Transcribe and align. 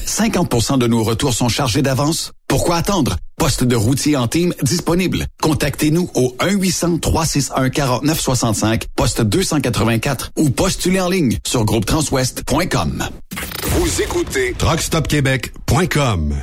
50% 0.00 0.78
de 0.78 0.86
nos 0.86 1.02
retours 1.02 1.34
sont 1.34 1.48
chargés 1.48 1.82
d'avance? 1.82 2.30
Pourquoi 2.48 2.76
attendre? 2.76 3.16
Poste 3.36 3.64
de 3.64 3.76
routier 3.76 4.16
en 4.16 4.28
team 4.28 4.54
disponible. 4.62 5.26
Contactez-nous 5.40 6.10
au 6.14 6.36
1-800-361-4965, 6.40 8.82
poste 8.94 9.22
284 9.22 10.32
ou 10.36 10.50
postulez 10.50 11.00
en 11.00 11.08
ligne 11.08 11.38
sur 11.46 11.64
groupetranswest.com. 11.64 13.08
Vous 13.64 14.02
écoutez 14.02 14.52
TruckStopQuébec.com. 14.58 16.34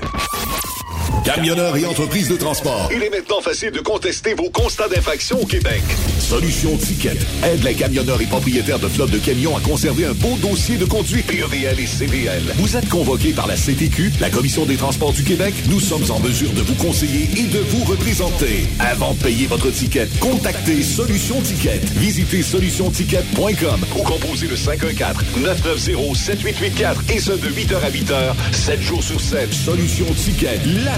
Camionneurs 1.24 1.78
et 1.78 1.86
entreprises 1.86 2.28
de 2.30 2.38
transport. 2.38 2.90
Il 2.94 3.02
est 3.04 3.10
maintenant 3.10 3.42
facile 3.42 3.72
de 3.72 3.80
contester 3.80 4.34
vos 4.34 4.50
constats 4.50 4.88
d'infraction 4.88 5.42
au 5.42 5.46
Québec. 5.46 5.82
Solution 6.20 6.78
Ticket 6.78 7.18
aide 7.44 7.62
les 7.64 7.74
camionneurs 7.74 8.22
et 8.22 8.26
propriétaires 8.26 8.80
de 8.80 8.88
flottes 8.88 9.12
de 9.12 9.18
camions 9.18 9.58
à 9.58 9.60
conserver 9.60 10.06
un 10.06 10.14
beau 10.14 10.38
dossier 10.42 10.78
de 10.78 10.86
conduite 10.86 11.26
PEVL 11.28 11.78
et 11.80 11.88
CVL. 11.88 12.42
Vous 12.58 12.78
êtes 12.78 12.88
convoqué 12.90 13.32
par 13.34 13.48
la 13.48 13.56
CTQ, 13.56 14.12
la 14.20 14.30
Commission 14.30 14.66
des 14.66 14.76
transports 14.76 15.14
du 15.14 15.24
Québec. 15.24 15.54
Nous 15.70 15.80
sommes 15.80 16.10
en 16.12 16.20
mesure 16.20 16.52
de 16.54 16.62
vous 16.62 16.76
conseiller 16.76 17.28
et 17.38 17.48
de 17.48 17.60
vous 17.60 17.84
représenter. 17.86 18.68
Avant 18.80 19.14
de 19.14 19.20
payer 19.20 19.48
votre 19.48 19.72
ticket, 19.72 20.08
contactez 20.20 20.84
Solution 20.84 21.42
Ticket. 21.42 21.80
Visitez 21.96 22.44
solutionticket.com 22.44 23.80
ou 23.98 24.04
composez 24.04 24.48
le 24.48 24.56
514-990-7884 24.56 27.12
et 27.14 27.20
ce 27.20 27.32
de 27.32 27.50
8h 27.50 27.76
à 27.84 27.90
8h, 27.90 28.36
7 28.52 28.82
jours 28.82 29.04
sur 29.04 29.20
7. 29.20 29.52
Solution 29.54 30.06
Ticket, 30.14 30.60
la 30.84 30.98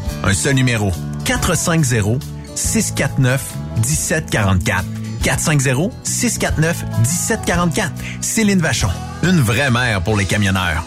Un 0.23 0.33
seul 0.33 0.55
numéro. 0.55 0.91
450 1.25 2.21
649 2.55 3.41
1744. 3.77 4.83
450 5.23 5.91
649 6.03 6.83
1744. 6.99 7.91
Céline 8.21 8.59
Vachon. 8.59 8.89
Une 9.23 9.39
vraie 9.41 9.71
mère 9.71 10.01
pour 10.01 10.17
les 10.17 10.25
camionneurs. 10.25 10.83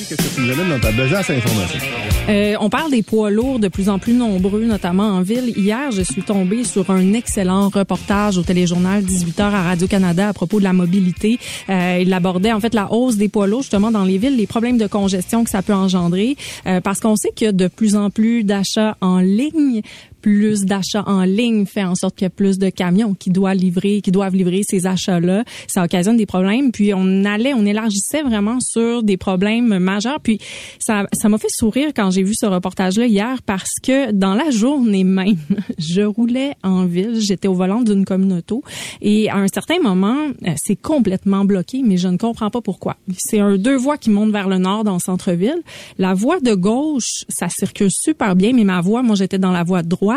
Qu'est-ce 0.09 0.17
que 0.17 0.35
tu 0.35 0.41
nous 0.41 0.51
amènes 0.51 0.71
dans 0.71 0.81
ta 0.81 0.93
besace 0.93 1.29
à 1.29 1.35
information? 1.35 1.81
Euh, 2.27 2.55
on 2.59 2.71
parle 2.71 2.91
des 2.91 3.03
poids 3.03 3.31
lourds 3.31 3.59
de 3.59 3.69
plus 3.69 3.91
en 3.91 3.99
plus 3.99 4.15
nombreux, 4.15 4.65
notamment 4.65 5.09
en 5.09 5.21
ville. 5.21 5.53
Hier, 5.59 5.91
je 5.91 6.01
suis 6.01 6.23
tombée 6.23 6.65
sur 6.65 6.91
un 6.91 7.13
excellent 7.13 7.69
reportage 7.69 8.39
au 8.39 8.43
téléjournal 8.43 9.03
18h 9.03 9.43
à 9.43 9.63
Radio-Canada 9.63 10.29
à 10.29 10.33
propos 10.33 10.59
de 10.59 10.65
la 10.65 10.73
mobilité. 10.73 11.39
Euh, 11.69 11.99
il 12.01 12.11
abordait 12.15 12.53
en 12.53 12.61
fait 12.61 12.73
la 12.73 12.91
hausse 12.91 13.17
des 13.17 13.29
poids 13.29 13.47
lourds 13.47 13.61
justement 13.61 13.91
dans 13.91 14.05
les 14.05 14.17
villes, 14.17 14.37
les 14.37 14.47
problèmes 14.47 14.79
de 14.79 14.87
congestion 14.87 15.45
que 15.45 15.51
ça 15.51 15.61
peut 15.61 15.75
engendrer, 15.75 16.37
euh, 16.67 16.81
parce 16.81 17.01
qu'on 17.01 17.17
sait 17.17 17.31
qu'il 17.35 17.45
y 17.45 17.49
a 17.49 17.53
de 17.53 17.69
plus 17.69 17.95
en 17.95 18.09
plus 18.09 18.43
d'achats 18.43 18.97
en 19.03 19.19
ligne 19.19 19.83
plus 20.25 20.65
d'achats 20.65 21.05
en 21.07 21.25
ligne 21.25 21.67
fait 21.67 21.85
en 21.85 21.95
sorte 21.95 22.17
qu'il 22.17 22.25
y 22.25 22.29
a 22.29 22.31
plus 22.31 22.59
de 22.59 22.71
camions 22.71 23.13
qui 23.13 23.29
doivent 23.29 23.59
livrer, 23.59 24.01
qui 24.01 24.11
doivent 24.11 24.35
livrer 24.35 24.63
ces 24.67 24.87
achats-là. 24.87 25.45
Ça 25.67 25.85
occasionne 25.85 26.17
des 26.17 26.25
problèmes. 26.25 26.73
Puis 26.73 26.95
on 26.95 27.27
allait, 27.27 27.53
on 27.53 27.67
élargissait 27.67 28.23
vraiment 28.23 28.59
sur 28.59 29.03
des 29.03 29.19
problèmes 29.19 29.79
majeurs. 29.79 30.21
Puis 30.21 30.39
ça, 30.79 31.07
ça 31.13 31.29
m'a 31.29 31.37
fait 31.37 31.51
sourire 31.51 31.91
quand 31.95 32.11
j'ai 32.11 32.23
vu 32.23 32.33
ce 32.35 32.47
reportage-là 32.47 33.05
hier 33.05 33.43
parce 33.43 33.75
que 33.83 34.13
dans 34.13 34.33
la 34.33 34.49
journée 34.49 35.05
même, 35.05 35.37
je 35.79 36.01
roulais 36.01 36.55
en 36.63 36.87
ville, 36.87 37.21
j'étais 37.21 37.49
au 37.49 37.55
volant 37.55 37.83
d'une 37.83 38.07
communauté 38.07 38.55
et 39.03 39.29
à 39.29 39.37
un 39.37 39.49
certain 39.49 39.79
moment, 39.79 40.29
euh, 40.47 40.55
c'est 40.57 40.77
complètement 40.77 41.45
bloqué, 41.45 41.83
mais 41.85 41.99
je 41.99 42.09
ne 42.09 42.17
comprends 42.17 42.49
pas 42.49 42.63
pourquoi. 42.63 42.97
C'est 43.19 43.41
un 43.41 43.59
deux 43.59 43.77
voies 43.77 43.99
qui 43.99 44.09
montent 44.09 44.33
vers 44.33 44.49
le 44.49 44.57
nord 44.57 44.85
dans 44.85 44.95
le 44.95 45.01
centre-ville. 45.01 45.61
La 45.99 46.15
voie 46.15 46.41
de 46.41 46.55
gauche, 46.55 47.25
ça 47.29 47.49
circule 47.51 47.91
super 47.91 48.37
bien, 48.37 48.55
mais 48.55 48.65
ma 48.65 48.81
voie, 48.81 49.03
moi 49.03 49.17
j'étais 49.17 49.39
dans 49.39 49.53
la 49.53 49.65
voie 49.65 49.83
de 49.83 49.89
droite, 49.89 50.14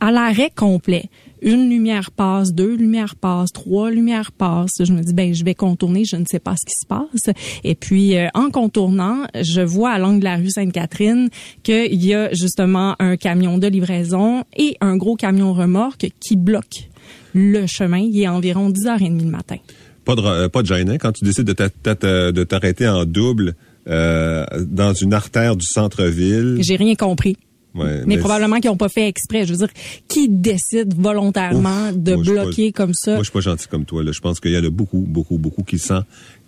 à 0.00 0.10
l'arrêt 0.10 0.50
complet 0.54 1.10
une 1.42 1.70
lumière 1.70 2.10
passe, 2.10 2.52
deux 2.52 2.74
lumières 2.74 3.16
passent, 3.16 3.52
trois 3.52 3.90
lumières 3.90 4.32
passent. 4.32 4.82
Je 4.82 4.92
me 4.92 5.02
dis 5.02 5.14
ben 5.14 5.34
je 5.34 5.44
vais 5.44 5.54
contourner, 5.54 6.04
je 6.04 6.16
ne 6.16 6.24
sais 6.28 6.38
pas 6.38 6.54
ce 6.56 6.64
qui 6.64 6.74
se 6.78 6.86
passe. 6.86 7.34
Et 7.64 7.74
puis 7.74 8.16
euh, 8.16 8.28
en 8.34 8.50
contournant, 8.50 9.26
je 9.40 9.60
vois 9.60 9.90
à 9.90 9.98
l'angle 9.98 10.20
de 10.20 10.24
la 10.24 10.36
rue 10.36 10.50
Sainte-Catherine 10.50 11.28
qu'il 11.62 12.04
y 12.04 12.14
a 12.14 12.32
justement 12.32 12.96
un 12.98 13.16
camion 13.16 13.58
de 13.58 13.66
livraison 13.66 14.44
et 14.56 14.76
un 14.80 14.96
gros 14.96 15.16
camion 15.16 15.52
remorque 15.52 16.08
qui 16.20 16.36
bloque 16.36 16.88
le 17.34 17.66
chemin. 17.66 17.98
Il 17.98 18.20
est 18.20 18.28
environ 18.28 18.70
10h30 18.70 19.22
le 19.22 19.30
matin. 19.30 19.56
Pas 20.04 20.14
de, 20.14 20.22
euh, 20.22 20.48
pas 20.48 20.62
de 20.62 20.66
gêne, 20.66 20.90
hein? 20.90 20.98
quand 20.98 21.12
tu 21.12 21.24
décides 21.24 21.44
de 21.46 22.44
t'arrêter 22.44 22.88
en 22.88 23.04
double 23.04 23.54
euh, 23.88 24.44
dans 24.60 24.92
une 24.92 25.14
artère 25.14 25.56
du 25.56 25.64
centre-ville. 25.66 26.58
J'ai 26.60 26.76
rien 26.76 26.94
compris 26.94 27.36
mais, 28.06 28.18
probablement 28.18 28.60
qu'ils 28.60 28.70
n'ont 28.70 28.76
pas 28.76 28.88
fait 28.88 29.08
exprès. 29.08 29.46
Je 29.46 29.52
veux 29.52 29.58
dire, 29.58 29.72
qui 30.08 30.28
décide 30.28 30.94
volontairement 30.94 31.92
de 31.92 32.16
bloquer 32.16 32.72
comme 32.72 32.94
ça? 32.94 33.12
Moi, 33.12 33.20
je 33.20 33.24
suis 33.24 33.32
pas 33.32 33.40
gentil 33.40 33.68
comme 33.68 33.84
toi. 33.84 34.02
Là. 34.02 34.12
Je 34.12 34.20
pense 34.20 34.40
qu'il 34.40 34.52
y 34.52 34.58
en 34.58 34.64
a 34.64 34.70
beaucoup, 34.70 35.04
beaucoup, 35.06 35.38
beaucoup 35.38 35.62
qui 35.62 35.78
sent 35.78 36.00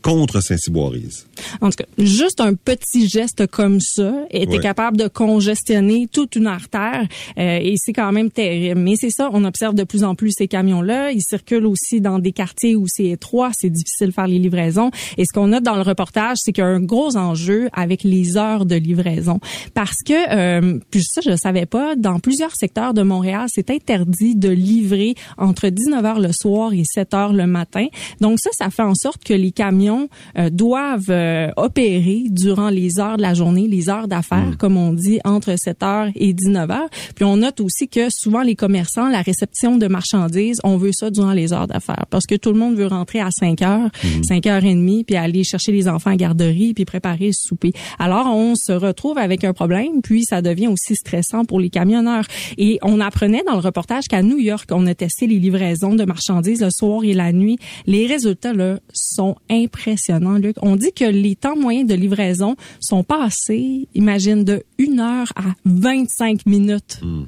contre 0.03 0.41
Saint-Cyboirise. 0.41 1.27
En 1.61 1.71
tout 1.71 1.77
cas, 1.77 1.85
juste 1.99 2.41
un 2.41 2.55
petit 2.55 3.09
geste 3.09 3.47
comme 3.47 3.81
ça 3.81 4.13
était 4.31 4.59
capable 4.59 4.97
de 4.97 5.09
congestionner 5.09 6.09
toute 6.11 6.37
une 6.37 6.47
artère 6.47 7.07
euh, 7.39 7.59
et 7.61 7.75
c'est 7.77 7.93
quand 7.93 8.13
même 8.13 8.31
terrible. 8.31 8.81
Mais 8.81 8.97
c'est 8.97 9.11
ça, 9.11 9.31
on 9.33 9.45
observe 9.45 9.75
de 9.75 9.85
plus 9.85 10.05
en 10.05 10.15
plus 10.15 10.33
ces 10.37 10.49
camions-là. 10.49 11.13
Ils 11.13 11.23
circulent 11.23 11.67
aussi 11.67 12.01
dans 12.01 12.19
des 12.19 12.33
quartiers 12.33 12.77
où 12.77 12.87
c'est 12.89 13.07
étroit, 13.07 13.51
c'est 13.55 13.71
difficile 13.71 14.09
de 14.09 14.13
faire 14.13 14.27
les 14.27 14.39
livraisons. 14.39 14.91
Et 15.19 15.25
ce 15.25 15.33
qu'on 15.33 15.53
a 15.53 15.61
dans 15.61 15.77
le 15.77 15.83
reportage, 15.83 16.39
c'est 16.41 16.53
qu'il 16.53 16.65
y 16.65 16.67
a 16.67 16.71
un 16.71 16.81
gros 16.81 17.17
enjeu 17.17 17.69
avec 17.73 18.03
les 18.05 18.37
heures 18.37 18.67
de 18.67 18.77
livraison. 18.77 19.41
Parce 19.75 19.99
que, 20.05 20.13
euh, 20.35 20.79
puis 20.91 21.03
ça, 21.03 21.21
je 21.25 21.37
savais 21.37 21.67
pas, 21.67 21.97
dans 21.97 22.19
plusieurs 22.21 22.55
secteurs 22.55 22.95
de 22.95 23.03
Montréal, 23.03 23.47
c'est 23.49 23.71
interdit 23.71 24.35
de 24.35 24.49
livrer 24.49 25.15
entre 25.39 25.67
19h 25.69 26.21
le 26.21 26.33
soir 26.33 26.73
et 26.73 26.83
7h 26.83 27.33
le 27.35 27.47
matin. 27.47 27.87
Donc 28.21 28.39
ça, 28.41 28.51
ça 28.53 28.71
fait 28.71 28.83
en 28.83 28.95
sorte 28.95 29.25
que 29.25 29.35
les 29.35 29.53
camions 29.53 29.90
euh, 30.39 30.51
doivent 30.51 31.11
euh, 31.11 31.51
opérer 31.57 32.25
durant 32.31 32.71
les 32.71 32.99
heures 32.99 33.17
de 33.17 33.23
la 33.23 33.35
journée, 33.35 33.69
les 33.69 33.89
heures 33.89 34.09
d'affaires, 34.09 34.51
mm. 34.53 34.57
comme 34.57 34.77
on 34.77 34.93
dit, 34.93 35.21
entre 35.25 35.55
7 35.57 35.81
h 35.81 36.13
et 36.15 36.33
19 36.33 36.69
h 36.69 36.81
Puis 37.15 37.25
on 37.25 37.39
note 37.39 37.61
aussi 37.61 37.89
que 37.89 38.09
souvent 38.11 38.43
les 38.43 38.55
commerçants, 38.55 39.09
la 39.09 39.23
réception 39.23 39.77
de 39.77 39.87
marchandises, 39.87 40.61
on 40.65 40.77
veut 40.77 40.93
ça 40.93 41.11
durant 41.11 41.33
les 41.33 41.53
heures 41.53 41.67
d'affaires 41.67 42.07
parce 42.11 42.27
que 42.27 42.35
tout 42.35 42.53
le 42.53 42.59
monde 42.59 42.77
veut 42.77 42.87
rentrer 42.87 43.21
à 43.21 43.31
5 43.31 43.63
heures, 43.63 43.91
5 44.27 44.45
h 44.45 44.65
et 44.65 44.75
demie, 44.75 45.05
puis 45.05 45.17
aller 45.17 45.45
chercher 45.45 45.73
les 45.73 45.89
enfants 45.89 46.11
à 46.11 46.17
garderie, 46.17 46.75
puis 46.75 46.85
préparer 46.85 47.29
le 47.29 47.33
souper. 47.35 47.73
Alors 47.99 48.27
on 48.27 48.55
se 48.55 48.73
retrouve 48.73 49.19
avec 49.19 49.45
un 49.45 49.53
problème, 49.53 50.03
puis 50.03 50.25
ça 50.25 50.43
devient 50.43 50.69
aussi 50.69 50.95
stressant 50.95 51.45
pour 51.45 51.61
les 51.61 51.71
camionneurs. 51.71 52.25
Et 52.59 52.79
on 52.83 53.01
apprenait 53.01 53.43
dans 53.47 53.55
le 53.55 53.61
reportage 53.61 54.09
qu'à 54.09 54.23
New 54.23 54.39
York, 54.39 54.69
on 54.73 54.87
a 54.87 54.95
testé 54.95 55.27
les 55.27 55.39
livraisons 55.39 55.95
de 55.95 56.05
marchandises 56.05 56.63
le 56.63 56.71
soir 56.71 57.05
et 57.05 57.15
la 57.15 57.33
nuit. 57.33 57.59
Les 57.87 58.07
résultats 58.07 58.53
là 58.53 58.79
sont 58.93 59.37
impressionnants 59.51 59.80
impressionnant, 59.81 60.39
Luc. 60.39 60.57
On 60.63 60.77
dit 60.77 60.93
que 60.93 61.05
les 61.05 61.37
temps 61.37 61.57
moyens 61.57 61.89
de 61.89 61.95
livraison 61.95 62.57
sont 62.81 63.03
passés, 63.03 63.89
imagine, 63.95 64.45
de 64.45 64.63
1 64.79 64.99
heure 64.99 65.33
à 65.37 65.55
25 65.65 66.47
minutes. 66.47 67.01
Hmm. 67.03 67.25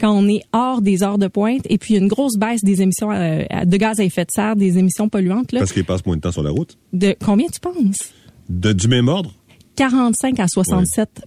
Quand 0.00 0.12
on 0.12 0.26
est 0.28 0.42
hors 0.52 0.80
des 0.80 1.02
heures 1.02 1.18
de 1.18 1.28
pointe, 1.28 1.66
et 1.68 1.76
puis 1.76 1.96
une 1.96 2.08
grosse 2.08 2.38
baisse 2.38 2.64
des 2.64 2.80
émissions 2.80 3.12
euh, 3.12 3.44
de 3.64 3.76
gaz 3.76 4.00
à 4.00 4.04
effet 4.04 4.24
de 4.24 4.30
serre, 4.30 4.56
des 4.56 4.78
émissions 4.78 5.08
polluantes. 5.08 5.50
Parce 5.52 5.72
qu'ils 5.72 5.84
passent 5.84 6.06
moins 6.06 6.16
de 6.16 6.22
temps 6.22 6.32
sur 6.32 6.42
la 6.42 6.50
route. 6.50 6.78
De 6.92 7.14
combien 7.22 7.46
tu 7.48 7.60
penses? 7.60 8.12
De, 8.48 8.72
du 8.72 8.88
même 8.88 9.08
ordre? 9.08 9.34
45 9.80 10.38
à 10.40 10.46
67 10.46 11.22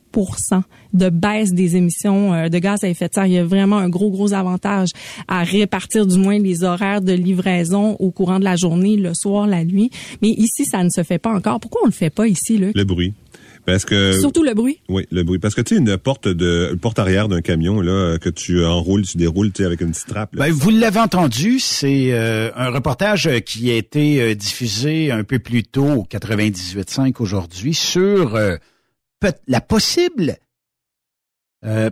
de 0.94 1.10
baisse 1.10 1.54
des 1.54 1.76
émissions 1.76 2.36
euh, 2.36 2.50
de 2.50 2.60
gaz 2.60 2.84
à 2.84 2.88
effet 2.88 3.08
de 3.08 3.14
serre. 3.16 3.26
Il 3.26 3.34
y 3.34 3.40
a 3.40 3.44
vraiment 3.44 3.80
un 3.80 3.90
gros, 3.90 4.12
gros 4.12 4.32
avantage 4.32 4.90
à 5.28 5.44
répartir 5.44 6.06
du 6.06 6.20
moins 6.20 6.38
les 6.38 6.64
horaires 6.64 7.02
de 7.02 7.14
livraison 7.14 7.96
au 8.00 8.12
courant 8.12 8.38
de 8.38 8.44
la 8.44 8.56
journée, 8.56 8.96
le 8.96 9.16
soir, 9.16 9.48
la 9.48 9.66
nuit. 9.66 9.90
Mais 10.22 10.30
ici, 10.30 10.66
ça 10.66 10.84
ne 10.84 10.90
se 10.90 11.02
fait 11.02 11.18
pas 11.18 11.34
encore. 11.34 11.60
Pourquoi 11.60 11.82
on 11.84 11.88
le 11.88 11.92
fait 11.92 12.12
pas 12.12 12.28
ici, 12.28 12.60
Luc? 12.60 12.76
Le 12.76 12.84
bruit. 12.84 13.16
Parce 13.66 13.86
que 13.86 14.20
surtout 14.20 14.44
le 14.44 14.54
bruit. 14.54 14.80
Oui, 14.90 15.06
le 15.12 15.24
bruit. 15.24 15.40
Parce 15.40 15.56
que 15.56 15.62
tu 15.62 15.76
sais 15.76 15.82
une 15.82 15.98
porte 15.98 16.28
de 16.28 16.78
porte 16.82 17.00
arrière 17.00 17.30
d'un 17.30 17.42
camion 17.42 17.80
là 17.82 18.18
que 18.18 18.30
tu 18.30 18.64
enroules, 18.66 19.04
tu 19.04 19.18
déroules, 19.18 19.52
tu 19.52 19.62
sais 19.62 19.66
avec 19.66 19.82
une 19.82 19.92
petite 19.92 20.08
trappe. 20.08 20.36
Ben, 20.36 20.52
vous 20.52 20.70
l'avez 20.70 21.00
entendu, 21.00 21.60
c'est 21.60 22.12
euh, 22.12 22.52
un 22.56 22.70
reportage 22.70 23.30
qui 23.46 23.72
a 23.72 23.76
été 23.76 24.22
euh, 24.22 24.36
diffusé 24.36 25.12
un 25.12 25.24
peu 25.24 25.40
plus 25.40 25.64
tôt 25.64 25.86
au 25.86 26.04
98.5 26.04 27.16
aujourd'hui 27.20 27.74
sur 27.74 28.36
euh, 28.36 28.58
la 29.48 29.62
possible 29.62 30.38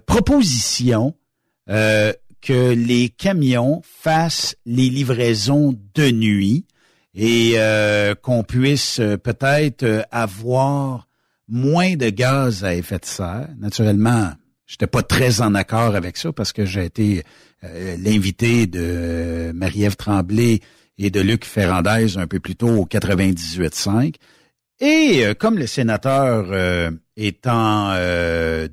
proposition 0.06 1.16
que 1.68 2.74
les 2.74 3.08
camions 3.08 3.82
fassent 3.86 4.58
les 4.66 4.90
livraisons 4.90 5.74
de 5.96 6.12
nuit 6.12 6.66
et 7.16 7.56
qu'on 8.22 8.44
puisse 8.44 9.00
peut-être 9.24 10.06
avoir 10.12 11.08
moins 11.52 11.98
de 11.98 12.10
gaz 12.10 12.64
à 12.64 12.74
effet 12.74 12.98
de 12.98 13.06
serre. 13.06 13.50
Naturellement, 13.60 14.32
j'étais 14.66 14.88
pas 14.88 15.04
très 15.04 15.42
en 15.42 15.54
accord 15.54 15.96
avec 15.96 16.18
ça 16.18 16.32
parce 16.32 16.54
que 16.54 16.66
j'ai 16.66 16.86
été 16.86 17.24
euh, 17.64 17.98
l'invité 18.00 18.66
de 18.66 19.52
Marie-Ève 19.54 19.98
Tremblay 19.98 20.62
et 20.98 21.12
de 21.12 21.20
Luc 21.20 21.46
Ferrandez 21.46 22.18
un 22.18 22.26
peu 22.26 22.40
plus 22.40 22.56
tôt 22.56 22.70
au 22.70 22.86
98.5. 22.86 24.16
Et 24.80 25.26
euh, 25.26 25.34
comme 25.34 25.58
le 25.58 25.68
sénateur 25.68 26.48
euh, 26.52 26.90
est 27.18 27.46
en 27.46 27.94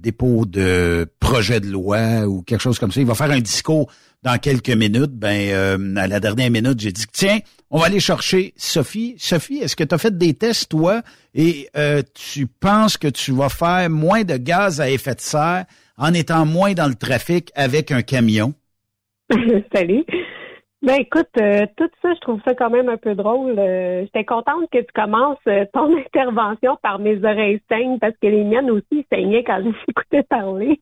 dépôt 0.00 0.46
de 0.46 1.06
projet 1.18 1.60
de 1.60 1.66
loi 1.66 2.26
ou 2.26 2.42
quelque 2.42 2.62
chose 2.62 2.78
comme 2.78 2.92
ça, 2.92 3.00
il 3.00 3.06
va 3.06 3.14
faire 3.14 3.30
un 3.32 3.40
discours 3.40 3.90
dans 4.22 4.38
quelques 4.38 4.70
minutes. 4.70 5.12
Ben 5.12 5.96
à 5.98 6.06
la 6.06 6.20
dernière 6.20 6.50
minute, 6.50 6.80
j'ai 6.80 6.92
dit 6.92 7.06
tiens, 7.12 7.40
on 7.70 7.78
va 7.78 7.86
aller 7.86 8.00
chercher 8.00 8.54
Sophie. 8.56 9.14
Sophie, 9.18 9.58
est-ce 9.58 9.76
que 9.76 9.84
tu 9.84 9.94
as 9.94 9.98
fait 9.98 10.16
des 10.16 10.34
tests, 10.34 10.70
toi, 10.70 11.02
et 11.34 11.68
euh, 11.76 12.02
tu 12.14 12.46
penses 12.46 12.96
que 12.96 13.08
tu 13.08 13.32
vas 13.32 13.48
faire 13.48 13.90
moins 13.90 14.24
de 14.24 14.36
gaz 14.36 14.80
à 14.80 14.90
effet 14.90 15.14
de 15.14 15.20
serre 15.20 15.64
en 15.98 16.14
étant 16.14 16.46
moins 16.46 16.72
dans 16.72 16.86
le 16.86 16.94
trafic 16.94 17.50
avec 17.54 17.92
un 17.92 18.02
camion? 18.02 18.54
Salut. 19.74 20.04
Ben 20.80 20.94
écoute, 21.00 21.28
euh, 21.40 21.66
tout 21.76 21.90
ça, 22.00 22.14
je 22.14 22.20
trouve 22.20 22.40
ça 22.46 22.54
quand 22.54 22.70
même 22.70 22.88
un 22.88 22.96
peu 22.96 23.16
drôle. 23.16 23.58
Euh, 23.58 24.02
j'étais 24.04 24.24
contente 24.24 24.70
que 24.72 24.78
tu 24.78 24.92
commences 24.94 25.38
ton 25.74 25.94
intervention 26.06 26.78
par 26.82 27.00
mes 27.00 27.18
oreilles 27.24 27.60
saignes 27.68 27.98
parce 27.98 28.14
que 28.22 28.28
les 28.28 28.44
miennes 28.44 28.70
aussi 28.70 29.04
saignaient 29.12 29.44
quand 29.44 29.60
je 29.62 29.70
t'écoutais 29.86 30.22
parler. 30.22 30.80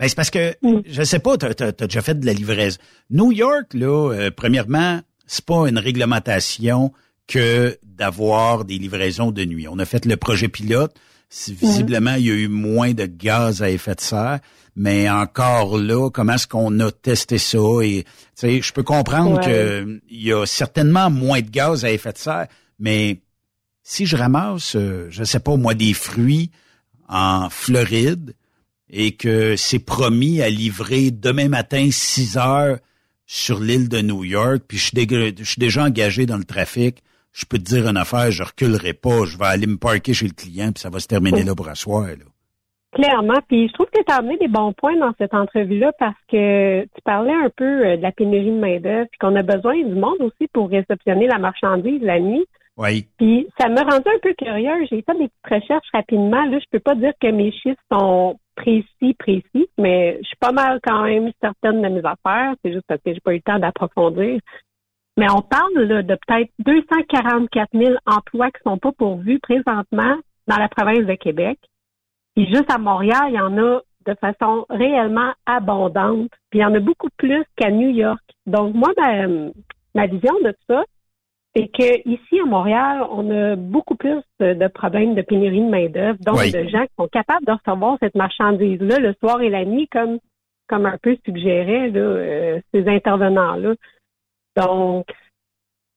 Ben, 0.00 0.08
c'est 0.08 0.16
parce 0.16 0.30
que, 0.30 0.50
mm. 0.62 0.82
je 0.84 1.02
sais 1.02 1.20
pas, 1.20 1.36
tu 1.38 1.46
as, 1.46 1.72
déjà 1.72 2.02
fait 2.02 2.18
de 2.18 2.26
la 2.26 2.32
livraison. 2.32 2.78
New 3.10 3.30
York, 3.30 3.72
là, 3.72 4.30
premièrement, 4.36 4.98
c'est 5.26 5.44
pas 5.44 5.68
une 5.68 5.78
réglementation 5.78 6.92
que 7.26 7.78
d'avoir 7.82 8.64
des 8.64 8.78
livraisons 8.78 9.32
de 9.32 9.44
nuit. 9.44 9.66
On 9.68 9.78
a 9.78 9.84
fait 9.84 10.04
le 10.04 10.16
projet 10.16 10.48
pilote. 10.48 10.94
Visiblement, 11.48 12.14
il 12.14 12.26
y 12.26 12.30
a 12.30 12.34
eu 12.34 12.48
moins 12.48 12.92
de 12.92 13.04
gaz 13.04 13.60
à 13.60 13.68
effet 13.68 13.96
de 13.96 14.00
serre, 14.00 14.38
mais 14.76 15.10
encore 15.10 15.76
là, 15.76 16.08
comment 16.10 16.34
est-ce 16.34 16.46
qu'on 16.46 16.78
a 16.78 16.92
testé 16.92 17.38
ça? 17.38 17.58
Et 17.82 18.04
je 18.40 18.72
peux 18.72 18.84
comprendre 18.84 19.40
qu'il 19.40 20.00
y 20.08 20.32
a 20.32 20.46
certainement 20.46 21.10
moins 21.10 21.40
de 21.40 21.50
gaz 21.50 21.84
à 21.84 21.90
effet 21.90 22.12
de 22.12 22.18
serre, 22.18 22.46
mais 22.78 23.20
si 23.82 24.06
je 24.06 24.16
ramasse, 24.16 24.76
euh, 24.76 25.06
je 25.10 25.24
sais 25.24 25.40
pas 25.40 25.56
moi, 25.56 25.74
des 25.74 25.94
fruits 25.94 26.50
en 27.08 27.48
Floride 27.50 28.34
et 28.90 29.12
que 29.12 29.56
c'est 29.56 29.78
promis 29.78 30.42
à 30.42 30.50
livrer 30.50 31.10
demain 31.10 31.48
matin 31.48 31.88
6 31.90 32.36
heures 32.36 32.78
sur 33.26 33.60
l'île 33.60 33.88
de 33.88 34.00
New 34.00 34.24
York, 34.24 34.62
puis 34.68 34.78
je 34.78 34.84
suis, 35.44 35.58
déjà 35.58 35.84
engagé 35.84 36.26
dans 36.26 36.36
le 36.36 36.44
trafic, 36.44 37.02
je 37.32 37.44
peux 37.44 37.58
te 37.58 37.64
dire 37.64 37.88
une 37.88 37.96
affaire, 37.96 38.30
je 38.30 38.42
reculerai 38.42 38.94
pas, 38.94 39.24
je 39.26 39.36
vais 39.36 39.46
aller 39.46 39.66
me 39.66 39.76
parker 39.76 40.14
chez 40.14 40.26
le 40.26 40.32
client, 40.32 40.70
puis 40.72 40.80
ça 40.80 40.90
va 40.90 41.00
se 41.00 41.08
terminer 41.08 41.42
là 41.42 41.54
pour 41.54 41.68
asseoir. 41.68 42.06
Là. 42.06 42.24
Clairement, 42.92 43.40
puis 43.46 43.68
je 43.68 43.72
trouve 43.74 43.88
que 43.92 44.02
tu 44.02 44.12
as 44.12 44.16
amené 44.16 44.38
des 44.38 44.48
bons 44.48 44.72
points 44.72 44.96
dans 44.96 45.12
cette 45.18 45.34
entrevue-là 45.34 45.92
parce 45.98 46.16
que 46.30 46.84
tu 46.84 47.02
parlais 47.04 47.34
un 47.34 47.50
peu 47.54 47.64
euh, 47.64 47.96
de 47.98 48.02
la 48.02 48.12
pénurie 48.12 48.50
de 48.50 48.58
main-d'œuvre, 48.58 49.06
puis 49.10 49.18
qu'on 49.18 49.36
a 49.36 49.42
besoin 49.42 49.76
du 49.82 49.94
monde 49.94 50.20
aussi 50.20 50.48
pour 50.52 50.70
réceptionner 50.70 51.26
la 51.26 51.38
marchandise 51.38 52.00
la 52.00 52.20
nuit. 52.20 52.46
Oui. 52.78 53.06
Puis 53.18 53.48
ça 53.58 53.68
me 53.68 53.80
rendu 53.80 54.08
un 54.08 54.18
peu 54.22 54.32
curieux. 54.34 54.86
J'ai 54.90 55.02
fait 55.02 55.18
des 55.18 55.28
petites 55.28 55.62
recherches 55.62 55.88
rapidement. 55.92 56.44
Là, 56.46 56.58
je 56.58 56.66
peux 56.70 56.80
pas 56.80 56.94
dire 56.94 57.12
que 57.20 57.30
mes 57.30 57.52
chiffres 57.52 57.82
sont 57.90 58.38
précis, 58.56 59.14
précis, 59.18 59.68
mais 59.78 60.18
je 60.22 60.26
suis 60.26 60.36
pas 60.40 60.52
mal 60.52 60.80
quand 60.82 61.04
même 61.04 61.30
certaine 61.40 61.82
de 61.82 61.88
mes 61.88 62.04
affaires. 62.04 62.54
C'est 62.64 62.72
juste 62.72 62.86
parce 62.88 63.00
que 63.02 63.12
j'ai 63.12 63.20
pas 63.20 63.32
eu 63.32 63.36
le 63.36 63.42
temps 63.42 63.58
d'approfondir. 63.58 64.40
Mais 65.16 65.30
on 65.30 65.40
parle 65.40 65.86
de 65.86 66.14
peut-être 66.26 66.50
244 66.58 67.68
000 67.72 67.94
emplois 68.06 68.50
qui 68.50 68.62
sont 68.64 68.78
pas 68.78 68.92
pourvus 68.92 69.38
présentement 69.38 70.16
dans 70.46 70.56
la 70.56 70.68
province 70.68 71.06
de 71.06 71.14
Québec. 71.14 71.58
Puis 72.34 72.46
juste 72.46 72.70
à 72.70 72.78
Montréal, 72.78 73.28
il 73.28 73.34
y 73.34 73.40
en 73.40 73.56
a 73.56 73.80
de 74.06 74.14
façon 74.20 74.66
réellement 74.68 75.32
abondante. 75.46 76.30
Puis 76.50 76.60
il 76.60 76.62
y 76.62 76.64
en 76.64 76.74
a 76.74 76.80
beaucoup 76.80 77.08
plus 77.16 77.44
qu'à 77.56 77.70
New 77.70 77.88
York. 77.88 78.22
Donc 78.46 78.74
moi, 78.74 78.90
ma, 78.96 79.26
ma 79.94 80.06
vision 80.06 80.34
de 80.44 80.54
ça, 80.68 80.84
c'est 81.56 81.68
que 81.68 82.08
ici 82.08 82.40
à 82.40 82.44
Montréal, 82.44 83.02
on 83.10 83.30
a 83.30 83.56
beaucoup 83.56 83.94
plus 83.96 84.20
de, 84.40 84.68
problèmes 84.68 85.14
de 85.14 85.22
pénurie 85.22 85.60
de 85.60 85.70
main 85.70 85.88
d'œuvre, 85.88 86.18
donc 86.20 86.36
de 86.36 86.68
gens 86.68 86.82
qui 86.82 86.92
sont 86.98 87.08
capables 87.08 87.46
de 87.46 87.52
recevoir 87.52 87.96
cette 88.00 88.14
marchandise-là 88.14 88.98
le 88.98 89.14
soir 89.20 89.40
et 89.40 89.48
la 89.48 89.64
nuit, 89.64 89.88
comme 89.90 90.18
comme 90.68 90.84
un 90.84 90.98
peu 91.00 91.16
suggéraient 91.24 91.90
là, 91.90 92.00
euh, 92.00 92.60
ces 92.74 92.88
intervenants-là. 92.88 93.74
Donc, 94.56 95.06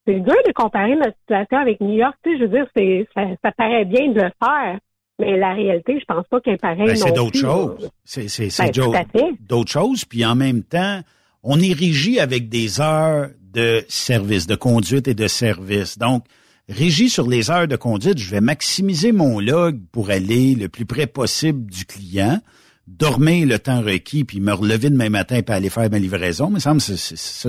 c'est 0.06 0.20
dur 0.20 0.36
de 0.46 0.52
comparer 0.54 0.96
notre 0.96 1.18
situation 1.22 1.58
avec 1.58 1.82
New 1.82 1.96
York. 1.96 2.16
Tu 2.24 2.32
sais, 2.32 2.38
je 2.38 2.44
veux 2.44 2.50
dire, 2.50 2.68
c'est 2.76 3.08
ça, 3.16 3.24
ça 3.44 3.52
paraît 3.52 3.86
bien 3.86 4.10
de 4.10 4.22
le 4.22 4.32
faire, 4.44 4.80
mais 5.18 5.38
la 5.38 5.54
réalité, 5.54 6.00
je 6.00 6.06
pense 6.06 6.28
pas 6.28 6.40
qu'un 6.40 6.58
pareil. 6.58 6.86
Ben, 6.86 6.96
c'est 6.96 7.12
d'autres 7.16 7.38
choses. 7.38 7.90
C'est 8.06 8.28
c'est 8.28 8.50
ben, 8.64 9.36
d'autres 9.42 9.72
choses. 9.72 10.06
Puis 10.06 10.24
en 10.24 10.36
même 10.36 10.64
temps, 10.64 11.00
on 11.42 11.60
est 11.60 11.74
régi 11.74 12.20
avec 12.20 12.48
des 12.48 12.80
heures 12.80 13.30
de 13.54 13.84
service, 13.88 14.48
de 14.48 14.56
conduite 14.56 15.08
et 15.08 15.14
de 15.14 15.28
service. 15.28 15.98
Donc, 15.98 16.26
régi 16.68 17.10
sur 17.10 17.28
les 17.28 17.50
heures 17.50 17.68
de 17.68 17.76
conduite, 17.76 18.18
je 18.18 18.30
vais 18.30 18.42
maximiser 18.42 19.12
mon 19.12 19.40
log 19.40 19.80
pour 19.92 20.10
aller 20.12 20.56
le 20.56 20.70
plus 20.70 20.86
près 20.86 21.08
possible 21.08 21.70
du 21.70 21.86
client, 21.86 22.40
dormir 22.88 23.48
le 23.48 23.60
temps 23.60 23.82
requis, 23.82 24.24
puis 24.24 24.40
me 24.40 24.54
relever 24.54 24.90
demain 24.90 25.10
matin 25.10 25.42
pour 25.42 25.56
aller 25.56 25.70
faire 25.70 25.90
ma 25.90 26.00
livraison. 26.00 26.50
Me 26.50 26.60
semble 26.60 26.82
ça, 26.82 26.96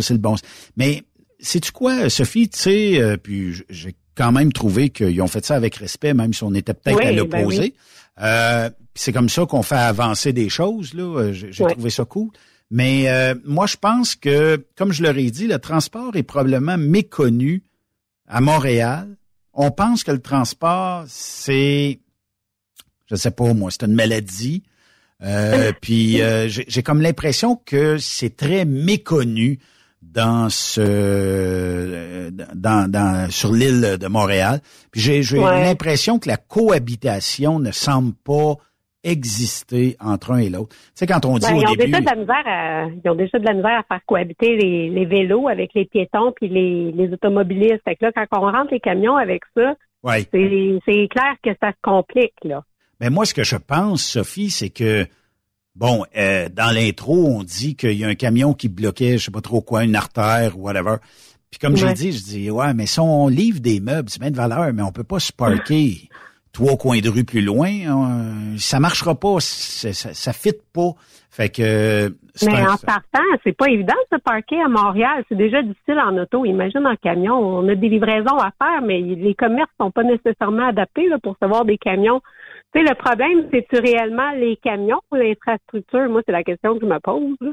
c'est 0.00 0.14
le 0.14 0.18
bon. 0.18 0.36
Mais 0.76 1.02
sais-tu 1.38 1.72
quoi, 1.72 2.08
Sophie, 2.08 2.48
tu 2.48 2.58
sais, 2.58 3.00
euh, 3.00 3.16
puis 3.16 3.54
j'ai 3.68 3.94
quand 4.14 4.32
même 4.32 4.52
trouvé 4.52 4.90
qu'ils 4.90 5.20
ont 5.22 5.28
fait 5.28 5.44
ça 5.44 5.56
avec 5.56 5.76
respect, 5.76 6.14
même 6.14 6.32
si 6.32 6.42
on 6.44 6.54
était 6.54 6.74
peut-être 6.74 7.00
à 7.00 7.04
ben 7.04 7.16
l'opposé. 7.16 7.74
euh, 8.22 8.70
c'est 8.94 9.12
comme 9.12 9.28
ça 9.28 9.46
qu'on 9.46 9.62
fait 9.62 9.76
avancer 9.76 10.32
des 10.32 10.48
choses. 10.48 10.94
Là, 10.94 11.02
euh, 11.02 11.32
j'ai 11.32 11.64
trouvé 11.64 11.90
ça 11.90 12.04
cool. 12.04 12.28
Mais 12.70 13.08
euh, 13.08 13.34
moi, 13.44 13.66
je 13.66 13.76
pense 13.76 14.14
que, 14.14 14.64
comme 14.76 14.92
je 14.92 15.02
leur 15.02 15.16
ai 15.18 15.30
dit, 15.30 15.48
le 15.48 15.58
transport 15.58 16.14
est 16.14 16.22
probablement 16.22 16.78
méconnu 16.78 17.64
à 18.28 18.40
Montréal. 18.40 19.16
On 19.52 19.72
pense 19.72 20.04
que 20.04 20.12
le 20.12 20.20
transport, 20.20 21.04
c'est, 21.08 21.98
je 23.10 23.16
sais 23.16 23.32
pas 23.32 23.52
moi, 23.54 23.70
c'est 23.72 23.86
une 23.86 23.94
maladie. 23.94 24.62
Euh, 25.22 25.72
puis 25.80 26.22
euh, 26.22 26.48
j'ai 26.48 26.82
comme 26.82 27.02
l'impression 27.02 27.56
que 27.56 27.98
c'est 27.98 28.36
très 28.36 28.64
méconnu 28.64 29.58
dans 30.00 30.48
ce 30.48 32.30
dans, 32.30 32.90
dans 32.90 33.30
sur 33.30 33.52
l'île 33.52 33.98
de 34.00 34.06
Montréal. 34.06 34.62
Puis 34.92 35.00
j'ai 35.00 35.22
l'impression 35.38 36.18
que 36.18 36.28
la 36.28 36.36
cohabitation 36.36 37.58
ne 37.58 37.70
semble 37.72 38.14
pas 38.14 38.56
exister 39.02 39.96
entre 40.00 40.32
un 40.32 40.38
et 40.38 40.50
l'autre. 40.50 40.76
Sais, 40.94 41.06
quand 41.06 41.24
on 41.24 41.38
dit 41.38 41.46
ben, 41.46 41.56
au 41.56 41.60
ils 41.60 41.68
ont 41.68 41.74
Déjà 41.74 42.00
de 42.00 42.06
la 42.06 42.16
misère 42.16 42.42
à, 42.46 42.86
ils 42.86 43.10
ont 43.10 43.14
déjà 43.14 43.38
de 43.38 43.46
la 43.46 43.54
misère 43.54 43.78
à 43.78 43.82
faire 43.82 44.00
cohabiter 44.06 44.56
les, 44.56 45.04
vélos 45.06 45.48
avec 45.48 45.72
les 45.74 45.86
piétons 45.86 46.32
puis 46.36 46.48
les, 46.48 46.92
les 46.92 47.12
automobilistes. 47.12 47.82
Fait 47.84 47.96
que 47.96 48.06
là, 48.06 48.12
quand 48.12 48.26
on 48.38 48.50
rentre 48.50 48.72
les 48.72 48.80
camions 48.80 49.16
avec 49.16 49.42
ça, 49.56 49.74
c'est 50.04 51.08
clair 51.08 51.34
que 51.42 51.50
ça 51.60 51.70
se 51.70 51.80
complique, 51.82 52.34
là. 52.44 52.62
Mais 53.00 53.08
moi, 53.08 53.24
ce 53.24 53.32
que 53.32 53.44
je 53.44 53.56
pense, 53.56 54.04
Sophie, 54.04 54.50
c'est 54.50 54.68
que 54.68 55.06
Bon, 55.76 56.04
euh, 56.16 56.48
dans 56.48 56.74
l'intro, 56.74 57.26
on 57.26 57.42
dit 57.42 57.76
qu'il 57.76 57.92
y 57.92 58.04
a 58.04 58.08
un 58.08 58.14
camion 58.14 58.54
qui 58.54 58.68
bloquait, 58.68 59.18
je 59.18 59.26
sais 59.26 59.30
pas 59.30 59.40
trop 59.40 59.62
quoi, 59.62 59.84
une 59.84 59.94
artère 59.94 60.58
ou 60.58 60.62
whatever. 60.62 60.96
Puis 61.50 61.58
comme 61.58 61.76
j'ai 61.76 61.92
dit, 61.94 62.12
je 62.12 62.22
dis 62.22 62.50
ouais, 62.50 62.74
mais 62.74 62.86
si 62.86 63.00
on 63.00 63.28
livre 63.28 63.60
des 63.60 63.80
meubles, 63.80 64.10
c'est 64.10 64.20
bien 64.20 64.30
de 64.30 64.36
valeur, 64.36 64.72
mais 64.72 64.82
on 64.82 64.92
peut 64.92 65.04
pas 65.04 65.20
se 65.20 65.32
parker 65.32 66.08
trois 66.52 66.76
coins 66.76 67.00
de 67.00 67.08
rue 67.08 67.24
plus 67.24 67.42
loin, 67.42 67.70
hein, 67.86 68.56
ça 68.58 68.80
marchera 68.80 69.14
pas, 69.14 69.36
ça, 69.40 69.92
ça, 69.92 70.32
fit 70.32 70.52
pas. 70.72 70.90
Fait 71.30 71.48
que. 71.48 72.12
Mais 72.44 72.66
en 72.66 72.76
partant, 72.76 73.22
c'est 73.44 73.56
pas 73.56 73.68
évident 73.68 73.94
de 74.10 74.16
se 74.16 74.20
parquer 74.20 74.60
à 74.60 74.68
Montréal. 74.68 75.24
C'est 75.28 75.36
déjà 75.36 75.62
difficile 75.62 75.98
en 76.00 76.16
auto. 76.16 76.44
Imagine 76.44 76.86
en 76.86 76.96
camion. 76.96 77.34
On 77.34 77.68
a 77.68 77.74
des 77.74 77.88
livraisons 77.88 78.36
à 78.36 78.50
faire, 78.58 78.82
mais 78.82 79.00
les 79.00 79.34
commerces 79.34 79.70
sont 79.80 79.90
pas 79.90 80.02
nécessairement 80.02 80.68
adaptés 80.68 81.08
là, 81.08 81.18
pour 81.22 81.36
recevoir 81.40 81.64
des 81.64 81.78
camions. 81.78 82.20
Tu 82.74 82.80
sais, 82.80 82.88
le 82.88 82.94
problème, 82.94 83.48
c'est-tu 83.52 83.80
réellement 83.80 84.32
les 84.32 84.56
camions 84.56 85.00
ou 85.12 85.16
l'infrastructure? 85.16 86.08
Moi, 86.08 86.22
c'est 86.26 86.32
la 86.32 86.42
question 86.42 86.74
que 86.74 86.80
je 86.80 86.86
me 86.86 86.98
pose. 86.98 87.36
Là. 87.40 87.50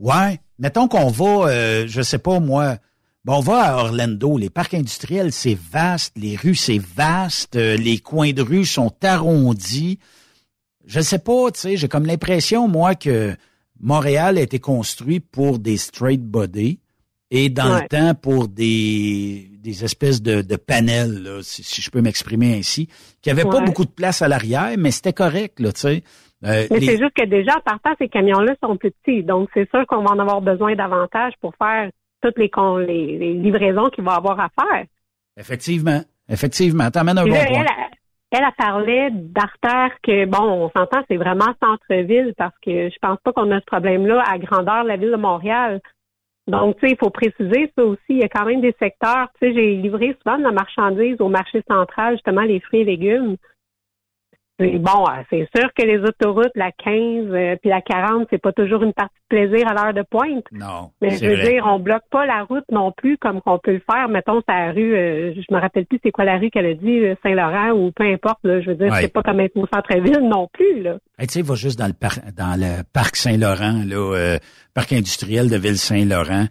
Ouais. 0.00 0.38
Mettons 0.58 0.88
qu'on 0.88 1.08
va, 1.08 1.48
euh, 1.48 1.84
je 1.86 2.02
sais 2.02 2.18
pas 2.18 2.40
moi, 2.40 2.76
Bon, 3.24 3.36
on 3.36 3.40
va 3.40 3.60
à 3.60 3.76
Orlando. 3.84 4.38
Les 4.38 4.50
parcs 4.50 4.74
industriels, 4.74 5.32
c'est 5.32 5.58
vaste. 5.58 6.16
Les 6.16 6.36
rues, 6.36 6.54
c'est 6.54 6.78
vaste. 6.78 7.56
Euh, 7.56 7.76
les 7.76 7.98
coins 7.98 8.32
de 8.32 8.42
rue 8.42 8.64
sont 8.64 8.92
arrondis. 9.02 9.98
Je 10.86 11.00
sais 11.00 11.18
pas, 11.18 11.50
tu 11.50 11.60
sais, 11.60 11.76
j'ai 11.76 11.88
comme 11.88 12.06
l'impression, 12.06 12.66
moi, 12.68 12.94
que 12.94 13.36
Montréal 13.80 14.38
a 14.38 14.40
été 14.40 14.58
construit 14.58 15.20
pour 15.20 15.58
des 15.58 15.76
straight 15.76 16.22
body 16.22 16.80
et 17.30 17.50
dans 17.50 17.74
le 17.74 17.86
temps 17.86 18.14
pour 18.14 18.48
des, 18.48 19.50
des 19.58 19.84
espèces 19.84 20.22
de, 20.22 20.40
de 20.40 20.56
panels, 20.56 21.40
si, 21.42 21.82
je 21.82 21.90
peux 21.90 22.00
m'exprimer 22.00 22.56
ainsi, 22.56 22.88
qui 23.20 23.28
n'avaient 23.28 23.44
pas 23.44 23.60
beaucoup 23.60 23.84
de 23.84 23.90
place 23.90 24.22
à 24.22 24.28
l'arrière, 24.28 24.70
mais 24.78 24.90
c'était 24.90 25.12
correct, 25.12 25.60
là, 25.60 25.72
tu 25.72 25.80
sais. 25.80 26.02
Euh, 26.44 26.66
mais 26.70 26.80
c'est 26.80 26.98
juste 26.98 27.14
que 27.14 27.26
déjà, 27.26 27.52
partant, 27.64 27.90
ces 27.98 28.08
camions-là 28.08 28.54
sont 28.62 28.76
plus 28.76 28.92
petits. 28.92 29.24
Donc, 29.24 29.50
c'est 29.52 29.68
sûr 29.70 29.84
qu'on 29.86 30.02
va 30.02 30.12
en 30.12 30.18
avoir 30.18 30.40
besoin 30.40 30.74
davantage 30.74 31.32
pour 31.40 31.52
faire 31.56 31.90
toutes 32.22 32.38
les, 32.38 32.50
les, 32.86 33.34
livraisons 33.34 33.88
qu'il 33.90 34.04
va 34.04 34.14
avoir 34.14 34.38
à 34.40 34.48
faire. 34.48 34.84
Effectivement. 35.36 36.00
Effectivement. 36.28 36.90
T'amènes 36.90 37.18
un 37.18 37.24
bon 37.24 37.30
point. 37.30 37.64
Elle, 38.30 38.44
a 38.44 38.52
parlé 38.52 39.08
d'artères 39.10 39.96
que, 40.02 40.26
bon, 40.26 40.42
on 40.42 40.70
s'entend, 40.76 41.02
c'est 41.08 41.16
vraiment 41.16 41.54
centre-ville 41.62 42.34
parce 42.36 42.54
que 42.62 42.90
je 42.90 42.98
pense 43.00 43.18
pas 43.24 43.32
qu'on 43.32 43.50
a 43.52 43.60
ce 43.60 43.64
problème-là 43.64 44.22
à 44.28 44.38
grandeur 44.38 44.82
de 44.82 44.88
la 44.88 44.96
ville 44.96 45.12
de 45.12 45.16
Montréal. 45.16 45.80
Donc, 46.46 46.76
tu 46.78 46.86
sais, 46.86 46.92
il 46.92 46.98
faut 46.98 47.10
préciser 47.10 47.72
ça 47.76 47.84
aussi. 47.84 48.00
Il 48.10 48.18
y 48.18 48.24
a 48.24 48.28
quand 48.28 48.44
même 48.44 48.60
des 48.60 48.74
secteurs. 48.78 49.28
Tu 49.40 49.48
sais, 49.48 49.54
j'ai 49.54 49.76
livré 49.76 50.16
souvent 50.22 50.38
de 50.38 50.42
la 50.42 50.52
marchandise 50.52 51.16
au 51.20 51.28
marché 51.28 51.62
central, 51.70 52.14
justement, 52.14 52.42
les 52.42 52.60
fruits 52.60 52.80
et 52.80 52.84
légumes. 52.84 53.36
Bon, 54.58 55.04
euh, 55.06 55.22
c'est 55.30 55.48
sûr 55.54 55.72
que 55.72 55.84
les 55.84 55.98
autoroutes, 55.98 56.50
la 56.56 56.72
15 56.72 57.26
euh, 57.30 57.56
puis 57.60 57.70
la 57.70 57.80
40, 57.80 58.26
c'est 58.28 58.42
pas 58.42 58.52
toujours 58.52 58.82
une 58.82 58.92
partie 58.92 59.14
de 59.30 59.36
plaisir 59.36 59.68
à 59.68 59.74
l'heure 59.74 59.94
de 59.94 60.02
pointe. 60.02 60.44
Non. 60.50 60.90
Mais 61.00 61.10
je 61.16 61.26
veux 61.26 61.48
dire, 61.48 61.64
on 61.64 61.78
bloque 61.78 62.02
pas 62.10 62.26
la 62.26 62.42
route 62.42 62.64
non 62.72 62.90
plus 62.90 63.18
comme 63.18 63.40
qu'on 63.40 63.60
peut 63.60 63.74
le 63.74 63.82
faire. 63.88 64.08
Mettons, 64.08 64.42
c'est 64.48 64.52
la 64.52 64.72
rue, 64.72 64.96
euh, 64.96 65.32
je 65.32 65.54
me 65.54 65.60
rappelle 65.60 65.86
plus 65.86 66.00
c'est 66.02 66.10
quoi 66.10 66.24
la 66.24 66.38
rue 66.38 66.50
qu'elle 66.50 66.66
a 66.66 66.74
dit, 66.74 67.02
Saint-Laurent 67.22 67.70
ou 67.70 67.92
peu 67.92 68.04
importe. 68.04 68.40
Là, 68.42 68.60
je 68.60 68.70
veux 68.70 68.74
dire, 68.74 68.92
c'est 68.96 69.12
pas 69.12 69.22
comme 69.22 69.38
être 69.38 69.56
au 69.56 69.66
centre-ville 69.72 70.28
non 70.28 70.48
plus. 70.52 70.82
Là. 70.82 70.96
tu 71.20 71.26
sais, 71.28 71.42
va 71.42 71.54
juste 71.54 71.78
dans 71.78 71.86
le 71.86 71.92
parc, 71.92 72.18
dans 72.34 72.58
le 72.58 72.82
parc 72.92 73.14
Saint-Laurent, 73.14 73.82
là, 73.86 74.38
parc 74.74 74.92
industriel 74.92 75.48
de 75.48 75.56
Ville-Saint-Laurent. 75.56 76.46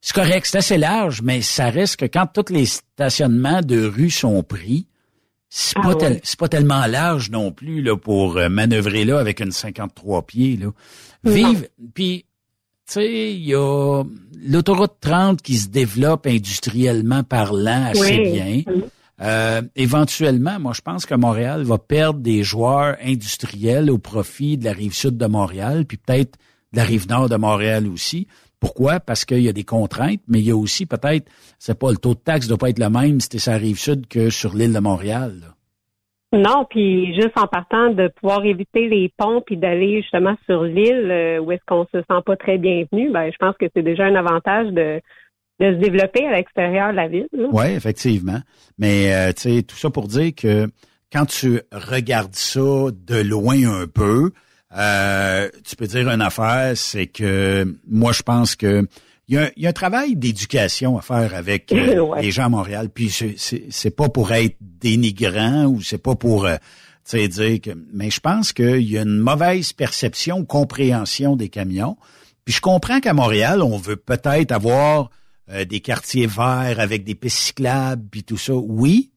C'est 0.00 0.14
correct, 0.14 0.46
c'est 0.46 0.58
assez 0.58 0.78
large, 0.78 1.20
mais 1.20 1.42
ça 1.42 1.68
reste 1.68 1.98
que 1.98 2.06
quand 2.06 2.26
tous 2.26 2.52
les 2.52 2.64
stationnements 2.64 3.60
de 3.60 3.84
rue 3.84 4.08
sont 4.08 4.42
pris, 4.42 4.86
c'est 5.52 5.76
ah 5.76 5.82
pas, 5.82 6.10
pas 6.38 6.48
tellement 6.48 6.86
large 6.86 7.30
non 7.30 7.50
plus 7.50 7.82
là 7.82 7.96
pour 7.96 8.36
euh, 8.36 8.48
manœuvrer 8.48 9.04
là 9.04 9.18
avec 9.18 9.40
une 9.40 9.50
53 9.50 10.22
pieds 10.22 10.56
là. 10.56 10.68
Vive 11.24 11.68
puis 11.92 12.24
tu 12.86 12.94
sais 12.94 13.32
il 13.34 13.44
y 13.44 13.54
a 13.54 14.04
l'autoroute 14.42 14.94
30 15.00 15.42
qui 15.42 15.56
se 15.56 15.68
développe 15.68 16.26
industriellement 16.26 17.24
parlant 17.24 17.86
assez 17.86 18.18
bien. 18.18 18.62
Euh, 19.22 19.60
éventuellement, 19.76 20.58
moi, 20.58 20.72
je 20.74 20.80
pense 20.80 21.04
que 21.04 21.14
Montréal 21.14 21.62
va 21.62 21.76
perdre 21.76 22.20
des 22.20 22.42
joueurs 22.42 22.96
industriels 23.04 23.90
au 23.90 23.98
profit 23.98 24.56
de 24.56 24.64
la 24.64 24.72
rive 24.72 24.94
sud 24.94 25.18
de 25.18 25.26
Montréal, 25.26 25.84
puis 25.84 25.98
peut-être 25.98 26.38
de 26.72 26.78
la 26.78 26.84
rive 26.84 27.06
nord 27.08 27.28
de 27.28 27.36
Montréal 27.36 27.86
aussi. 27.86 28.28
Pourquoi? 28.60 29.00
Parce 29.00 29.24
qu'il 29.24 29.40
y 29.40 29.48
a 29.48 29.52
des 29.52 29.64
contraintes, 29.64 30.20
mais 30.28 30.40
il 30.40 30.46
y 30.46 30.50
a 30.50 30.56
aussi 30.56 30.86
peut-être, 30.86 31.30
c'est 31.58 31.78
pas 31.78 31.90
le 31.90 31.96
taux 31.96 32.14
de 32.14 32.20
taxe 32.20 32.46
doit 32.46 32.58
pas 32.58 32.68
être 32.68 32.78
le 32.78 32.90
même 32.90 33.20
si 33.20 33.28
c'est 33.32 33.38
sur 33.38 33.52
la 33.52 33.58
rive 33.58 33.78
sud 33.78 34.06
que 34.06 34.30
sur 34.30 34.54
l'île 34.54 34.74
de 34.74 34.80
Montréal. 34.80 35.54
Non, 36.32 36.64
puis 36.68 37.12
juste 37.14 37.36
en 37.36 37.48
partant 37.48 37.90
de 37.90 38.06
pouvoir 38.08 38.44
éviter 38.44 38.88
les 38.88 39.12
ponts 39.16 39.42
puis 39.44 39.56
d'aller 39.56 40.02
justement 40.02 40.36
sur 40.44 40.62
l'île 40.62 41.10
euh, 41.10 41.40
où 41.40 41.50
est-ce 41.50 41.62
qu'on 41.66 41.86
se 41.86 41.98
sent 41.98 42.22
pas 42.24 42.36
très 42.36 42.56
bienvenu, 42.56 43.10
ben 43.10 43.32
je 43.32 43.36
pense 43.38 43.56
que 43.56 43.66
c'est 43.74 43.82
déjà 43.82 44.04
un 44.04 44.14
avantage 44.14 44.68
de 44.68 45.00
de 45.60 45.74
se 45.74 45.78
développer 45.78 46.26
à 46.26 46.32
l'extérieur 46.32 46.90
de 46.90 46.96
la 46.96 47.08
ville. 47.08 47.28
Oui, 47.52 47.66
effectivement. 47.66 48.40
Mais 48.78 49.14
euh, 49.14 49.32
tu 49.32 49.56
sais, 49.56 49.62
tout 49.62 49.76
ça 49.76 49.90
pour 49.90 50.08
dire 50.08 50.32
que 50.34 50.66
quand 51.12 51.26
tu 51.26 51.60
regardes 51.70 52.34
ça 52.34 52.60
de 52.60 53.22
loin 53.22 53.82
un 53.82 53.86
peu, 53.86 54.30
euh, 54.76 55.48
tu 55.64 55.76
peux 55.76 55.86
dire 55.86 56.08
une 56.08 56.22
affaire, 56.22 56.76
c'est 56.76 57.06
que 57.06 57.76
moi 57.86 58.12
je 58.12 58.22
pense 58.22 58.56
que 58.56 58.86
il 59.30 59.52
y, 59.58 59.66
a, 59.66 59.68
un 59.68 59.72
travail 59.72 60.16
d'éducation 60.16 60.98
à 60.98 61.02
faire 61.02 61.36
avec 61.36 61.70
euh, 61.72 62.16
les 62.20 62.32
gens 62.32 62.46
à 62.46 62.48
Montréal. 62.48 62.88
Puis 62.92 63.10
c'est 63.36 63.94
pas 63.94 64.08
pour 64.08 64.32
être 64.32 64.56
dénigrant 64.60 65.66
ou 65.66 65.80
c'est 65.82 66.02
pas 66.02 66.16
pour 66.16 66.46
euh, 66.46 66.56
dire 67.12 67.60
que. 67.60 67.70
Mais 67.92 68.10
je 68.10 68.18
pense 68.18 68.52
qu'il 68.52 68.82
y 68.82 68.98
a 68.98 69.02
une 69.02 69.18
mauvaise 69.18 69.72
perception, 69.72 70.44
compréhension 70.44 71.36
des 71.36 71.48
camions. 71.48 71.96
Puis 72.44 72.54
je 72.54 72.60
comprends 72.60 72.98
qu'à 72.98 73.14
Montréal, 73.14 73.62
on 73.62 73.76
veut 73.76 73.96
peut-être 73.96 74.50
avoir 74.50 75.10
euh, 75.50 75.64
des 75.64 75.78
quartiers 75.78 76.26
verts 76.26 76.80
avec 76.80 77.04
des 77.04 77.14
pistes 77.14 77.38
cyclables 77.38 78.02
puis 78.10 78.24
tout 78.24 78.38
ça. 78.38 78.54
Oui, 78.54 79.12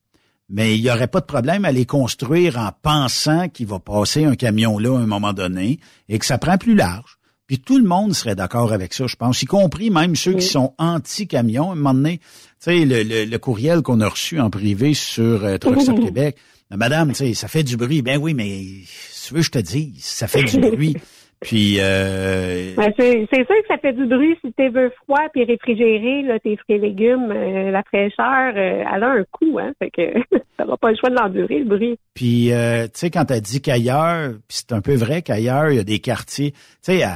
mais 0.50 0.78
il 0.78 0.82
n'y 0.82 0.90
aurait 0.90 1.08
pas 1.08 1.20
de 1.20 1.26
problème 1.26 1.66
à 1.66 1.72
les 1.72 1.86
construire 1.86 2.58
en 2.58 2.72
pensant 2.82 3.50
qu'il 3.50 3.68
va 3.68 3.80
passer 3.80 4.26
un 4.26 4.36
camion 4.36 4.78
là 4.78 4.98
à 4.98 5.02
un 5.02 5.08
moment 5.08 5.34
donné 5.34 5.80
et 6.10 6.20
que 6.20 6.26
ça 6.26 6.38
prend 6.38 6.58
plus 6.58 6.76
large. 6.76 7.18
Puis 7.48 7.60
tout 7.60 7.78
le 7.78 7.84
monde 7.84 8.14
serait 8.14 8.36
d'accord 8.36 8.72
avec 8.72 8.94
ça, 8.94 9.06
je 9.08 9.16
pense, 9.16 9.42
y 9.42 9.46
compris 9.46 9.90
même 9.90 10.16
ceux 10.16 10.34
qui 10.34 10.46
sont 10.46 10.74
anti-camions. 10.78 11.70
À 11.70 11.74
un 11.74 11.76
moment 11.76 11.94
donné, 11.94 12.20
tu 12.20 12.26
sais, 12.60 12.86
le, 12.86 13.38
courriel 13.38 13.82
qu'on 13.82 14.00
a 14.00 14.08
reçu 14.08 14.40
en 14.40 14.50
privé 14.50 14.94
sur 14.94 15.44
euh, 15.44 15.58
Québec, 16.04 16.38
Madame, 16.72 17.10
tu 17.10 17.16
sais, 17.16 17.34
ça 17.34 17.48
fait 17.48 17.64
du 17.64 17.76
bruit. 17.76 18.02
Ben 18.02 18.18
oui, 18.18 18.34
mais 18.34 18.64
si 18.86 19.28
tu 19.28 19.34
veux, 19.36 19.42
je 19.42 19.52
te 19.52 19.60
dis, 19.60 19.94
ça 20.00 20.28
fait 20.28 20.44
du 20.44 20.58
bruit. 20.72 20.96
Puis 21.44 21.80
euh... 21.80 22.74
c'est, 22.98 23.28
sûr 23.30 23.46
que 23.46 23.68
ça 23.68 23.78
fait 23.78 23.94
du 23.94 24.06
bruit 24.06 24.36
si 24.44 24.54
tu 24.54 24.70
veux 24.70 24.92
froid 25.04 25.28
puis 25.34 25.44
réfrigéré 25.44 26.24
là, 26.24 26.40
tes 26.40 26.56
fruits 26.58 26.78
et 26.78 26.80
légumes, 26.80 27.32
euh, 27.32 27.70
la 27.70 27.84
fraîcheur, 27.84 28.54
euh, 28.56 28.84
elle 28.94 29.04
a 29.04 29.12
un 29.12 29.24
coût, 29.32 29.60
hein, 29.60 29.74
fait 29.78 29.92
que 29.92 30.38
ça 30.58 30.66
va 30.66 30.78
pas 30.78 30.92
le 30.92 30.98
choix 30.98 31.10
de 31.10 31.16
l'endurer 31.16 31.60
le 31.60 31.66
bruit. 31.66 31.98
Puis 32.14 32.54
euh, 32.54 32.86
tu 32.86 32.92
sais 32.96 33.12
quand 33.12 33.26
tu 33.26 33.34
as 33.34 33.42
dit 33.42 33.62
qu'ailleurs, 33.62 34.32
puis 34.48 34.58
c'est 34.58 34.72
un 34.72 34.82
peu 34.82 34.96
vrai 34.96 35.22
qu'ailleurs 35.22 35.70
il 35.70 35.76
y 35.76 35.80
a 35.80 35.84
des 35.84 36.00
quartiers, 36.00 36.52
tu 36.52 36.58
sais 36.82 37.00
elle, 37.00 37.10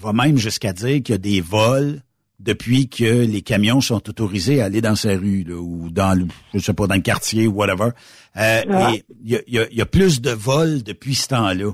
va 0.00 0.12
même 0.12 0.38
jusqu'à 0.38 0.72
dire 0.72 1.02
qu'il 1.02 1.10
y 1.10 1.14
a 1.14 1.18
des 1.18 1.40
vols 1.40 2.00
depuis 2.40 2.88
que 2.88 3.26
les 3.26 3.42
camions 3.42 3.80
sont 3.80 4.08
autorisés 4.08 4.60
à 4.60 4.66
aller 4.66 4.80
dans 4.80 4.96
ces 4.96 5.14
rues 5.14 5.44
là, 5.46 5.56
ou 5.56 5.90
dans 5.90 6.18
le 6.18 6.26
je 6.54 6.58
sais 6.58 6.74
pas 6.74 6.86
dans 6.86 6.94
le 6.94 7.00
quartier 7.00 7.46
ou 7.46 7.52
whatever. 7.52 7.90
il 8.34 9.02
y, 9.24 9.36
a, 9.36 9.40
y 9.70 9.80
a 9.80 9.86
plus 9.86 10.22
de 10.22 10.30
vols 10.30 10.82
depuis 10.82 11.14
ce 11.14 11.28
temps-là 11.28 11.72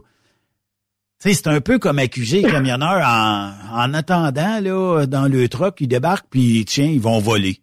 c'est 1.20 1.46
un 1.46 1.60
peu 1.60 1.78
comme 1.78 1.98
accuser 1.98 2.42
les 2.42 2.50
camionneurs 2.50 3.02
en, 3.06 3.50
en 3.72 3.94
attendant, 3.94 4.60
là, 4.60 5.06
dans 5.06 5.30
le 5.30 5.48
truck, 5.48 5.80
ils 5.80 5.88
débarquent, 5.88 6.28
puis 6.30 6.64
tiens, 6.66 6.86
ils 6.86 7.00
vont 7.00 7.18
voler. 7.18 7.58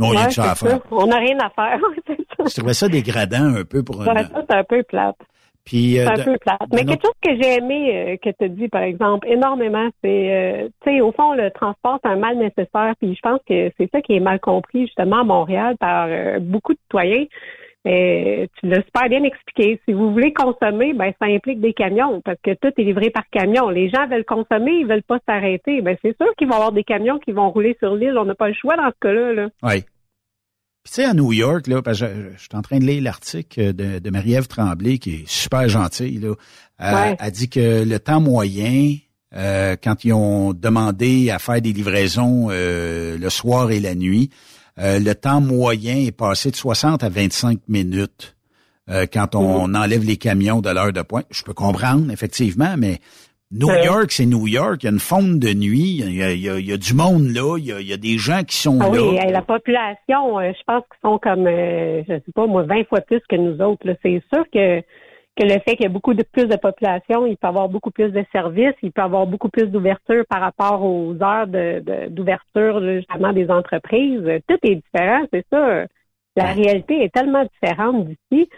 On 0.00 0.12
n'a 0.12 0.26
rien 0.26 0.44
à 0.44 0.54
faire. 0.54 0.80
On 0.90 1.06
n'a 1.06 1.18
rien 1.18 1.38
à 1.38 1.50
faire, 1.50 1.78
Je 2.08 2.54
trouvais 2.56 2.74
ça 2.74 2.88
dégradant 2.88 3.54
un 3.54 3.64
peu 3.64 3.82
pour... 3.82 4.00
Ouais, 4.00 4.06
ça, 4.06 4.28
c'est 4.48 4.56
un 4.56 4.64
peu 4.64 4.82
plate. 4.82 5.16
Puis, 5.64 5.98
euh, 5.98 6.04
c'est 6.06 6.20
un 6.20 6.24
peu 6.24 6.38
plate. 6.38 6.60
Mais 6.72 6.84
quelque 6.84 7.06
chose 7.06 7.14
que 7.22 7.30
j'ai 7.40 7.54
aimé 7.54 7.90
euh, 7.94 8.16
que 8.16 8.30
tu 8.36 8.44
as 8.44 8.48
dit, 8.48 8.68
par 8.68 8.82
exemple, 8.82 9.26
énormément, 9.28 9.88
c'est, 10.02 10.64
euh, 10.64 10.68
tu 10.84 10.90
sais, 10.90 11.00
au 11.00 11.12
fond, 11.12 11.32
le 11.32 11.50
transport, 11.50 11.98
c'est 12.04 12.10
un 12.10 12.16
mal 12.16 12.36
nécessaire. 12.36 12.94
Puis 13.00 13.14
je 13.14 13.20
pense 13.20 13.40
que 13.48 13.70
c'est 13.78 13.90
ça 13.90 14.02
qui 14.02 14.14
est 14.14 14.20
mal 14.20 14.40
compris, 14.40 14.82
justement, 14.82 15.20
à 15.20 15.24
Montréal 15.24 15.76
par 15.78 16.08
beaucoup 16.40 16.74
de 16.74 16.78
citoyens. 16.82 17.24
Euh, 17.86 18.46
tu 18.58 18.66
l'as 18.66 18.82
super 18.82 19.08
bien 19.10 19.22
expliqué. 19.24 19.78
Si 19.86 19.92
vous 19.92 20.10
voulez 20.10 20.32
consommer, 20.32 20.94
ben 20.94 21.12
ça 21.20 21.26
implique 21.26 21.60
des 21.60 21.74
camions 21.74 22.22
parce 22.24 22.38
que 22.42 22.54
tout 22.54 22.72
est 22.78 22.82
livré 22.82 23.10
par 23.10 23.28
camion. 23.30 23.68
Les 23.68 23.90
gens 23.90 24.06
veulent 24.08 24.24
consommer, 24.24 24.72
ils 24.80 24.86
veulent 24.86 25.02
pas 25.02 25.18
s'arrêter. 25.28 25.82
Ben 25.82 25.96
c'est 26.02 26.16
sûr 26.16 26.34
qu'il 26.38 26.48
va 26.48 26.54
y 26.54 26.56
avoir 26.56 26.72
des 26.72 26.84
camions 26.84 27.18
qui 27.18 27.32
vont 27.32 27.50
rouler 27.50 27.76
sur 27.80 27.94
l'île. 27.94 28.16
On 28.16 28.24
n'a 28.24 28.34
pas 28.34 28.48
le 28.48 28.54
choix 28.54 28.76
dans 28.76 28.88
ce 28.88 28.98
cas-là. 29.00 29.32
Là. 29.34 29.48
Oui. 29.62 29.82
Puis 30.82 30.92
tu 30.92 31.02
sais, 31.02 31.04
à 31.04 31.14
New 31.14 31.32
York, 31.32 31.66
là, 31.66 31.82
parce 31.82 32.00
que 32.00 32.06
je, 32.36 32.38
suis 32.38 32.48
en 32.54 32.62
train 32.62 32.78
de 32.78 32.84
lire 32.84 33.02
l'article 33.02 33.74
de, 33.74 33.98
de 33.98 34.10
Marie-Ève 34.10 34.48
Tremblay, 34.48 34.98
qui 34.98 35.14
est 35.14 35.28
super 35.28 35.68
gentille, 35.68 36.18
là. 36.18 36.34
Euh, 36.80 37.14
Elle 37.18 37.30
dit 37.32 37.48
que 37.48 37.84
le 37.84 37.98
temps 37.98 38.20
moyen, 38.20 38.96
euh, 39.34 39.76
quand 39.82 40.04
ils 40.04 40.12
ont 40.12 40.52
demandé 40.52 41.30
à 41.30 41.38
faire 41.38 41.62
des 41.62 41.72
livraisons 41.72 42.48
le 42.50 43.28
soir 43.28 43.70
et 43.70 43.80
la 43.80 43.94
nuit, 43.94 44.30
euh, 44.78 44.98
le 44.98 45.14
temps 45.14 45.40
moyen 45.40 45.96
est 45.96 46.16
passé 46.16 46.50
de 46.50 46.56
60 46.56 47.04
à 47.04 47.08
25 47.08 47.60
minutes 47.68 48.36
euh, 48.90 49.06
quand 49.10 49.34
on 49.34 49.74
enlève 49.74 50.04
les 50.04 50.16
camions 50.16 50.60
de 50.60 50.70
l'heure 50.70 50.92
de 50.92 51.02
pointe. 51.02 51.26
Je 51.30 51.42
peux 51.44 51.54
comprendre, 51.54 52.10
effectivement, 52.12 52.74
mais 52.76 52.98
New 53.52 53.70
York, 53.70 54.10
c'est 54.10 54.26
New 54.26 54.48
York. 54.48 54.82
Il 54.82 54.86
y 54.86 54.88
a 54.88 54.92
une 54.92 54.98
fonte 54.98 55.38
de 55.38 55.54
nuit. 55.54 56.02
Il 56.04 56.16
y 56.16 56.72
a, 56.72 56.76
du 56.76 56.94
monde 56.94 57.28
là. 57.28 57.56
Il 57.56 57.66
y 57.66 57.92
a, 57.92 57.96
des 57.96 58.18
gens 58.18 58.42
qui 58.42 58.56
sont 58.56 58.80
ah 58.80 58.88
là. 58.88 59.00
Oui, 59.00 59.16
la 59.30 59.42
population, 59.42 60.40
euh, 60.40 60.50
je 60.52 60.62
pense 60.66 60.82
qu'ils 60.90 61.08
sont 61.08 61.18
comme, 61.18 61.46
je 61.46 62.04
sais 62.06 62.32
pas, 62.34 62.46
moi, 62.46 62.64
20 62.64 62.88
fois 62.88 63.00
plus 63.00 63.20
que 63.28 63.36
nous 63.36 63.60
autres. 63.64 63.86
C'est 64.02 64.22
sûr 64.32 64.44
que 64.52 64.82
que 65.36 65.42
le 65.42 65.58
fait 65.60 65.76
qu'il 65.76 65.82
y 65.82 65.86
a 65.86 65.88
beaucoup 65.88 66.14
de 66.14 66.22
plus 66.22 66.46
de 66.46 66.56
population, 66.56 67.26
il 67.26 67.36
peut 67.36 67.48
avoir 67.48 67.68
beaucoup 67.68 67.90
plus 67.90 68.10
de 68.10 68.24
services, 68.30 68.74
il 68.82 68.92
peut 68.92 69.02
avoir 69.02 69.26
beaucoup 69.26 69.48
plus 69.48 69.66
d'ouverture 69.66 70.24
par 70.28 70.40
rapport 70.40 70.84
aux 70.84 71.14
heures 71.22 71.46
d'ouverture 71.46 72.80
de, 72.80 72.98
justement 72.98 73.32
des 73.32 73.50
entreprises. 73.50 74.22
Tout 74.46 74.58
est 74.62 74.76
différent, 74.76 75.24
c'est 75.32 75.44
ça. 75.50 75.86
La 76.36 76.52
réalité 76.52 77.02
est 77.02 77.12
tellement 77.12 77.44
différente 77.44 78.06
d'ici. 78.06 78.48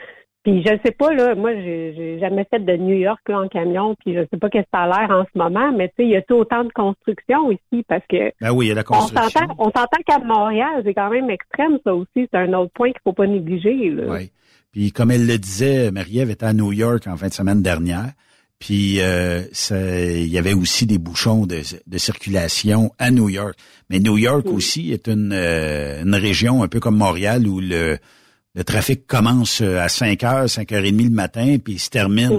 Puis 0.43 0.63
je 0.63 0.79
sais 0.85 0.93
pas 0.93 1.13
là, 1.13 1.35
moi 1.35 1.55
j'ai 1.55 2.19
jamais 2.21 2.47
fait 2.49 2.65
de 2.65 2.77
New 2.77 2.95
York 2.95 3.21
là, 3.27 3.41
en 3.41 3.49
camion, 3.49 3.97
puis 3.97 4.15
je 4.15 4.21
sais 4.31 4.39
pas 4.39 4.49
qu'est-ce 4.49 4.63
que 4.63 4.69
ça 4.73 4.83
a 4.83 4.87
l'air 4.87 5.11
en 5.11 5.25
ce 5.25 5.37
moment, 5.37 5.73
mais 5.73 5.89
tu 5.89 5.95
sais 5.97 6.05
il 6.05 6.11
y 6.11 6.17
a 6.17 6.23
tout 6.23 6.37
autant 6.37 6.63
de 6.63 6.71
construction 6.73 7.51
ici 7.51 7.85
parce 7.89 8.05
que 8.09 8.31
ben 8.41 8.53
oui, 8.53 8.67
il 8.67 8.69
y 8.69 8.73
a 8.73 8.77
la 8.77 8.85
construction. 8.85 9.41
On 9.59 9.65
s'entend 9.65 10.01
qu'à 10.07 10.21
Montréal 10.21 10.83
c'est 10.85 10.95
quand 10.95 11.11
même 11.11 11.31
extrême 11.31 11.79
ça 11.83 11.93
aussi, 11.93 12.29
c'est 12.31 12.37
un 12.37 12.53
autre 12.53 12.71
point 12.75 12.93
qu'il 12.93 13.01
faut 13.03 13.13
pas 13.13 13.27
négliger. 13.27 13.91
Là. 13.91 14.05
Oui. 14.07 14.31
Puis 14.77 14.93
comme 14.93 15.11
elle 15.11 15.27
le 15.27 15.39
disait, 15.39 15.91
Marie-Ève 15.91 16.29
était 16.29 16.45
à 16.45 16.53
New 16.53 16.71
York 16.71 17.07
en 17.07 17.17
fin 17.17 17.29
de 17.29 17.33
semaine 17.33 17.63
dernière. 17.63 18.13
Puis 18.59 19.01
euh, 19.01 19.41
il 19.71 20.29
y 20.29 20.37
avait 20.37 20.53
aussi 20.53 20.85
des 20.85 20.99
bouchons 20.99 21.47
de, 21.47 21.63
circulation 21.97 22.93
à 22.99 23.11
New 23.11 23.31
York. 23.31 23.55
Mais 23.89 24.01
New 24.01 24.19
York 24.19 24.45
aussi 24.45 24.93
est 24.93 25.09
une, 25.09 25.33
euh, 25.33 26.03
une 26.03 26.15
région 26.15 26.63
un 26.63 26.69
peu 26.69 26.79
comme 26.79 26.99
Montréal 26.99 27.49
où 27.49 27.59
le, 27.59 27.97
le 28.55 28.65
trafic 28.65 29.07
commence 29.07 29.63
à 29.63 29.89
5 29.89 30.21
h, 30.21 30.49
5 30.49 30.69
h 30.69 30.83
30 30.83 31.05
le 31.05 31.09
matin, 31.09 31.57
puis 31.57 31.73
il 31.75 31.79
se 31.79 31.89
termine. 31.89 32.39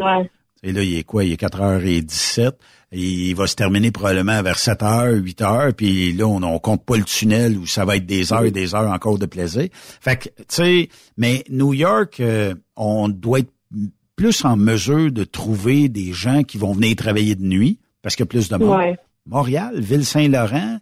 Et 0.64 0.72
là, 0.72 0.84
il 0.84 0.98
est 0.98 1.04
quoi? 1.04 1.24
Il 1.24 1.32
est 1.32 1.42
4h17 1.42 2.54
il 2.92 3.36
va 3.36 3.48
se 3.48 3.56
terminer 3.56 3.92
probablement 3.92 4.42
vers 4.42 4.58
7 4.58 4.84
heures, 4.84 5.14
8 5.14 5.42
heures, 5.42 5.74
puis 5.74 6.14
là, 6.14 6.26
on, 6.26 6.42
on 6.44 6.60
compte 6.60 6.86
pas 6.86 6.96
le 6.96 7.04
tunnel 7.04 7.58
où 7.58 7.66
ça 7.66 7.84
va 7.84 7.98
être 7.98 8.06
des 8.06 8.32
heures 8.32 8.46
et 8.46 8.52
des 8.52 8.76
heures 8.76 8.90
encore 8.90 9.18
de 9.18 9.26
plaisir. 9.26 9.68
Fait 9.74 10.18
que, 10.18 10.30
tu 10.30 10.46
sais, 10.48 10.90
mais 11.18 11.44
New 11.50 11.74
York, 11.74 12.20
euh, 12.20 12.56
on 12.76 13.10
doit 13.10 13.40
être 13.40 13.52
plus 14.16 14.46
en 14.46 14.56
mesure 14.56 15.12
de 15.12 15.24
trouver 15.24 15.90
des 15.90 16.14
gens 16.14 16.44
qui 16.44 16.58
vont 16.58 16.74
venir 16.74 16.96
travailler 16.96 17.36
de 17.36 17.44
nuit, 17.44 17.80
parce 18.02 18.16
qu'il 18.16 18.24
y 18.24 18.28
a 18.28 18.30
plus 18.30 18.50
de 18.50 18.56
monde. 18.56 18.96
Montréal, 19.26 19.80
Ville-Saint-Laurent, 19.80 20.78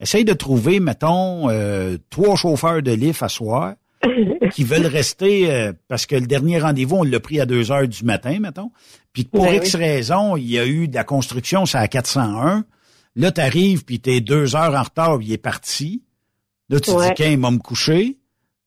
essaye 0.00 0.24
de 0.24 0.32
trouver, 0.32 0.80
mettons, 0.80 1.50
euh, 1.50 1.98
trois 2.08 2.36
chauffeurs 2.36 2.82
de 2.82 2.92
lift 2.92 3.22
à 3.22 3.28
soir, 3.28 3.74
qui 4.52 4.64
veulent 4.64 4.86
rester 4.86 5.50
euh, 5.50 5.72
parce 5.88 6.06
que 6.06 6.16
le 6.16 6.26
dernier 6.26 6.58
rendez-vous, 6.60 6.96
on 6.96 7.02
l'a 7.02 7.20
pris 7.20 7.40
à 7.40 7.46
2 7.46 7.72
heures 7.72 7.88
du 7.88 8.04
matin, 8.04 8.38
mettons. 8.40 8.70
Puis 9.12 9.24
pour 9.24 9.44
ben 9.44 9.54
X 9.54 9.74
raison, 9.74 10.36
il 10.36 10.50
y 10.50 10.58
a 10.58 10.66
eu 10.66 10.88
de 10.88 10.94
la 10.94 11.04
construction, 11.04 11.66
c'est 11.66 11.78
à 11.78 11.88
401. 11.88 12.64
Là, 13.16 13.32
tu 13.32 13.40
arrives, 13.40 13.84
puis 13.84 14.00
tu 14.00 14.10
es 14.10 14.20
deux 14.20 14.56
heures 14.56 14.74
en 14.74 14.82
retard, 14.82 15.18
il 15.22 15.32
est 15.32 15.42
parti. 15.42 16.02
Là, 16.68 16.80
tu 16.80 16.90
dis, 16.90 17.14
qu'un 17.14 17.38
va 17.38 17.50
me 17.50 17.58
coucher. 17.58 18.18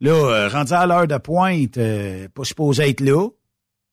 Là, 0.01 0.11
euh, 0.11 0.47
rendu 0.47 0.73
à 0.73 0.87
l'heure 0.87 1.07
de 1.07 1.17
pointe, 1.17 1.77
euh, 1.77 2.27
pas 2.33 2.43
supposé 2.43 2.89
être 2.89 3.01
là. 3.01 3.27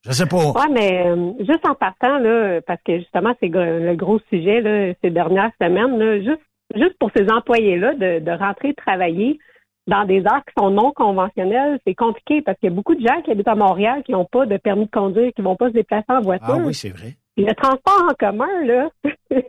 Je 0.07 0.12
sais 0.12 0.27
pas. 0.27 0.53
Oui, 0.55 0.72
mais 0.72 1.05
juste 1.40 1.66
en 1.66 1.75
partant, 1.75 2.18
là, 2.18 2.61
parce 2.64 2.81
que 2.85 2.99
justement, 2.99 3.35
c'est 3.40 3.49
le 3.49 3.94
gros 3.96 4.20
sujet 4.31 4.61
là, 4.61 4.94
ces 5.03 5.11
dernières 5.11 5.51
semaines, 5.61 5.99
là, 5.99 6.20
juste, 6.20 6.46
juste 6.77 6.96
pour 7.01 7.11
ces 7.14 7.29
employés-là 7.29 7.94
de, 7.94 8.25
de 8.25 8.31
rentrer 8.31 8.72
travailler, 8.75 9.38
dans 9.87 10.05
des 10.05 10.20
heures 10.20 10.44
qui 10.44 10.53
sont 10.59 10.70
non 10.70 10.92
conventionnelles, 10.92 11.79
c'est 11.87 11.94
compliqué 11.94 12.42
parce 12.42 12.59
qu'il 12.59 12.68
y 12.70 12.72
a 12.72 12.75
beaucoup 12.75 12.94
de 12.94 13.07
gens 13.07 13.22
qui 13.22 13.31
habitent 13.31 13.49
à 13.49 13.55
Montréal 13.55 14.03
qui 14.05 14.12
n'ont 14.12 14.25
pas 14.25 14.46
de 14.46 14.57
permis 14.57 14.87
de 14.87 14.90
conduire, 14.90 15.33
qui 15.35 15.42
vont 15.42 15.57
pas 15.57 15.68
se 15.68 15.75
déplacer 15.75 16.07
en 16.09 16.20
voiture. 16.20 16.49
Ah 16.49 16.59
oui, 16.59 16.75
c'est 16.75 16.90
vrai. 16.90 17.16
le 17.37 17.53
transport 17.55 18.09
en 18.11 18.14
commun, 18.14 18.64
là, 18.64 18.88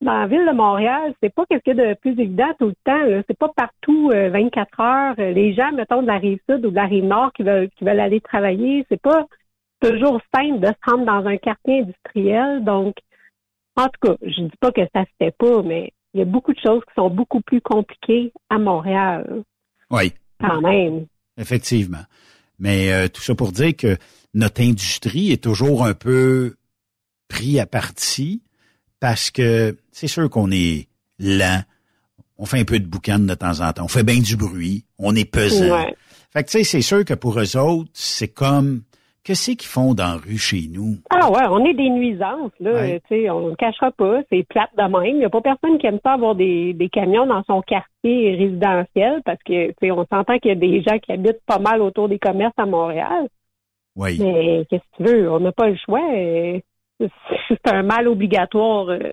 dans 0.00 0.12
la 0.12 0.26
ville 0.26 0.46
de 0.46 0.54
Montréal, 0.54 1.14
c'est 1.22 1.34
pas 1.34 1.44
quelque 1.46 1.70
chose 1.70 1.76
de 1.76 1.94
plus 1.94 2.12
évident 2.12 2.52
tout 2.58 2.68
le 2.68 2.74
temps. 2.84 3.22
C'est 3.26 3.38
pas 3.38 3.50
partout 3.54 4.10
24 4.10 4.68
euh, 4.80 4.82
heures. 4.82 5.14
Les 5.34 5.54
gens, 5.54 5.72
mettons, 5.72 6.02
de 6.02 6.06
la 6.06 6.18
rive 6.18 6.40
sud 6.48 6.64
ou 6.64 6.70
de 6.70 6.74
la 6.74 6.86
rive 6.86 7.04
nord 7.04 7.32
qui 7.32 7.42
veulent 7.42 7.68
qui 7.70 7.84
veulent 7.84 8.00
aller 8.00 8.20
travailler, 8.20 8.86
c'est 8.88 9.00
pas 9.00 9.26
toujours 9.80 10.20
simple 10.34 10.60
de 10.60 10.68
se 10.68 10.90
rendre 10.90 11.04
dans 11.04 11.26
un 11.26 11.36
quartier 11.36 11.80
industriel. 11.80 12.64
Donc, 12.64 12.96
en 13.76 13.86
tout 13.86 14.08
cas, 14.08 14.16
je 14.22 14.42
dis 14.42 14.56
pas 14.60 14.72
que 14.72 14.82
ça 14.94 15.04
se 15.04 15.10
fait 15.18 15.34
pas, 15.36 15.62
mais 15.62 15.92
il 16.14 16.20
y 16.20 16.22
a 16.22 16.26
beaucoup 16.26 16.54
de 16.54 16.60
choses 16.60 16.82
qui 16.84 16.94
sont 16.94 17.10
beaucoup 17.10 17.40
plus 17.40 17.60
compliquées 17.60 18.32
à 18.48 18.58
Montréal. 18.58 19.42
Oui. 19.90 20.12
Quand 20.40 20.60
même. 20.60 21.06
Effectivement. 21.38 22.04
Mais 22.58 22.92
euh, 22.92 23.08
tout 23.08 23.22
ça 23.22 23.34
pour 23.34 23.52
dire 23.52 23.76
que 23.76 23.96
notre 24.34 24.62
industrie 24.62 25.32
est 25.32 25.42
toujours 25.42 25.84
un 25.84 25.94
peu 25.94 26.56
pris 27.28 27.58
à 27.58 27.66
partie 27.66 28.42
parce 29.00 29.30
que 29.30 29.76
c'est 29.92 30.08
sûr 30.08 30.28
qu'on 30.30 30.50
est 30.50 30.88
lent. 31.18 31.62
On 32.36 32.46
fait 32.46 32.58
un 32.58 32.64
peu 32.64 32.78
de 32.78 32.86
boucan 32.86 33.20
de 33.20 33.34
temps 33.34 33.60
en 33.60 33.72
temps. 33.72 33.84
On 33.84 33.88
fait 33.88 34.02
bien 34.02 34.18
du 34.18 34.36
bruit. 34.36 34.84
On 34.98 35.14
est 35.14 35.24
pesant. 35.24 35.86
Fait 36.32 36.42
que 36.42 36.50
tu 36.50 36.58
sais, 36.58 36.64
c'est 36.64 36.82
sûr 36.82 37.04
que 37.04 37.14
pour 37.14 37.38
eux 37.38 37.56
autres, 37.56 37.90
c'est 37.92 38.28
comme 38.28 38.82
qu'est-ce 39.24 39.50
qu'ils 39.52 39.66
font 39.68 39.94
dans 39.94 40.06
la 40.06 40.16
rue 40.16 40.38
chez 40.38 40.68
nous? 40.70 40.98
Ah 41.10 41.30
ouais, 41.30 41.42
on 41.50 41.64
est 41.64 41.74
des 41.74 41.90
nuisances, 41.90 42.52
là. 42.60 42.98
Tu 43.00 43.00
sais, 43.08 43.30
on 43.30 43.48
ne 43.50 43.54
cachera 43.56 43.90
pas. 43.90 44.20
C'est 44.30 44.46
plate 44.48 44.70
de 44.76 44.82
même. 44.82 45.16
Il 45.16 45.18
n'y 45.18 45.24
a 45.24 45.30
pas 45.30 45.40
personne 45.40 45.78
qui 45.78 45.86
aime 45.86 45.98
pas 45.98 46.12
avoir 46.12 46.34
des, 46.34 46.72
des 46.74 46.88
camions 46.88 47.26
dans 47.26 47.42
son 47.44 47.60
quartier 47.62 48.36
résidentiel 48.36 49.22
parce 49.24 49.42
que, 49.44 49.72
on 49.90 50.06
s'entend 50.12 50.38
qu'il 50.38 50.50
y 50.50 50.52
a 50.52 50.54
des 50.54 50.82
gens 50.82 50.98
qui 50.98 51.12
habitent 51.12 51.42
pas 51.46 51.58
mal 51.58 51.82
autour 51.82 52.08
des 52.08 52.18
commerces 52.18 52.54
à 52.58 52.66
Montréal. 52.66 53.28
Oui. 53.96 54.18
Mais 54.20 54.66
qu'est-ce 54.70 54.82
que 54.98 55.04
tu 55.04 55.10
veux? 55.16 55.30
On 55.30 55.40
n'a 55.40 55.52
pas 55.52 55.68
le 55.68 55.76
choix. 55.84 56.00
C'est 57.48 57.68
un 57.72 57.82
mal 57.82 58.08
obligatoire. 58.08 58.88
euh, 58.88 59.12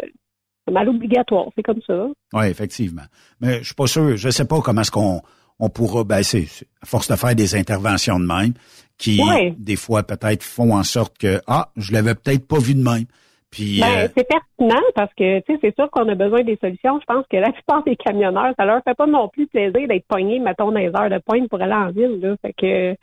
Un 0.68 0.72
mal 0.72 0.90
obligatoire, 0.90 1.48
c'est 1.56 1.64
comme 1.64 1.82
ça. 1.88 2.08
Oui, 2.34 2.46
effectivement. 2.48 3.02
Mais 3.40 3.60
je 3.60 3.66
suis 3.66 3.76
pas 3.76 3.88
sûr, 3.88 4.16
je 4.16 4.30
sais 4.30 4.46
pas 4.48 4.62
comment 4.62 4.82
est-ce 4.82 4.92
qu'on 4.92 5.22
on 5.60 5.70
pourra, 5.70 6.04
ben 6.04 6.24
c'est 6.24 6.46
à 6.82 6.86
force 6.86 7.08
de 7.08 7.16
faire 7.16 7.36
des 7.36 7.56
interventions 7.56 8.20
de 8.20 8.26
même, 8.26 8.54
qui 9.02 9.20
des 9.58 9.76
fois 9.76 10.04
peut-être 10.04 10.44
font 10.44 10.76
en 10.76 10.84
sorte 10.84 11.18
que 11.18 11.42
ah, 11.48 11.70
je 11.76 11.92
l'avais 11.92 12.14
peut-être 12.14 12.48
pas 12.48 12.60
vu 12.60 12.76
de 12.76 12.84
même. 12.84 13.06
Puis 13.50 13.82
Ben, 13.82 14.06
euh, 14.06 14.08
c'est 14.16 14.28
pertinent 14.28 14.82
parce 14.96 15.14
que 15.14 15.40
tu 15.40 15.54
sais, 15.54 15.60
c'est 15.62 15.76
sûr 15.76 15.90
qu'on 15.92 16.08
a 16.08 16.16
besoin 16.16 16.44
des 16.44 16.58
solutions. 16.62 17.00
Je 17.02 17.06
pense 17.06 17.26
que 17.30 17.38
la 17.38 17.52
plupart 17.52 17.84
des 17.84 17.98
camionneurs, 17.98 18.54
ça 18.58 18.66
leur 18.66 18.82
fait 18.84 18.94
pas 18.94 19.08
non 19.08 19.28
plus 19.28 19.48
plaisir 19.48 19.88
d'être 19.88 20.08
pognés, 20.08 20.40
mettons, 20.40 20.72
dans 20.72 20.80
les 20.80 20.88
heures 20.96 21.10
de 21.10 21.20
pointe 21.26 21.50
pour 21.50 21.62
aller 21.62 21.74
en 21.74 21.92
ville. 21.92 22.20
Là. 22.22 22.36
Fait 22.42 22.54
que 22.54 22.96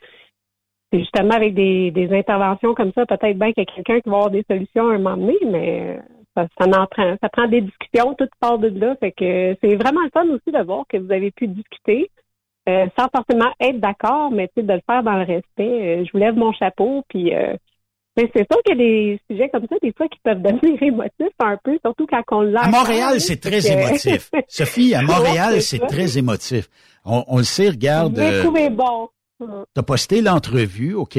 c'est 0.91 0.99
justement 0.99 1.35
avec 1.35 1.53
des, 1.53 1.91
des 1.91 2.11
interventions 2.17 2.73
comme 2.73 2.91
ça, 2.93 3.05
peut-être 3.05 3.37
bien 3.37 3.51
qu'il 3.51 3.63
y 3.63 3.69
a 3.69 3.73
quelqu'un 3.75 3.99
qui 3.99 4.09
va 4.09 4.15
avoir 4.15 4.31
des 4.31 4.43
solutions 4.49 4.89
à 4.89 4.95
un 4.95 4.97
moment 4.97 5.17
donné, 5.17 5.37
mais 5.45 5.99
ça, 6.35 6.47
ça 6.57 6.65
en 6.65 6.87
prend, 6.87 7.15
ça 7.21 7.29
prend 7.29 7.47
des 7.47 7.61
discussions, 7.61 8.15
tout 8.15 8.27
part 8.39 8.57
de 8.57 8.69
là. 8.69 8.95
Fait 8.99 9.11
que 9.11 9.55
c'est 9.61 9.75
vraiment 9.75 10.01
le 10.01 10.09
fun 10.11 10.27
aussi 10.29 10.51
de 10.51 10.63
voir 10.63 10.85
que 10.89 10.97
vous 10.97 11.11
avez 11.11 11.29
pu 11.29 11.47
discuter. 11.47 12.09
Euh, 12.69 12.85
sans 12.97 13.07
forcément 13.15 13.51
être 13.59 13.79
d'accord, 13.79 14.31
mais 14.31 14.47
tu 14.47 14.53
sais, 14.61 14.63
de 14.63 14.73
le 14.73 14.81
faire 14.89 15.03
dans 15.03 15.13
le 15.17 15.25
respect. 15.25 15.43
Euh, 15.59 16.03
je 16.05 16.11
vous 16.11 16.17
lève 16.19 16.35
mon 16.35 16.51
chapeau, 16.53 17.03
puis 17.09 17.33
euh, 17.35 17.53
mais 18.17 18.29
c'est 18.35 18.45
sûr 18.51 18.61
qu'il 18.63 18.77
y 18.77 18.81
a 18.81 18.83
des 18.85 19.19
sujets 19.29 19.49
comme 19.49 19.65
ça, 19.69 19.75
des 19.81 19.93
fois, 19.95 20.07
qui 20.09 20.19
peuvent 20.23 20.41
devenir 20.41 20.81
émotifs 20.83 21.35
un 21.39 21.57
peu, 21.63 21.77
surtout 21.85 22.05
quand 22.07 22.21
on 22.31 22.41
l'a. 22.41 22.61
à 22.63 22.69
Montréal, 22.69 23.21
c'est 23.21 23.37
très 23.39 23.59
que- 23.61 23.67
émotif. 23.87 24.29
Sophie, 24.47 24.93
à 24.95 25.01
Montréal, 25.01 25.53
Ouais, 25.55 25.59
c'est 25.61 25.79
très 25.87 26.17
émotif. 26.17 26.67
On, 27.05 27.23
on 27.27 27.37
le 27.37 27.43
sait, 27.43 27.69
regarde. 27.69 28.17
Euh, 28.19 28.43
trouvé 28.43 28.69
bon. 28.69 29.09
Hum. 29.41 29.63
T'as 29.73 29.83
posté 29.83 30.21
l'entrevue, 30.21 30.95
OK? 30.95 31.17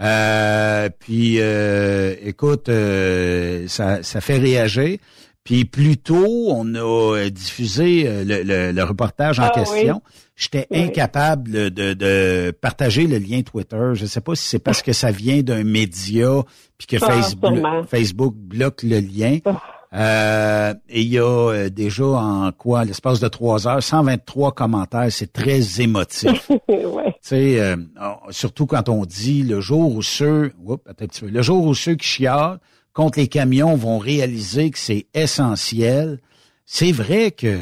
Euh, 0.00 0.88
puis, 0.98 1.36
euh, 1.40 2.14
écoute, 2.24 2.68
euh, 2.68 3.66
ça, 3.68 4.02
ça 4.02 4.20
fait 4.20 4.38
réagir. 4.38 4.98
Puis 5.44 5.66
plus 5.66 5.98
tôt, 5.98 6.48
on 6.52 6.74
a 6.74 6.78
euh, 7.18 7.28
diffusé 7.30 8.04
euh, 8.08 8.24
le, 8.24 8.42
le- 8.42 8.72
le 8.72 8.82
reportage 8.84 9.38
en 9.38 9.44
Ah, 9.44 9.50
question. 9.54 10.00
oui. 10.04 10.12
J'étais 10.36 10.66
Oui. 10.70 10.78
incapable 10.84 11.70
de, 11.70 11.92
de 11.92 12.50
partager 12.60 13.06
le 13.06 13.18
lien 13.18 13.42
Twitter. 13.42 13.90
Je 13.92 14.06
sais 14.06 14.22
pas 14.22 14.34
si 14.34 14.48
c'est 14.48 14.58
parce 14.58 14.80
que 14.82 14.92
ça 14.94 15.10
vient 15.10 15.42
d'un 15.42 15.62
média 15.62 16.30
puis 16.78 16.86
que 16.86 16.96
Ah, 17.04 17.10
Facebook. 17.10 17.54
Facebook 17.88 18.34
bloque 18.34 18.82
le 18.84 19.00
lien. 19.00 19.38
Ah. 19.44 19.60
Euh, 19.96 20.74
et 20.88 21.02
il 21.02 21.08
y 21.08 21.18
a 21.18 21.22
euh, 21.52 21.68
déjà 21.70 22.04
en 22.04 22.50
quoi, 22.50 22.84
l'espace 22.84 23.20
de 23.20 23.28
trois 23.28 23.68
heures, 23.68 23.80
123 23.82 24.50
commentaires. 24.52 25.06
C'est 25.10 25.32
très 25.32 25.80
émotif. 25.80 26.50
ouais. 26.68 27.12
Tu 27.12 27.12
sais, 27.20 27.60
euh, 27.60 27.76
on- 28.00 28.32
surtout 28.32 28.66
quand 28.66 28.88
on 28.88 29.04
dit 29.04 29.42
le 29.44 29.60
jour 29.60 29.94
où 29.94 30.02
ceux, 30.02 30.52
oups, 30.64 30.82
attends 30.88 31.04
un 31.04 31.06
petit 31.06 31.20
peu, 31.20 31.28
le 31.28 31.42
jour 31.42 31.64
où 31.64 31.74
ceux 31.74 31.94
qui 31.94 32.08
chialent 32.08 32.58
contre 32.94 33.18
les 33.18 33.28
camions 33.28 33.74
vont 33.74 33.98
réaliser 33.98 34.70
que 34.70 34.78
c'est 34.78 35.06
essentiel, 35.12 36.20
c'est 36.64 36.92
vrai 36.92 37.32
que 37.32 37.58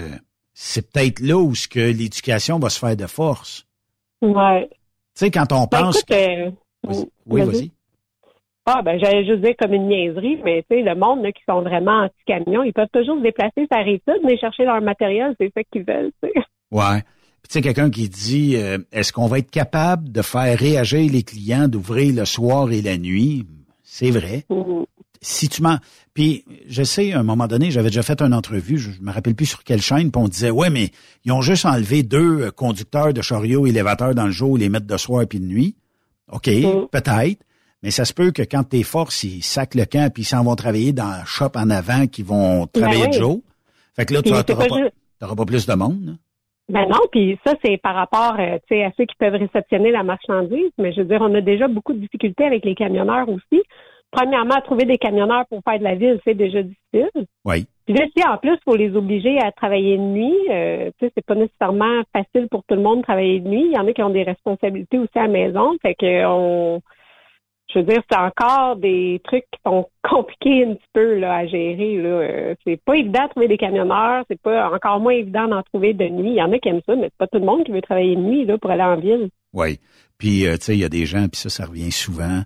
c'est 0.54 0.92
peut-être 0.92 1.20
là 1.20 1.38
où 1.38 1.54
ce 1.54 1.66
que 1.66 1.80
l'éducation 1.80 2.58
va 2.58 2.68
se 2.68 2.78
faire 2.78 2.96
de 2.96 3.06
force. 3.06 3.66
Ouais. 4.20 4.68
Tu 4.70 4.76
sais, 5.14 5.30
quand 5.30 5.52
on 5.52 5.64
Ben, 5.64 5.84
pense... 5.84 5.98
écoute, 5.98 6.16
euh, 6.16 6.50
oui, 7.26 7.42
vas-y. 7.42 7.70
Ah, 8.64 8.80
ben, 8.82 8.96
j'allais 9.00 9.26
juste 9.26 9.40
dire 9.40 9.54
comme 9.58 9.72
une 9.72 9.88
niaiserie, 9.88 10.38
mais 10.44 10.64
tu 10.70 10.76
sais, 10.76 10.82
le 10.82 10.94
monde, 10.94 11.22
là, 11.24 11.32
qui 11.32 11.42
sont 11.48 11.62
vraiment 11.62 12.04
anti-camions, 12.04 12.62
ils 12.62 12.72
peuvent 12.72 12.86
toujours 12.92 13.16
se 13.18 13.22
déplacer 13.22 13.66
sur 13.66 13.66
la 13.72 13.82
rive 13.82 14.00
sud, 14.08 14.20
mais 14.24 14.38
chercher 14.38 14.64
leur 14.64 14.80
matériel, 14.80 15.34
c'est 15.40 15.50
ça 15.52 15.62
qu'ils 15.72 15.82
veulent, 15.82 16.12
tu 16.22 16.28
sais. 16.28 16.40
Ouais. 16.70 17.00
Puis 17.42 17.48
tu 17.48 17.52
sais, 17.54 17.60
quelqu'un 17.60 17.90
qui 17.90 18.08
dit, 18.08 18.54
euh, 18.56 18.78
est-ce 18.92 19.12
qu'on 19.12 19.26
va 19.26 19.40
être 19.40 19.50
capable 19.50 20.12
de 20.12 20.22
faire 20.22 20.56
réagir 20.56 21.10
les 21.10 21.24
clients 21.24 21.66
d'ouvrir 21.66 22.14
le 22.14 22.24
soir 22.24 22.70
et 22.70 22.82
la 22.82 22.98
nuit? 22.98 23.44
C'est 23.82 24.10
vrai. 24.10 24.44
Mhm. 24.48 24.84
Si 25.22 25.48
tu 25.48 25.62
m'en... 25.62 25.78
Puis, 26.14 26.44
je 26.68 26.82
sais, 26.82 27.12
à 27.12 27.20
un 27.20 27.22
moment 27.22 27.46
donné, 27.46 27.70
j'avais 27.70 27.88
déjà 27.88 28.02
fait 28.02 28.20
une 28.20 28.34
entrevue, 28.34 28.76
je, 28.76 28.90
je 28.90 29.00
me 29.00 29.10
rappelle 29.10 29.34
plus 29.34 29.46
sur 29.46 29.64
quelle 29.64 29.80
chaîne, 29.80 30.10
puis 30.10 30.20
on 30.22 30.28
disait, 30.28 30.50
ouais, 30.50 30.68
mais 30.68 30.90
ils 31.24 31.32
ont 31.32 31.40
juste 31.40 31.64
enlevé 31.64 32.02
deux 32.02 32.42
euh, 32.42 32.50
conducteurs 32.50 33.14
de 33.14 33.22
chariots 33.22 33.66
élévateurs 33.66 34.14
dans 34.14 34.26
le 34.26 34.30
jour, 34.32 34.58
les 34.58 34.68
mettre 34.68 34.86
de 34.86 34.96
soir 34.98 35.24
puis 35.26 35.40
de 35.40 35.46
nuit. 35.46 35.74
OK, 36.30 36.48
Mm. 36.48 36.88
peut-être. 36.90 37.40
Mais 37.82 37.90
ça 37.90 38.04
se 38.04 38.12
peut 38.12 38.30
que 38.30 38.42
quand 38.42 38.62
tes 38.64 38.82
forces, 38.82 39.24
ils 39.24 39.42
sacent 39.42 39.74
le 39.74 39.84
camp, 39.86 40.12
puis 40.12 40.22
ils 40.22 40.26
s'en 40.26 40.44
vont 40.44 40.54
travailler 40.54 40.92
dans 40.92 41.08
la 41.08 41.24
shop 41.24 41.50
en 41.56 41.68
avant, 41.70 42.06
qui 42.06 42.22
vont 42.22 42.66
travailler 42.66 43.04
Ben 43.04 43.10
de 43.10 43.14
jour. 43.18 43.40
Fait 43.96 44.04
que 44.06 44.14
là, 44.14 44.22
tu 44.22 44.30
n'auras 44.30 44.44
pas, 44.44 44.54
pas 45.18 45.34
pas 45.34 45.44
plus 45.46 45.66
de 45.66 45.74
monde. 45.74 46.04
là. 46.04 46.12
Ben 46.68 46.88
non, 46.88 47.00
puis 47.10 47.38
ça, 47.44 47.54
c'est 47.64 47.76
par 47.78 47.94
rapport 47.94 48.36
euh, 48.38 48.56
à 48.56 48.90
ceux 48.96 49.04
qui 49.04 49.16
peuvent 49.18 49.34
réceptionner 49.34 49.90
la 49.90 50.04
marchandise, 50.04 50.70
mais 50.78 50.92
je 50.92 51.00
veux 51.00 51.06
dire, 51.06 51.18
on 51.20 51.34
a 51.34 51.40
déjà 51.40 51.66
beaucoup 51.68 51.92
de 51.92 51.98
difficultés 51.98 52.44
avec 52.44 52.64
les 52.64 52.74
camionneurs 52.74 53.28
aussi. 53.28 53.62
Premièrement, 54.12 54.60
trouver 54.62 54.84
des 54.84 54.98
camionneurs 54.98 55.46
pour 55.48 55.60
faire 55.64 55.78
de 55.78 55.84
la 55.84 55.94
ville, 55.94 56.20
c'est 56.24 56.34
déjà 56.34 56.62
difficile. 56.62 57.26
Oui. 57.44 57.66
Puis 57.86 57.94
là, 57.94 58.04
si 58.16 58.24
en 58.24 58.36
plus, 58.36 58.56
faut 58.64 58.76
les 58.76 58.94
obliger 58.94 59.38
à 59.40 59.50
travailler 59.50 59.96
de 59.96 60.02
nuit, 60.02 60.38
euh, 60.50 60.90
tu 60.98 61.06
sais, 61.06 61.12
c'est 61.16 61.26
pas 61.26 61.34
nécessairement 61.34 62.02
facile 62.12 62.46
pour 62.48 62.62
tout 62.64 62.76
le 62.76 62.82
monde 62.82 62.98
de 62.98 63.02
travailler 63.02 63.40
de 63.40 63.48
nuit. 63.48 63.64
Il 63.66 63.72
y 63.72 63.78
en 63.78 63.86
a 63.88 63.92
qui 63.92 64.02
ont 64.02 64.10
des 64.10 64.22
responsabilités 64.22 64.98
aussi 64.98 65.18
à 65.18 65.22
la 65.22 65.28
maison. 65.28 65.72
Fait 65.82 65.94
que 65.94 66.26
on 66.26 66.80
je 67.72 67.78
veux 67.78 67.84
dire, 67.84 68.02
c'est 68.10 68.18
encore 68.18 68.76
des 68.76 69.20
trucs 69.24 69.44
qui 69.50 69.60
sont 69.64 69.88
compliqués 70.02 70.64
un 70.64 70.74
petit 70.74 70.88
peu 70.92 71.18
là, 71.18 71.36
à 71.36 71.46
gérer. 71.46 71.96
Là. 71.96 72.08
Euh, 72.08 72.54
c'est 72.64 72.80
pas 72.84 72.96
évident 72.96 73.24
de 73.24 73.30
trouver 73.30 73.48
des 73.48 73.56
camionneurs, 73.56 74.24
c'est 74.28 74.40
pas 74.40 74.70
encore 74.70 75.00
moins 75.00 75.14
évident 75.14 75.48
d'en 75.48 75.62
trouver 75.62 75.94
de 75.94 76.08
nuit. 76.08 76.30
Il 76.30 76.36
y 76.36 76.42
en 76.42 76.52
a 76.52 76.58
qui 76.58 76.68
aiment 76.68 76.82
ça, 76.86 76.94
mais 76.94 77.04
c'est 77.04 77.18
pas 77.18 77.26
tout 77.26 77.38
le 77.38 77.46
monde 77.46 77.64
qui 77.64 77.72
veut 77.72 77.82
travailler 77.82 78.16
de 78.16 78.20
nuit 78.20 78.44
là, 78.44 78.58
pour 78.58 78.70
aller 78.70 78.82
en 78.82 78.96
ville. 78.96 79.28
Oui. 79.52 79.78
Puis, 80.18 80.46
euh, 80.46 80.56
tu 80.56 80.64
sais, 80.64 80.74
il 80.74 80.80
y 80.80 80.84
a 80.84 80.88
des 80.88 81.06
gens, 81.06 81.26
puis 81.28 81.40
ça, 81.40 81.48
ça 81.48 81.66
revient 81.66 81.90
souvent. 81.90 82.42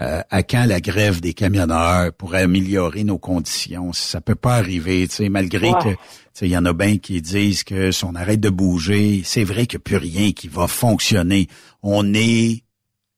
Euh, 0.00 0.20
à 0.30 0.42
quand 0.42 0.64
la 0.66 0.80
grève 0.80 1.20
des 1.20 1.32
camionneurs 1.34 2.12
pour 2.12 2.34
améliorer 2.34 3.04
nos 3.04 3.18
conditions? 3.18 3.92
Ça 3.92 4.20
peut 4.20 4.34
pas 4.34 4.56
arriver, 4.56 5.06
tu 5.08 5.14
sais, 5.16 5.28
malgré 5.28 5.68
Ouais. 5.70 5.78
que, 5.82 5.88
tu 5.90 5.96
sais, 6.34 6.46
il 6.46 6.52
y 6.52 6.56
en 6.58 6.64
a 6.66 6.72
bien 6.72 6.98
qui 6.98 7.20
disent 7.22 7.64
que 7.64 7.90
si 7.90 8.04
on 8.04 8.14
arrête 8.14 8.40
de 8.40 8.50
bouger, 8.50 9.22
c'est 9.24 9.44
vrai 9.44 9.66
qu'il 9.66 9.78
n'y 9.78 9.82
a 9.82 9.84
plus 9.84 9.96
rien 9.96 10.32
qui 10.32 10.48
va 10.48 10.66
fonctionner. 10.66 11.48
On 11.82 12.12
est 12.14 12.62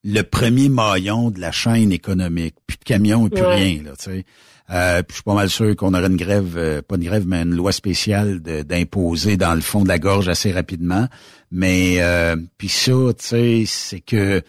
le 0.04 0.22
premier 0.22 0.68
maillon 0.68 1.30
de 1.30 1.40
la 1.40 1.50
chaîne 1.52 1.90
économique. 1.92 2.54
Plus 2.66 2.76
de 2.78 2.84
camions 2.84 3.26
et 3.26 3.30
plus 3.30 3.42
Ouais. 3.42 3.54
rien, 3.56 3.82
là, 3.82 3.90
tu 3.98 4.04
sais. 4.04 4.24
Euh, 4.70 4.98
puis 5.02 5.06
je 5.10 5.14
suis 5.14 5.22
pas 5.22 5.34
mal 5.34 5.48
sûr 5.48 5.74
qu'on 5.76 5.94
aurait 5.94 6.08
une 6.08 6.16
grève, 6.16 6.54
euh, 6.58 6.82
pas 6.82 6.96
une 6.96 7.04
grève, 7.04 7.24
mais 7.26 7.40
une 7.42 7.54
loi 7.56 7.72
spéciale 7.72 8.40
d'imposer 8.40 9.38
dans 9.38 9.54
le 9.54 9.62
fond 9.62 9.82
de 9.82 9.88
la 9.88 9.98
gorge 9.98 10.28
assez 10.28 10.52
rapidement. 10.52 11.08
Mais 11.50 11.96
euh, 12.02 12.36
puis 12.58 12.68
ça, 12.68 12.92
tu 13.18 13.24
sais, 13.26 13.64
c'est 13.66 14.00
que 14.00 14.42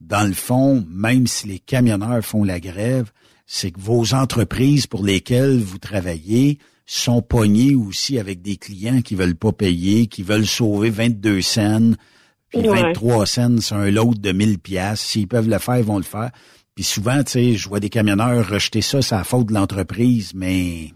dans 0.00 0.26
le 0.26 0.32
fond, 0.34 0.84
même 0.88 1.26
si 1.26 1.46
les 1.48 1.58
camionneurs 1.58 2.24
font 2.24 2.44
la 2.44 2.60
grève, 2.60 3.10
c'est 3.46 3.70
que 3.70 3.80
vos 3.80 4.14
entreprises 4.14 4.86
pour 4.86 5.04
lesquelles 5.04 5.58
vous 5.58 5.78
travaillez 5.78 6.58
sont 6.86 7.20
pognées 7.22 7.74
aussi 7.74 8.18
avec 8.18 8.40
des 8.42 8.56
clients 8.56 9.02
qui 9.02 9.14
veulent 9.14 9.34
pas 9.36 9.52
payer, 9.52 10.06
qui 10.06 10.22
veulent 10.22 10.46
sauver 10.46 10.90
22 10.90 11.40
cents, 11.42 11.92
puis 12.50 12.60
Ouais. 12.68 12.82
23 12.82 13.26
cents 13.26 13.60
sur 13.60 13.76
un 13.76 13.90
lot 13.90 14.14
de 14.14 14.32
1000 14.32 14.58
pièces. 14.58 15.00
S'ils 15.00 15.28
peuvent 15.28 15.48
le 15.48 15.58
faire, 15.58 15.78
ils 15.78 15.84
vont 15.84 15.98
le 15.98 16.02
faire. 16.04 16.30
Puis 16.74 16.84
souvent, 16.84 17.22
tu 17.24 17.32
sais, 17.32 17.54
je 17.56 17.68
vois 17.68 17.80
des 17.80 17.90
camionneurs 17.90 18.48
rejeter 18.48 18.80
ça, 18.82 19.02
c'est 19.02 19.14
la 19.16 19.24
faute 19.24 19.46
de 19.48 19.54
l'entreprise, 19.54 20.32
mais 20.34 20.92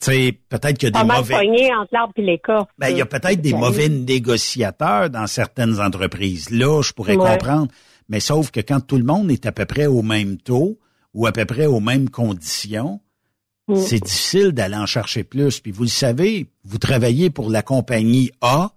tu 0.00 0.06
sais, 0.12 0.38
peut-être 0.48 0.78
qu'il 0.78 0.88
y 0.88 0.96
a 0.96 1.02
des 1.02 1.06
mauvais. 1.06 1.34
entre 1.34 1.88
l'arbre 1.92 2.12
et 2.16 2.22
l'écorce. 2.22 2.68
Ben, 2.78 2.88
il 2.88 2.96
y 2.98 3.00
a 3.02 3.06
peut-être 3.06 3.40
des 3.40 3.52
mauvais 3.52 3.88
négociateurs 3.88 5.10
dans 5.10 5.26
certaines 5.26 5.80
entreprises. 5.80 6.50
Là, 6.50 6.82
je 6.82 6.92
pourrais 6.92 7.16
Ouais. 7.16 7.30
comprendre. 7.32 7.68
Mais 8.08 8.20
sauf 8.20 8.50
que 8.50 8.60
quand 8.60 8.80
tout 8.80 8.96
le 8.98 9.04
monde 9.04 9.30
est 9.30 9.46
à 9.46 9.52
peu 9.52 9.64
près 9.64 9.86
au 9.86 10.02
même 10.02 10.36
taux 10.36 10.78
ou 11.14 11.26
à 11.26 11.32
peu 11.32 11.44
près 11.44 11.66
aux 11.66 11.80
mêmes 11.80 12.10
conditions, 12.10 13.00
Mm. 13.68 13.76
c'est 13.76 14.00
difficile 14.00 14.52
d'aller 14.52 14.76
en 14.76 14.86
chercher 14.86 15.24
plus. 15.24 15.60
Puis 15.60 15.72
vous 15.72 15.82
le 15.82 15.88
savez, 15.88 16.46
vous 16.64 16.78
travaillez 16.78 17.30
pour 17.30 17.50
la 17.50 17.62
compagnie 17.62 18.30
A 18.40 18.72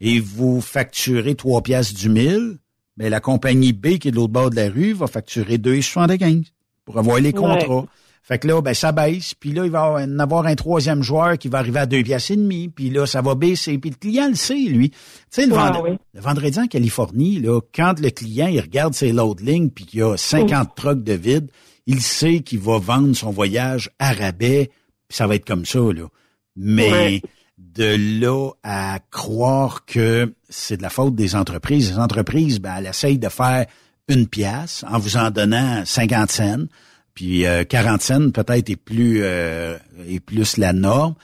et 0.00 0.20
vous 0.20 0.60
facturez 0.60 1.34
trois 1.34 1.62
pièces 1.62 1.92
du 1.94 2.08
mille, 2.08 2.58
mais 2.96 3.10
la 3.10 3.20
compagnie 3.20 3.72
B 3.72 3.98
qui 3.98 4.08
est 4.08 4.10
de 4.10 4.16
l'autre 4.16 4.32
bord 4.32 4.50
de 4.50 4.56
la 4.56 4.68
rue 4.68 4.92
va 4.92 5.06
facturer 5.06 5.58
2,75 5.58 6.46
pour 6.84 6.98
avoir 6.98 7.20
les 7.20 7.32
contrats. 7.32 7.86
Fait 8.24 8.38
que 8.38 8.46
là, 8.46 8.62
ben, 8.62 8.72
ça 8.72 8.92
baisse, 8.92 9.34
puis 9.34 9.52
là, 9.52 9.64
il 9.64 9.70
va 9.72 9.90
en 9.94 10.18
avoir 10.20 10.46
un 10.46 10.54
troisième 10.54 11.02
joueur 11.02 11.36
qui 11.38 11.48
va 11.48 11.58
arriver 11.58 11.80
à 11.80 11.86
deux 11.86 12.04
pièces 12.04 12.30
et 12.30 12.36
demie, 12.36 12.68
puis 12.68 12.88
là, 12.88 13.04
ça 13.04 13.20
va 13.20 13.34
baisser, 13.34 13.78
puis 13.78 13.90
le 13.90 13.96
client 13.96 14.28
le 14.28 14.36
sait, 14.36 14.54
lui. 14.54 14.90
Tu 14.90 14.96
sais, 15.30 15.46
le, 15.46 15.52
Ouais, 15.52 15.58
vendre- 15.58 15.82
oui. 15.90 15.96
le 16.14 16.20
vendredi 16.20 16.58
en 16.60 16.68
Californie, 16.68 17.40
là, 17.40 17.60
quand 17.74 17.98
le 17.98 18.10
client, 18.10 18.46
il 18.46 18.60
regarde 18.60 18.94
ses 18.94 19.10
load 19.10 19.40
lignes, 19.40 19.70
puis 19.70 19.86
qu'il 19.86 20.00
y 20.00 20.02
a 20.04 20.16
50 20.16 20.74
trucks 20.76 21.02
de 21.02 21.14
vide, 21.14 21.50
il 21.88 22.00
sait 22.00 22.40
qu'il 22.40 22.60
va 22.60 22.78
vendre 22.78 23.12
son 23.16 23.30
voyage 23.30 23.90
à 23.98 24.12
rabais, 24.12 24.70
puis 25.08 25.16
ça 25.16 25.26
va 25.26 25.34
être 25.34 25.44
comme 25.46 25.66
ça, 25.66 25.80
là. 25.80 26.04
Mais 26.54 26.92
Ouais. 26.92 27.22
de 27.58 28.20
là 28.20 28.50
à 28.62 29.00
croire 29.10 29.84
que 29.84 30.32
c'est 30.48 30.76
de 30.76 30.82
la 30.82 30.90
faute 30.90 31.16
des 31.16 31.34
entreprises, 31.34 31.90
les 31.90 31.98
entreprises, 31.98 32.60
ben, 32.60 32.76
elles 32.78 32.86
essayent 32.86 33.18
de 33.18 33.28
faire 33.28 33.66
une 34.08 34.28
pièce 34.28 34.84
en 34.88 34.98
vous 35.00 35.16
en 35.16 35.30
donnant 35.30 35.82
50 35.84 36.30
cents, 36.30 36.64
puis 37.14 37.44
40 37.68 38.02
cents 38.02 38.30
peut-être 38.30 38.70
est 38.70 38.76
plus 38.76 39.22
est 39.22 40.20
plus 40.24 40.56
la 40.56 40.72
norme. 40.72 41.14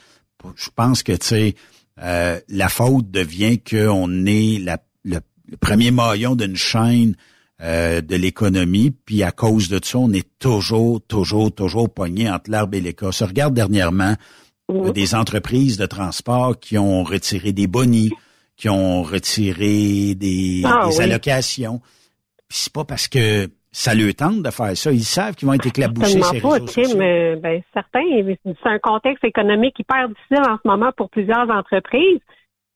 Je 0.55 0.69
pense 0.75 1.03
que 1.03 1.13
tu 1.13 1.27
sais 1.27 1.55
la 1.97 2.69
faute 2.69 3.11
devient 3.11 3.59
qu'on 3.59 4.25
est 4.25 4.59
la, 4.59 4.77
le, 5.03 5.19
premier 5.59 5.91
maillon 5.91 6.35
d'une 6.35 6.55
chaîne 6.55 7.15
de 7.59 8.15
l'économie, 8.15 8.91
puis 8.91 9.23
à 9.23 9.31
cause 9.31 9.67
de 9.67 9.79
ça, 9.83 9.97
on 9.97 10.13
est 10.13 10.27
toujours, 10.39 11.01
toujours, 11.01 11.53
toujours 11.53 11.93
pogné 11.93 12.29
entre 12.29 12.51
l'arbre 12.51 12.77
et 12.77 12.81
l'écorce. 12.81 13.21
regarde 13.21 13.53
dernièrement 13.53 14.15
des 14.93 15.15
entreprises 15.15 15.77
de 15.77 15.85
transport 15.85 16.59
qui 16.59 16.77
ont 16.77 17.03
retiré 17.03 17.51
des 17.51 17.67
bonnies, 17.67 18.11
qui 18.55 18.69
ont 18.69 19.03
retiré 19.03 20.15
des, 20.15 20.61
ah 20.65 20.89
allocations. 20.99 21.81
Puis 22.47 22.59
c'est 22.63 22.73
pas 22.73 22.85
parce 22.85 23.07
que 23.07 23.49
ça 23.71 23.93
leur 23.93 24.13
tente 24.15 24.41
de 24.41 24.49
faire 24.49 24.75
ça. 24.75 24.91
Ils 24.91 25.03
savent 25.03 25.35
qu'ils 25.35 25.47
vont 25.47 25.53
être 25.53 25.67
éclaboussés 25.67 26.21
ces 26.21 26.41
pas, 26.41 26.53
réseaux 26.53 26.97
Mais, 26.97 27.35
ben, 27.35 27.61
certains, 27.73 28.03
c'est 28.43 28.69
un 28.69 28.79
contexte 28.79 29.23
économique 29.23 29.77
hyper 29.79 30.09
difficile 30.09 30.43
en 30.49 30.57
ce 30.57 30.67
moment 30.67 30.91
pour 30.95 31.09
plusieurs 31.09 31.49
entreprises. 31.49 32.19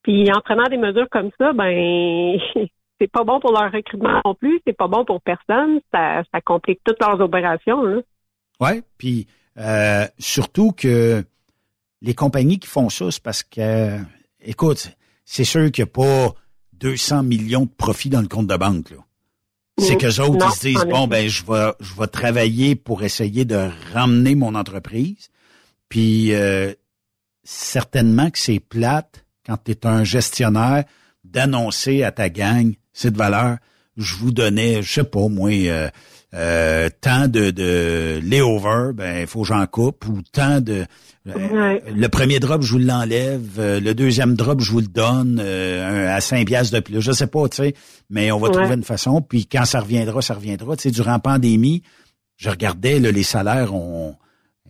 Puis 0.04 0.30
en 0.32 0.42
prenant 0.42 0.68
des 0.70 0.78
mesures 0.78 1.08
comme 1.10 1.32
ça, 1.38 1.54
ben 1.54 2.38
c'est 3.00 3.12
pas 3.12 3.24
bon 3.24 3.40
pour 3.40 3.52
leur 3.54 3.72
recrutement 3.72 4.22
non 4.26 4.36
plus, 4.36 4.62
c'est 4.68 4.78
pas 4.78 4.88
bon 4.88 5.06
pour 5.06 5.22
personne, 5.22 5.80
ça, 5.94 6.24
ça 6.32 6.42
complique 6.42 6.82
toutes 6.84 7.00
leurs 7.02 7.20
opérations. 7.20 8.04
Ouais, 8.60 8.84
puis 8.98 9.28
euh, 9.58 10.06
surtout 10.20 10.72
que 10.72 11.24
les 12.02 12.14
compagnies 12.14 12.60
qui 12.60 12.68
font 12.68 12.90
ça, 12.90 13.10
c'est 13.12 13.24
parce 13.24 13.44
que, 13.44 13.98
écoute, 14.42 14.96
c'est 15.26 15.46
sûr 15.46 15.72
qu'il 15.72 15.86
n'y 15.86 15.90
a 15.90 15.94
pas 15.94 16.34
200 16.74 17.24
millions 17.24 17.64
de 17.64 17.72
profits 17.72 18.10
dans 18.10 18.22
le 18.22 18.28
compte 18.28 18.48
de 18.48 18.58
banque. 18.58 18.92
Là. 18.92 18.98
C'est 19.78 19.98
que 19.98 20.22
autres, 20.22 20.46
ils 20.50 20.56
se 20.56 20.68
disent, 20.68 20.86
bon, 20.90 21.08
ben, 21.08 21.28
je 21.28 21.44
vais, 21.46 21.72
je 21.80 21.94
vais 22.00 22.08
travailler 22.08 22.76
pour 22.76 23.04
essayer 23.04 23.44
de 23.44 23.70
ramener 23.94 24.36
mon 24.36 24.56
entreprise. 24.56 25.30
Puis, 25.90 26.34
euh, 26.34 26.74
certainement 27.44 28.30
que 28.30 28.40
c'est 28.40 28.60
plate 28.60 29.26
quand 29.46 29.58
tu 29.64 29.72
es 29.72 29.86
un 29.86 30.04
gestionnaire 30.04 30.86
d'annoncer 31.24 32.04
à 32.04 32.12
ta 32.12 32.30
gang, 32.30 32.74
cette 32.94 33.18
valeur, 33.18 33.58
je 33.98 34.16
vous 34.16 34.32
donnais, 34.32 34.82
je 34.82 34.94
sais 34.94 35.04
pas, 35.04 35.28
moi, 35.28 35.52
euh, 35.52 35.90
euh, 36.34 36.90
tant 37.02 37.28
de, 37.28 37.52
de 37.52 38.20
layover, 38.24 38.92
ben 38.94 39.22
il 39.22 39.28
faut 39.28 39.42
que 39.42 39.48
j'en 39.48 39.68
coupe, 39.68 40.08
ou 40.08 40.22
tant 40.32 40.62
de 40.62 40.86
euh, 41.28 41.80
le 41.94 42.08
premier 42.08 42.40
drop, 42.40 42.64
je 42.64 42.72
vous 42.72 42.80
l'enlève, 42.80 43.60
euh, 43.60 43.80
le 43.80 43.94
deuxième 43.94 44.34
drop, 44.34 44.60
je 44.60 44.72
vous 44.72 44.80
le 44.80 44.88
donne 44.88 45.40
à 45.40 46.20
5 46.20 46.48
piastres 46.48 46.74
de 46.74 46.80
plus. 46.80 47.02
Je 47.02 47.12
sais 47.12 47.28
pas, 47.28 47.48
tu 47.50 47.58
sais, 47.58 47.76
mais 48.10 48.32
on 48.32 48.40
va 48.40 48.50
trouver 48.50 48.74
une 48.74 48.84
façon. 48.84 49.22
Puis 49.22 49.46
quand 49.46 49.66
ça 49.66 49.80
reviendra, 49.80 50.22
ça 50.22 50.34
reviendra. 50.34 50.76
Tu 50.76 50.84
sais, 50.84 50.92
durant 50.92 51.12
la 51.12 51.20
pandémie, 51.20 51.84
je 52.38 52.50
regardais 52.50 53.00
là, 53.00 53.12
les 53.12 53.24
salaires 53.24 53.76
ont 53.76 54.16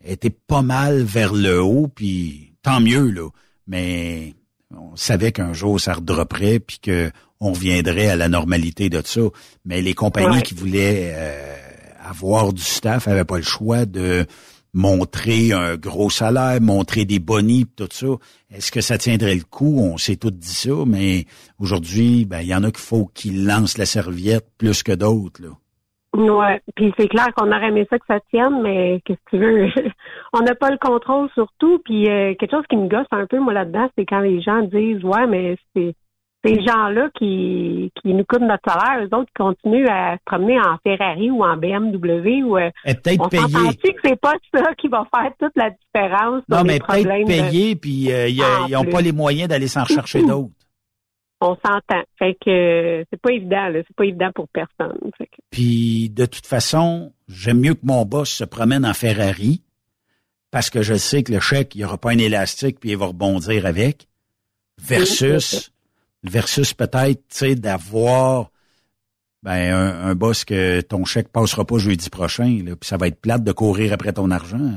été 0.04 0.30
pas 0.30 0.62
mal 0.62 1.02
vers 1.02 1.34
le 1.34 1.62
haut, 1.62 1.88
puis 1.88 2.56
tant 2.62 2.82
mieux, 2.82 3.10
là. 3.10 3.30
Mais 3.68 4.34
on 4.76 4.96
savait 4.96 5.32
qu'un 5.32 5.54
jour 5.54 5.80
ça 5.80 5.94
redropperait, 5.94 6.60
puis 6.60 6.80
que 6.80 7.10
on 7.44 7.52
reviendrait 7.52 8.08
à 8.08 8.16
la 8.16 8.30
normalité 8.30 8.90
de 8.90 9.02
ça. 9.04 9.22
Mais 9.66 9.82
les 9.82 9.94
compagnies 9.94 10.42
qui 10.42 10.54
voulaient 10.54 11.12
euh, 11.14 11.56
avoir 12.04 12.54
du 12.54 12.62
staff 12.62 13.08
n'avaient 13.08 13.26
pas 13.26 13.38
le 13.38 13.44
choix 13.44 13.86
de 13.86 14.26
montrer 14.74 15.52
un 15.52 15.76
gros 15.76 16.10
salaire, 16.10 16.60
montrer 16.62 17.06
des 17.06 17.20
bonnies, 17.20 17.66
tout 17.66 17.88
ça. 17.92 18.08
Est-ce 18.50 18.72
que 18.72 18.82
ça 18.82 18.98
tiendrait 18.98 19.36
le 19.36 19.44
coup? 19.44 19.78
On 19.80 19.98
s'est 19.98 20.16
tous 20.16 20.32
dit 20.32 20.48
ça, 20.48 20.74
mais 20.88 21.26
aujourd'hui, 21.60 22.26
ben, 22.26 22.42
il 22.42 22.48
y 22.48 22.56
en 22.56 22.64
a 22.64 22.72
qu'il 22.72 22.80
faut 22.80 23.06
qu'ils 23.14 23.46
lancent 23.46 23.78
la 23.78 23.86
serviette 23.86 24.48
plus 24.58 24.82
que 24.82 24.94
d'autres, 24.94 25.42
là. 25.42 25.50
Ouais, 26.16 26.62
puis 26.76 26.94
c'est 26.96 27.08
clair 27.08 27.34
qu'on 27.36 27.48
aurait 27.48 27.70
aimé 27.70 27.88
ça 27.90 27.98
que 27.98 28.06
ça 28.08 28.20
tienne, 28.30 28.62
mais 28.62 29.02
qu'est-ce 29.04 29.20
que 29.26 29.30
tu 29.32 29.38
veux? 29.40 29.68
On 30.34 30.42
n'a 30.42 30.54
pas 30.54 30.70
le 30.70 30.78
contrôle 30.78 31.28
sur 31.34 31.48
tout. 31.58 31.80
Puis 31.84 32.08
euh, 32.08 32.36
quelque 32.36 32.52
chose 32.52 32.66
qui 32.70 32.78
me 32.78 32.88
gosse 32.88 33.08
un 33.10 33.26
peu 33.26 33.40
moi 33.40 33.54
là-dedans, 33.54 33.90
c'est 33.98 34.06
quand 34.06 34.20
les 34.20 34.40
gens 34.40 34.62
disent 34.62 35.04
ouais, 35.04 35.26
mais 35.26 35.58
c'est 35.76 35.96
ces 36.44 36.56
gens-là 36.56 37.10
qui, 37.18 37.92
qui 38.02 38.14
nous 38.14 38.26
coûtent 38.26 38.42
notre 38.42 38.70
salaire, 38.70 39.06
eux 39.06 39.16
autres 39.16 39.28
qui 39.28 39.44
continuent 39.44 39.88
à 39.88 40.18
se 40.18 40.24
promener 40.26 40.60
en 40.60 40.78
Ferrari 40.84 41.32
ou 41.32 41.44
en 41.44 41.56
BMW 41.56 42.44
ou 42.44 42.58
euh, 42.58 42.70
peut-être 42.86 43.30
payé. 43.30 43.78
que 43.78 44.00
c'est 44.04 44.20
pas 44.20 44.34
ça 44.54 44.74
qui 44.76 44.90
va 44.90 45.08
faire 45.14 45.32
toute 45.40 45.54
la 45.56 45.70
différence. 45.70 46.44
Non, 46.50 46.64
mais 46.64 46.80
peut-être 46.80 47.26
payé, 47.26 47.76
puis 47.76 48.12
euh, 48.12 48.28
ils 48.28 48.72
n'ont 48.72 48.84
pas 48.86 49.02
les 49.02 49.14
moyens 49.14 49.48
d'aller 49.48 49.68
s'en 49.68 49.86
chercher 49.86 50.22
d'autres. 50.28 50.52
On 51.40 51.56
s'entend. 51.56 52.04
Fait 52.18 52.36
que 52.36 53.06
c'est 53.10 53.22
pas 53.22 53.32
évident, 53.34 53.68
là. 53.68 53.80
C'est 53.86 53.96
pas 53.96 54.06
évident 54.06 54.32
pour 54.34 54.48
personne. 54.48 54.98
Puis 55.50 56.10
de 56.10 56.26
toute 56.26 56.46
façon, 56.46 57.14
j'aime 57.28 57.60
mieux 57.60 57.74
que 57.74 57.86
mon 57.86 58.06
boss 58.06 58.30
se 58.30 58.46
promène 58.46 58.86
en 58.86 58.94
Ferrari 58.94 59.62
parce 60.52 60.70
que 60.70 60.82
je 60.82 60.94
sais 60.94 61.24
que 61.24 61.34
le 61.34 61.40
chèque, 61.40 61.76
il 61.76 61.80
n'y 61.80 61.86
aura 61.86 61.98
pas 61.98 62.12
un 62.12 62.18
élastique 62.18 62.80
puis 62.80 62.92
il 62.92 62.98
va 62.98 63.08
rebondir 63.08 63.66
avec. 63.66 64.08
Versus 64.82 65.73
versus 66.24 66.74
peut-être, 66.74 67.60
d'avoir 67.60 68.50
ben, 69.44 69.74
un, 69.74 70.16
boss 70.16 70.46
que 70.46 70.82
ton 70.82 71.04
chèque 71.06 71.30
passera 71.30 71.66
pas 71.66 71.78
jeudi 71.78 72.10
prochain, 72.10 72.60
puis 72.64 72.78
ça 72.82 72.98
va 72.98 73.08
être 73.08 73.20
plate 73.20 73.44
de 73.44 73.52
courir 73.52 73.94
après 73.94 74.14
ton 74.14 74.32
argent. 74.32 74.72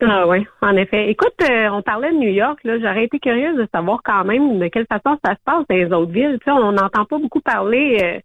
Ah 0.00 0.26
oui, 0.28 0.46
en 0.62 0.76
effet. 0.76 1.10
Écoute, 1.10 1.34
euh, 1.42 1.68
on 1.70 1.82
parlait 1.82 2.12
de 2.12 2.18
New 2.18 2.30
York, 2.30 2.60
là, 2.62 2.78
j'aurais 2.78 3.04
été 3.04 3.18
curieuse 3.18 3.56
de 3.56 3.66
savoir 3.74 4.00
quand 4.04 4.24
même 4.24 4.60
de 4.60 4.68
quelle 4.68 4.86
façon 4.86 5.18
ça 5.24 5.34
se 5.34 5.40
passe 5.44 5.64
dans 5.68 5.76
les 5.76 5.92
autres 5.92 6.12
villes. 6.12 6.38
Tu 6.40 6.44
sais, 6.44 6.52
on 6.52 6.70
n'entend 6.72 7.04
pas 7.04 7.18
beaucoup 7.18 7.40
parler. 7.40 7.98
Euh, 8.00 8.20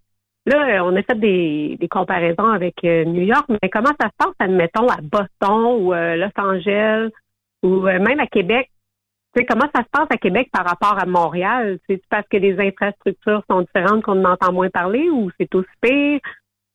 là, 0.45 0.85
on 0.85 0.95
a 0.95 1.01
fait 1.01 1.19
des, 1.19 1.87
comparaisons 1.89 2.47
avec 2.47 2.75
euh, 2.83 3.05
New 3.05 3.23
York, 3.23 3.45
mais 3.49 3.69
comment 3.69 3.91
ça 3.99 4.07
se 4.07 4.15
passe, 4.17 4.35
admettons, 4.37 4.87
à 4.87 4.97
Boston 5.01 5.81
ou 5.81 5.93
Los 5.93 6.29
Angeles 6.37 7.09
ou 7.63 7.81
même 7.81 8.19
à 8.19 8.27
Québec? 8.27 8.69
Sais, 9.35 9.45
comment 9.45 9.69
ça 9.73 9.81
se 9.81 9.89
passe 9.91 10.07
à 10.09 10.17
Québec 10.17 10.49
par 10.51 10.65
rapport 10.65 10.97
à 10.99 11.05
Montréal? 11.05 11.79
C'est 11.87 12.01
parce 12.09 12.27
que 12.27 12.37
les 12.37 12.57
infrastructures 12.59 13.43
sont 13.49 13.61
différentes 13.61 14.03
qu'on 14.03 14.23
entend 14.25 14.53
moins 14.53 14.69
parler 14.69 15.09
ou 15.09 15.29
c'est 15.39 15.53
aussi 15.55 15.69
pire? 15.81 16.19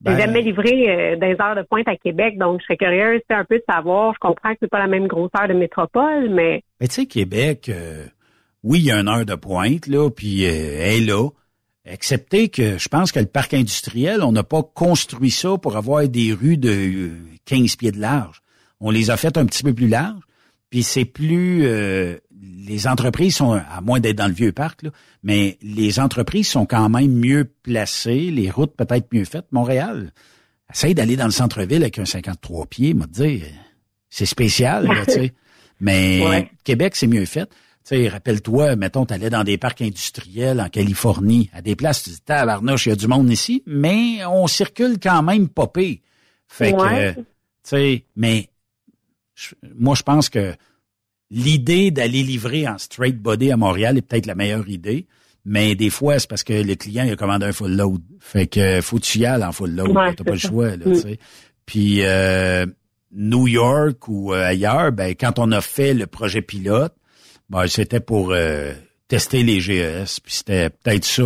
J'ai 0.07 0.12
ben, 0.12 0.18
jamais 0.18 0.42
livré 0.42 0.88
euh, 0.88 1.16
des 1.16 1.37
heures 1.42 1.57
de 1.57 1.62
pointe 1.62 1.88
à 1.88 1.97
Québec, 1.97 2.38
donc 2.38 2.61
je 2.61 2.66
serais 2.66 2.77
curieuse 2.77 3.21
un 3.31 3.44
peu 3.44 3.57
de 3.57 3.64
savoir. 3.68 4.14
Je 4.14 4.21
comprends 4.21 4.53
que 4.53 4.59
c'est 4.61 4.71
pas 4.71 4.79
la 4.79 4.87
même 4.87 5.09
grosseur 5.09 5.49
de 5.49 5.55
métropole, 5.55 6.31
mais. 6.31 6.62
Mais 6.81 6.87
tu 6.87 6.94
sais, 6.94 7.07
Québec, 7.07 7.68
euh, 7.68 8.05
oui, 8.62 8.79
il 8.79 8.85
y 8.85 8.92
a 8.92 9.01
une 9.01 9.09
heure 9.09 9.27
de 9.27 9.35
pointe, 9.35 9.88
là, 9.88 10.09
puis 10.09 10.44
euh, 10.47 10.51
elle 10.51 11.03
est 11.03 11.07
là. 11.07 11.29
Excepté 11.85 12.49
que 12.49 12.79
je 12.79 12.88
pense 12.88 13.11
que 13.11 13.18
le 13.18 13.27
parc 13.27 13.55
industriel, 13.55 14.23
on 14.23 14.31
n'a 14.31 14.44
pas 14.44 14.62
construit 14.62 15.31
ça 15.31 15.57
pour 15.59 15.77
avoir 15.77 16.07
des 16.07 16.33
rues 16.33 16.59
de 16.59 17.11
15 17.47 17.77
pieds 17.77 17.92
de 17.92 18.01
large. 18.01 18.42
On 18.79 18.90
les 18.90 19.11
a 19.11 19.16
faites 19.16 19.38
un 19.38 19.47
petit 19.47 19.64
peu 19.64 19.73
plus 19.73 19.88
larges. 19.88 20.23
Puis 20.71 20.83
c'est 20.83 21.07
plus 21.07 21.66
les 22.66 22.87
entreprises 22.87 23.37
sont, 23.37 23.52
à 23.52 23.80
moins 23.80 24.00
d'être 24.00 24.16
dans 24.16 24.26
le 24.26 24.32
vieux 24.32 24.52
parc, 24.52 24.82
là, 24.82 24.90
mais 25.22 25.58
les 25.62 26.00
entreprises 26.00 26.48
sont 26.48 26.66
quand 26.66 26.88
même 26.88 27.12
mieux 27.12 27.50
placées, 27.62 28.30
les 28.30 28.50
routes 28.50 28.74
peut-être 28.76 29.08
mieux 29.12 29.24
faites. 29.24 29.46
Montréal, 29.52 30.12
essaye 30.72 30.94
d'aller 30.94 31.16
dans 31.16 31.26
le 31.26 31.30
centre-ville 31.30 31.82
avec 31.82 31.98
un 31.98 32.04
53 32.04 32.66
pieds, 32.66 32.94
m'a 32.94 33.06
dit, 33.06 33.42
c'est 34.11 34.26
spécial, 34.26 34.87
là, 34.87 35.06
tu 35.06 35.12
sais. 35.12 35.32
Mais 35.80 36.50
Québec, 36.64 36.96
c'est 36.96 37.06
mieux 37.06 37.24
fait. 37.24 37.48
Tu 37.84 37.96
sais, 37.96 38.08
rappelle-toi, 38.08 38.74
mettons, 38.74 39.06
tu 39.06 39.14
allais 39.14 39.30
dans 39.30 39.44
des 39.44 39.58
parcs 39.58 39.80
industriels 39.80 40.61
en 40.61 40.68
Californie, 40.68 41.50
à 41.52 41.62
des 41.62 41.76
places, 41.76 42.02
tu 42.02 42.11
dis, 42.11 42.20
tabarnouche, 42.20 42.87
il 42.87 42.88
y 42.90 42.92
a 42.92 42.96
du 42.96 43.06
monde 43.06 43.30
ici, 43.30 43.62
mais 43.66 44.24
on 44.26 44.46
circule 44.48 44.98
quand 45.00 45.22
même 45.22 45.48
popé. 45.48 46.02
Fait 46.48 46.72
que, 46.72 47.12
tu 47.12 47.24
sais, 47.62 48.04
mais 48.16 48.50
moi, 49.76 49.94
je 49.94 50.02
pense 50.02 50.28
que 50.28 50.54
l'idée 51.30 51.90
d'aller 51.90 52.22
livrer 52.22 52.66
en 52.66 52.78
straight 52.78 53.18
body 53.18 53.52
à 53.52 53.56
Montréal 53.56 53.98
est 53.98 54.02
peut-être 54.02 54.26
la 54.26 54.34
meilleure 54.34 54.68
idée. 54.68 55.06
Mais 55.44 55.74
des 55.74 55.90
fois, 55.90 56.18
c'est 56.18 56.28
parce 56.28 56.44
que 56.44 56.52
le 56.52 56.74
client 56.74 57.04
il 57.04 57.12
a 57.12 57.16
commandé 57.16 57.46
un 57.46 57.52
full 57.52 57.74
load. 57.74 58.02
Fait 58.20 58.46
que 58.46 58.80
faut 58.80 58.96
que 58.96 59.02
tu 59.02 59.18
y 59.20 59.26
ailles 59.26 59.44
en 59.44 59.52
full 59.52 59.74
load. 59.74 59.94
T'as 60.16 60.24
pas 60.24 60.32
le 60.32 60.38
choix, 60.38 60.76
là, 60.76 60.84
tu 60.84 60.94
sais. 60.96 61.18
Puis 61.64 62.02
euh, 62.02 62.66
New 63.12 63.46
York 63.46 64.08
ou 64.08 64.34
euh, 64.34 64.44
ailleurs, 64.44 64.92
ben 64.92 65.14
quand 65.14 65.38
on 65.38 65.52
a 65.52 65.60
fait 65.60 65.94
le 65.94 66.06
projet 66.06 66.42
pilote, 66.42 66.94
ben 67.48 67.66
c'était 67.66 68.00
pour 68.00 68.32
euh, 68.32 68.72
tester 69.06 69.42
les 69.42 69.60
GES. 69.60 70.20
Puis 70.22 70.34
c'était 70.34 70.70
peut-être 70.70 71.04
ça 71.04 71.24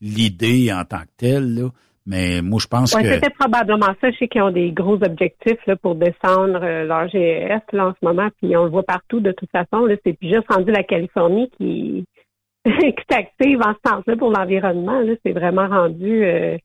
l'idée 0.00 0.72
en 0.72 0.84
tant 0.84 1.00
que 1.00 1.10
telle. 1.18 1.54
Là. 1.54 1.70
Mais 2.06 2.40
moi, 2.42 2.58
je 2.60 2.66
pense 2.66 2.94
ouais, 2.94 3.02
que... 3.02 3.14
C'était 3.14 3.30
probablement 3.30 3.94
ça. 4.00 4.10
Je 4.10 4.16
sais 4.18 4.28
qu'ils 4.28 4.42
ont 4.42 4.50
des 4.50 4.72
gros 4.72 4.94
objectifs 4.94 5.64
là, 5.66 5.76
pour 5.76 5.94
descendre 5.94 6.60
euh, 6.62 6.84
leur 6.84 7.08
GES 7.08 7.62
là, 7.72 7.88
en 7.88 7.92
ce 7.92 8.04
moment, 8.04 8.28
puis 8.40 8.56
on 8.56 8.64
le 8.64 8.70
voit 8.70 8.82
partout 8.82 9.20
de 9.20 9.32
toute 9.32 9.50
façon. 9.50 9.86
C'est 10.04 10.16
juste 10.22 10.50
rendu 10.50 10.72
la 10.72 10.82
Californie 10.82 11.50
qui, 11.58 12.04
qui 12.64 12.70
est 12.70 13.12
active 13.12 13.60
en 13.62 13.74
ce 13.74 13.90
sens-là 13.90 14.16
pour 14.16 14.30
l'environnement. 14.30 15.02
C'est 15.24 15.32
vraiment 15.32 15.68
rendu 15.68 16.24
euh, 16.24 16.56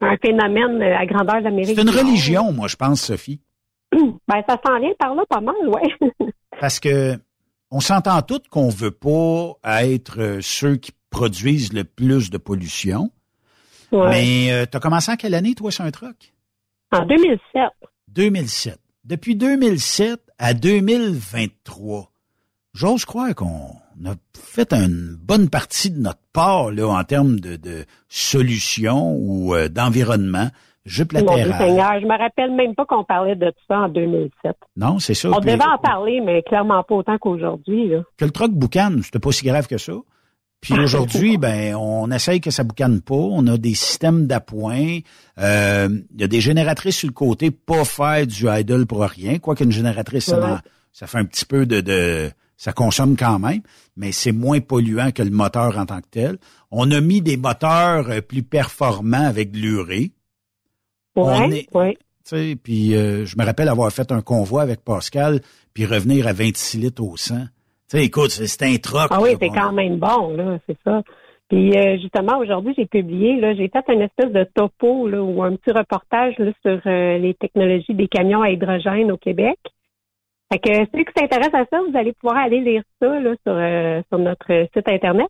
un 0.00 0.16
phénomène 0.16 0.82
euh, 0.82 0.96
à 0.96 1.06
grandeur 1.06 1.42
d'Amérique. 1.42 1.76
C'est 1.76 1.82
une 1.82 1.90
religion, 1.90 2.52
moi, 2.52 2.68
je 2.68 2.76
pense, 2.76 3.02
Sophie. 3.02 3.40
ben, 3.92 4.42
ça 4.48 4.58
s'en 4.64 4.80
vient 4.80 4.94
par 4.98 5.14
là 5.14 5.22
pas 5.28 5.40
mal, 5.40 5.68
ouais. 5.68 6.32
Parce 6.60 6.80
que 6.80 7.14
on 7.70 7.80
s'entend 7.80 8.20
toutes 8.22 8.48
qu'on 8.48 8.68
veut 8.68 8.90
pas 8.90 9.54
être 9.64 10.38
ceux 10.40 10.76
qui 10.76 10.92
produisent 11.10 11.72
le 11.72 11.84
plus 11.84 12.30
de 12.30 12.38
pollution. 12.38 13.10
Mais 13.92 14.66
tu 14.70 14.76
as 14.76 14.80
commencé 14.80 15.12
en 15.12 15.16
quelle 15.16 15.34
année, 15.34 15.54
toi, 15.54 15.70
sur 15.70 15.84
un 15.84 15.90
truck? 15.90 16.32
En 16.92 17.06
2007. 17.06 17.70
2007. 18.08 18.78
Depuis 19.04 19.34
2007 19.34 20.20
à 20.38 20.54
2023, 20.54 22.10
j'ose 22.74 23.04
croire 23.04 23.34
qu'on 23.34 23.76
a 24.06 24.14
fait 24.34 24.72
une 24.72 25.16
bonne 25.20 25.48
partie 25.48 25.90
de 25.90 25.98
notre 25.98 26.20
part 26.32 26.70
là, 26.70 26.86
en 26.88 27.02
termes 27.04 27.40
de, 27.40 27.56
de 27.56 27.84
solutions 28.08 29.16
ou 29.16 29.54
euh, 29.54 29.68
d'environnement. 29.68 30.48
Je 30.84 31.04
la 31.12 31.20
Seigneur, 31.20 32.00
je 32.00 32.06
me 32.06 32.18
rappelle 32.18 32.50
même 32.52 32.74
pas 32.74 32.84
qu'on 32.84 33.04
parlait 33.04 33.36
de 33.36 33.52
ça 33.68 33.82
en 33.82 33.88
2007. 33.88 34.56
Non, 34.76 34.98
c'est 34.98 35.14
ça. 35.14 35.30
On 35.30 35.38
devait 35.38 35.62
en 35.64 35.78
parler, 35.78 36.20
mais 36.20 36.42
clairement 36.42 36.82
pas 36.82 36.96
autant 36.96 37.18
qu'aujourd'hui. 37.18 37.92
Que 38.16 38.24
le 38.24 38.32
truc 38.32 38.50
boucane, 38.52 39.00
c'était 39.02 39.20
pas 39.20 39.30
si 39.30 39.46
grave 39.46 39.68
que 39.68 39.78
ça. 39.78 39.92
Puis 40.62 40.78
aujourd'hui, 40.78 41.36
ben, 41.38 41.74
on 41.74 42.10
essaye 42.10 42.40
que 42.40 42.50
ça 42.50 42.64
boucane 42.64 43.02
pas. 43.02 43.14
On 43.14 43.46
a 43.48 43.58
des 43.58 43.74
systèmes 43.74 44.26
d'appoint. 44.26 45.00
Euh, 45.38 45.88
il 46.14 46.20
y 46.20 46.24
a 46.24 46.28
des 46.28 46.40
génératrices 46.40 46.96
sur 46.96 47.08
le 47.08 47.12
côté, 47.12 47.50
pas 47.50 47.84
faire 47.84 48.26
du 48.26 48.46
idle 48.48 48.86
pour 48.86 49.02
rien. 49.02 49.38
Quoi 49.38 49.54
qu'une 49.54 49.72
génératrice, 49.72 50.24
ça, 50.26 50.62
ça, 50.92 51.06
fait 51.06 51.18
un 51.18 51.26
petit 51.26 51.44
peu 51.44 51.66
de, 51.66 51.80
de, 51.80 52.30
ça 52.56 52.72
consomme 52.72 53.16
quand 53.16 53.40
même, 53.40 53.60
mais 53.96 54.12
c'est 54.12 54.32
moins 54.32 54.60
polluant 54.60 55.10
que 55.10 55.22
le 55.22 55.30
moteur 55.30 55.76
en 55.78 55.84
tant 55.84 56.00
que 56.00 56.08
tel. 56.10 56.38
On 56.70 56.90
a 56.92 57.00
mis 57.00 57.20
des 57.20 57.36
moteurs 57.36 58.08
euh, 58.08 58.20
plus 58.20 58.44
performants 58.44 59.26
avec 59.26 59.50
de 59.50 59.58
l'urée. 59.58 60.12
Oui, 61.16 61.66
oui. 61.74 62.56
Puis 62.56 62.94
euh, 62.94 63.26
je 63.26 63.36
me 63.36 63.44
rappelle 63.44 63.68
avoir 63.68 63.92
fait 63.92 64.12
un 64.12 64.22
convoi 64.22 64.62
avec 64.62 64.82
Pascal, 64.82 65.40
puis 65.74 65.86
revenir 65.86 66.28
à 66.28 66.32
26 66.32 66.78
litres 66.78 67.02
au 67.02 67.16
100. 67.16 67.46
Sais, 67.96 68.04
écoute, 68.04 68.30
c'est 68.30 68.62
un 68.64 68.76
troc. 68.76 69.08
Ah 69.10 69.20
oui, 69.20 69.36
c'est 69.40 69.48
quand 69.48 69.72
même 69.72 69.96
bon, 69.96 70.36
là, 70.36 70.58
c'est 70.66 70.78
ça. 70.84 71.02
Puis 71.48 71.76
euh, 71.76 71.98
justement, 71.98 72.38
aujourd'hui, 72.38 72.74
j'ai 72.76 72.86
publié, 72.86 73.40
là, 73.40 73.54
j'ai 73.54 73.68
fait 73.68 73.84
une 73.92 74.02
espèce 74.02 74.32
de 74.32 74.44
topo 74.54 75.06
là, 75.08 75.22
ou 75.22 75.42
un 75.42 75.56
petit 75.56 75.72
reportage 75.72 76.38
là, 76.38 76.50
sur 76.62 76.80
les 76.86 77.34
technologies 77.38 77.94
des 77.94 78.08
camions 78.08 78.42
à 78.42 78.50
hydrogène 78.50 79.12
au 79.12 79.18
Québec. 79.18 79.58
Fait 80.52 80.58
que 80.58 80.84
ceux 80.92 81.04
qui 81.04 81.12
s'intéressent 81.16 81.62
à 81.62 81.64
ça, 81.70 81.80
vous 81.88 81.96
allez 81.96 82.12
pouvoir 82.12 82.36
aller 82.36 82.60
lire 82.60 82.82
ça 83.00 83.20
là, 83.20 83.34
sur, 83.42 83.54
euh, 83.56 84.02
sur 84.08 84.18
notre 84.18 84.66
site 84.74 84.86
Internet. 84.86 85.28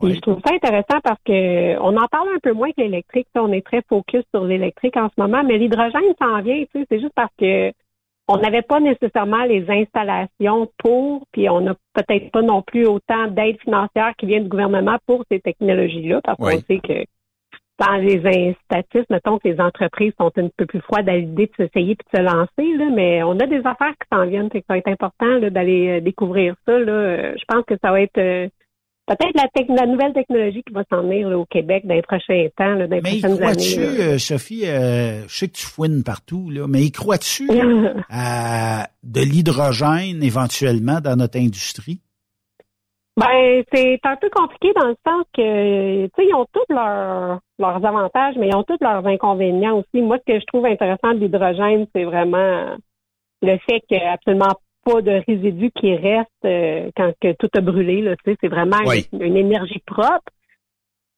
je 0.00 0.20
trouve 0.20 0.40
ça 0.44 0.54
intéressant 0.54 1.00
parce 1.02 1.20
que 1.24 1.78
on 1.80 1.96
en 1.96 2.06
parle 2.06 2.28
un 2.36 2.38
peu 2.40 2.52
moins 2.52 2.70
que 2.70 2.80
l'électrique. 2.80 3.26
On 3.34 3.52
est 3.52 3.66
très 3.66 3.82
focus 3.88 4.22
sur 4.32 4.44
l'électrique 4.44 4.96
en 4.96 5.08
ce 5.08 5.20
moment, 5.20 5.42
mais 5.42 5.58
l'hydrogène 5.58 6.14
s'en 6.20 6.40
vient. 6.42 6.62
C'est 6.72 7.00
juste 7.00 7.14
parce 7.16 7.34
que 7.38 7.72
on 8.32 8.38
n'avait 8.38 8.62
pas 8.62 8.80
nécessairement 8.80 9.44
les 9.44 9.64
installations 9.68 10.70
pour, 10.78 11.26
puis 11.32 11.50
on 11.50 11.60
n'a 11.60 11.74
peut-être 11.92 12.30
pas 12.30 12.42
non 12.42 12.62
plus 12.62 12.86
autant 12.86 13.26
d'aide 13.28 13.60
financière 13.60 14.12
qui 14.16 14.26
vient 14.26 14.40
du 14.40 14.48
gouvernement 14.48 14.96
pour 15.06 15.22
ces 15.30 15.40
technologies-là, 15.40 16.20
parce 16.24 16.38
qu'on 16.38 16.60
sait 16.66 16.80
que 16.80 17.04
dans 17.78 17.96
les 17.96 18.20
incitatifs, 18.24 19.08
mettons 19.10 19.38
que 19.38 19.48
les 19.48 19.60
entreprises 19.60 20.12
sont 20.18 20.30
un 20.36 20.48
peu 20.56 20.66
plus 20.66 20.80
froides 20.80 21.08
à 21.08 21.16
l'idée 21.16 21.46
de 21.46 21.64
s'essayer 21.64 21.94
puis 21.94 22.06
de 22.12 22.18
se 22.18 22.22
lancer, 22.22 22.76
là, 22.78 22.90
mais 22.94 23.22
on 23.22 23.38
a 23.38 23.46
des 23.46 23.60
affaires 23.66 23.92
qui 24.00 24.08
s'en 24.10 24.24
viennent, 24.24 24.50
fait 24.50 24.60
que 24.60 24.66
ça 24.68 24.74
va 24.74 24.78
être 24.78 24.88
important 24.88 25.40
d'aller 25.40 25.98
euh, 25.98 26.00
découvrir 26.00 26.54
ça. 26.66 26.78
Là. 26.78 26.92
Euh, 26.92 27.34
je 27.36 27.44
pense 27.48 27.64
que 27.66 27.74
ça 27.82 27.90
va 27.90 28.00
être 28.00 28.18
euh, 28.18 28.48
peut-être 29.16 29.34
la, 29.34 29.74
la, 29.74 29.86
nouvelle 29.86 30.12
technologie 30.12 30.62
qui 30.62 30.72
va 30.72 30.84
s'en 30.90 31.02
venir 31.02 31.28
au 31.28 31.44
Québec 31.46 31.86
dans 31.86 31.94
les 31.94 32.02
prochains 32.02 32.46
temps, 32.56 32.74
là, 32.74 32.86
dans 32.86 32.96
les 32.96 33.02
mais 33.02 33.18
prochaines 33.18 33.42
années. 33.42 34.18
Sophie, 34.18 34.64
je 34.64 35.24
sais 35.28 35.48
que 35.48 35.56
tu 35.56 35.66
fouines 35.66 36.02
partout, 36.04 36.50
là, 36.50 36.66
mais 36.68 36.82
y 36.82 36.90
crois-tu 36.92 37.48
à 38.10 38.88
de 39.02 39.20
l'hydrogène 39.20 40.22
éventuellement 40.22 41.00
dans 41.00 41.16
notre 41.16 41.38
industrie? 41.38 42.00
Ben, 43.16 43.62
c'est 43.72 44.00
un 44.04 44.16
peu 44.16 44.30
compliqué 44.30 44.72
dans 44.74 44.88
le 44.88 44.96
sens 45.06 45.24
que, 45.36 46.06
tu 46.06 46.10
sais, 46.16 46.26
ils 46.26 46.34
ont 46.34 46.46
tous 46.50 46.72
leurs, 46.72 47.40
leurs 47.58 47.84
avantages, 47.84 48.36
mais 48.38 48.48
ils 48.48 48.56
ont 48.56 48.62
tous 48.62 48.78
leurs 48.80 49.06
inconvénients 49.06 49.78
aussi. 49.78 50.00
Moi, 50.00 50.16
ce 50.18 50.32
que 50.32 50.40
je 50.40 50.46
trouve 50.46 50.64
intéressant 50.64 51.12
de 51.12 51.18
l'hydrogène, 51.18 51.86
c'est 51.94 52.04
vraiment 52.04 52.76
le 53.42 53.58
fait 53.68 53.80
qu'il 53.86 53.98
n'y 53.98 54.04
a 54.04 54.12
absolument 54.12 54.54
pas 54.84 55.02
de 55.02 55.22
résidus 55.26 55.70
qui 55.70 55.94
restent 55.94 56.28
euh, 56.44 56.90
quand 56.96 57.12
que 57.20 57.32
tout 57.32 57.48
a 57.54 57.60
brûlé. 57.60 58.02
Là, 58.02 58.14
c'est 58.24 58.48
vraiment 58.48 58.78
une, 59.12 59.36
énergie 59.36 59.82
propre. 59.86 60.32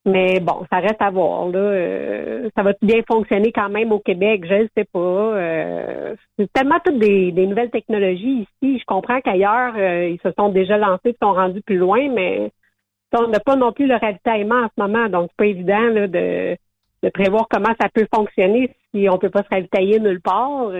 Mais 0.06 0.38
bon, 0.38 0.66
ça 0.70 0.80
reste 0.80 1.00
à 1.00 1.10
voir. 1.10 1.48
Là. 1.48 1.58
Euh, 1.58 2.50
ça 2.54 2.62
va 2.62 2.72
bien 2.82 3.00
fonctionner 3.10 3.52
quand 3.52 3.70
même 3.70 3.90
au 3.90 4.00
Québec? 4.00 4.44
Je 4.46 4.54
ne 4.54 4.68
sais 4.76 4.84
pas. 4.84 4.98
Euh, 4.98 6.14
c'est 6.38 6.52
tellement 6.52 6.78
toutes 6.84 6.98
des, 6.98 7.32
nouvelles 7.32 7.70
technologies 7.70 8.46
ici. 8.62 8.78
Je 8.78 8.84
comprends 8.84 9.20
qu'ailleurs, 9.22 9.74
euh, 9.76 10.08
ils 10.10 10.20
se 10.20 10.30
sont 10.38 10.50
déjà 10.50 10.76
lancés, 10.76 11.14
ils 11.14 11.16
sont 11.22 11.32
rendus 11.32 11.62
plus 11.62 11.78
loin, 11.78 12.10
mais 12.10 12.50
on 13.16 13.28
n'a 13.28 13.40
pas 13.40 13.56
non 13.56 13.72
plus 13.72 13.86
le 13.86 13.96
ravitaillement 13.96 14.64
en 14.64 14.68
ce 14.76 14.82
moment. 14.82 15.08
Donc, 15.08 15.30
c'est 15.30 15.36
pas 15.36 15.46
évident 15.46 15.86
là, 15.88 16.06
de, 16.06 16.56
de 17.02 17.08
prévoir 17.08 17.46
comment 17.48 17.74
ça 17.80 17.88
peut 17.88 18.06
fonctionner 18.14 18.74
si 18.90 19.08
on 19.08 19.18
peut 19.18 19.30
pas 19.30 19.42
se 19.42 19.54
ravitailler 19.54 20.00
nulle 20.00 20.20
part. 20.20 20.70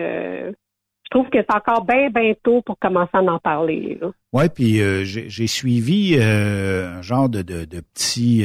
Je 1.05 1.11
trouve 1.11 1.29
que 1.31 1.39
c'est 1.39 1.55
encore 1.55 1.85
bien, 1.85 2.11
bien 2.11 2.33
tôt 2.43 2.63
pour 2.63 2.79
commencer 2.79 3.11
à 3.13 3.21
en 3.21 3.39
parler. 3.39 4.01
Oui, 4.33 4.45
puis 4.49 4.81
j'ai 5.05 5.47
suivi 5.47 6.17
un 6.21 7.03
genre 7.03 7.29
de, 7.29 7.43
de, 7.43 7.65
de 7.65 7.81
petits 7.81 8.45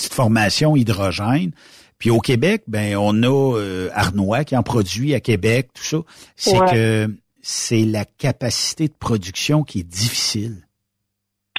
petite 0.00 0.14
formation 0.14 0.76
hydrogène. 0.76 1.52
Puis 1.98 2.10
au 2.10 2.18
Québec, 2.18 2.62
ben 2.66 2.96
on 2.96 3.22
a 3.22 3.58
euh, 3.58 3.90
Arnois 3.92 4.44
qui 4.44 4.56
en 4.56 4.62
produit 4.62 5.14
à 5.14 5.20
Québec, 5.20 5.68
tout 5.74 5.82
ça. 5.82 5.98
C'est 6.34 6.58
que 6.58 7.14
c'est 7.42 7.84
la 7.84 8.06
capacité 8.06 8.88
de 8.88 8.94
production 8.98 9.62
qui 9.62 9.80
est 9.80 9.88
difficile. 9.88 10.66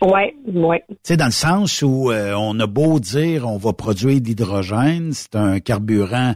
Ouais, 0.02 0.36
ouais. 0.48 0.84
Tu 0.90 0.96
sais, 1.04 1.18
dans 1.18 1.26
le 1.26 1.32
sens 1.32 1.84
où 1.84 2.10
euh, 2.10 2.34
on 2.34 2.60
a 2.60 2.66
beau 2.66 3.00
dire 3.00 3.48
on 3.48 3.58
va 3.58 3.72
produire 3.74 4.20
de 4.20 4.26
l'hydrogène, 4.26 5.14
c'est 5.14 5.36
un 5.36 5.60
carburant 5.60 6.34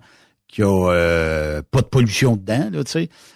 qui 0.56 0.64
a 0.64 0.90
euh, 0.90 1.62
pas 1.70 1.82
de 1.82 1.88
pollution 1.88 2.38
dedans, 2.38 2.70
là, 2.72 2.84
tu 2.86 2.92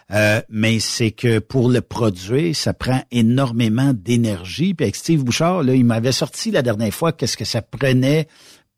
sais. 0.10 0.45
mais 0.47 0.79
c'est 0.79 1.12
que 1.12 1.39
pour 1.39 1.69
le 1.69 1.82
produire, 1.82 2.55
ça 2.55 2.73
prend 2.73 3.03
énormément 3.12 3.91
d'énergie. 3.93 4.73
Puis 4.73 4.86
avec 4.86 4.95
Steve 4.95 5.23
Bouchard, 5.25 5.63
là, 5.63 5.75
il 5.75 5.84
m'avait 5.84 6.13
sorti 6.13 6.49
la 6.49 6.62
dernière 6.62 6.93
fois 6.93 7.12
qu'est-ce 7.12 7.36
que 7.36 7.43
ça 7.43 7.62
prenait 7.62 8.27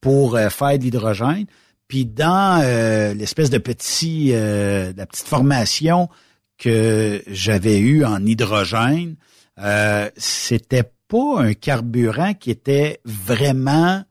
pour 0.02 0.36
euh, 0.36 0.50
faire 0.50 0.78
de 0.80 0.84
l'hydrogène. 0.84 1.46
Puis 1.88 2.06
dans 2.06 2.62
euh, 2.64 3.14
l'espèce 3.14 3.52
de 3.52 3.60
petit, 3.60 4.32
euh, 4.32 4.92
la 4.98 5.06
petite 5.06 5.28
formation 5.28 6.10
que 6.58 7.22
j'avais 7.28 7.80
eue 7.80 8.04
en 8.04 8.26
hydrogène, 8.26 9.18
euh, 9.60 10.10
c'était 10.18 10.90
pas 11.08 11.42
un 11.42 11.54
carburant 11.54 12.34
qui 12.34 12.50
était 12.50 13.00
vraiment 13.06 14.04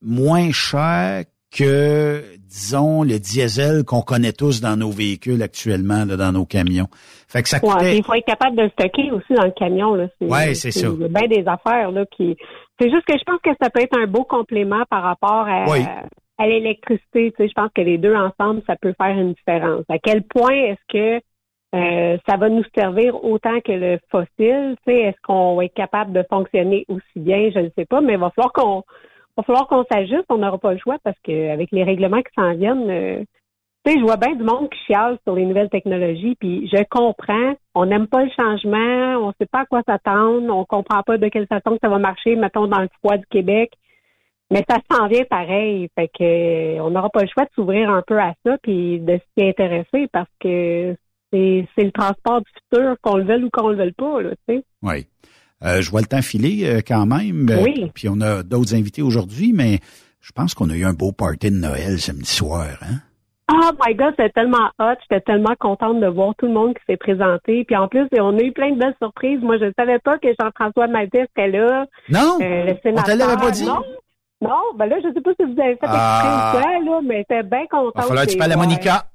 moins 0.00 0.52
cher 0.52 1.24
que, 1.50 2.22
disons, 2.46 3.02
le 3.02 3.18
diesel 3.18 3.84
qu'on 3.84 4.02
connaît 4.02 4.32
tous 4.32 4.60
dans 4.60 4.76
nos 4.76 4.90
véhicules 4.90 5.42
actuellement, 5.42 6.04
dans 6.04 6.32
nos 6.32 6.44
camions. 6.44 6.88
Fait 7.28 7.42
que 7.42 7.48
ça 7.48 7.60
coûtait... 7.60 7.96
il 7.96 8.04
faut 8.04 8.14
être 8.14 8.26
capable 8.26 8.56
de 8.56 8.68
stocker 8.70 9.10
aussi 9.12 9.32
dans 9.34 9.44
le 9.44 9.52
camion. 9.52 9.94
Là. 9.94 10.08
Ouais, 10.20 10.54
c'est 10.54 10.70
ça. 10.70 10.88
Il 10.88 11.00
y 11.00 11.04
a 11.04 11.08
bien 11.08 11.28
des 11.28 11.48
affaires 11.48 11.90
là, 11.90 12.04
qui, 12.14 12.36
c'est 12.80 12.90
juste 12.90 13.04
que 13.06 13.18
je 13.18 13.24
pense 13.24 13.40
que 13.42 13.50
ça 13.60 13.70
peut 13.70 13.82
être 13.82 13.98
un 13.98 14.06
beau 14.06 14.24
complément 14.24 14.84
par 14.90 15.02
rapport 15.02 15.46
à, 15.48 15.64
à 16.38 16.46
l'électricité. 16.46 17.32
Tu 17.32 17.36
sais, 17.38 17.48
je 17.48 17.54
pense 17.54 17.70
que 17.74 17.82
les 17.82 17.98
deux 17.98 18.14
ensemble, 18.14 18.62
ça 18.66 18.76
peut 18.76 18.94
faire 19.00 19.18
une 19.18 19.32
différence. 19.32 19.84
À 19.88 19.98
quel 19.98 20.22
point 20.22 20.54
est-ce 20.54 20.92
que 20.92 21.20
euh, 21.74 22.16
ça 22.26 22.36
va 22.36 22.48
nous 22.48 22.64
servir 22.76 23.22
autant 23.24 23.60
que 23.60 23.72
le 23.72 23.98
fossile? 24.10 24.76
Est-ce 24.86 25.16
qu'on 25.22 25.56
va 25.56 25.64
être 25.64 25.74
capable 25.74 26.12
de 26.12 26.24
fonctionner 26.30 26.84
aussi 26.88 27.02
bien? 27.16 27.50
Je 27.54 27.58
ne 27.60 27.68
sais 27.76 27.84
pas, 27.84 28.00
mais 28.00 28.14
il 28.14 28.18
va 28.18 28.30
falloir 28.30 28.52
qu'on 28.52 28.84
va 29.38 29.42
falloir 29.44 29.68
qu'on 29.68 29.84
s'ajuste. 29.90 30.26
On 30.28 30.38
n'aura 30.38 30.58
pas 30.58 30.72
le 30.72 30.78
choix 30.78 30.98
parce 31.02 31.18
qu'avec 31.22 31.70
les 31.72 31.84
règlements 31.84 32.22
qui 32.22 32.32
s'en 32.36 32.54
viennent, 32.54 32.90
euh, 32.90 33.24
je 33.86 34.02
vois 34.02 34.16
bien 34.16 34.34
du 34.34 34.42
monde 34.42 34.68
qui 34.70 34.78
chiale 34.86 35.18
sur 35.24 35.34
les 35.34 35.46
nouvelles 35.46 35.70
technologies, 35.70 36.36
puis 36.38 36.68
je 36.68 36.82
comprends. 36.90 37.54
On 37.74 37.86
n'aime 37.86 38.06
pas 38.06 38.24
le 38.24 38.30
changement, 38.38 39.16
on 39.24 39.28
ne 39.28 39.32
sait 39.40 39.46
pas 39.50 39.60
à 39.60 39.66
quoi 39.66 39.82
s'attendre, 39.86 40.54
on 40.54 40.64
comprend 40.64 41.02
pas 41.02 41.18
de 41.18 41.28
quelle 41.28 41.46
façon 41.46 41.78
ça 41.82 41.88
va 41.88 41.98
marcher, 41.98 42.36
mettons, 42.36 42.66
dans 42.66 42.80
le 42.80 42.88
froid 42.98 43.16
du 43.16 43.26
Québec. 43.30 43.72
Mais 44.50 44.64
ça 44.68 44.78
s'en 44.90 45.08
vient 45.08 45.24
pareil. 45.24 45.88
Fait 45.94 46.08
que 46.08 46.22
euh, 46.78 46.82
on 46.82 46.90
n'aura 46.90 47.10
pas 47.10 47.22
le 47.22 47.28
choix 47.28 47.44
de 47.44 47.50
s'ouvrir 47.54 47.90
un 47.90 48.02
peu 48.06 48.18
à 48.18 48.34
ça 48.44 48.56
puis 48.62 48.98
de 49.00 49.18
s'y 49.18 49.46
intéresser 49.46 50.08
parce 50.12 50.30
que 50.40 50.96
c'est, 51.30 51.66
le 51.76 51.92
transport 51.92 52.40
du 52.40 52.50
futur, 52.52 52.96
qu'on 53.02 53.18
le 53.18 53.24
veuille 53.24 53.44
ou 53.44 53.50
qu'on 53.50 53.68
le 53.68 53.76
veuille 53.76 53.92
pas, 53.92 54.22
là, 54.22 54.30
tu 54.48 54.56
sais. 54.56 54.64
Oui. 54.82 55.06
Euh, 55.64 55.80
je 55.80 55.90
vois 55.90 56.00
le 56.00 56.06
temps 56.06 56.22
filer 56.22 56.66
euh, 56.66 56.80
quand 56.86 57.06
même. 57.06 57.50
Oui. 57.62 57.90
Puis 57.94 58.08
on 58.08 58.20
a 58.20 58.42
d'autres 58.42 58.74
invités 58.74 59.02
aujourd'hui, 59.02 59.52
mais 59.52 59.80
je 60.20 60.32
pense 60.32 60.54
qu'on 60.54 60.70
a 60.70 60.74
eu 60.74 60.84
un 60.84 60.92
beau 60.92 61.12
party 61.12 61.50
de 61.50 61.56
Noël 61.56 61.98
samedi 61.98 62.30
soir, 62.30 62.66
hein? 62.82 62.98
Oh 63.50 63.70
my 63.82 63.94
God, 63.94 64.10
c'était 64.10 64.28
tellement 64.28 64.68
hot. 64.78 64.94
J'étais 65.00 65.22
tellement 65.22 65.54
contente 65.58 66.00
de 66.00 66.06
voir 66.06 66.34
tout 66.36 66.46
le 66.46 66.52
monde 66.52 66.74
qui 66.74 66.82
s'est 66.86 66.98
présenté. 66.98 67.64
Puis 67.64 67.76
en 67.76 67.88
plus, 67.88 68.06
on 68.20 68.36
a 68.36 68.42
eu 68.42 68.52
plein 68.52 68.72
de 68.72 68.78
belles 68.78 68.94
surprises. 69.00 69.40
Moi, 69.40 69.56
je 69.58 69.64
ne 69.64 69.72
savais 69.78 69.98
pas 70.00 70.18
que 70.18 70.28
Jean-François 70.38 70.86
Maltais 70.86 71.24
était 71.24 71.48
là. 71.48 71.86
Non? 72.10 72.36
Euh, 72.42 72.64
le 72.64 72.76
sénateur. 72.82 73.14
On 73.14 73.18
l'avait 73.18 73.36
pas 73.40 73.50
dit? 73.50 73.64
Non. 73.64 73.80
Non, 74.40 74.60
ben 74.76 74.86
là, 74.86 74.96
je 75.02 75.12
sais 75.12 75.20
pas 75.20 75.30
si 75.30 75.44
vous 75.50 75.60
avez 75.60 75.74
fait 75.74 75.86
ah. 75.86 76.52
exprès 76.52 76.76
ou 76.76 76.84
quoi, 76.84 76.92
là, 76.92 77.00
mais 77.02 77.18
j'étais 77.18 77.42
bien 77.42 77.66
contente. 77.68 77.92
Il 77.96 78.00
va 78.02 78.06
falloir 78.06 78.26
que 78.26 78.30
tu 78.30 78.38
parles 78.38 78.52
à 78.52 78.56
Monica. 78.56 79.06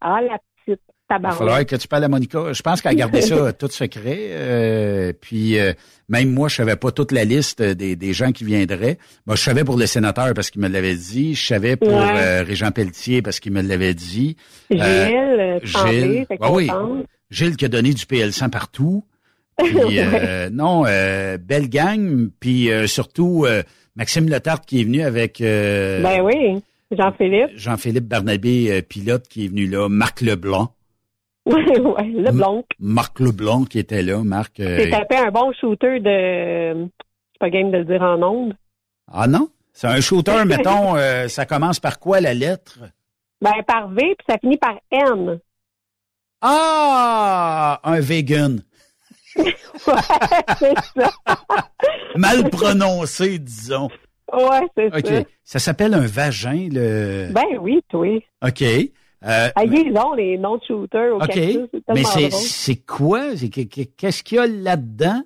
Ah, 0.00 0.20
la 0.22 0.38
petite. 0.64 0.82
Il 1.12 1.32
falloir 1.32 1.66
que 1.66 1.76
tu 1.76 1.88
parles 1.88 2.04
à 2.04 2.08
Monica. 2.08 2.52
Je 2.52 2.62
pense 2.62 2.80
qu'elle 2.80 2.92
a 2.92 2.94
gardé 2.94 3.20
ça 3.20 3.52
tout 3.58 3.68
secret. 3.68 4.18
Euh, 4.30 5.12
puis 5.20 5.58
euh, 5.58 5.72
même 6.08 6.30
moi, 6.30 6.48
je 6.48 6.56
savais 6.56 6.76
pas 6.76 6.92
toute 6.92 7.10
la 7.10 7.24
liste 7.24 7.62
des, 7.62 7.96
des 7.96 8.12
gens 8.12 8.30
qui 8.30 8.44
viendraient. 8.44 8.98
Moi, 9.26 9.34
je 9.34 9.42
savais 9.42 9.64
pour 9.64 9.76
le 9.76 9.86
sénateur 9.86 10.32
parce 10.34 10.50
qu'il 10.50 10.60
me 10.60 10.68
l'avait 10.68 10.94
dit. 10.94 11.34
Je 11.34 11.44
savais 11.46 11.76
pour 11.76 12.00
euh, 12.00 12.42
Régent 12.44 12.70
Pelletier 12.70 13.22
parce 13.22 13.40
qu'il 13.40 13.52
me 13.52 13.62
l'avait 13.62 13.94
dit. 13.94 14.36
Gilles, 14.70 14.80
euh, 14.80 15.58
Gilles. 15.62 16.26
Ah 16.40 16.52
oui. 16.52 16.70
Gilles 17.30 17.56
qui 17.56 17.64
a 17.64 17.68
donné 17.68 17.92
du 17.92 18.04
PL100 18.04 18.50
partout. 18.50 19.04
Puis, 19.58 19.98
non, 20.52 20.82
belle 20.82 21.68
gang. 21.68 22.28
Puis 22.38 22.68
surtout 22.86 23.46
Maxime 23.96 24.28
Letarte 24.28 24.64
qui 24.64 24.80
est 24.80 24.84
venu 24.84 25.02
avec. 25.02 25.40
ben 25.40 26.22
oui. 26.22 26.62
Jean-Philippe. 26.96 27.50
Jean-Philippe 27.54 28.06
Barnabé, 28.06 28.82
pilote, 28.82 29.28
qui 29.28 29.44
est 29.44 29.48
venu 29.48 29.66
là. 29.66 29.88
Marc 29.88 30.22
Leblanc. 30.22 30.74
Oui, 31.52 31.64
oui, 31.78 32.12
Leblanc. 32.12 32.64
Marc 32.78 33.20
Leblanc 33.20 33.64
qui 33.64 33.78
était 33.78 34.02
là, 34.02 34.22
Marc. 34.22 34.60
Euh... 34.60 34.78
C'est 34.78 34.90
tapé 34.90 35.16
un 35.16 35.30
bon 35.30 35.52
shooter 35.60 36.00
de. 36.00 36.88
C'est 37.32 37.38
pas 37.38 37.50
game 37.50 37.70
de 37.70 37.78
le 37.78 37.84
dire 37.84 38.02
en 38.02 38.22
ondes. 38.22 38.54
Ah 39.12 39.26
non? 39.26 39.48
C'est 39.72 39.86
un 39.86 40.00
shooter, 40.00 40.44
mettons, 40.46 40.96
euh, 40.96 41.28
ça 41.28 41.46
commence 41.46 41.80
par 41.80 41.98
quoi 41.98 42.20
la 42.20 42.34
lettre? 42.34 42.78
Ben, 43.40 43.52
par 43.66 43.88
V, 43.88 44.14
puis 44.18 44.26
ça 44.28 44.38
finit 44.38 44.58
par 44.58 44.78
N. 44.90 45.40
Ah! 46.42 47.80
Un 47.84 48.00
vegan. 48.00 48.62
ouais, 49.36 49.44
c'est 50.58 50.74
ça. 50.96 51.10
Mal 52.16 52.50
prononcé, 52.50 53.38
disons. 53.38 53.88
Ouais, 54.32 54.68
c'est 54.76 54.90
ça. 54.90 54.98
OK. 54.98 55.26
Ça 55.44 55.58
s'appelle 55.58 55.94
un 55.94 56.06
vagin, 56.06 56.68
le. 56.70 57.28
Ben 57.32 57.58
oui, 57.60 57.80
oui. 57.92 58.24
OK. 58.42 58.62
Euh, 59.24 59.48
ah, 59.54 59.64
ils 59.64 59.96
ont 59.98 60.14
les 60.14 60.38
noms 60.38 60.56
de 60.56 60.62
shooters 60.66 61.14
au 61.14 61.22
OK. 61.22 61.36
Mais 61.94 62.04
c'est, 62.04 62.86
quoi? 62.86 63.34
Qu'est-ce 63.96 64.22
qu'il 64.22 64.38
y 64.38 64.40
a 64.40 64.46
là-dedans? 64.46 65.22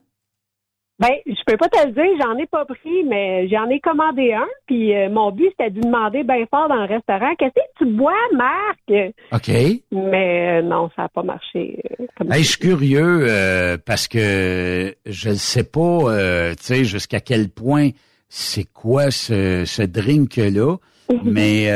Ben, 1.01 1.11
je 1.27 1.43
peux 1.45 1.57
pas 1.57 1.69
te 1.69 1.85
le 1.85 1.93
dire, 1.93 2.23
j'en 2.23 2.37
ai 2.39 2.47
pas 2.47 2.65
pris, 2.65 3.03
mais 3.09 3.49
j'en 3.49 3.69
ai 3.69 3.81
commandé 3.81 4.33
un. 4.33 4.47
Puis 4.67 4.95
euh, 4.95 5.11
mon 5.11 5.33
but, 5.33 5.49
c'était 5.51 5.71
de 5.71 5.81
demander 5.81 6.23
bien 6.23 6.47
fort 6.49 6.69
dans 6.69 6.77
le 6.77 6.87
restaurant, 6.87 7.35
qu'est-ce 7.37 7.51
que 7.51 7.85
tu 7.85 7.87
bois, 7.87 8.13
Marc? 8.33 9.13
OK. 9.33 9.51
Mais 9.91 10.61
euh, 10.61 10.63
non, 10.63 10.91
ça 10.95 11.03
n'a 11.03 11.09
pas 11.09 11.25
marché. 11.25 11.81
Euh, 12.01 12.33
hey, 12.33 12.45
je 12.45 12.49
suis 12.49 12.59
curieux 12.59 13.77
parce 13.85 14.07
que 14.07 14.95
je 15.05 15.31
ne 15.31 15.35
sais 15.35 15.65
pas, 15.65 15.99
tu 16.57 16.63
sais, 16.63 16.85
jusqu'à 16.85 17.21
quel 17.21 17.49
point 17.49 17.91
c'est 18.29 18.73
quoi 18.73 19.11
ce, 19.11 19.65
ce 19.65 19.83
drink-là. 19.83 20.77
mais 21.25 21.67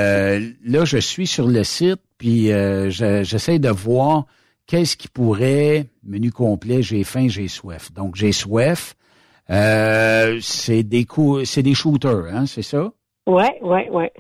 là, 0.65 0.85
je 0.85 0.99
suis 0.99 1.27
sur 1.27 1.49
le 1.49 1.65
site, 1.65 2.01
puis 2.19 2.49
j'essaie 2.91 3.59
de 3.59 3.71
voir 3.71 4.27
qu'est-ce 4.67 4.97
qui 4.97 5.09
pourrait, 5.09 5.87
menu 6.05 6.31
complet, 6.31 6.83
j'ai 6.83 7.03
faim, 7.03 7.27
j'ai 7.29 7.49
soif. 7.49 7.93
Donc, 7.93 8.15
j'ai 8.15 8.33
soif. 8.33 8.95
Euh, 9.51 10.39
c'est 10.41 10.83
des 10.83 11.05
coups, 11.07 11.45
c'est 11.45 11.63
des 11.63 11.75
shooters, 11.75 12.27
hein, 12.31 12.47
c'est 12.47 12.63
ça? 12.63 12.91
Ouais, 13.27 13.59
ouais, 13.63 13.89
ouais. 13.91 14.13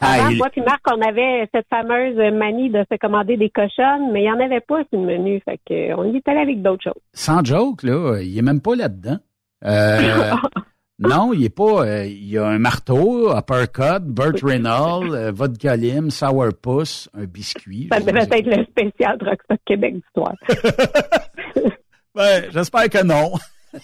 Avant, 0.00 0.32
moi 0.32 0.48
puis 0.50 0.62
Marc, 0.62 0.80
on 0.90 1.00
avait 1.02 1.46
cette 1.52 1.66
fameuse 1.68 2.16
manie 2.32 2.70
de 2.70 2.86
se 2.90 2.96
commander 2.96 3.36
des 3.36 3.50
cochonnes, 3.50 4.12
mais 4.12 4.22
il 4.22 4.24
n'y 4.24 4.32
en 4.32 4.40
avait 4.40 4.60
pas 4.60 4.82
sur 4.88 4.98
le 4.98 5.06
menu. 5.06 5.42
Fait 5.44 5.60
que 5.68 5.94
on 5.94 6.10
y 6.10 6.16
est 6.16 6.28
allé 6.28 6.40
avec 6.40 6.62
d'autres 6.62 6.84
choses. 6.84 7.02
Sans 7.12 7.44
joke, 7.44 7.82
là, 7.82 8.18
il 8.22 8.38
est 8.38 8.42
même 8.42 8.62
pas 8.62 8.74
là-dedans. 8.74 9.18
Euh, 9.66 10.32
non, 11.00 11.32
il 11.32 11.44
est 11.44 11.54
pas. 11.54 11.86
Euh, 11.86 12.04
il 12.04 12.28
y 12.28 12.36
a 12.36 12.46
un 12.46 12.58
marteau, 12.58 13.34
uppercut, 13.34 14.02
Burt 14.02 14.42
Reynolds, 14.42 15.14
euh, 15.14 15.32
vodka 15.32 15.74
lime, 15.74 16.10
sourpuss, 16.10 17.08
un 17.14 17.24
biscuit. 17.24 17.88
Ça 17.90 18.00
devrait 18.00 18.28
être 18.30 18.46
le 18.46 18.62
spécial 18.64 19.16
Rockstar 19.22 19.56
Québec 19.64 19.94
d'histoire. 19.94 20.34
ben, 22.14 22.44
j'espère 22.50 22.90
que 22.90 23.02
non 23.02 23.32
à 23.72 23.78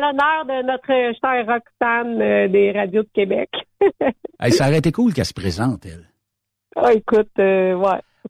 l'honneur 0.00 0.46
de 0.46 0.62
notre 0.64 1.12
chère 1.20 1.44
Roxane 1.46 2.22
euh, 2.22 2.48
des 2.48 2.72
radios 2.72 3.02
de 3.02 3.10
Québec. 3.12 3.50
ça 4.50 4.68
aurait 4.68 4.78
été 4.78 4.92
cool 4.92 5.12
qu'elle 5.12 5.24
se 5.24 5.34
présente, 5.34 5.84
elle. 5.84 6.08
Ah, 6.76 6.92
écoute, 6.92 7.32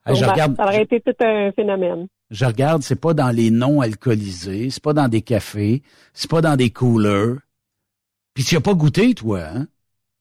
euh, 0.08 0.12
ouais. 0.12 0.18
Ça 0.18 0.64
aurait 0.64 0.82
été 0.82 1.00
tout 1.00 1.14
un 1.20 1.52
phénomène. 1.52 2.06
Je 2.30 2.44
regarde, 2.44 2.82
c'est 2.82 3.00
pas 3.00 3.14
dans 3.14 3.30
les 3.30 3.50
noms 3.50 3.80
alcoolisés, 3.80 4.70
c'est 4.70 4.82
pas 4.82 4.94
dans 4.94 5.08
des 5.08 5.22
cafés, 5.22 5.82
c'est 6.12 6.30
pas 6.30 6.40
dans 6.40 6.56
des 6.56 6.70
coolers. 6.70 7.36
Puis 8.34 8.44
tu 8.44 8.56
as 8.56 8.60
pas 8.60 8.74
goûté, 8.74 9.14
toi, 9.14 9.40
hein? 9.54 9.66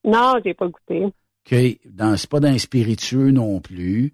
Non, 0.04 0.34
j'ai 0.44 0.54
pas 0.54 0.68
goûté. 0.68 1.04
OK. 1.06 1.78
Dans, 1.86 2.16
c'est 2.16 2.28
pas 2.28 2.40
dans 2.40 2.50
les 2.50 2.58
spiritueux 2.58 3.30
non 3.30 3.60
plus. 3.60 4.12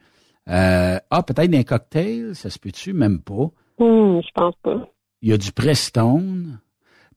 Euh, 0.48 0.98
ah, 1.10 1.22
peut-être 1.22 1.50
dans 1.50 1.58
un 1.58 1.64
cocktail, 1.64 2.34
ça 2.34 2.50
se 2.50 2.58
peut-tu? 2.58 2.92
Même 2.92 3.20
pas. 3.20 3.50
Hum, 3.78 4.22
je 4.22 4.30
pense 4.34 4.54
pas 4.62 4.88
il 5.22 5.30
y 5.30 5.32
a 5.32 5.38
du 5.38 5.52
Prestone, 5.52 6.60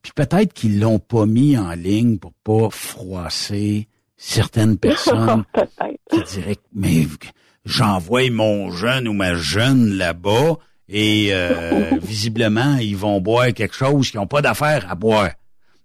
puis 0.02 0.12
peut-être 0.14 0.52
qu'ils 0.52 0.80
l'ont 0.80 0.98
pas 0.98 1.26
mis 1.26 1.56
en 1.56 1.72
ligne 1.72 2.18
pour 2.18 2.32
pas 2.32 2.70
froisser 2.70 3.88
certaines 4.16 4.78
personnes 4.78 5.44
qui 6.10 6.22
diraient 6.22 6.56
mais 6.72 7.06
j'envoie 7.64 8.30
mon 8.30 8.70
jeune 8.70 9.08
ou 9.08 9.12
ma 9.12 9.34
jeune 9.34 9.94
là-bas 9.96 10.56
et 10.88 11.28
euh, 11.32 11.90
visiblement 12.02 12.76
ils 12.80 12.96
vont 12.96 13.20
boire 13.20 13.52
quelque 13.54 13.74
chose 13.74 14.10
qu'ils 14.10 14.20
n'ont 14.20 14.26
pas 14.26 14.42
d'affaire 14.42 14.90
à 14.90 14.94
boire. 14.94 15.30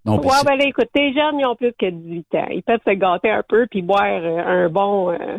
Donc, 0.06 0.24
ouais, 0.24 0.38
ben 0.46 0.58
écoute, 0.62 0.88
tes 0.94 1.14
jeunes, 1.14 1.38
ils 1.38 1.46
ont 1.46 1.58
plus 1.58 1.74
que 1.78 1.90
18 1.90 2.28
ans. 2.36 2.48
Ils 2.52 2.64
peuvent 2.64 2.80
se 2.88 2.94
gâter 2.94 3.30
un 3.30 3.44
peu 3.48 3.68
puis 3.70 3.82
boire 3.82 4.06
euh, 4.06 4.38
un 4.38 4.70
bon 4.70 5.12
euh, 5.12 5.38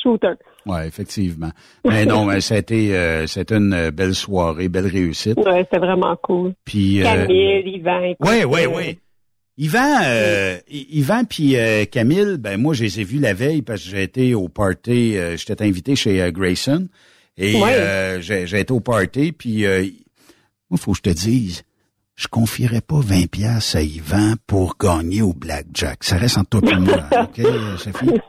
shooter. 0.00 0.34
Oui, 0.66 0.78
effectivement. 0.86 1.50
Mais 1.84 2.06
non, 2.06 2.24
mais 2.26 2.40
ça 2.40 2.54
a 2.54 2.58
été, 2.58 2.96
euh, 2.96 3.26
une 3.50 3.90
belle 3.90 4.14
soirée, 4.14 4.68
belle 4.68 4.86
réussite. 4.86 5.36
Oui, 5.36 5.58
c'était 5.58 5.78
vraiment 5.78 6.16
cool. 6.22 6.52
Puis, 6.64 7.00
euh, 7.00 7.04
Camille, 7.04 7.62
Yvan. 7.66 8.14
Oui, 8.20 8.44
oui, 8.46 8.60
oui. 8.72 8.98
Yvan, 9.56 10.00
euh, 10.02 10.58
Yvan 10.68 11.24
puis 11.24 11.56
euh, 11.56 11.84
Camille, 11.84 12.38
ben 12.38 12.60
moi, 12.60 12.74
je 12.74 12.84
les 12.84 13.00
ai 13.00 13.04
vus 13.04 13.20
la 13.20 13.34
veille 13.34 13.62
parce 13.62 13.82
que 13.82 13.90
j'ai 13.90 14.02
été 14.02 14.34
au 14.34 14.48
party, 14.48 15.16
j'étais 15.36 15.64
invité 15.64 15.96
chez 15.96 16.30
Grayson. 16.32 16.88
Et 17.36 17.60
j'ai 18.20 18.60
été 18.60 18.72
au 18.72 18.80
party, 18.80 19.32
puis 19.32 19.64
moi, 20.70 20.78
faut 20.78 20.92
que 20.92 20.98
je 20.98 21.02
te 21.02 21.10
dise, 21.10 21.62
je 22.16 22.28
confierais 22.28 22.80
pas 22.80 23.00
20 23.00 23.30
pièces 23.30 23.74
à 23.74 23.82
Yvan 23.82 24.34
pour 24.46 24.76
gagner 24.78 25.22
au 25.22 25.32
blackjack. 25.32 26.04
Ça 26.04 26.16
reste 26.16 26.38
en 26.38 26.44
toi 26.44 26.60
et 26.64 26.76
moi, 26.76 27.04
OK, 27.22 27.40
Sophie? 27.78 28.20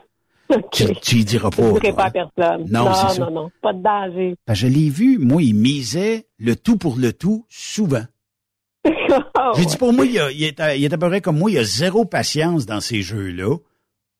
Tu, 0.70 0.84
tu 1.02 1.16
y 1.16 1.24
diras 1.24 1.50
pas. 1.50 1.74
Je 1.82 1.90
pas 1.90 2.04
à 2.04 2.10
personne. 2.10 2.66
Non, 2.70 2.84
non, 2.84 3.18
non, 3.18 3.30
non, 3.30 3.50
pas 3.60 3.72
de 3.72 3.82
danger. 3.82 4.36
Ben, 4.46 4.54
je 4.54 4.68
l'ai 4.68 4.88
vu, 4.90 5.18
moi, 5.18 5.42
il 5.42 5.54
misait 5.54 6.26
le 6.38 6.54
tout 6.54 6.76
pour 6.76 6.96
le 6.96 7.12
tout 7.12 7.44
souvent. 7.48 8.04
J'ai 9.56 9.64
dit 9.64 9.76
pour 9.76 9.92
moi, 9.92 10.04
il, 10.04 10.20
il, 10.34 10.44
est 10.44 10.60
à, 10.60 10.74
il 10.74 10.84
est 10.84 10.92
à 10.92 10.98
peu 10.98 11.08
près 11.08 11.20
comme 11.20 11.38
moi, 11.38 11.50
il 11.50 11.58
a 11.58 11.64
zéro 11.64 12.04
patience 12.04 12.66
dans 12.66 12.80
ces 12.80 13.02
jeux-là. 13.02 13.56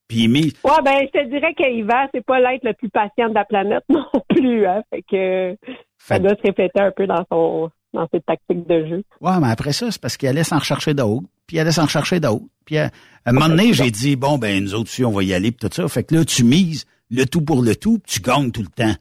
Puis 0.08 0.24
il 0.24 0.28
mise. 0.28 0.52
Ouais, 0.62 0.82
ben 0.84 1.00
je 1.02 1.18
te 1.18 1.28
dirais 1.28 1.52
qu'Yvan, 1.54 2.06
c'est 2.14 2.24
pas 2.24 2.38
l'être 2.38 2.64
le 2.64 2.74
plus 2.74 2.88
patient 2.88 3.28
de 3.28 3.34
la 3.34 3.44
planète 3.44 3.84
non 3.88 4.06
plus, 4.28 4.66
hein. 4.66 4.82
Fait 4.90 5.02
que 5.02 5.56
ça 5.98 6.18
doit 6.18 6.36
se 6.36 6.42
répéter 6.42 6.80
un 6.80 6.92
peu 6.92 7.06
dans 7.06 7.24
son 7.30 7.70
dans 7.92 8.06
ses 8.12 8.20
tactiques 8.20 8.66
de 8.68 8.86
jeu. 8.86 9.02
Ouais, 9.20 9.40
mais 9.40 9.48
après 9.48 9.72
ça, 9.72 9.90
c'est 9.90 10.00
parce 10.00 10.16
qu'il 10.16 10.28
allait 10.28 10.44
s'en 10.44 10.58
rechercher 10.58 10.94
d'autres, 10.94 11.26
puis 11.46 11.56
il 11.56 11.60
allait 11.60 11.72
s'en 11.72 11.84
rechercher 11.84 12.20
d'autres. 12.20 12.44
Puis 12.64 12.78
à, 12.78 12.90
un 13.24 13.32
moment 13.32 13.48
donné, 13.48 13.72
j'ai 13.72 13.90
dit, 13.90 14.16
bon, 14.16 14.38
ben 14.38 14.62
nous 14.62 14.74
autres, 14.74 14.90
on 15.02 15.10
va 15.10 15.22
y 15.22 15.32
aller, 15.32 15.50
puis 15.50 15.68
tout 15.68 15.74
ça. 15.74 15.88
Fait 15.88 16.04
que 16.04 16.14
là, 16.14 16.24
tu 16.24 16.44
mises 16.44 16.84
le 17.10 17.24
tout 17.24 17.40
pour 17.40 17.62
le 17.62 17.74
tout, 17.74 17.98
puis 17.98 18.14
tu 18.16 18.20
gagnes 18.20 18.50
tout 18.50 18.62
le 18.62 18.68
temps. 18.68 18.94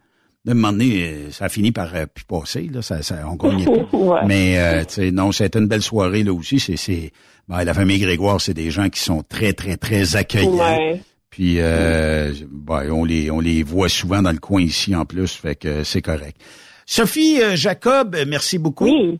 De 0.45 0.53
moment 0.53 0.71
donné, 0.71 1.03
euh, 1.03 1.31
ça 1.31 1.45
a 1.45 1.49
fini 1.49 1.71
par 1.71 1.93
euh, 1.95 2.05
passer, 2.27 2.69
là, 2.71 2.81
ça, 2.81 3.01
ça, 3.01 3.15
on 3.27 3.35
gagnait 3.35 3.65
pas. 3.91 4.23
Mais, 4.25 4.59
euh, 4.59 4.85
tu 4.85 4.93
sais, 4.93 5.11
non, 5.11 5.31
c'était 5.31 5.59
une 5.59 5.67
belle 5.67 5.81
soirée, 5.81 6.23
là 6.23 6.33
aussi. 6.33 6.59
C'est, 6.59 6.77
c'est, 6.77 7.11
ben, 7.47 7.63
la 7.63 7.73
famille 7.73 7.99
Grégoire, 7.99 8.39
c'est 8.39 8.53
des 8.53 8.69
gens 8.69 8.89
qui 8.89 8.99
sont 8.99 9.23
très, 9.23 9.53
très, 9.53 9.77
très 9.77 10.15
accueillants. 10.15 10.99
Puis, 11.31 11.59
euh, 11.59 12.31
ben, 12.49 12.91
on 12.91 13.03
les, 13.03 13.29
on 13.31 13.39
les 13.39 13.63
voit 13.63 13.89
souvent 13.89 14.21
dans 14.21 14.31
le 14.31 14.37
coin 14.37 14.61
ici, 14.61 14.95
en 14.95 15.05
plus, 15.05 15.35
fait 15.35 15.55
que 15.55 15.83
c'est 15.83 16.01
correct. 16.01 16.39
Sophie 16.85 17.41
euh, 17.41 17.55
Jacob, 17.55 18.15
merci 18.27 18.59
beaucoup. 18.59 18.85
Oui. 18.85 19.19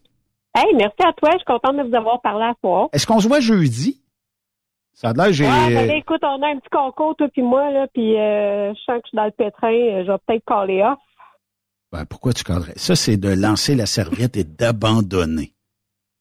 Hey, 0.55 0.73
merci 0.75 0.95
à 1.03 1.11
toi. 1.13 1.31
Je 1.33 1.37
suis 1.39 1.45
contente 1.45 1.75
de 1.77 1.83
vous 1.89 1.95
avoir 1.95 2.21
parlé 2.21 2.45
à 2.45 2.53
toi. 2.61 2.87
Est-ce 2.93 3.05
qu'on 3.05 3.19
se 3.19 3.27
voit 3.27 3.39
jeudi? 3.39 3.99
Ça 4.93 5.09
a 5.09 5.13
l'air, 5.13 5.33
j'ai... 5.33 5.43
Ouais, 5.43 5.87
ben, 5.87 5.91
écoute, 5.91 6.21
on 6.23 6.41
a 6.41 6.47
un 6.47 6.57
petit 6.57 6.69
concours, 6.71 7.15
toi 7.17 7.27
puis 7.27 7.41
moi, 7.41 7.69
là, 7.69 7.87
puis 7.93 8.17
euh, 8.17 8.73
je 8.73 8.79
sens 8.79 8.95
que 8.95 9.01
je 9.03 9.07
suis 9.09 9.17
dans 9.17 9.25
le 9.25 9.31
pétrin. 9.31 9.73
Euh, 9.73 10.05
je 10.05 10.11
vais 10.11 10.17
peut-être 10.25 10.45
caller 10.45 10.83
off. 10.83 10.99
Ben, 11.95 12.03
pourquoi 12.05 12.33
tu 12.33 12.43
cadrais? 12.43 12.73
Ça, 12.75 12.93
c'est 12.93 13.15
de 13.15 13.29
lancer 13.29 13.73
la 13.73 13.85
serviette 13.85 14.35
et 14.35 14.43
d'abandonner. 14.43 15.53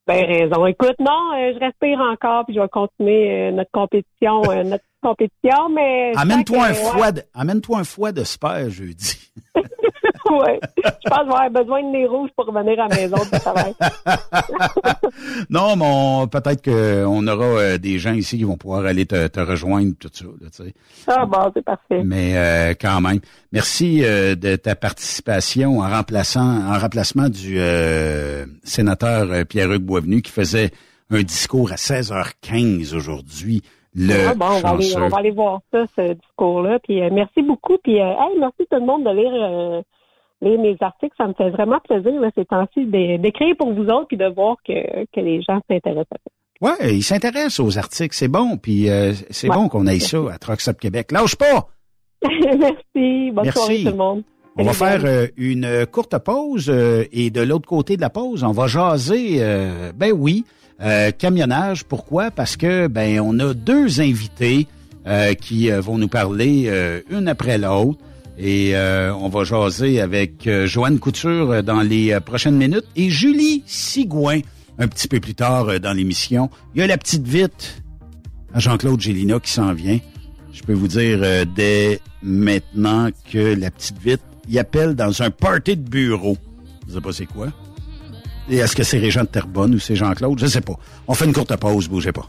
Ben, 0.07 0.25
raison. 0.25 0.67
Écoute, 0.67 0.95
non, 1.01 1.33
je 1.33 1.59
respire 1.59 1.99
encore, 1.99 2.45
puis 2.45 2.55
je 2.55 2.61
vais 2.61 2.69
continuer 2.69 3.51
notre 3.51 3.73
compétition, 3.73 4.43
notre 4.65 4.85
compétition, 5.03 5.69
mais... 5.75 6.13
Amène-toi 6.15 6.65
un, 6.65 6.75
foie 6.75 7.11
de, 7.11 7.23
amène-toi 7.35 7.81
un 7.81 7.85
foie 7.85 8.13
de 8.13 8.23
jeudi. 8.69 9.24
oui. 10.31 10.59
Je 10.77 11.09
pense 11.09 11.19
avoir 11.21 11.51
besoin 11.51 11.83
de 11.83 11.89
nez 11.89 12.07
rouge 12.07 12.31
pour 12.37 12.47
revenir 12.47 12.81
à 12.81 12.89
la 12.89 12.97
maison 12.97 13.17
du 13.17 13.39
travail. 13.39 13.75
non, 15.51 15.77
mais 15.77 16.27
peut-être 16.29 16.63
qu'on 16.65 17.27
aura 17.27 17.45
euh, 17.45 17.79
des 17.79 17.99
gens 17.99 18.13
ici 18.13 18.39
qui 18.39 18.45
vont 18.45 18.57
pouvoir 18.57 18.85
aller 18.85 19.07
te, 19.07 19.41
rejoindre, 19.41 19.93
tout 19.99 20.11
ça. 20.13 20.25
Là, 20.25 20.49
tu 20.51 20.65
sais. 20.65 20.75
Ah 21.07 21.27
bon, 21.27 21.51
c'est 21.55 21.65
parfait. 21.65 22.03
Mais 22.05 22.37
euh, 22.37 22.75
quand 22.81 23.01
même. 23.01 23.21
Merci 23.53 24.03
euh, 24.05 24.35
de 24.35 24.57
ta 24.57 24.75
participation 24.75 25.81
en 25.81 25.89
remplaçant 25.89 26.73
en 26.73 26.79
remplacement 26.79 27.29
du 27.29 27.59
sénateur 28.65 29.47
Pierre-Hugues 29.47 29.83
Boisvenu 29.83 30.23
qui 30.23 30.33
faisait 30.33 30.71
un 31.11 31.23
discours 31.23 31.71
à 31.73 31.77
16h15 31.77 32.95
aujourd'hui. 32.95 33.63
Le 33.95 34.29
ah 34.29 34.35
bon, 34.35 34.47
on 34.47 34.61
va, 34.61 34.71
aller, 34.71 34.97
on 34.97 35.09
va, 35.09 35.19
aller, 35.19 35.31
voir 35.31 35.61
ça, 35.73 35.85
ce 35.97 36.15
discours-là. 36.15 36.79
Puis 36.81 37.01
merci 37.11 37.43
beaucoup. 37.43 37.79
Puis 37.83 37.97
hey, 37.97 38.39
merci 38.39 38.67
tout 38.71 38.79
le 38.79 38.87
monde 38.87 39.05
de 39.05 39.11
lire 39.11 39.85
mes 40.45 40.77
articles, 40.81 41.15
ça 41.17 41.27
me 41.27 41.35
fait 41.35 41.51
vraiment 41.51 41.81
plaisir 41.81 42.13
ces 42.35 42.45
temps-ci 42.45 42.87
d'écrire 42.87 43.55
pour 43.59 43.73
vous 43.73 43.85
autres 43.85 44.09
puis 44.09 44.17
de 44.17 44.27
voir 44.27 44.57
que, 44.67 45.21
les 45.21 45.43
gens 45.43 45.61
s'intéressent 45.69 46.13
à 46.13 46.17
ça. 46.17 46.31
Oui, 46.61 46.97
ils 46.97 47.03
s'intéressent 47.03 47.61
aux 47.61 47.79
articles, 47.79 48.15
c'est 48.15 48.29
bon, 48.29 48.57
puis 48.57 48.89
euh, 48.89 49.13
c'est 49.31 49.49
bon 49.49 49.69
qu'on 49.69 49.87
aille 49.87 50.01
ça 50.01 50.19
à 50.33 50.39
Trucks 50.39 50.77
Québec. 50.79 51.13
Lâche 51.13 51.37
pas! 51.37 51.69
Merci, 52.23 53.31
bonne 53.33 53.51
soirée 53.51 53.83
tout 53.85 53.91
le 53.91 53.97
monde. 53.97 54.23
On 54.57 54.63
va 54.63 54.73
faire 54.73 55.05
euh, 55.05 55.27
une 55.37 55.85
courte 55.91 56.17
pause 56.19 56.71
euh, 56.71 57.05
et 57.13 57.31
de 57.31 57.41
l'autre 57.41 57.67
côté 57.67 57.97
de 57.97 58.01
la 58.01 58.09
pause, 58.09 58.45
on 58.45 58.53
va 58.53 58.69
jaser, 58.69 59.41
ben 59.97 60.13
oui, 60.13 60.45
camionnage. 61.19 61.85
Pourquoi? 61.85 62.31
Parce 62.31 62.57
que 62.57 62.87
ben 62.89 63.21
on 63.21 63.39
a 63.39 63.55
deux 63.55 64.01
invités 64.01 64.67
qui 65.41 65.71
vont 65.71 65.99
nous 65.99 66.09
parler 66.09 67.03
une 67.11 67.29
après 67.29 67.59
l'autre. 67.59 67.99
Et 68.39 68.75
euh, 68.75 69.15
on 69.15 69.29
va 69.29 69.45
jaser 69.45 70.01
avec 70.01 70.47
euh, 70.47 70.67
Joanne 70.67 70.99
Couture 70.99 71.53
euh, 71.53 71.63
dans 71.63 71.83
les 71.83 72.19
prochaines 72.21 72.57
minutes 72.57 72.87
et 72.97 73.09
Julie 73.09 73.63
Sigouin 73.67 74.41
un 74.79 74.89
petit 74.89 75.07
peu 75.07 75.21
plus 75.21 75.35
tard 75.35 75.79
dans 75.79 75.93
l'émission. 75.93 76.51
Il 76.75 76.81
y 76.81 76.83
a 76.83 76.89
la 76.89 76.99
petite 76.99 77.27
vite 77.27 77.83
à 78.53 78.59
Jean-Claude 78.59 79.01
Gélina 79.01 79.39
qui 79.39 79.53
s'en 79.53 79.73
vient. 79.73 80.01
Je 80.53 80.63
peux 80.63 80.73
vous 80.73 80.89
dire 80.89 81.47
dès 81.55 82.01
maintenant 82.23 83.11
que 83.31 83.55
la 83.55 83.71
petite 83.71 83.99
vite 83.99 84.23
y 84.49 84.59
appelle 84.59 84.95
dans 84.97 85.23
un 85.23 85.31
party 85.31 85.77
de 85.77 85.89
bureau. 85.89 86.37
Je 86.89 86.95
sais 86.95 87.01
pas 87.01 87.13
c'est 87.13 87.27
quoi. 87.27 87.49
Et 88.51 88.57
est-ce 88.57 88.77
que 88.77 88.83
c'est 88.83 88.99
Régent 88.99 89.23
de 89.23 89.29
Terrebonne 89.29 89.75
ou 89.75 89.79
c'est 89.79 89.97
Jean-Claude? 89.97 90.39
Je 90.39 90.47
sais 90.47 90.61
pas. 90.61 90.75
On 91.09 91.15
fait 91.15 91.25
une 91.25 91.33
courte 91.33 91.57
pause, 91.57 91.89
bougez 91.89 92.13
pas. 92.13 92.29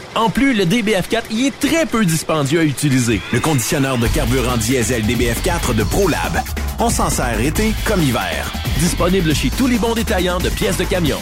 En 0.15 0.29
plus, 0.29 0.53
le 0.53 0.65
DBF4 0.65 1.23
y 1.31 1.47
est 1.47 1.59
très 1.59 1.85
peu 1.85 2.03
dispendieux 2.03 2.59
à 2.59 2.63
utiliser. 2.63 3.21
Le 3.31 3.39
conditionneur 3.39 3.97
de 3.97 4.07
carburant 4.07 4.57
diesel 4.57 5.03
DBF4 5.03 5.73
de 5.73 5.83
ProLab. 5.83 6.41
On 6.79 6.89
s'en 6.89 7.09
sert 7.09 7.39
été 7.39 7.73
comme 7.85 8.03
hiver. 8.03 8.51
Disponible 8.79 9.33
chez 9.33 9.49
tous 9.49 9.67
les 9.67 9.77
bons 9.77 9.93
détaillants 9.93 10.39
de 10.39 10.49
pièces 10.49 10.77
de 10.77 10.83
camion. 10.83 11.19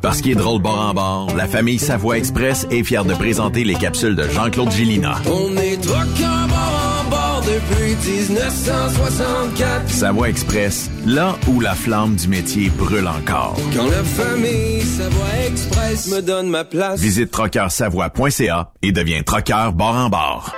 Parce 0.00 0.20
qu'il 0.20 0.32
est 0.32 0.36
drôle 0.36 0.62
bord 0.62 0.80
en 0.80 0.94
bord, 0.94 1.36
la 1.36 1.46
famille 1.46 1.78
Savoie 1.78 2.18
Express 2.18 2.66
est 2.70 2.82
fière 2.82 3.04
de 3.04 3.14
présenter 3.14 3.64
les 3.64 3.74
capsules 3.74 4.16
de 4.16 4.28
Jean-Claude 4.28 4.72
Gillina. 4.72 5.20
On 5.26 5.56
est 5.56 5.76
depuis 7.52 7.94
1964. 8.30 9.88
Savoie 9.88 10.28
Express, 10.28 10.90
là 11.06 11.36
où 11.48 11.60
la 11.60 11.74
flamme 11.74 12.16
du 12.16 12.28
métier 12.28 12.70
brûle 12.70 13.06
encore. 13.06 13.56
Quand 13.74 13.86
la 13.86 14.04
famille 14.04 14.82
Savoie 14.82 15.46
Express 15.46 16.08
me 16.08 16.22
donne 16.22 16.48
ma 16.48 16.64
place. 16.64 17.00
Visite 17.00 17.30
trockeursavoie.ca 17.30 18.72
et 18.82 18.92
deviens 18.92 19.22
trockeur 19.22 19.72
bord 19.72 19.96
en 19.96 20.08
bord. 20.08 20.52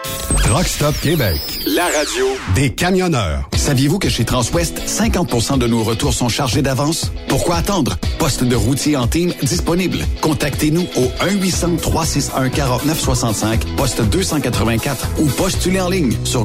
Truck 0.44 0.66
Stop 0.66 0.94
Québec. 1.00 1.40
La 1.66 1.84
radio 1.84 2.26
des 2.54 2.74
camionneurs. 2.74 3.48
Saviez-vous 3.56 3.98
que 3.98 4.10
chez 4.10 4.26
Transwest, 4.26 4.78
50% 4.86 5.56
de 5.58 5.66
nos 5.66 5.82
retours 5.82 6.12
sont 6.12 6.28
chargés 6.28 6.60
d'avance? 6.60 7.10
Pourquoi 7.28 7.56
attendre? 7.56 7.96
Poste 8.18 8.44
de 8.44 8.54
routier 8.54 8.98
en 8.98 9.06
team 9.06 9.32
disponible. 9.42 10.00
Contactez-nous 10.20 10.86
au 10.96 11.10
1-800-361-4965, 11.24 13.64
poste 13.76 14.02
284 14.02 15.08
ou 15.18 15.28
postulez 15.28 15.80
en 15.80 15.88
ligne 15.88 16.12
sur 16.24 16.44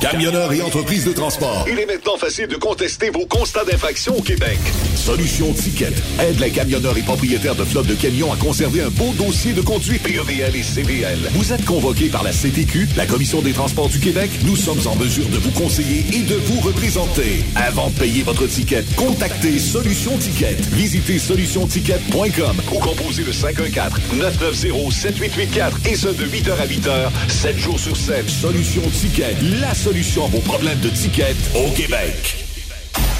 Camionneurs 0.00 0.52
et 0.52 0.62
entreprises 0.62 1.04
de 1.04 1.12
transport. 1.12 1.64
Il 1.70 1.78
est 1.78 1.86
maintenant 1.86 2.16
facile 2.16 2.48
de 2.48 2.56
contester 2.56 3.10
vos 3.10 3.26
constats 3.26 3.64
d'infraction 3.64 4.16
au 4.16 4.22
Québec. 4.22 4.58
Solution 4.96 5.52
Ticket 5.52 5.92
aide 6.20 6.40
les 6.40 6.50
camionneurs 6.50 6.96
et 6.96 7.02
propriétaires 7.02 7.54
de 7.54 7.64
flottes 7.64 7.86
de 7.86 7.94
camions 7.94 8.32
à 8.32 8.36
conserver 8.36 8.82
un 8.82 8.90
beau 8.90 9.12
dossier 9.12 9.52
de 9.52 9.60
conduite 9.60 10.02
PEVL 10.02 10.56
et 10.56 10.62
CVL. 10.62 11.18
Vous 11.32 11.52
êtes 11.52 11.64
convoqué 11.64 12.08
par 12.08 12.22
la 12.24 12.32
CTQ, 12.32 12.88
la 12.96 13.06
Commission 13.06 13.42
des 13.42 13.52
transports 13.52 13.88
du 13.88 14.00
Québec. 14.00 14.30
Nous 14.44 14.56
sommes 14.56 14.80
en 14.86 14.96
mesure 14.96 15.28
de 15.28 15.38
vous 15.38 15.50
conseiller 15.52 16.04
et 16.12 16.22
de 16.22 16.34
vous 16.34 16.60
représenter. 16.60 17.44
Avant 17.54 17.90
de 17.90 17.98
payer 17.98 18.22
votre 18.22 18.46
ticket, 18.46 18.84
contactez 18.96 19.58
Solution 19.58 20.16
Ticket. 20.18 20.56
Visitez 20.72 21.18
solutionticket.com 21.18 22.62
ou 22.72 22.78
composez 22.78 23.24
le 23.24 23.32
514-990-7884 23.32 25.88
et 25.90 25.96
ce 25.96 26.08
de 26.08 26.24
8h 26.24 26.52
à 26.52 26.66
8h, 26.66 27.10
7 27.28 27.58
jours 27.58 27.78
sur 27.78 27.96
7. 27.96 28.28
Solution 28.28 28.82
Ticket, 28.90 29.36
la 29.60 29.74
solution 29.82 30.26
à 30.26 30.28
vos 30.28 30.38
problèmes 30.38 30.78
de 30.78 30.88
ticket 30.90 31.34
au 31.56 31.68
Québec. 31.72 32.36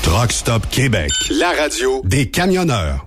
Truck 0.05 0.31
Stop 0.31 0.69
Québec. 0.71 1.11
La 1.29 1.51
radio 1.51 2.03
des 2.05 2.31
camionneurs. 2.31 3.05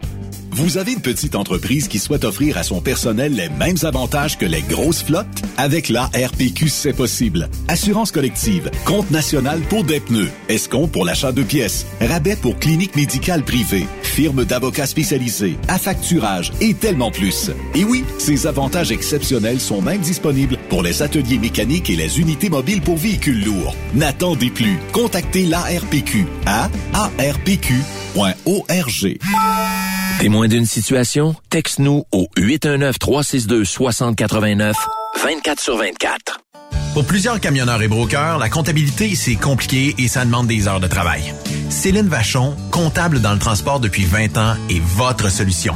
Vous 0.51 0.78
avez 0.78 0.93
une 0.93 1.01
petite 1.01 1.36
entreprise 1.36 1.89
qui 1.89 1.99
souhaite 1.99 2.24
offrir 2.24 2.58
à 2.58 2.64
son 2.64 2.80
personnel 2.80 3.34
les 3.34 3.49
mêmes 3.49 3.76
avantages 3.84 4.38
que 4.38 4.45
les 4.45 4.62
grosses 4.62 5.03
flottes? 5.03 5.28
Avec 5.58 5.89
la 5.89 6.06
RPQ, 6.06 6.70
c'est 6.70 6.93
possible. 6.93 7.49
Assurance 7.68 8.12
collective, 8.12 8.72
compte 8.86 9.12
national 9.12 9.60
pour 9.70 9.84
des 9.84 9.99
pneus, 9.99 10.30
escompte 10.47 10.93
pour 10.93 11.03
l'achat 11.03 11.34
de 11.34 11.43
pièces, 11.43 11.86
rabais 11.99 12.38
pour 12.38 12.58
clinique 12.58 12.95
médicale 12.95 13.43
privée, 13.43 13.86
firme 14.01 14.45
d'avocats 14.45 14.86
spécialisés, 14.86 15.58
affacturage 15.68 16.53
et 16.62 16.74
tellement 16.74 17.12
plus. 17.12 17.51
Et 17.74 17.84
oui, 17.84 18.06
ces 18.18 18.47
avantages 18.47 18.93
exceptionnels 18.93 19.60
sont 19.60 19.82
même 19.82 19.99
disponibles 19.99 20.55
pour 20.70 20.84
les 20.84 21.01
ateliers 21.01 21.39
mécaniques 21.39 21.89
et 21.89 21.95
les 21.95 22.20
unités 22.20 22.49
mobiles 22.49 22.82
pour 22.82 22.97
véhicules 22.97 23.41
lourds. 23.43 23.74
N'attendez 23.93 24.49
plus. 24.49 24.78
Contactez 24.91 25.45
l'ARPQ 25.45 26.28
à 26.45 26.70
arpq.org. 26.93 27.78
Témoin 30.20 30.47
d'une 30.47 30.66
situation? 30.66 31.36
Texte-nous 31.49 32.05
au 32.11 32.28
819-362-6089, 32.38 34.74
24 35.22 35.59
sur 35.59 35.78
24. 35.78 36.39
Pour 36.93 37.05
plusieurs 37.05 37.41
camionneurs 37.41 37.82
et 37.82 37.89
brokers, 37.89 38.38
la 38.38 38.47
comptabilité, 38.47 39.16
c'est 39.16 39.36
compliqué 39.36 39.93
et 39.97 40.07
ça 40.07 40.24
demande 40.24 40.47
des 40.47 40.70
heures 40.70 40.80
de 40.80 40.88
travail. 40.88 41.34
Céline 41.70 42.07
Vachon, 42.07 42.55
comptable 42.72 43.20
dans 43.20 43.34
le 43.34 43.39
transport 43.39 43.82
depuis 43.82 44.05
20 44.05 44.38
ans, 44.38 44.55
est 44.70 44.82
votre 44.82 45.30
solution. 45.30 45.76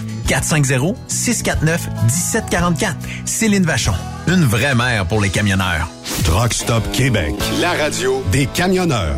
450-649-1744. 0.31 2.95
Céline 3.25 3.63
Vachon, 3.63 3.91
une 4.27 4.45
vraie 4.45 4.75
mère 4.75 5.05
pour 5.05 5.19
les 5.19 5.29
camionneurs. 5.29 5.89
Truck 6.23 6.53
Stop 6.53 6.89
Québec, 6.93 7.33
la 7.59 7.73
radio 7.73 8.23
des 8.31 8.45
camionneurs. 8.45 9.17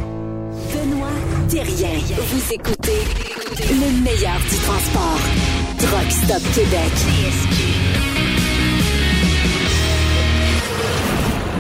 Benoît 0.74 1.12
Thérien, 1.50 2.00
vous 2.18 2.54
écoutez 2.54 3.04
le 3.70 4.02
meilleur 4.02 4.40
du 4.40 4.58
transport. 4.58 5.20
Truck 5.78 6.12
Stop 6.12 6.42
Québec. 6.56 6.92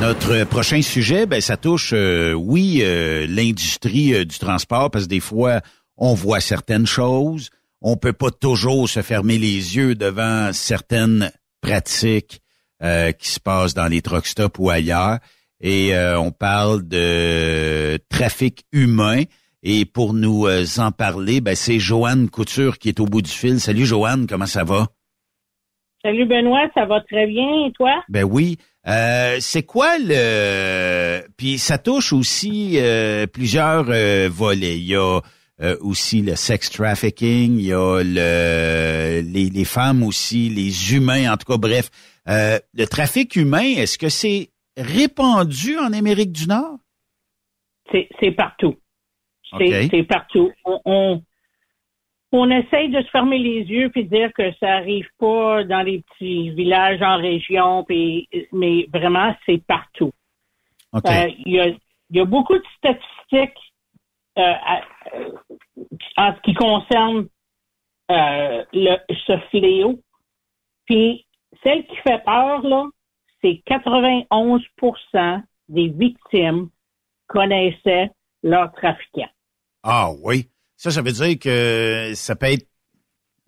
Notre 0.01 0.45
prochain 0.45 0.81
sujet, 0.81 1.27
ben 1.27 1.39
ça 1.39 1.57
touche, 1.57 1.91
euh, 1.93 2.33
oui, 2.33 2.79
euh, 2.81 3.25
l'industrie 3.29 4.13
euh, 4.13 4.25
du 4.25 4.37
transport, 4.37 4.91
parce 4.91 5.05
que 5.05 5.09
des 5.09 5.21
fois, 5.21 5.61
on 5.95 6.13
voit 6.13 6.41
certaines 6.41 6.87
choses, 6.87 7.51
on 7.83 7.97
peut 7.97 8.13
pas 8.13 8.31
toujours 8.31 8.89
se 8.89 9.01
fermer 9.01 9.37
les 9.37 9.75
yeux 9.75 9.93
devant 9.93 10.53
certaines 10.53 11.31
pratiques 11.61 12.41
euh, 12.81 13.11
qui 13.11 13.27
se 13.27 13.39
passent 13.39 13.73
dans 13.73 13.87
les 13.87 14.01
truck 14.01 14.25
stops 14.25 14.57
ou 14.57 14.69
ailleurs. 14.69 15.19
Et 15.59 15.93
euh, 15.93 16.17
on 16.17 16.31
parle 16.31 16.87
de 16.87 17.99
trafic 18.09 18.63
humain. 18.71 19.23
Et 19.63 19.85
pour 19.85 20.13
nous 20.13 20.47
euh, 20.47 20.65
en 20.77 20.91
parler, 20.91 21.41
ben, 21.41 21.55
c'est 21.55 21.79
Joanne 21.79 22.29
Couture 22.29 22.79
qui 22.79 22.89
est 22.89 22.99
au 23.01 23.05
bout 23.05 23.21
du 23.21 23.31
fil. 23.31 23.59
Salut 23.59 23.85
Joanne, 23.85 24.27
comment 24.27 24.45
ça 24.45 24.63
va? 24.63 24.87
Salut 26.03 26.25
Benoît, 26.25 26.69
ça 26.73 26.85
va 26.85 26.99
très 27.01 27.27
bien 27.27 27.65
et 27.65 27.71
toi? 27.73 28.03
Ben 28.09 28.23
oui. 28.23 28.57
c'est 29.39 29.63
quoi 29.63 29.97
le 29.99 31.21
puis 31.37 31.57
ça 31.57 31.77
touche 31.77 32.11
aussi 32.11 32.77
plusieurs 33.31 33.85
volets. 34.29 34.77
Il 34.77 34.85
y 34.85 34.97
a 34.97 35.21
euh, 35.61 35.77
aussi 35.81 36.21
le 36.21 36.35
sex 36.35 36.71
trafficking, 36.71 37.59
il 37.59 37.65
y 37.65 37.73
a 37.73 38.01
le, 38.03 39.21
les, 39.21 39.49
les, 39.49 39.65
femmes 39.65 40.01
aussi, 40.03 40.49
les 40.49 40.95
humains, 40.95 41.31
en 41.31 41.37
tout 41.37 41.45
cas, 41.45 41.57
bref. 41.57 41.89
Euh, 42.27 42.57
le 42.73 42.85
trafic 42.85 43.35
humain, 43.35 43.75
est-ce 43.77 43.97
que 43.97 44.09
c'est 44.09 44.49
répandu 44.77 45.77
en 45.77 45.93
Amérique 45.93 46.31
du 46.31 46.47
Nord? 46.47 46.77
C'est 47.91 48.31
partout. 48.31 48.75
C'est 49.59 50.07
partout. 50.09 50.51
On, 50.65 50.79
on, 50.85 51.21
on, 52.31 52.49
essaye 52.49 52.89
de 52.89 53.01
se 53.03 53.09
fermer 53.09 53.37
les 53.37 53.61
yeux 53.65 53.89
puis 53.89 54.05
dire 54.05 54.31
que 54.33 54.51
ça 54.59 54.77
arrive 54.77 55.07
pas 55.19 55.63
dans 55.63 55.83
les 55.83 56.01
petits 56.01 56.49
villages 56.49 57.03
en 57.03 57.17
région, 57.17 57.83
puis, 57.83 58.27
mais 58.51 58.87
vraiment, 58.91 59.35
c'est 59.45 59.63
partout. 59.67 60.11
Euh, 60.95 61.27
il 61.45 61.53
y, 61.53 61.59
a, 61.59 61.67
y 62.09 62.19
a 62.19 62.25
beaucoup 62.25 62.57
de 62.57 62.63
statistiques 62.77 63.59
euh, 64.37 64.53
en 66.17 66.35
ce 66.35 66.41
qui 66.41 66.53
concerne 66.53 67.27
euh, 68.11 68.63
le, 68.73 68.97
ce 69.27 69.37
fléau. 69.49 69.99
Puis, 70.85 71.25
celle 71.63 71.85
qui 71.85 71.95
fait 71.97 72.23
peur, 72.23 72.61
là, 72.63 72.85
c'est 73.41 73.61
91% 73.67 75.43
des 75.69 75.87
victimes 75.89 76.69
connaissaient 77.27 78.11
leur 78.43 78.71
trafiquant. 78.73 79.29
Ah 79.83 80.09
oui. 80.21 80.49
Ça, 80.75 80.91
ça 80.91 81.01
veut 81.01 81.11
dire 81.11 81.39
que 81.39 82.11
ça 82.15 82.35
peut 82.35 82.47
être 82.47 82.67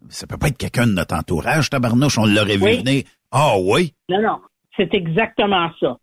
ça 0.10 0.28
peut 0.28 0.38
pas 0.38 0.48
être 0.48 0.58
quelqu'un 0.58 0.88
de 0.88 0.94
notre 0.94 1.16
entourage, 1.16 1.70
tabarnouche, 1.70 2.18
on 2.18 2.26
l'aurait 2.26 2.58
vu 2.58 2.78
venir. 2.78 3.04
Ah 3.32 3.56
oui? 3.60 3.94
Non, 4.10 4.22
non. 4.22 4.40
C'est 4.78 4.94
exactement 4.94 5.72
ça. 5.80 5.98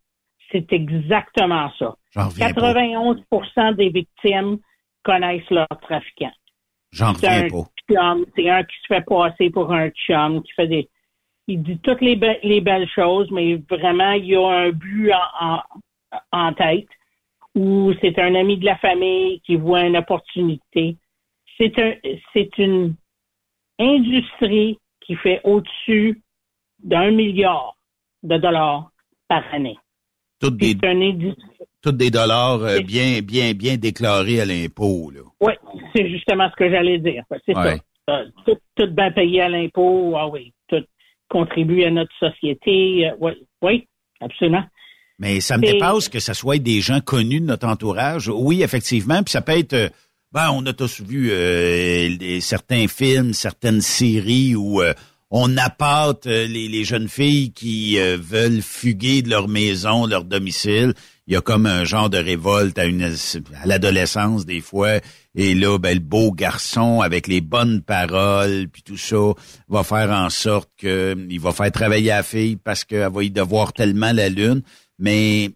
C'est 0.51 0.73
exactement 0.73 1.71
ça. 1.79 1.95
91% 2.17 3.77
des 3.77 3.89
victimes 3.91 4.59
connaissent 5.03 5.51
leurs 5.51 5.69
trafiquants. 5.81 6.33
J'en 6.93 7.13
reviens 7.13 7.49
pas. 7.49 7.65
C'est 7.89 7.97
un 7.97 8.65
qui 8.65 8.77
se 8.83 8.87
fait 8.87 9.05
passer 9.05 9.51
pour 9.51 9.73
un 9.73 9.91
chum, 9.91 10.43
qui 10.43 10.53
fait 10.53 10.69
des. 10.69 10.89
Il 11.49 11.63
dit 11.63 11.79
toutes 11.79 12.01
les, 12.01 12.19
les 12.43 12.61
belles 12.61 12.89
choses, 12.89 13.31
mais 13.31 13.57
vraiment, 13.69 14.13
il 14.13 14.27
y 14.27 14.37
a 14.37 14.47
un 14.47 14.71
but 14.71 15.13
en, 15.13 15.61
en, 16.31 16.53
tête 16.53 16.87
ou 17.55 17.93
c'est 18.01 18.19
un 18.19 18.35
ami 18.35 18.59
de 18.59 18.65
la 18.65 18.77
famille 18.77 19.41
qui 19.41 19.57
voit 19.57 19.85
une 19.85 19.97
opportunité. 19.97 20.97
C'est 21.59 21.79
un, 21.79 21.95
c'est 22.33 22.57
une 22.59 22.95
industrie 23.79 24.79
qui 25.01 25.17
fait 25.17 25.41
au-dessus 25.45 26.23
d'un 26.83 27.11
milliard 27.11 27.77
de 28.23 28.37
dollars 28.37 28.91
par 29.29 29.43
année. 29.53 29.79
Toutes 30.41 30.57
des, 30.57 30.77
toutes 31.83 31.97
des 31.97 32.11
dollars 32.11 32.63
euh, 32.63 32.81
bien, 32.81 33.21
bien, 33.23 33.53
bien 33.53 33.77
déclarés 33.77 34.41
à 34.41 34.45
l'impôt. 34.45 35.13
Oui, 35.41 35.53
c'est 35.95 36.09
justement 36.09 36.49
ce 36.51 36.57
que 36.57 36.71
j'allais 36.71 36.99
dire. 36.99 37.25
C'est 37.45 37.55
ça. 37.55 37.77
Euh, 38.11 38.25
tout, 38.47 38.87
bien 38.89 39.13
payé 39.13 39.43
à 39.43 39.49
l'impôt, 39.49 40.15
ah 40.17 40.29
oui, 40.29 40.53
tout 40.69 40.85
contribue 41.29 41.85
à 41.85 41.91
notre 41.91 42.13
société. 42.19 43.09
Euh, 43.09 43.15
oui, 43.21 43.33
oui, 43.63 43.89
absolument. 44.21 44.65
Mais 45.19 45.41
ça 45.41 45.57
me 45.57 45.63
dépasse 45.63 46.09
que 46.09 46.19
ce 46.19 46.35
soit 46.35 46.59
des 46.59 46.81
gens 46.81 47.01
connus 47.01 47.41
de 47.41 47.47
notre 47.47 47.69
entourage. 47.69 48.29
Oui, 48.29 48.63
effectivement. 48.63 49.23
Puis 49.23 49.33
ça 49.33 49.41
peut 49.41 49.57
être, 49.57 49.93
ben, 50.33 50.51
on 50.53 50.67
a 50.67 50.73
tous 50.73 51.01
vu 51.01 51.31
certains 52.41 52.89
films, 52.89 53.33
certaines 53.33 53.83
séries 53.83 54.57
où 54.57 54.83
on 55.35 55.57
appâte 55.57 56.27
euh, 56.27 56.47
les, 56.47 56.85
jeunes 56.85 57.09
filles 57.09 57.53
qui 57.53 57.99
euh, 57.99 58.19
veulent 58.21 58.61
fuguer 58.61 59.23
de 59.23 59.31
leur 59.31 59.49
maison, 59.49 60.07
leur 60.07 60.25
domicile. 60.25 60.93
Il 61.27 61.35
y 61.35 61.37
a 61.37 61.41
comme 61.41 61.67
un 61.67 61.85
genre 61.85 62.11
de 62.11 62.19
révolte 62.19 62.79
à, 62.79 62.83
à 62.83 63.67
l'adolescence 63.67 64.45
des 64.45 64.61
fois. 64.61 64.99
Et 65.35 65.55
là, 65.55 65.79
ben, 65.79 65.95
le 65.95 66.01
beau 66.01 66.33
garçon 66.33 67.01
avec 67.01 67.29
les 67.29 67.41
bonnes 67.41 67.81
paroles, 67.81 68.67
puis 68.73 68.83
tout 68.83 68.97
ça, 68.97 69.33
va 69.69 69.85
faire 69.85 70.11
en 70.11 70.31
sorte 70.31 70.71
que 70.77 71.17
il 71.31 71.41
va 71.41 71.53
faire 71.53 71.71
travailler 71.71 72.09
la 72.09 72.23
fille 72.23 72.57
parce 72.57 72.85
qu'elle 72.85 73.11
va 73.13 73.23
y 73.23 73.31
devoir 73.31 73.73
tellement 73.73 74.13
la 74.13 74.29
lune. 74.29 74.63
Mais, 74.99 75.51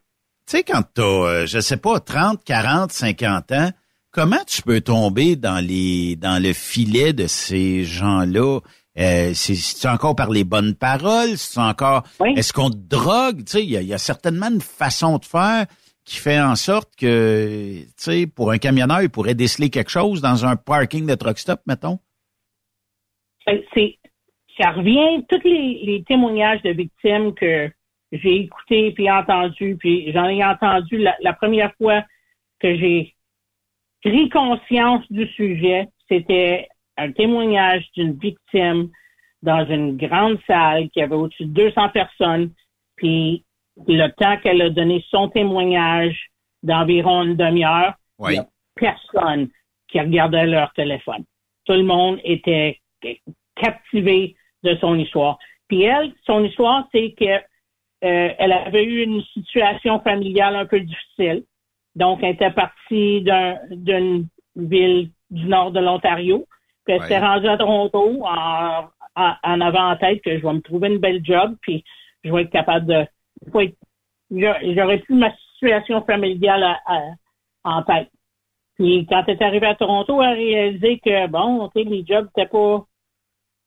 tu 0.47 0.57
sais, 0.57 0.62
quand 0.62 0.83
t'as, 0.95 1.03
euh, 1.03 1.47
je 1.47 1.59
sais 1.59 1.77
pas, 1.77 1.99
30, 1.99 2.45
40, 2.45 2.93
50 2.93 3.53
ans, 3.53 3.71
comment 4.12 4.45
tu 4.47 4.62
peux 4.62 4.81
tomber 4.81 5.37
dans 5.37 5.59
les 5.59 6.17
dans 6.17 6.41
le 6.43 6.53
filet 6.53 7.12
de 7.12 7.27
ces 7.27 7.85
gens-là? 7.85 8.61
Euh, 8.99 9.32
c'est 9.34 9.88
encore 9.88 10.16
par 10.16 10.30
les 10.30 10.44
bonnes 10.44 10.74
paroles, 10.74 11.36
c'est 11.36 11.61
encore 11.61 12.05
est-ce 12.36 12.53
qu'on 12.53 12.70
drogue, 12.70 13.44
tu 13.44 13.53
sais, 13.53 13.64
il 13.64 13.70
y 13.70 13.92
a, 13.92 13.99
certainement 13.99 14.47
une 14.47 14.62
façon 14.62 15.18
de 15.18 15.24
faire 15.24 15.66
qui 16.05 16.16
fait 16.16 16.40
en 16.40 16.55
sorte 16.55 16.94
que, 16.97 17.80
tu 17.80 17.92
sais, 17.97 18.26
pour 18.26 18.53
un 18.53 18.59
camionneur, 18.59 19.03
il 19.03 19.11
pourrait 19.11 19.34
déceler 19.34 19.68
quelque 19.68 19.90
chose 19.90 20.22
dans 20.22 20.47
un 20.47 20.57
parking 20.57 21.07
de 21.07 21.14
truck 21.14 21.38
stop, 21.38 21.61
mettons. 21.66 21.99
Euh, 23.49 23.61
c'est, 23.74 23.99
ça 24.59 24.70
revient 24.70 25.24
tous 25.28 25.42
les, 25.44 26.03
témoignages 26.07 26.62
de 26.62 26.70
victimes 26.70 27.34
que 27.34 27.70
j'ai 28.12 28.42
écoutés 28.42 28.92
puis 28.92 29.11
entendus, 29.11 29.76
puis 29.78 30.11
j'en 30.12 30.28
ai 30.28 30.42
entendu 30.42 30.99
la 30.99 31.32
première 31.34 31.74
fois 31.74 32.03
que 32.61 32.76
j'ai 32.76 33.14
pris 34.03 34.28
conscience 34.28 35.05
du 35.11 35.26
sujet, 35.28 35.88
c'était 36.09 36.68
un 36.97 37.12
témoignage 37.12 37.84
d'une 37.97 38.12
victime 38.12 38.90
dans 39.42 39.66
une 39.66 39.97
grande 39.97 40.38
salle 40.47 40.88
qui 40.90 41.03
avait 41.03 41.14
au-dessus 41.14 41.47
de 41.47 41.53
200 41.53 41.90
personnes, 41.90 42.51
puis 42.97 43.44
le 43.86 44.09
temps 44.09 44.36
qu'elle 44.38 44.62
a 44.62 44.70
donné 44.70 45.05
son 45.11 45.28
témoignage 45.28 46.30
d'environ 46.62 47.22
une 47.22 47.36
demi-heure, 47.36 47.94
il 48.20 48.30
n'y 48.30 48.38
a 48.38 48.47
personne 48.74 49.49
qui 49.88 50.01
regardait 50.01 50.47
leur 50.47 50.72
téléphone. 50.72 51.24
Tout 51.64 51.74
le 51.74 51.84
monde 51.84 52.18
était 52.24 52.80
captivé 53.55 54.36
de 54.62 54.76
son 54.76 54.99
histoire. 54.99 55.38
Puis 55.68 55.82
elle, 55.82 56.12
son 56.24 56.44
histoire, 56.44 56.88
c'est 56.92 57.14
que 57.18 57.40
euh, 58.05 58.30
avait 58.38 58.84
eu 58.84 59.03
une 59.03 59.22
situation 59.32 60.01
familiale 60.01 60.57
un 60.57 60.66
peu 60.66 60.80
difficile. 60.80 61.44
Donc, 61.94 62.20
elle 62.22 62.34
était 62.34 62.51
partie 62.51 63.24
d'une 63.70 64.28
ville 64.55 65.11
du 65.30 65.47
nord 65.47 65.72
de 65.72 65.80
l'Ontario. 65.80 66.47
Puis 66.87 66.95
elle 66.95 67.03
s'est 67.09 67.18
rendue 67.18 67.49
à 67.49 67.59
Toronto 67.59 68.22
en, 68.24 68.84
en, 69.16 69.61
en 69.61 69.97
tête 69.97 70.22
que 70.22 70.39
je 70.39 70.43
vais 70.47 70.53
me 70.55 70.61
trouver 70.61 70.89
une 70.89 70.99
belle 70.99 71.20
job, 71.24 71.57
puis 71.61 71.84
je 72.24 72.32
vais 72.32 72.43
être 72.43 72.51
capable 72.51 72.87
de. 72.87 73.07
J'aurais 74.30 74.99
plus 74.99 75.14
ma 75.14 75.32
situation 75.55 76.03
familiale 76.05 76.76
en 77.64 77.82
tête. 77.82 78.11
Puis 78.76 79.07
quand 79.09 79.22
elle 79.26 79.34
est 79.37 79.43
arrivée 79.43 79.66
à 79.66 79.74
Toronto, 79.74 80.22
elle 80.22 80.28
a 80.28 80.32
réalisé 80.32 80.99
que 81.05 81.26
bon, 81.28 81.70
les 81.74 82.05
jobs 82.07 82.28
n'étaient 82.37 82.49
pas 82.51 82.84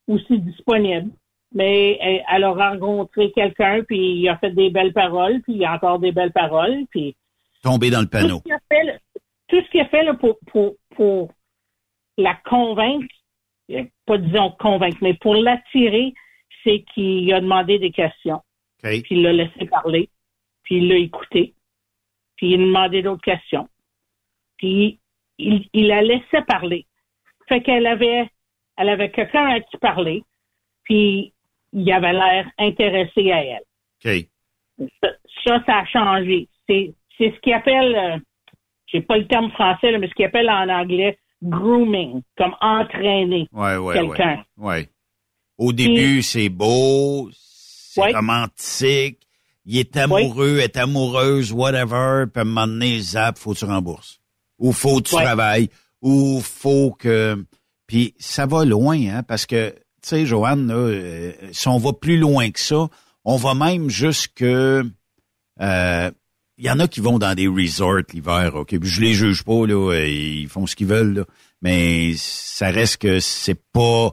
aussi 0.08 0.40
disponible. 0.40 1.12
Mais 1.52 1.98
elle, 2.00 2.24
elle 2.32 2.44
a 2.44 2.52
rencontré 2.52 3.32
quelqu'un, 3.32 3.82
puis 3.88 4.20
il 4.20 4.30
a 4.30 4.38
fait 4.38 4.52
des 4.52 4.70
belles 4.70 4.94
paroles, 4.94 5.42
puis 5.42 5.54
il 5.56 5.66
a 5.66 5.74
encore 5.74 5.98
des 5.98 6.12
belles 6.12 6.32
paroles, 6.32 6.86
puis 6.92 7.16
Tomber 7.64 7.90
dans 7.90 8.02
le 8.02 8.06
tout 8.06 8.12
panneau. 8.12 8.38
ce 8.38 8.44
qu'il 8.44 8.54
a 8.54 8.60
fait, 8.70 8.84
là- 8.84 8.98
tout 9.48 9.56
ce 9.66 9.72
qu'il 9.72 9.82
a 9.82 9.86
fait 9.86 10.04
là, 10.04 10.14
pour, 10.14 10.38
pour, 10.46 10.74
pour 10.96 11.30
la 12.20 12.36
convaincre, 12.46 13.08
euh, 13.72 13.84
pas 14.06 14.18
disons 14.18 14.52
convaincre, 14.52 14.98
mais 15.02 15.14
pour 15.16 15.36
l'attirer, 15.36 16.14
c'est 16.64 16.84
qu'il 16.94 17.32
a 17.34 17.40
demandé 17.40 17.80
des 17.80 17.92
questions. 17.92 18.42
Puis 18.84 19.04
il 19.10 19.24
l'a 19.24 19.34
laissé 19.34 19.66
parler, 19.66 20.10
puis 20.64 20.78
il 20.78 20.88
l'a 20.90 20.98
écouté, 20.98 21.54
puis 22.36 22.52
il 22.52 22.56
a 22.56 22.58
demandé 22.58 23.02
d'autres 23.02 23.24
questions. 23.24 23.68
Puis 24.58 25.00
il, 25.38 25.68
il 25.74 25.88
la 25.88 26.02
laissait 26.02 26.44
parler. 26.48 26.86
Fait 27.48 27.62
qu'elle 27.62 27.88
avait, 27.88 28.30
elle 28.78 28.90
avait 28.90 29.12
quelqu'un 29.12 29.48
à 29.48 29.60
qui 29.62 29.78
parler, 29.78 30.24
puis 30.84 31.34
il 31.72 31.92
avait 31.92 32.14
l'air 32.14 32.50
intéressé 32.58 33.32
à 33.32 33.44
elle. 33.44 33.64
Ça, 35.02 35.10
ça, 35.46 35.64
ça 35.66 35.78
a 35.80 35.86
changé. 35.86 36.48
C'est, 36.68 36.94
c'est 37.18 37.32
ce 37.32 37.40
qu'ils 37.40 37.54
appellent, 37.54 37.96
euh, 37.96 38.18
j'ai 38.88 39.02
pas 39.02 39.18
le 39.18 39.28
terme 39.28 39.52
français, 39.52 39.92
là, 39.92 40.00
mais 40.00 40.08
ce 40.08 40.14
qu'ils 40.14 40.26
appellent 40.26 40.50
en 40.50 40.70
anglais 40.70 41.18
grooming, 41.44 42.22
comme 42.38 42.54
entraîner 42.62 43.48
Ouais, 43.52 43.78
ouais, 43.78 43.94
quelqu'un. 43.96 44.44
ouais. 44.58 44.68
ouais. 44.68 44.90
Au 45.58 45.74
début, 45.74 46.22
c'est 46.24 46.50
beau, 46.50 47.30
c'est 47.34 48.14
romantique. 48.14 49.28
Il 49.66 49.78
est 49.78 49.96
amoureux, 49.98 50.60
est 50.60 50.78
amoureuse, 50.78 51.52
whatever. 51.52 52.26
Puis 52.32 52.40
à 52.40 52.42
un 52.42 52.46
moment 52.46 52.68
donné, 52.68 53.00
zap, 53.02 53.38
faut 53.38 53.54
que 53.54 53.60
tu 53.60 53.66
rembourses. 53.66 54.20
Ou 54.58 54.72
faut 54.72 54.98
que 54.98 55.10
tu 55.10 55.16
travailles. 55.16 55.70
Ou 56.02 56.40
faut 56.42 56.92
que... 56.98 57.44
Puis 57.88 58.14
ça 58.20 58.46
va 58.46 58.64
loin, 58.66 58.98
hein, 59.10 59.24
parce 59.24 59.46
que, 59.46 59.72
tu 59.72 59.76
sais, 60.04 60.26
Joanne, 60.26 60.68
là, 60.68 60.76
euh, 60.76 61.32
si 61.52 61.68
on 61.68 61.78
va 61.78 61.92
plus 61.94 62.18
loin 62.18 62.50
que 62.52 62.60
ça, 62.60 62.88
on 63.26 63.36
va 63.36 63.54
même 63.54 63.90
jusque... 63.90 64.42
euh, 64.44 64.84
il 66.60 66.66
y 66.66 66.70
en 66.70 66.80
a 66.80 66.88
qui 66.88 67.00
vont 67.00 67.20
dans 67.20 67.34
des 67.34 67.48
resorts 67.48 68.02
l'hiver, 68.14 68.56
OK? 68.56 68.76
Je 68.82 69.02
les 69.02 69.14
juge 69.14 69.44
pas, 69.44 69.66
là, 69.66 69.94
euh, 69.94 70.08
ils 70.08 70.50
font 70.50 70.68
ce 70.68 70.76
qu'ils 70.76 70.88
veulent, 70.88 71.14
là. 71.14 71.26
Mais 71.62 72.14
ça 72.18 72.70
reste 72.70 72.98
que 72.98 73.20
c'est 73.20 73.60
pas 73.72 74.12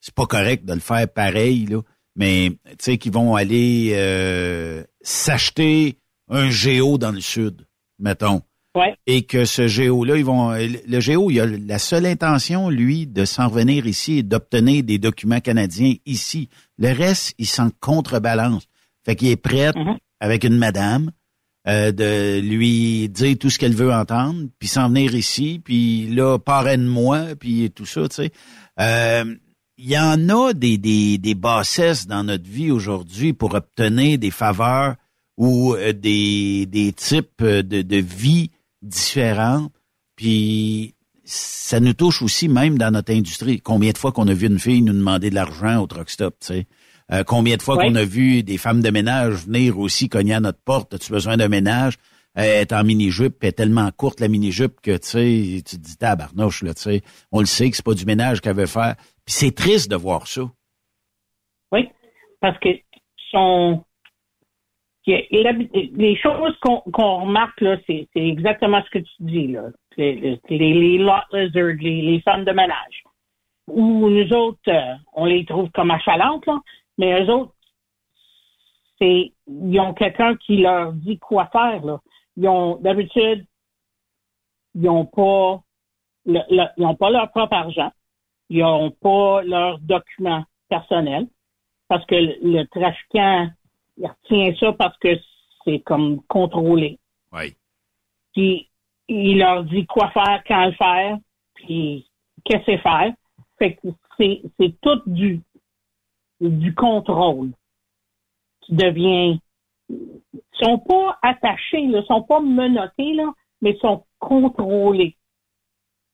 c'est 0.00 0.14
pas 0.14 0.26
correct 0.26 0.64
de 0.64 0.74
le 0.74 0.80
faire 0.80 1.08
pareil, 1.08 1.66
là. 1.66 1.80
Mais 2.14 2.50
tu 2.70 2.76
sais 2.80 2.98
qu'ils 2.98 3.12
vont 3.12 3.36
aller 3.36 3.92
euh, 3.94 4.84
s'acheter 5.00 5.98
un 6.28 6.50
géo 6.50 6.98
dans 6.98 7.12
le 7.12 7.20
sud, 7.20 7.66
mettons. 7.98 8.42
Ouais. 8.74 8.94
Et 9.06 9.22
que 9.22 9.44
ce 9.44 9.66
géo-là, 9.66 10.16
ils 10.16 10.24
vont. 10.24 10.52
Le 10.52 11.00
géo, 11.00 11.30
il 11.30 11.40
a 11.40 11.46
la 11.46 11.78
seule 11.78 12.06
intention, 12.06 12.68
lui, 12.68 13.06
de 13.06 13.24
s'en 13.24 13.48
revenir 13.48 13.86
ici 13.86 14.18
et 14.18 14.22
d'obtenir 14.22 14.84
des 14.84 14.98
documents 14.98 15.40
canadiens 15.40 15.94
ici. 16.04 16.50
Le 16.76 16.92
reste, 16.92 17.34
il 17.38 17.46
s'en 17.46 17.70
contrebalance. 17.80 18.66
Fait 19.06 19.16
qu'il 19.16 19.28
est 19.28 19.36
prêt 19.36 19.72
avec 20.20 20.44
une 20.44 20.58
madame 20.58 21.12
euh, 21.66 21.92
de 21.92 22.40
lui 22.40 23.08
dire 23.08 23.36
tout 23.38 23.50
ce 23.50 23.58
qu'elle 23.58 23.74
veut 23.74 23.92
entendre, 23.92 24.48
puis 24.58 24.68
s'en 24.68 24.88
venir 24.88 25.14
ici, 25.14 25.60
puis 25.62 26.06
là, 26.08 26.38
parraine-moi, 26.38 27.34
puis 27.38 27.70
tout 27.70 27.86
ça, 27.86 28.08
tu 28.08 28.16
sais. 28.16 28.30
Euh, 28.80 29.34
Il 29.80 29.90
y 29.90 29.98
en 29.98 30.28
a 30.28 30.52
des, 30.54 30.76
des, 30.76 31.18
des 31.18 31.34
bassesses 31.34 32.06
dans 32.06 32.24
notre 32.24 32.48
vie 32.48 32.70
aujourd'hui 32.70 33.32
pour 33.32 33.54
obtenir 33.54 34.18
des 34.18 34.32
faveurs 34.32 34.96
ou 35.36 35.74
euh, 35.74 35.92
des, 35.92 36.66
des 36.66 36.92
types 36.92 37.44
de, 37.44 37.82
de 37.82 37.96
vie 37.96 38.50
différents. 38.82 39.70
Puis 40.16 40.94
ça 41.24 41.78
nous 41.78 41.92
touche 41.92 42.22
aussi 42.22 42.48
même 42.48 42.76
dans 42.76 42.90
notre 42.90 43.12
industrie. 43.12 43.60
Combien 43.60 43.92
de 43.92 43.98
fois 43.98 44.10
qu'on 44.10 44.26
a 44.26 44.34
vu 44.34 44.46
une 44.48 44.58
fille 44.58 44.82
nous 44.82 44.94
demander 44.94 45.30
de 45.30 45.36
l'argent 45.36 45.80
au 45.80 45.86
truck 45.86 46.10
stop, 46.10 46.34
tu 46.40 46.46
sais? 46.46 46.66
Euh, 47.10 47.24
combien 47.24 47.56
de 47.56 47.62
fois 47.62 47.76
Ouais. 47.76 47.86
qu'on 47.88 47.94
a 47.94 48.04
vu 48.04 48.42
des 48.42 48.58
femmes 48.58 48.82
de 48.82 48.90
ménage 48.90 49.46
venir 49.46 49.78
aussi 49.78 50.08
cogner 50.08 50.34
à 50.34 50.40
notre 50.40 50.62
porte, 50.62 50.92
as-tu 50.94 51.10
besoin 51.12 51.36
d'un 51.36 51.48
ménage? 51.48 51.94
Euh, 52.36 52.42
Elle 52.42 52.60
est 52.62 52.72
en 52.72 52.84
mini-jupe, 52.84 53.42
est 53.42 53.52
tellement 53.52 53.90
courte 53.90 54.20
la 54.20 54.28
mini-jupe 54.28 54.80
que 54.82 54.96
tu 54.98 55.08
sais, 55.08 55.62
tu 55.62 55.76
te 55.78 55.82
dis 55.82 55.96
tabarnouche, 55.96 56.62
là, 56.62 56.74
tu 56.74 56.82
sais. 56.82 57.02
On 57.32 57.40
le 57.40 57.46
sait 57.46 57.70
que 57.70 57.76
c'est 57.76 57.84
pas 57.84 57.94
du 57.94 58.04
ménage 58.04 58.40
qu'elle 58.40 58.56
veut 58.56 58.66
faire. 58.66 58.94
Puis 59.24 59.34
c'est 59.34 59.54
triste 59.54 59.90
de 59.90 59.96
voir 59.96 60.26
ça. 60.26 60.42
Oui, 61.72 61.88
parce 62.40 62.58
que 62.60 62.68
son 63.30 63.82
les 65.06 66.16
choses 66.22 66.54
qu'on 66.60 67.20
remarque 67.22 67.60
là, 67.62 67.78
c'est 67.86 68.06
exactement 68.14 68.82
ce 68.84 68.90
que 68.98 69.02
tu 69.02 69.12
dis 69.20 69.46
là. 69.48 69.70
Les, 69.96 70.38
les, 70.50 70.58
les 70.74 70.98
lot 70.98 71.22
lizards, 71.32 71.76
les, 71.80 72.02
les 72.02 72.20
femmes 72.20 72.44
de 72.44 72.52
ménage. 72.52 73.02
Ou 73.68 74.08
nous 74.10 74.32
autres, 74.34 74.60
euh, 74.68 74.94
on 75.14 75.24
les 75.24 75.44
trouve 75.46 75.70
comme 75.70 75.90
achalantes, 75.90 76.46
là, 76.46 76.58
mais 76.98 77.22
eux 77.22 77.30
autres, 77.32 77.54
c'est 78.98 79.32
ils 79.46 79.80
ont 79.80 79.94
quelqu'un 79.94 80.36
qui 80.36 80.58
leur 80.58 80.92
dit 80.92 81.18
quoi 81.18 81.46
faire 81.46 81.84
là. 81.84 82.00
Ils 82.36 82.48
ont 82.48 82.76
d'habitude, 82.76 83.46
ils 84.74 84.88
ont 84.88 85.06
pas 85.06 85.62
le- 86.26 86.42
le- 86.50 86.68
ils 86.76 86.84
ont 86.84 86.94
pas 86.96 87.10
leur 87.10 87.30
propre 87.30 87.54
argent. 87.54 87.90
Ils 88.50 88.60
n'ont 88.60 88.90
pas 88.90 89.42
leurs 89.42 89.78
documents 89.80 90.44
personnels 90.68 91.26
parce 91.88 92.04
que 92.06 92.14
le, 92.14 92.36
le 92.42 92.66
trafiquant 92.66 93.48
il 93.96 94.06
retient 94.06 94.54
ça 94.58 94.72
parce 94.72 94.96
que 94.98 95.08
c'est 95.64 95.80
comme 95.80 96.22
contrôlé. 96.24 96.98
Oui. 97.32 97.54
Puis 98.32 98.68
il 99.08 99.38
leur 99.38 99.64
dit 99.64 99.86
quoi 99.86 100.10
faire, 100.10 100.42
quand 100.46 100.66
le 100.66 100.72
faire, 100.72 101.18
puis 101.54 102.08
qu'est-ce 102.44 102.66
que 102.66 102.78
faire. 102.78 103.12
Fait 103.58 103.74
que 103.74 103.88
c'est, 104.16 104.42
c'est 104.58 104.80
tout 104.80 105.02
du, 105.06 105.40
du 106.40 106.74
contrôle 106.74 107.50
qui 108.62 108.74
devient. 108.74 109.38
Ils 109.90 110.20
sont 110.60 110.78
pas 110.78 111.18
attachés, 111.22 111.80
ils 111.80 112.04
sont 112.06 112.22
pas 112.22 112.40
menottés, 112.40 113.14
là, 113.14 113.32
mais 113.62 113.70
ils 113.72 113.80
sont 113.80 114.04
contrôlés. 114.18 115.16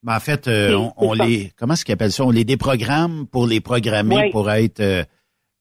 Mais 0.02 0.12
en 0.14 0.20
fait, 0.20 0.48
euh, 0.48 0.78
on, 0.96 1.12
les 1.14 1.50
comment 1.56 1.72
est-ce 1.74 1.84
qu'ils 1.84 1.94
appellent 1.94 2.12
ça? 2.12 2.24
On 2.24 2.30
les 2.30 2.44
déprogramme 2.44 3.26
pour 3.26 3.46
les 3.46 3.60
programmer 3.60 4.16
Oui. 4.16 4.30
pour 4.30 4.50
être 4.50 4.80
euh, 4.80 5.02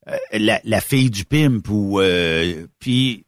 euh, 0.10 0.16
la, 0.34 0.60
la 0.66 0.82
fille 0.82 1.10
du 1.10 1.24
pimp 1.26 1.68
ou 1.70 2.00
euh, 2.02 2.68
puis 2.80 3.26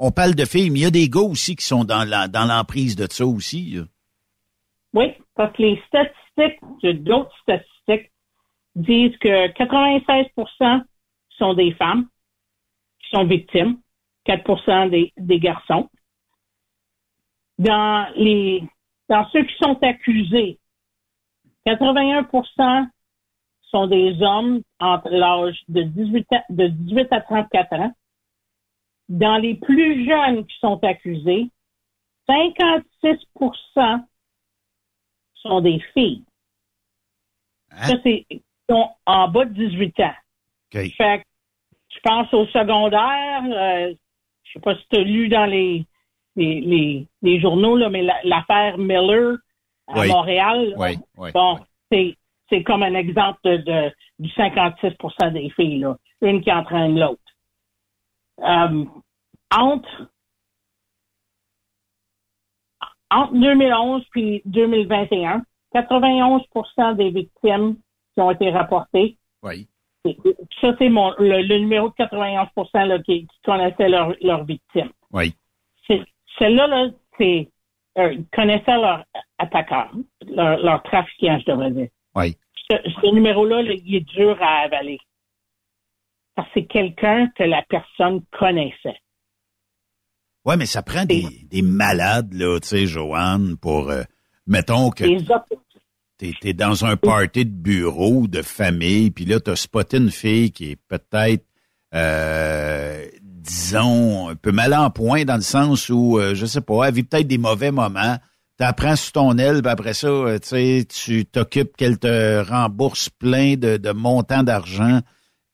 on 0.00 0.10
parle 0.10 0.34
de 0.34 0.44
filles, 0.44 0.70
mais 0.70 0.80
il 0.80 0.82
y 0.82 0.86
a 0.86 0.90
des 0.90 1.08
gars 1.08 1.20
aussi 1.20 1.54
qui 1.56 1.64
sont 1.64 1.84
dans 1.84 2.04
la 2.04 2.28
dans 2.28 2.44
l'emprise 2.44 2.96
de 2.96 3.06
ça 3.10 3.24
aussi. 3.24 3.70
là. 3.76 3.82
Oui, 4.94 5.12
parce 5.34 5.56
que 5.56 5.62
les 5.62 5.80
statistiques, 5.86 7.04
d'autres 7.04 7.34
statistiques, 7.42 7.77
disent 8.78 9.16
que 9.18 9.48
96% 9.48 10.84
sont 11.30 11.54
des 11.54 11.72
femmes 11.74 12.08
qui 13.00 13.10
sont 13.10 13.24
victimes, 13.24 13.80
4 14.24 14.88
des, 14.88 15.12
des 15.16 15.40
garçons. 15.40 15.88
Dans 17.58 18.08
les 18.14 18.62
dans 19.08 19.26
ceux 19.30 19.42
qui 19.44 19.54
sont 19.56 19.82
accusés, 19.82 20.58
81% 21.66 22.88
sont 23.62 23.86
des 23.86 24.20
hommes 24.22 24.62
entre 24.78 25.08
l'âge 25.08 25.58
de 25.68 25.82
18, 25.82 26.26
ans- 26.32 26.44
de 26.50 26.68
18 26.68 27.12
à 27.12 27.20
34 27.22 27.72
ans. 27.74 27.92
Dans 29.08 29.38
les 29.38 29.54
plus 29.54 30.06
jeunes 30.06 30.46
qui 30.46 30.58
sont 30.58 30.82
accusés, 30.84 31.50
56% 32.28 34.04
sont 35.34 35.60
des 35.62 35.80
filles. 35.94 36.24
Ça, 37.70 37.96
c'est 38.02 38.26
sont 38.68 38.90
en 39.06 39.28
bas 39.28 39.44
de 39.44 39.54
18 39.54 40.00
ans. 40.00 40.14
Fait 40.96 41.18
que, 41.20 41.24
je 41.94 41.98
pense 42.02 42.32
au 42.34 42.46
secondaire, 42.46 43.42
euh, 43.44 43.94
je 44.44 44.52
sais 44.52 44.60
pas 44.60 44.74
si 44.76 44.86
tu 44.90 44.96
as 44.98 45.02
lu 45.02 45.28
dans 45.28 45.46
les, 45.46 45.86
les, 46.36 46.60
les, 46.60 47.06
les 47.22 47.40
journaux, 47.40 47.76
là, 47.76 47.88
mais 47.88 48.02
la- 48.02 48.20
l'affaire 48.24 48.78
Miller 48.78 49.36
à 49.88 50.00
Oui. 50.00 50.08
Montréal, 50.08 50.70
là, 50.70 50.76
Oui, 50.78 50.98
oui, 51.16 51.30
bon, 51.32 51.58
c'est 51.90 52.16
c'est 52.50 52.62
comme 52.62 52.82
un 52.82 52.94
exemple 52.94 53.38
de, 53.44 53.56
de- 53.58 53.92
du 54.18 54.28
56% 54.30 55.32
des 55.32 55.50
filles, 55.50 55.80
là, 55.80 55.96
une 56.22 56.40
qui 56.42 56.50
entraîne 56.50 56.98
l'autre. 56.98 57.20
Euh, 58.40 58.84
entre 59.54 60.10
entre 63.10 63.32
2011 63.34 64.04
puis 64.10 64.42
2021, 64.44 65.42
91% 65.74 66.94
des 66.96 67.10
victimes 67.10 67.76
qui 68.18 68.22
ont 68.22 68.32
été 68.32 68.50
rapportées. 68.50 69.16
Oui. 69.44 69.68
Ça, 70.60 70.74
c'est 70.78 70.88
mon 70.88 71.12
le, 71.18 71.42
le 71.42 71.58
numéro 71.58 71.88
de 71.90 71.94
91 71.94 72.48
là, 72.74 72.98
qui, 72.98 73.26
qui 73.26 73.40
connaissaient 73.44 73.88
leurs 73.88 74.12
leurs 74.20 74.44
victimes. 74.44 74.90
Oui. 75.12 75.34
Celle-là, 75.86 76.66
là, 76.66 76.88
c'est 77.16 77.48
euh, 77.98 78.12
ils 78.12 78.26
connaissaient 78.32 78.76
leurs 78.76 79.04
attaqueurs, 79.38 79.92
leurs 80.26 80.58
leur 80.58 80.82
trafiquants, 80.82 81.38
je 81.38 81.50
devrais 81.52 81.70
dire. 81.70 81.88
Oui. 82.16 82.36
Ce, 82.68 82.76
ce 83.00 83.14
numéro-là, 83.14 83.62
là, 83.62 83.72
il 83.72 83.94
est 83.94 84.00
dur 84.00 84.36
à 84.40 84.64
avaler. 84.64 84.98
Parce 86.34 86.48
que 86.48 86.54
c'est 86.54 86.66
quelqu'un 86.66 87.28
que 87.36 87.44
la 87.44 87.62
personne 87.68 88.22
connaissait. 88.36 88.98
Ouais, 90.44 90.56
mais 90.56 90.66
ça 90.66 90.82
prend 90.82 91.04
des, 91.04 91.24
des 91.50 91.62
malades, 91.62 92.32
là, 92.32 92.58
tu 92.60 92.68
sais, 92.68 92.86
Joanne, 92.86 93.56
pour, 93.60 93.90
euh, 93.90 94.02
mettons 94.46 94.90
que... 94.90 95.04
Des, 95.04 95.30
op- 95.30 95.44
t'es 96.18 96.34
es 96.42 96.52
dans 96.52 96.84
un 96.84 96.96
party 96.96 97.44
de 97.46 97.50
bureau, 97.50 98.26
de 98.26 98.42
famille, 98.42 99.10
puis 99.10 99.24
là, 99.24 99.40
t'as 99.40 99.56
spoté 99.56 99.96
une 99.96 100.10
fille 100.10 100.50
qui 100.50 100.72
est 100.72 100.78
peut-être, 100.88 101.44
euh, 101.94 103.06
disons, 103.22 104.28
un 104.28 104.34
peu 104.34 104.52
mal 104.52 104.74
en 104.74 104.90
point 104.90 105.24
dans 105.24 105.36
le 105.36 105.42
sens 105.42 105.88
où, 105.88 106.18
euh, 106.18 106.34
je 106.34 106.44
sais 106.44 106.60
pas, 106.60 106.88
elle 106.88 106.94
vit 106.94 107.04
peut-être 107.04 107.28
des 107.28 107.38
mauvais 107.38 107.70
moments. 107.70 108.18
T'apprends 108.56 108.96
sous 108.96 109.12
ton 109.12 109.38
aile, 109.38 109.62
après 109.64 109.94
ça, 109.94 110.08
euh, 110.08 110.38
tu 110.40 111.24
t'occupes 111.24 111.76
qu'elle 111.76 111.98
te 111.98 112.42
rembourse 112.42 113.08
plein 113.08 113.54
de, 113.54 113.92
montants 113.92 114.42
d'argent, 114.42 115.00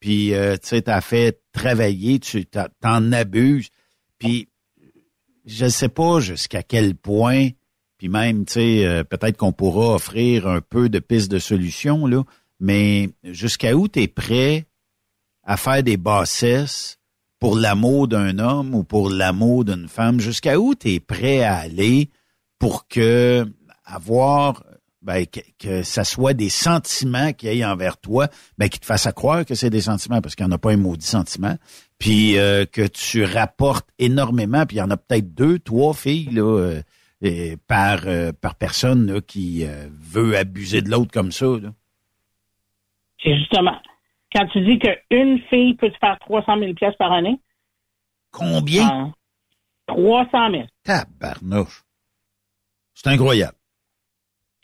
puis 0.01 0.35
euh, 0.35 0.55
tu 0.55 0.69
sais, 0.69 0.83
t'as 0.83 1.03
fait 1.03 1.41
travailler, 1.53 2.19
tu 2.19 2.47
t'en 2.47 3.13
abuses, 3.13 3.69
puis 4.19 4.49
je 5.45 5.69
sais 5.69 5.91
pas 5.91 6.21
jusqu'à 6.21 6.63
quel 6.63 6.95
point, 6.95 7.51
puis 8.05 8.11
même, 8.11 8.45
tu 8.45 8.53
sais, 8.53 8.85
euh, 8.85 9.03
peut-être 9.03 9.39
qu'on 9.39 9.53
pourra 9.53 9.95
offrir 9.95 10.47
un 10.47 10.61
peu 10.61 10.91
de 10.91 10.99
pistes 10.99 11.31
de 11.31 11.39
solutions, 11.39 12.07
là, 12.07 12.23
mais 12.61 13.09
jusqu'à 13.23 13.75
où 13.75 13.89
tu 13.89 14.03
es 14.03 14.09
prêt 14.09 14.67
à 15.43 15.57
faire 15.57 15.83
des 15.83 15.97
bassesses 15.97 16.99
pour 17.39 17.57
l'amour 17.57 18.07
d'un 18.07 18.39
homme 18.39 18.75
ou 18.75 18.85
pour 18.85 19.09
l'amour 19.09 19.65
d'une 19.65 19.89
femme? 19.89 20.21
Jusqu'à 20.21 20.61
où 20.61 20.75
tu 20.75 20.93
es 20.93 21.01
prêt 21.01 21.45
à 21.45 21.57
aller 21.57 22.11
pour 22.59 22.89
que 22.89 23.51
avoir 23.87 24.63
ben, 25.01 25.25
que, 25.59 25.83
ça 25.83 26.05
soit 26.05 26.35
des 26.35 26.51
sentiments 26.51 27.33
qu'il 27.33 27.55
y 27.55 27.61
ait 27.61 27.65
envers 27.65 27.97
toi, 27.97 28.29
ben, 28.59 28.69
qui 28.69 28.81
te 28.81 28.85
fassent 28.85 29.07
à 29.07 29.13
croire 29.13 29.47
que 29.47 29.55
c'est 29.55 29.71
des 29.71 29.81
sentiments, 29.81 30.21
parce 30.21 30.35
qu'il 30.35 30.45
n'y 30.45 30.53
en 30.53 30.57
a 30.57 30.59
pas 30.59 30.73
un 30.73 30.77
maudit 30.77 31.07
sentiment, 31.07 31.57
puis 31.99 32.37
euh, 32.37 32.67
que 32.67 32.87
tu 32.87 33.25
rapportes 33.25 33.89
énormément, 33.99 34.67
puis 34.67 34.77
il 34.77 34.81
y 34.81 34.83
en 34.83 34.91
a 34.91 34.99
peut-être 34.99 35.35
deux, 35.35 35.59
trois 35.59 35.95
filles 35.95 36.29
là, 36.33 36.43
euh, 36.43 36.83
euh, 37.25 37.57
par, 37.67 38.07
euh, 38.07 38.33
par 38.33 38.55
personne 38.55 39.13
là, 39.13 39.21
qui 39.21 39.65
euh, 39.65 39.89
veut 39.91 40.37
abuser 40.37 40.83
de 40.83 40.91
l'autre 40.91 41.13
comme 41.13 41.33
ça. 41.33 41.47
C'est 43.23 43.37
justement, 43.39 43.81
quand 44.35 44.47
tu 44.49 44.61
dis 44.65 44.79
qu'une 44.79 45.41
fille 45.49 45.75
peut 45.75 45.91
te 45.91 45.99
faire 45.99 46.19
300 46.21 46.59
000 46.59 46.75
pièces 46.75 46.97
par 46.97 47.13
année? 47.13 47.41
Combien? 48.31 49.15
300 49.87 50.51
000. 50.51 50.63
Tabarnouche. 50.83 51.85
C'est 52.95 53.09
incroyable. 53.09 53.57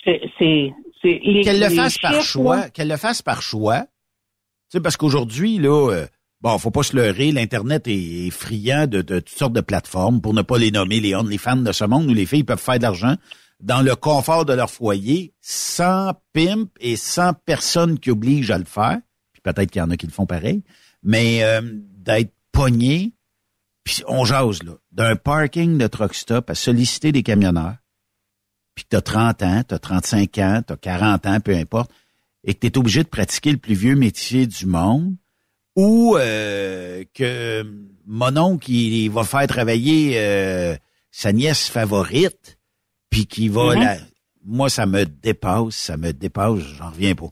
C'est, 0.04 0.20
c'est, 0.38 0.72
Qu'elle 1.02 1.60
le 1.60 1.70
fasse 1.70 1.98
par 1.98 2.20
choix, 2.22 2.68
qu'elle 2.68 2.88
le 2.88 2.96
fasse 2.96 3.22
par 3.22 3.42
choix. 3.42 3.80
Tu 3.80 4.76
sais, 4.76 4.80
parce 4.80 4.96
qu'aujourd'hui, 4.96 5.58
là, 5.58 5.90
euh, 5.90 6.06
bon, 6.40 6.58
faut 6.58 6.70
pas 6.70 6.82
se 6.82 6.96
leurrer, 6.96 7.32
l'Internet 7.32 7.84
est, 7.86 8.30
friand 8.30 8.86
de, 8.86 9.02
de 9.02 9.20
toutes 9.20 9.38
sortes 9.38 9.52
de 9.52 9.60
plateformes, 9.60 10.20
pour 10.20 10.34
ne 10.34 10.42
pas 10.42 10.58
les 10.58 10.70
nommer 10.70 11.00
les 11.00 11.14
OnlyFans 11.14 11.56
de 11.56 11.72
ce 11.72 11.84
monde, 11.84 12.06
où 12.08 12.14
les 12.14 12.26
filles 12.26 12.44
peuvent 12.44 12.60
faire 12.60 12.78
de 12.78 12.82
l'argent 12.82 13.16
dans 13.62 13.82
le 13.82 13.94
confort 13.94 14.44
de 14.44 14.52
leur 14.52 14.70
foyer, 14.70 15.34
sans 15.40 16.14
pimp 16.32 16.70
et 16.80 16.96
sans 16.96 17.34
personne 17.34 17.98
qui 17.98 18.10
oblige 18.10 18.50
à 18.50 18.58
le 18.58 18.64
faire. 18.64 18.98
Puis 19.32 19.42
peut-être 19.42 19.70
qu'il 19.70 19.80
y 19.80 19.82
en 19.82 19.90
a 19.90 19.96
qui 19.96 20.06
le 20.06 20.12
font 20.12 20.26
pareil. 20.26 20.62
Mais 21.02 21.42
euh, 21.44 21.60
d'être 21.98 22.32
pogné, 22.52 23.12
puis 23.84 24.02
on 24.06 24.24
jase, 24.24 24.62
là, 24.62 24.72
d'un 24.92 25.16
parking 25.16 25.78
de 25.78 25.86
truck 25.86 26.14
stop 26.14 26.50
à 26.50 26.54
solliciter 26.54 27.12
des 27.12 27.22
camionneurs, 27.22 27.76
puis 28.74 28.84
que 28.84 28.90
t'as 28.90 29.00
30 29.00 29.42
ans, 29.42 29.62
t'as 29.66 29.78
35 29.78 30.38
ans, 30.38 30.62
t'as 30.66 30.76
40 30.76 31.26
ans, 31.26 31.40
peu 31.40 31.54
importe, 31.54 31.90
et 32.44 32.54
que 32.54 32.60
t'es 32.60 32.78
obligé 32.78 33.02
de 33.02 33.08
pratiquer 33.08 33.52
le 33.52 33.58
plus 33.58 33.74
vieux 33.74 33.96
métier 33.96 34.46
du 34.46 34.66
monde, 34.66 35.14
ou 35.76 36.16
euh, 36.16 37.04
que 37.14 37.62
mon 38.06 38.36
oncle, 38.36 38.70
il 38.70 39.08
va 39.08 39.24
faire 39.24 39.46
travailler 39.46 40.18
euh, 40.18 40.74
sa 41.10 41.32
nièce 41.32 41.68
favorite, 41.70 42.58
puis 43.10 43.26
qui 43.26 43.48
va 43.48 43.74
Mhm. 43.74 43.80
la... 43.82 43.96
Moi, 44.44 44.70
ça 44.70 44.86
me 44.86 45.04
dépasse, 45.04 45.74
ça 45.76 45.96
me 45.98 46.12
dépasse, 46.12 46.58
j'en 46.60 46.88
reviens 46.90 47.14
pas. 47.14 47.28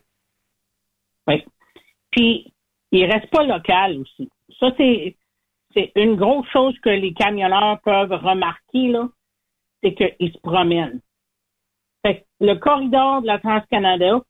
Oui. 1.26 1.42
Puis, 2.10 2.52
il 2.92 3.04
reste 3.06 3.30
pas 3.30 3.44
local 3.44 3.98
aussi. 4.00 4.28
Ça, 4.60 4.70
c'est, 4.76 5.16
c'est 5.74 5.90
une 5.96 6.16
grosse 6.16 6.46
chose 6.52 6.74
que 6.82 6.90
les 6.90 7.14
camionneurs 7.14 7.80
peuvent 7.82 8.12
remarquer, 8.12 8.88
là, 8.88 9.08
c'est 9.82 9.94
qu'ils 9.94 10.32
se 10.32 10.38
promènent. 10.40 11.00
Fait 12.04 12.20
que 12.20 12.44
le 12.44 12.54
corridor 12.56 13.22
de 13.22 13.26
la 13.26 13.38
Trans-Canada 13.38 14.20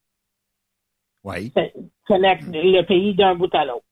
Oui. 1.24 1.52
connecte 2.06 2.44
le 2.52 2.82
pays 2.82 3.14
d'un 3.14 3.34
bout 3.34 3.52
à 3.54 3.64
l'autre. 3.64 3.84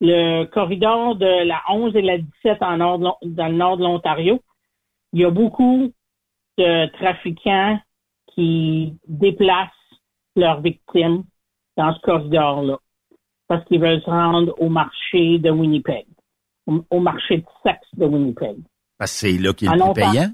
Le 0.00 0.44
corridor 0.44 1.16
de 1.16 1.44
la 1.46 1.62
11 1.70 1.96
et 1.96 2.02
la 2.02 2.18
17 2.18 2.62
en 2.62 2.76
nord 2.78 2.98
de 2.98 3.28
dans 3.28 3.48
le 3.48 3.54
nord 3.54 3.76
de 3.78 3.82
l'Ontario, 3.82 4.42
il 5.12 5.20
y 5.20 5.24
a 5.24 5.30
beaucoup 5.30 5.92
de 6.58 6.86
trafiquants 6.98 7.80
qui 8.34 8.98
déplacent 9.08 9.70
leurs 10.34 10.60
victimes 10.60 11.24
dans 11.76 11.94
ce 11.94 12.00
corridor-là 12.00 12.78
parce 13.48 13.64
qu'ils 13.66 13.80
veulent 13.80 14.02
se 14.02 14.10
rendre 14.10 14.54
au 14.60 14.68
marché 14.68 15.38
de 15.38 15.50
Winnipeg, 15.50 16.06
au, 16.66 16.84
au 16.90 17.00
marché 17.00 17.38
de 17.38 17.44
sexe 17.62 17.88
de 17.94 18.04
Winnipeg. 18.04 18.58
Parce 18.98 19.12
que 19.12 19.28
c'est 19.28 19.38
là 19.38 19.52
qu'il 19.52 19.68
est 19.68 19.76
le 19.76 19.92
plus 19.92 20.02
payant? 20.02 20.30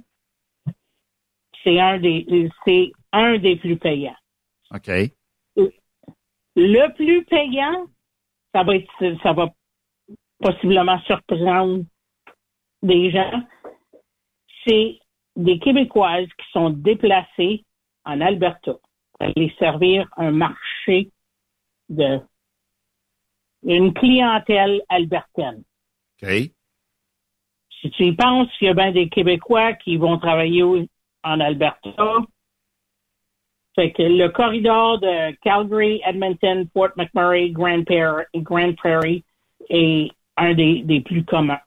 C'est 1.62 1.78
un 1.78 1.98
des 1.98 2.50
c'est 2.64 2.92
un 3.12 3.38
des 3.38 3.56
plus 3.56 3.76
payants. 3.76 4.16
OK. 4.74 4.90
Le 6.56 6.94
plus 6.94 7.24
payant, 7.24 7.86
ça 8.55 8.62
va 8.62 8.76
être 8.76 9.22
ça 9.22 9.32
va 9.32 9.50
possiblement 10.40 10.98
surprendre 11.00 11.84
des 12.82 13.11
gens. 13.11 13.42
C'est 14.66 14.98
des 15.36 15.59
Québécoises 15.59 16.28
qui 16.38 16.50
sont 16.53 16.70
déplacées 16.70 17.64
en 18.05 18.20
Alberta 18.20 18.72
pour 18.72 19.20
aller 19.20 19.55
servir 19.59 20.09
un 20.16 20.32
marché 20.32 21.11
de 21.88 22.20
une 23.64 23.94
clientèle 23.94 24.82
albertaine. 24.88 25.62
OK. 26.22 26.28
Si 27.80 27.90
tu 27.90 28.05
y 28.05 28.12
penses, 28.12 28.48
il 28.61 28.66
y 28.66 28.68
a 28.68 28.74
bien 28.74 28.92
des 28.92 29.09
Québécois 29.09 29.74
qui 29.74 29.96
vont 29.96 30.18
travailler 30.18 30.62
en 31.22 31.40
Alberta. 31.40 31.90
Fait 33.74 33.92
que 33.92 34.02
le 34.02 34.28
corridor 34.28 34.98
de 34.98 35.34
Calgary, 35.42 36.00
Edmonton, 36.06 36.68
Fort 36.74 36.90
McMurray, 36.96 37.50
Grand 37.50 37.84
Prairie, 37.84 38.26
Grand 38.34 38.74
Prairie 38.76 39.24
est 39.70 40.10
un 40.36 40.54
des, 40.54 40.82
des 40.82 41.00
plus 41.00 41.24
communs. 41.24 41.60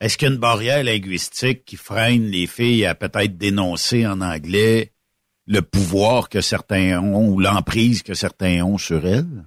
Est-ce 0.00 0.16
qu'il 0.16 0.28
y 0.28 0.30
a 0.30 0.34
une 0.34 0.40
barrière 0.40 0.82
linguistique 0.82 1.64
qui 1.64 1.76
freine 1.76 2.30
les 2.30 2.46
filles 2.46 2.86
à 2.86 2.94
peut-être 2.94 3.36
dénoncer 3.36 4.06
en 4.06 4.20
anglais 4.22 4.92
le 5.46 5.60
pouvoir 5.60 6.28
que 6.28 6.40
certains 6.40 6.98
ont 7.02 7.28
ou 7.28 7.40
l'emprise 7.40 8.02
que 8.02 8.14
certains 8.14 8.62
ont 8.62 8.78
sur 8.78 9.04
elles? 9.06 9.44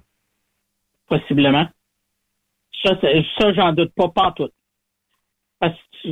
Possiblement. 1.08 1.66
Ça, 2.82 2.90
ça 3.00 3.52
j'en 3.54 3.72
doute 3.72 3.92
pas, 3.94 4.08
pas 4.08 4.26
en 4.26 4.32
tout. 4.32 4.50
Parce 5.58 5.74
que 6.02 6.08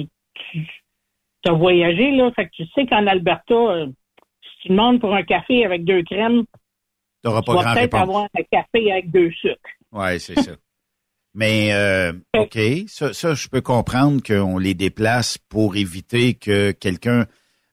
tu, 0.50 0.66
as 1.44 1.52
voyagé, 1.52 2.10
là, 2.12 2.30
fait 2.34 2.46
que 2.46 2.50
tu 2.52 2.66
sais 2.74 2.86
qu'en 2.86 3.06
Alberta, 3.06 3.54
euh, 3.54 3.86
tu 4.62 4.68
demandes 4.68 5.00
pour 5.00 5.14
un 5.14 5.22
café 5.22 5.64
avec 5.64 5.84
deux 5.84 6.02
crèmes, 6.04 6.44
T'auras 7.22 7.42
tu 7.42 7.46
pas 7.46 7.62
grand 7.62 7.74
peut-être 7.74 7.94
avoir 7.94 8.24
un 8.24 8.42
café 8.50 8.92
avec 8.92 9.10
deux 9.10 9.30
sucres. 9.30 9.58
Oui, 9.92 10.18
c'est 10.18 10.40
ça. 10.40 10.52
Mais 11.34 11.72
euh, 11.72 12.12
OK, 12.36 12.58
ça, 12.88 13.14
ça, 13.14 13.34
je 13.34 13.48
peux 13.48 13.60
comprendre 13.62 14.22
qu'on 14.22 14.58
les 14.58 14.74
déplace 14.74 15.38
pour 15.38 15.76
éviter 15.76 16.34
que 16.34 16.72
quelqu'un. 16.72 17.26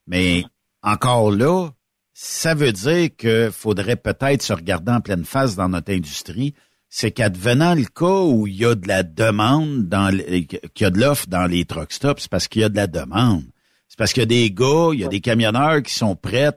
Mais 0.07 0.45
encore 0.81 1.31
là, 1.31 1.69
ça 2.13 2.53
veut 2.53 2.71
dire 2.71 3.09
qu'il 3.17 3.51
faudrait 3.51 3.97
peut-être 3.97 4.41
se 4.41 4.53
regarder 4.53 4.91
en 4.91 5.01
pleine 5.01 5.25
face 5.25 5.55
dans 5.55 5.67
notre 5.67 5.91
industrie. 5.91 6.53
C'est 6.87 7.11
qu'advenant 7.11 7.75
le 7.75 7.83
cas 7.83 8.23
où 8.23 8.47
il 8.47 8.55
y 8.55 8.65
a 8.65 8.75
de 8.75 8.87
la 8.87 9.03
demande 9.03 9.89
dans 9.89 10.09
qu'il 10.09 10.83
y 10.83 10.85
a 10.85 10.89
de 10.89 10.99
l'offre 10.99 11.27
dans 11.27 11.45
les 11.45 11.65
truck 11.65 11.91
stops, 11.91 12.23
c'est 12.23 12.31
parce 12.31 12.47
qu'il 12.47 12.61
y 12.61 12.65
a 12.65 12.69
de 12.69 12.77
la 12.77 12.87
demande. 12.87 13.43
C'est 13.87 13.97
parce 13.97 14.13
qu'il 14.13 14.21
y 14.21 14.23
a 14.23 14.27
des 14.27 14.51
gars, 14.51 14.89
il 14.93 15.01
y 15.01 15.03
a 15.03 15.07
des 15.07 15.21
camionneurs 15.21 15.83
qui 15.83 15.93
sont 15.93 16.15
prêts 16.15 16.51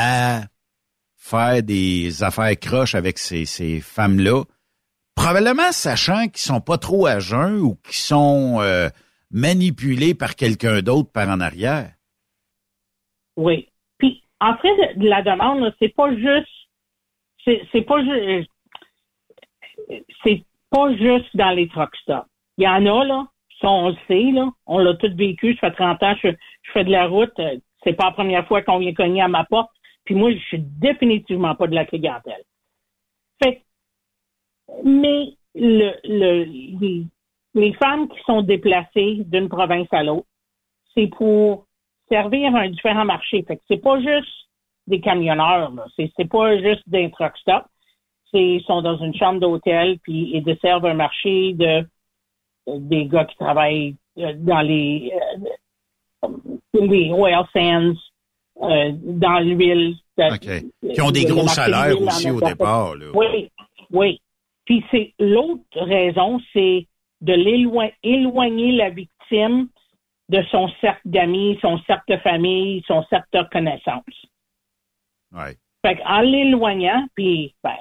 à 0.00 0.42
faire 1.16 1.62
des 1.62 2.22
affaires 2.22 2.58
croches 2.58 2.94
avec 2.94 3.18
ces, 3.18 3.44
ces 3.44 3.80
femmes-là, 3.80 4.42
probablement 5.14 5.70
sachant 5.70 6.26
qu'ils 6.28 6.38
sont 6.38 6.60
pas 6.60 6.78
trop 6.78 7.06
à 7.06 7.18
jeun 7.18 7.60
ou 7.60 7.76
qu'ils 7.84 7.94
sont 7.94 8.58
euh, 8.60 8.88
manipulés 9.30 10.14
par 10.14 10.34
quelqu'un 10.34 10.80
d'autre 10.80 11.10
par 11.12 11.28
en 11.28 11.40
arrière. 11.40 11.92
Oui. 13.36 13.68
Puis, 13.98 14.22
en 14.40 14.56
fait, 14.56 14.94
la 14.96 15.22
demande, 15.22 15.74
c'est 15.78 15.94
pas 15.94 16.14
juste, 16.14 16.48
c'est, 17.44 17.82
pas 17.82 18.02
juste, 18.02 18.50
c'est 20.24 20.42
pas 20.70 20.94
juste 20.96 21.36
dans 21.36 21.50
les 21.50 21.68
truck 21.68 21.94
stops. 21.96 22.26
Il 22.56 22.64
y 22.64 22.68
en 22.68 22.86
a, 22.86 23.04
là, 23.04 23.26
ça, 23.60 23.68
on 23.68 23.90
le 23.90 23.96
sait, 24.08 24.30
là, 24.32 24.48
on 24.66 24.78
l'a 24.78 24.94
tout 24.94 25.14
vécu, 25.14 25.56
ça 25.60 25.70
fait 25.70 25.76
30 25.76 26.02
ans, 26.02 26.14
je, 26.22 26.28
je 26.62 26.70
fais 26.72 26.84
de 26.84 26.90
la 26.90 27.06
route, 27.06 27.32
euh, 27.38 27.56
c'est 27.84 27.92
pas 27.92 28.06
la 28.06 28.12
première 28.12 28.46
fois 28.46 28.62
qu'on 28.62 28.78
vient 28.78 28.94
cogner 28.94 29.22
à 29.22 29.28
ma 29.28 29.44
porte, 29.44 29.70
moi, 30.14 30.32
je 30.32 30.38
suis 30.38 30.60
définitivement 30.60 31.54
pas 31.54 31.66
de 31.66 31.74
la 31.74 31.84
clientèle. 31.84 32.42
Fait 33.42 33.62
mais 34.84 35.34
le, 35.54 35.92
le, 36.04 37.06
les, 37.54 37.72
femmes 37.74 38.08
qui 38.08 38.18
sont 38.24 38.42
déplacées 38.42 39.22
d'une 39.24 39.48
province 39.48 39.88
à 39.90 40.04
l'autre, 40.04 40.26
c'est 40.94 41.08
pour 41.08 41.66
servir 42.08 42.54
un 42.54 42.68
différent 42.68 43.04
marché. 43.04 43.42
Fait 43.42 43.56
que 43.56 43.62
c'est 43.68 43.82
pas 43.82 43.98
juste 44.00 44.48
des 44.86 45.00
camionneurs. 45.00 45.72
Là. 45.72 45.86
C'est, 45.96 46.28
pas 46.28 46.56
juste 46.58 46.88
des 46.88 47.10
truck 47.10 47.36
stops. 47.38 47.66
C'est, 48.30 48.56
ils 48.56 48.64
sont 48.64 48.82
dans 48.82 48.98
une 48.98 49.14
chambre 49.14 49.40
d'hôtel, 49.40 49.98
puis 50.00 50.30
ils 50.34 50.44
desservent 50.44 50.86
un 50.86 50.94
marché 50.94 51.52
de 51.54 51.84
des 52.66 53.06
gars 53.06 53.24
qui 53.24 53.36
travaillent 53.36 53.96
euh, 54.18 54.34
dans 54.36 54.60
les, 54.60 55.12
euh, 56.24 56.28
les 56.74 57.10
oil 57.10 57.44
sands, 57.52 57.94
euh, 58.62 58.92
dans 58.92 59.40
l'huile. 59.40 59.96
OK. 60.18 60.92
Qui 60.94 61.00
ont 61.00 61.10
des 61.10 61.24
gros 61.24 61.48
salaires 61.48 62.00
aussi 62.00 62.30
au 62.30 62.40
départ. 62.40 62.94
Là. 62.94 63.06
Oui, 63.14 63.50
oui. 63.90 64.20
Puis 64.66 64.84
c'est 64.90 65.14
l'autre 65.18 65.62
raison, 65.74 66.40
c'est 66.52 66.86
de 67.20 67.32
l'éloigner 67.32 67.94
éloigner 68.02 68.72
la 68.72 68.90
victime 68.90 69.68
de 70.28 70.42
son 70.50 70.68
cercle 70.80 71.00
d'amis, 71.04 71.58
son 71.60 71.78
cercle 71.86 72.12
de 72.12 72.18
famille, 72.18 72.82
son 72.86 73.02
cercle 73.04 73.28
de 73.32 73.42
connaissances. 73.50 74.26
Ouais. 75.32 75.56
Fait 75.84 75.96
qu'en 75.96 76.20
l'éloignant, 76.20 77.06
puis 77.14 77.54
ben, 77.64 77.76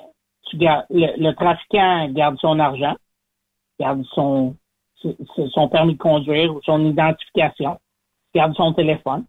tu 0.49 0.57
gardes, 0.57 0.85
le, 0.89 1.07
le 1.17 1.33
trafiquant 1.33 2.07
garde 2.09 2.37
son 2.39 2.57
argent, 2.59 2.95
garde 3.79 4.03
son 4.13 4.55
son 5.53 5.69
permis 5.69 5.93
de 5.93 5.97
conduire 5.97 6.53
ou 6.53 6.61
son 6.63 6.85
identification, 6.85 7.79
garde 8.33 8.53
son 8.55 8.73
téléphone. 8.73 9.25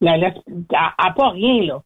La 0.00 0.16
laisse, 0.16 0.34
elle 0.46 0.64
n'a 0.70 1.12
pas 1.12 1.30
rien, 1.30 1.62
là. 1.64 1.82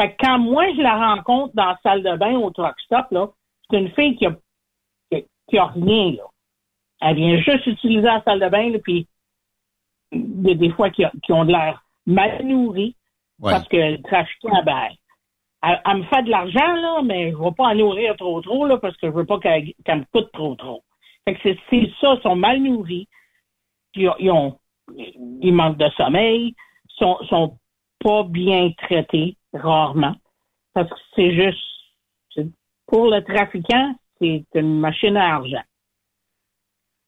Fait 0.00 0.10
que 0.10 0.16
quand 0.20 0.38
moi, 0.38 0.66
je 0.76 0.82
la 0.82 1.14
rencontre 1.14 1.54
dans 1.54 1.66
la 1.66 1.78
salle 1.82 2.02
de 2.02 2.16
bain 2.16 2.36
au 2.36 2.50
truck 2.50 2.78
stop, 2.80 3.06
là, 3.10 3.28
c'est 3.70 3.78
une 3.78 3.90
fille 3.92 4.16
qui 4.16 4.26
a, 4.26 4.36
qui, 5.48 5.58
a 5.58 5.66
rien, 5.66 6.12
là. 6.12 6.24
Elle 7.00 7.16
vient 7.16 7.38
juste 7.38 7.66
utiliser 7.66 8.02
la 8.02 8.22
salle 8.22 8.40
de 8.40 8.48
bain, 8.48 8.70
là, 8.70 8.78
puis 8.82 9.06
il 10.12 10.48
y 10.48 10.52
a 10.52 10.54
des 10.54 10.70
fois 10.70 10.90
qui, 10.90 11.04
ont 11.30 11.44
de 11.44 11.52
l'air 11.52 11.82
mal 12.06 12.44
nourris 12.44 12.94
parce 13.40 13.68
que 13.68 13.76
le 13.76 14.02
trafiquant, 14.02 14.62
ben, 14.64 14.88
elle, 15.62 15.96
me 15.96 16.04
fait 16.04 16.22
de 16.22 16.30
l'argent, 16.30 16.74
là, 16.74 17.02
mais 17.02 17.32
je 17.32 17.36
ne 17.36 17.42
vais 17.42 17.54
pas 17.56 17.64
en 17.64 17.74
nourrir 17.74 18.16
trop 18.16 18.40
trop, 18.40 18.66
là, 18.66 18.78
parce 18.78 18.96
que 18.96 19.08
je 19.08 19.12
veux 19.12 19.26
pas 19.26 19.38
qu'elle 19.40 19.74
me 19.88 20.04
coûte 20.12 20.30
trop 20.32 20.54
trop. 20.54 20.82
Fait 21.24 21.34
que 21.34 21.40
c'est 21.42 21.90
ça, 22.00 22.14
ils 22.14 22.22
sont 22.22 22.36
mal 22.36 22.60
nourris, 22.60 23.08
ils, 23.94 24.30
ont, 24.30 24.58
ils 24.96 25.52
manquent 25.52 25.78
de 25.78 25.90
sommeil, 25.96 26.54
sont, 26.98 27.18
sont 27.28 27.58
pas 28.00 28.24
bien 28.24 28.70
traités, 28.76 29.36
rarement. 29.52 30.14
Parce 30.74 30.90
que 30.90 30.96
c'est 31.14 31.34
juste, 31.34 32.50
pour 32.86 33.10
le 33.10 33.22
trafiquant, 33.22 33.94
c'est 34.20 34.44
une 34.54 34.78
machine 34.78 35.16
à 35.16 35.36
argent. 35.36 35.64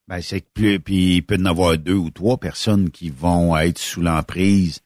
Ben, 0.08 0.22
c'est 0.22 0.40
que 0.40 0.48
plus, 0.54 0.80
puis 0.80 1.16
il 1.16 1.22
peut 1.22 1.36
y 1.36 1.42
en 1.42 1.44
avoir 1.44 1.76
deux 1.76 1.94
ou 1.94 2.10
trois 2.10 2.38
personnes 2.38 2.90
qui 2.90 3.10
vont 3.10 3.56
être 3.58 3.78
sous 3.78 4.00
l'emprise 4.00 4.80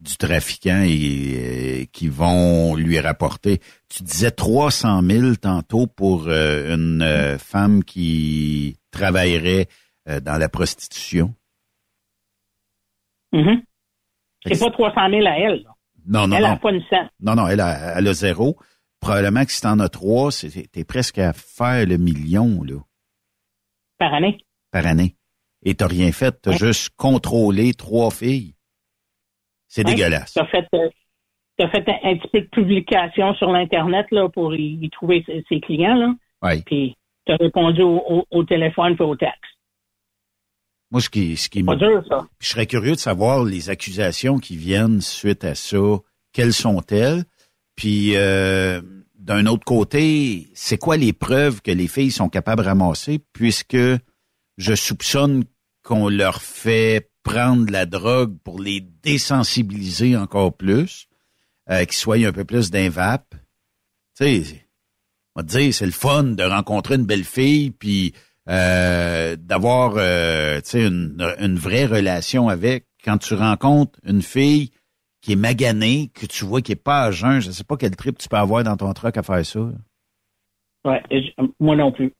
du 0.00 0.16
trafiquant 0.18 0.82
et, 0.86 1.80
euh, 1.82 1.84
qui 1.90 2.08
vont 2.08 2.74
lui 2.76 3.00
rapporter. 3.00 3.60
Tu 3.88 4.02
disais 4.02 4.30
300 4.30 5.02
000 5.02 5.36
tantôt 5.36 5.86
pour 5.86 6.28
euh, 6.28 6.74
une 6.74 7.00
euh, 7.00 7.38
femme 7.38 7.84
qui 7.84 8.76
travaillerait 8.90 9.68
dans 10.22 10.38
la 10.38 10.48
prostitution. 10.48 11.34
Mm-hmm. 13.32 13.60
C'est 14.46 14.58
pas 14.58 14.70
300 14.70 15.10
000 15.10 15.26
à 15.26 15.38
elle. 15.38 15.64
Non, 16.06 16.26
non, 16.28 16.36
elle 16.36 16.42
non. 16.42 16.48
n'a 16.50 16.56
pas 16.56 16.70
une 16.70 16.82
cent. 16.88 17.08
Non, 17.20 17.34
non, 17.34 17.48
elle 17.48 17.60
a, 17.60 17.98
elle 17.98 18.08
a 18.08 18.12
zéro. 18.12 18.56
Probablement 19.00 19.44
que 19.44 19.52
si 19.52 19.60
t'en 19.60 19.78
as 19.80 19.88
trois, 19.88 20.30
t'es 20.72 20.84
presque 20.84 21.18
à 21.18 21.32
faire 21.32 21.86
le 21.86 21.96
million, 21.96 22.62
là. 22.62 22.80
Par 23.98 24.14
année. 24.14 24.38
Par 24.70 24.86
année. 24.86 25.16
Et 25.64 25.74
t'as 25.74 25.86
rien 25.86 26.12
fait, 26.12 26.40
t'as 26.40 26.52
juste 26.52 26.90
contrôlé 26.96 27.74
trois 27.74 28.10
filles. 28.10 28.54
C'est 29.68 29.84
dégueulasse. 29.84 30.32
Tu 30.32 30.40
as 30.40 30.46
fait, 30.46 30.66
euh, 30.74 30.88
fait 31.68 31.88
un, 32.04 32.16
petit 32.16 32.28
peu 32.32 32.40
de 32.40 32.46
publication 32.46 33.34
sur 33.34 33.50
l'Internet 33.50 34.06
là, 34.10 34.28
pour 34.28 34.54
y, 34.54 34.88
trouver 34.90 35.24
ses, 35.48 35.60
clients. 35.60 35.96
Là. 35.96 36.14
Oui. 36.42 36.62
Puis 36.64 36.96
tu 37.26 37.32
as 37.32 37.36
répondu 37.36 37.82
au, 37.82 38.44
téléphone 38.44 38.96
et 38.98 39.02
au 39.02 39.16
texte. 39.16 39.42
Moi, 40.90 41.00
ce 41.00 41.10
qui, 41.10 41.36
ce 41.36 41.48
qui 41.48 41.62
dur, 41.62 42.04
ça. 42.08 42.26
Je 42.38 42.48
serais 42.48 42.66
curieux 42.66 42.92
de 42.92 43.00
savoir 43.00 43.44
les 43.44 43.70
accusations 43.70 44.38
qui 44.38 44.56
viennent 44.56 45.00
suite 45.00 45.44
à 45.44 45.54
ça. 45.54 45.78
Quelles 46.32 46.52
sont-elles? 46.52 47.24
Puis, 47.74 48.16
euh, 48.16 48.80
d'un 49.18 49.46
autre 49.46 49.64
côté, 49.64 50.48
c'est 50.54 50.78
quoi 50.78 50.96
les 50.96 51.12
preuves 51.12 51.60
que 51.60 51.72
les 51.72 51.88
filles 51.88 52.12
sont 52.12 52.28
capables 52.28 52.62
de 52.62 52.68
ramasser 52.68 53.20
puisque 53.32 53.76
je 54.56 54.74
soupçonne 54.74 55.44
qu'on 55.82 56.08
leur 56.08 56.40
fait 56.40 57.10
prendre 57.22 57.70
la 57.72 57.86
drogue 57.86 58.36
pour 58.44 58.60
les 58.60 58.80
désensibiliser 58.80 60.16
encore 60.16 60.56
plus, 60.56 61.08
euh, 61.70 61.84
qu'ils 61.84 61.96
soient 61.96 62.24
un 62.24 62.32
peu 62.32 62.44
plus 62.44 62.70
d'invap. 62.70 63.34
Tu 64.16 64.44
sais, 64.44 64.66
on 65.34 65.40
va 65.40 65.46
te 65.46 65.58
dire, 65.58 65.74
c'est 65.74 65.86
le 65.86 65.92
fun 65.92 66.22
de 66.22 66.44
rencontrer 66.44 66.94
une 66.94 67.04
belle 67.04 67.24
fille, 67.24 67.72
puis 67.72 68.14
euh, 68.48 69.36
d'avoir 69.36 69.94
euh, 69.96 70.60
une, 70.74 71.16
une 71.38 71.56
vraie 71.56 71.86
relation 71.86 72.48
avec. 72.48 72.86
Quand 73.04 73.18
tu 73.18 73.34
rencontres 73.34 73.98
une 74.04 74.22
fille 74.22 74.70
qui 75.20 75.32
est 75.32 75.36
maganée, 75.36 76.10
que 76.14 76.26
tu 76.26 76.44
vois 76.44 76.60
qui 76.60 76.72
est 76.72 76.76
pas 76.76 77.04
à 77.04 77.10
jeun, 77.10 77.40
je 77.40 77.50
sais 77.50 77.64
pas 77.64 77.76
quel 77.76 77.94
trip 77.94 78.18
tu 78.18 78.28
peux 78.28 78.36
avoir 78.36 78.64
dans 78.64 78.76
ton 78.76 78.92
truck 78.92 79.16
à 79.16 79.22
faire 79.22 79.44
ça. 79.44 79.60
Ouais, 80.84 81.02
moi 81.60 81.76
non 81.76 81.92
plus. 81.92 82.12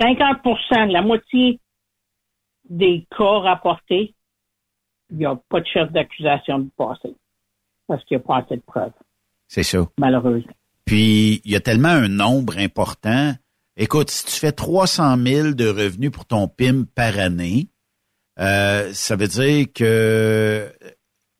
50% 0.00 0.90
la 0.92 1.02
moitié 1.02 1.60
des 2.68 3.06
cas 3.16 3.38
rapportés 3.40 4.14
il 5.10 5.18
n'y 5.18 5.26
a 5.26 5.36
pas 5.48 5.60
de 5.60 5.66
chef 5.66 5.90
d'accusation 5.90 6.58
de 6.58 6.70
passé 6.76 7.14
parce 7.86 8.04
qu'il 8.04 8.16
n'y 8.16 8.22
a 8.22 8.26
pas 8.26 8.38
assez 8.38 8.56
de 8.56 8.62
preuves. 8.62 8.92
C'est 9.46 9.62
ça. 9.62 9.86
Malheureusement. 9.98 10.52
Puis, 10.84 11.40
il 11.44 11.50
y 11.50 11.56
a 11.56 11.60
tellement 11.60 11.88
un 11.88 12.08
nombre 12.08 12.58
important. 12.58 13.32
Écoute, 13.80 14.10
si 14.10 14.24
tu 14.24 14.32
fais 14.32 14.50
300 14.50 15.16
000 15.24 15.50
de 15.52 15.68
revenus 15.68 16.10
pour 16.10 16.24
ton 16.24 16.48
PIM 16.48 16.84
par 16.96 17.16
année, 17.16 17.68
euh, 18.40 18.92
ça 18.92 19.14
veut 19.14 19.28
dire 19.28 19.66
que 19.72 20.68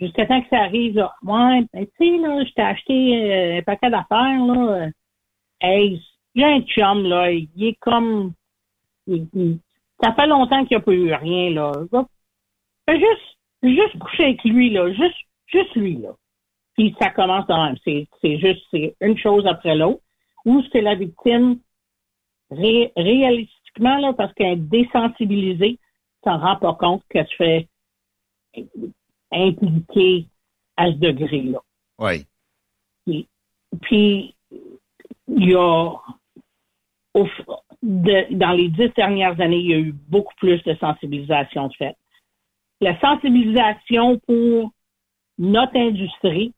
jusqu'à 0.00 0.26
temps 0.26 0.40
que 0.40 0.48
ça 0.48 0.62
arrive, 0.62 0.96
là, 0.96 1.14
ouais, 1.22 1.66
ben, 1.72 1.86
tu 1.86 1.92
sais, 1.98 2.18
là, 2.18 2.44
je 2.44 2.52
t'ai 2.52 2.62
acheté 2.62 3.32
euh, 3.32 3.58
un 3.58 3.62
paquet 3.62 3.90
d'affaires, 3.90 4.44
là. 4.44 4.88
Hey, 5.60 6.00
il 6.34 6.42
y 6.42 6.44
a 6.44 6.48
un 6.48 6.62
chum, 6.62 7.04
là, 7.04 7.32
il 7.32 7.48
est 7.58 7.78
comme, 7.80 8.32
ça 10.02 10.12
fait 10.14 10.26
longtemps 10.26 10.64
qu'il 10.64 10.76
n'y 10.76 10.82
a 10.82 10.84
pas 10.84 10.92
eu 10.92 11.12
rien, 11.12 11.50
là. 11.50 11.72
Fait 12.88 12.98
juste, 12.98 13.38
juste 13.62 13.98
coucher 13.98 14.24
avec 14.24 14.44
lui, 14.44 14.70
là. 14.70 14.92
Juste, 14.92 15.16
juste 15.46 15.74
lui, 15.74 15.96
là. 15.96 16.10
Puis 16.74 16.94
ça 17.00 17.10
commence 17.10 17.46
dans 17.46 17.64
même. 17.64 17.76
C'est, 17.84 18.06
c'est 18.20 18.38
juste, 18.38 18.64
c'est 18.70 18.94
une 19.00 19.18
chose 19.18 19.46
après 19.46 19.74
l'autre. 19.74 20.02
Ou 20.44 20.62
c'est 20.72 20.80
la 20.80 20.94
victime, 20.94 21.58
ré- 22.50 22.92
réalistiquement, 22.96 23.98
là, 23.98 24.12
parce 24.12 24.32
qu'elle 24.34 24.52
est 24.52 24.56
désensibilisée, 24.56 25.78
s'en 26.24 26.38
rend 26.38 26.56
pas 26.56 26.74
compte 26.74 27.02
qu'elle 27.10 27.26
se 27.26 27.34
fait 27.34 27.68
impliquer 29.32 30.26
à 30.76 30.86
ce 30.86 30.96
degré-là. 30.96 31.60
Oui. 31.98 32.24
Puis, 33.04 33.28
puis, 33.82 34.34
il 35.26 35.50
y 35.50 35.54
a, 35.54 35.92
au 37.14 37.26
de- 37.82 38.34
dans 38.34 38.52
les 38.52 38.68
dix 38.68 38.90
dernières 38.96 39.40
années, 39.40 39.58
il 39.58 39.70
y 39.70 39.74
a 39.74 39.78
eu 39.78 39.92
beaucoup 39.92 40.34
plus 40.36 40.62
de 40.64 40.74
sensibilisation 40.74 41.68
de 41.68 41.74
fait. 41.74 41.96
La 42.80 42.98
sensibilisation 43.00 44.18
pour 44.20 44.72
notre 45.38 45.76
industrie, 45.76 46.52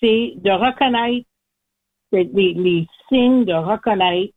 c'est 0.00 0.34
de 0.36 0.50
reconnaître 0.50 1.26
les, 2.12 2.24
les- 2.54 2.86
signes 3.08 3.44
de 3.44 3.52
reconnaître 3.52 4.32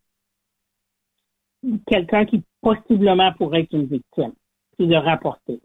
quelqu'un 1.86 2.24
qui 2.24 2.42
possiblement 2.60 3.32
pourrait 3.34 3.60
être 3.62 3.72
une 3.72 3.86
victime, 3.86 4.32
puis 4.76 4.86
de 4.86 4.96
rapporter. 4.96 5.60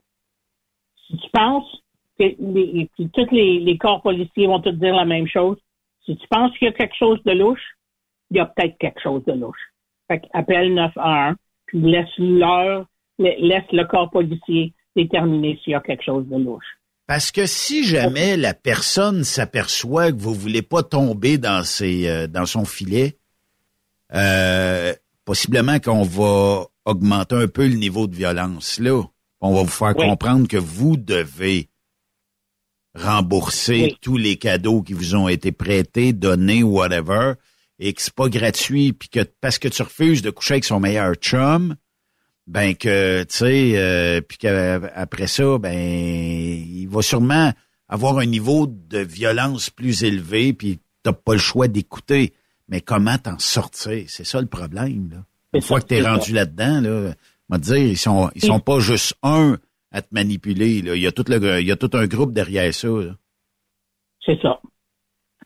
Si 1.07 1.17
tu 1.17 1.29
penses 1.31 1.83
que 2.19 2.23
les, 2.23 2.89
tous 2.97 3.31
les, 3.31 3.59
les 3.59 3.77
corps 3.77 4.01
policiers 4.01 4.47
vont 4.47 4.61
te 4.61 4.69
dire 4.69 4.95
la 4.95 5.05
même 5.05 5.27
chose, 5.27 5.57
si 6.05 6.15
tu 6.17 6.27
penses 6.27 6.55
qu'il 6.57 6.67
y 6.67 6.69
a 6.69 6.73
quelque 6.73 6.95
chose 6.95 7.21
de 7.23 7.31
louche, 7.31 7.77
il 8.29 8.37
y 8.37 8.39
a 8.39 8.45
peut-être 8.45 8.77
quelque 8.77 9.01
chose 9.01 9.23
de 9.25 9.33
louche. 9.33 9.68
Fait 10.09 10.21
appelle 10.33 10.73
911, 10.73 11.35
puis 11.67 11.79
laisse 11.81 12.07
leur, 12.17 12.85
laisse 13.19 13.63
le 13.71 13.83
corps 13.85 14.09
policier 14.09 14.73
déterminer 14.95 15.59
s'il 15.63 15.71
y 15.71 15.75
a 15.75 15.81
quelque 15.81 16.03
chose 16.03 16.25
de 16.27 16.35
louche. 16.37 16.65
Parce 17.05 17.31
que 17.31 17.45
si 17.45 17.83
jamais 17.85 18.35
la 18.37 18.53
personne 18.53 19.23
s'aperçoit 19.23 20.11
que 20.11 20.17
vous 20.17 20.33
voulez 20.33 20.61
pas 20.61 20.83
tomber 20.83 21.37
dans 21.37 21.63
ses, 21.63 22.07
euh, 22.07 22.27
dans 22.27 22.45
son 22.45 22.65
filet, 22.65 23.17
euh, 24.13 24.93
possiblement 25.25 25.79
qu'on 25.79 26.03
va 26.03 26.65
augmenter 26.85 27.35
un 27.35 27.47
peu 27.47 27.67
le 27.67 27.75
niveau 27.75 28.07
de 28.07 28.15
violence 28.15 28.79
là. 28.79 29.03
On 29.41 29.53
va 29.53 29.61
vous 29.61 29.67
faire 29.69 29.95
Oui. 29.97 30.07
comprendre 30.07 30.47
que 30.47 30.57
vous 30.57 30.97
devez 30.97 31.69
rembourser 32.95 33.83
Oui. 33.83 33.97
tous 34.01 34.17
les 34.17 34.37
cadeaux 34.37 34.81
qui 34.81 34.93
vous 34.93 35.15
ont 35.15 35.27
été 35.29 35.51
prêtés, 35.51 36.13
donnés, 36.13 36.63
whatever, 36.63 37.33
et 37.79 37.93
que 37.93 38.01
c'est 38.01 38.13
pas 38.13 38.29
gratuit, 38.29 38.93
puis 38.93 39.09
que 39.09 39.21
parce 39.41 39.57
que 39.57 39.67
tu 39.67 39.81
refuses 39.81 40.21
de 40.21 40.29
coucher 40.29 40.55
avec 40.55 40.65
son 40.65 40.79
meilleur 40.79 41.15
chum, 41.15 41.75
ben 42.45 42.75
que 42.75 43.23
tu 43.23 43.35
sais, 43.37 43.71
euh, 43.75 44.21
puis 44.21 44.37
qu'après 44.37 45.27
ça, 45.27 45.57
ben 45.57 45.77
il 45.77 46.87
va 46.87 47.01
sûrement 47.01 47.53
avoir 47.87 48.19
un 48.19 48.25
niveau 48.25 48.67
de 48.67 48.99
violence 48.99 49.69
plus 49.69 50.03
élevé, 50.03 50.53
puis 50.53 50.79
t'as 51.03 51.13
pas 51.13 51.33
le 51.33 51.39
choix 51.39 51.67
d'écouter. 51.67 52.33
Mais 52.67 52.81
comment 52.81 53.17
t'en 53.17 53.39
sortir? 53.39 54.03
C'est 54.07 54.25
ça 54.25 54.41
le 54.41 54.47
problème 54.47 55.09
là. 55.11 55.17
Une 55.53 55.61
fois 55.61 55.81
que 55.81 55.87
t'es 55.87 56.01
rendu 56.01 56.33
là-dedans, 56.33 56.81
là, 56.81 57.13
on 57.49 57.55
va 57.55 57.59
te 57.59 57.63
dire, 57.63 57.77
ils 57.77 57.97
sont 57.97 58.29
ils 58.35 58.43
sont 58.43 58.59
pas 58.59 58.79
juste 58.79 59.15
un 59.23 59.57
à 59.91 60.03
te 60.03 60.09
manipuler. 60.11 60.83
Là. 60.83 60.95
Il 60.95 61.01
y 61.01 61.07
a 61.07 61.11
tout 61.11 61.25
le 61.27 61.59
il 61.59 61.67
y 61.67 61.71
a 61.71 61.75
tout 61.75 61.89
un 61.93 62.05
groupe 62.05 62.33
derrière 62.33 62.71
ça. 62.73 62.87
là. 62.87 63.15
C'est 64.23 64.39
ça. 64.41 64.59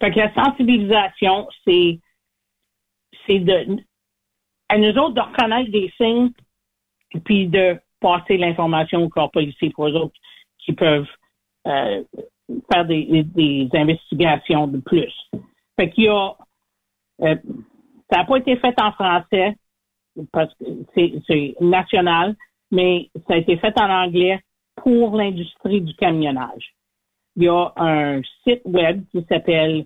Fait 0.01 0.11
que 0.11 0.19
la 0.19 0.33
sensibilisation, 0.33 1.47
c'est 1.65 1.99
c'est 3.27 3.39
de 3.39 3.77
à 4.69 4.77
nous 4.77 4.97
autres 4.97 5.13
de 5.13 5.21
reconnaître 5.21 5.71
des 5.71 5.91
signes 5.97 6.31
puis 7.25 7.47
de 7.47 7.79
passer 7.99 8.37
l'information 8.37 9.03
au 9.03 9.09
corps 9.09 9.31
policier 9.31 9.69
pour 9.69 9.87
eux 9.87 9.93
autres 9.93 10.15
qui 10.59 10.73
peuvent 10.73 11.07
euh, 11.67 12.03
faire 12.71 12.85
des, 12.85 13.23
des 13.23 13.69
investigations 13.73 14.67
de 14.67 14.79
plus. 14.79 15.13
Fait 15.77 15.89
qu'il 15.89 16.05
y 16.05 16.07
a 16.07 16.35
euh, 17.21 17.35
ça 18.11 18.19
n'a 18.19 18.25
pas 18.25 18.37
été 18.37 18.57
fait 18.57 18.79
en 18.81 18.91
français 18.91 19.55
parce 20.31 20.53
que 20.55 20.65
c'est 20.95 21.13
c'est 21.27 21.55
national, 21.61 22.35
mais 22.71 23.09
ça 23.27 23.33
a 23.33 23.37
été 23.37 23.57
fait 23.57 23.77
en 23.79 23.89
anglais 23.89 24.39
pour 24.75 25.15
l'industrie 25.15 25.81
du 25.81 25.93
camionnage 25.95 26.73
il 27.35 27.43
y 27.43 27.47
a 27.47 27.71
un 27.77 28.21
site 28.43 28.61
web 28.65 29.03
qui 29.11 29.23
s'appelle 29.27 29.85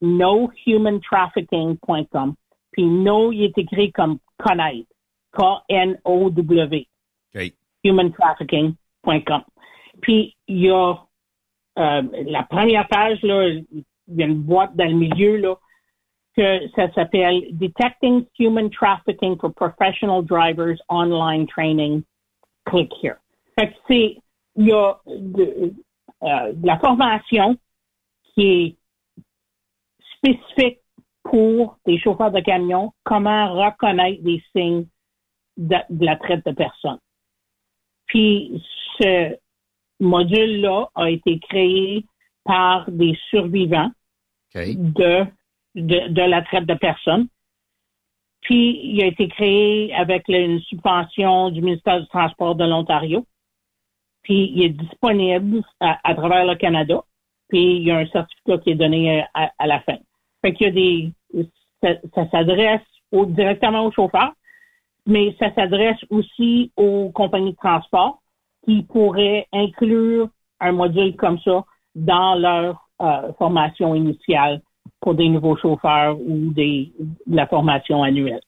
nohumantrafficking.com. 0.00 2.34
Puis 2.72 2.84
no, 2.84 3.32
il 3.32 3.44
est 3.44 3.58
écrit 3.58 3.92
comme 3.92 4.18
connaître. 4.38 4.88
K-N-O-W. 5.32 6.88
OK. 7.34 7.52
Humantrafficking.com. 7.84 9.42
Puis 10.00 10.36
il 10.48 10.58
y 10.58 10.70
a 10.70 10.94
euh, 11.78 12.02
la 12.26 12.42
première 12.44 12.88
page, 12.88 13.22
là, 13.22 13.48
il 13.48 13.84
y 14.08 14.22
a 14.22 14.26
une 14.26 14.42
boîte 14.42 14.74
dans 14.76 14.88
le 14.88 14.94
milieu, 14.94 15.36
là, 15.36 15.56
que 16.36 16.68
ça 16.74 16.92
s'appelle 16.94 17.42
Detecting 17.52 18.26
Human 18.38 18.70
Trafficking 18.70 19.36
for 19.38 19.52
Professional 19.52 20.22
Drivers 20.22 20.78
Online 20.88 21.46
Training. 21.46 22.02
Click 22.66 22.92
here. 23.02 23.16
Fait 23.58 23.68
que 23.68 23.74
c'est, 23.88 24.16
il 24.56 24.66
y 24.66 24.72
a 24.72 24.98
de, 25.06 25.72
euh, 26.22 26.52
de 26.52 26.66
la 26.66 26.78
formation 26.78 27.56
qui 28.34 28.46
est 28.46 28.76
spécifique 30.16 30.80
pour 31.30 31.78
des 31.86 31.98
chauffeurs 31.98 32.32
de 32.32 32.40
camions, 32.40 32.92
comment 33.04 33.54
reconnaître 33.54 34.22
des 34.22 34.42
signes 34.54 34.86
de, 35.56 35.76
de 35.88 36.04
la 36.04 36.16
traite 36.16 36.44
de 36.44 36.52
personnes. 36.52 36.98
Puis 38.06 38.62
ce 38.98 39.36
module-là 40.00 40.88
a 40.96 41.08
été 41.08 41.38
créé 41.38 42.04
par 42.44 42.90
des 42.90 43.16
survivants 43.28 43.90
de, 44.54 45.24
de, 45.76 46.08
de 46.08 46.22
la 46.22 46.42
traite 46.42 46.66
de 46.66 46.74
personnes. 46.74 47.28
Puis 48.40 48.80
il 48.82 49.00
a 49.02 49.06
été 49.06 49.28
créé 49.28 49.94
avec 49.94 50.24
une 50.28 50.60
subvention 50.62 51.50
du 51.50 51.62
ministère 51.62 52.00
du 52.00 52.08
Transport 52.08 52.56
de 52.56 52.64
l'Ontario. 52.64 53.24
Puis 54.22 54.50
il 54.52 54.62
est 54.64 54.70
disponible 54.70 55.62
à, 55.78 56.00
à 56.02 56.14
travers 56.14 56.44
le 56.44 56.56
Canada. 56.56 57.04
Puis 57.48 57.76
il 57.76 57.82
y 57.84 57.90
a 57.92 57.98
un 57.98 58.06
certificat 58.06 58.58
qui 58.58 58.70
est 58.70 58.74
donné 58.74 59.20
euh, 59.20 59.24
à, 59.34 59.52
à 59.58 59.66
la 59.66 59.80
fin. 59.80 59.98
Fait 60.42 60.54
qu'il 60.54 60.66
y 60.66 60.70
a 60.70 60.72
des 60.72 61.12
ça, 61.82 62.30
s'adresse 62.30 62.80
directement 63.12 63.86
aux 63.86 63.92
chauffeurs, 63.92 64.32
mais 65.06 65.34
ça 65.38 65.54
s'adresse 65.54 65.98
aussi 66.10 66.72
aux 66.76 67.10
compagnies 67.10 67.52
de 67.52 67.56
transport 67.56 68.20
qui 68.64 68.82
pourraient 68.82 69.46
inclure 69.52 70.28
un 70.60 70.72
module 70.72 71.16
comme 71.16 71.38
ça 71.40 71.64
dans 71.94 72.34
leur 72.34 72.88
euh, 73.00 73.32
formation 73.38 73.94
initiale 73.94 74.60
pour 75.00 75.14
des 75.14 75.28
nouveaux 75.28 75.56
chauffeurs 75.56 76.18
ou 76.20 76.52
des, 76.52 76.92
de 77.26 77.36
la 77.36 77.46
formation 77.46 78.02
annuelle. 78.02 78.42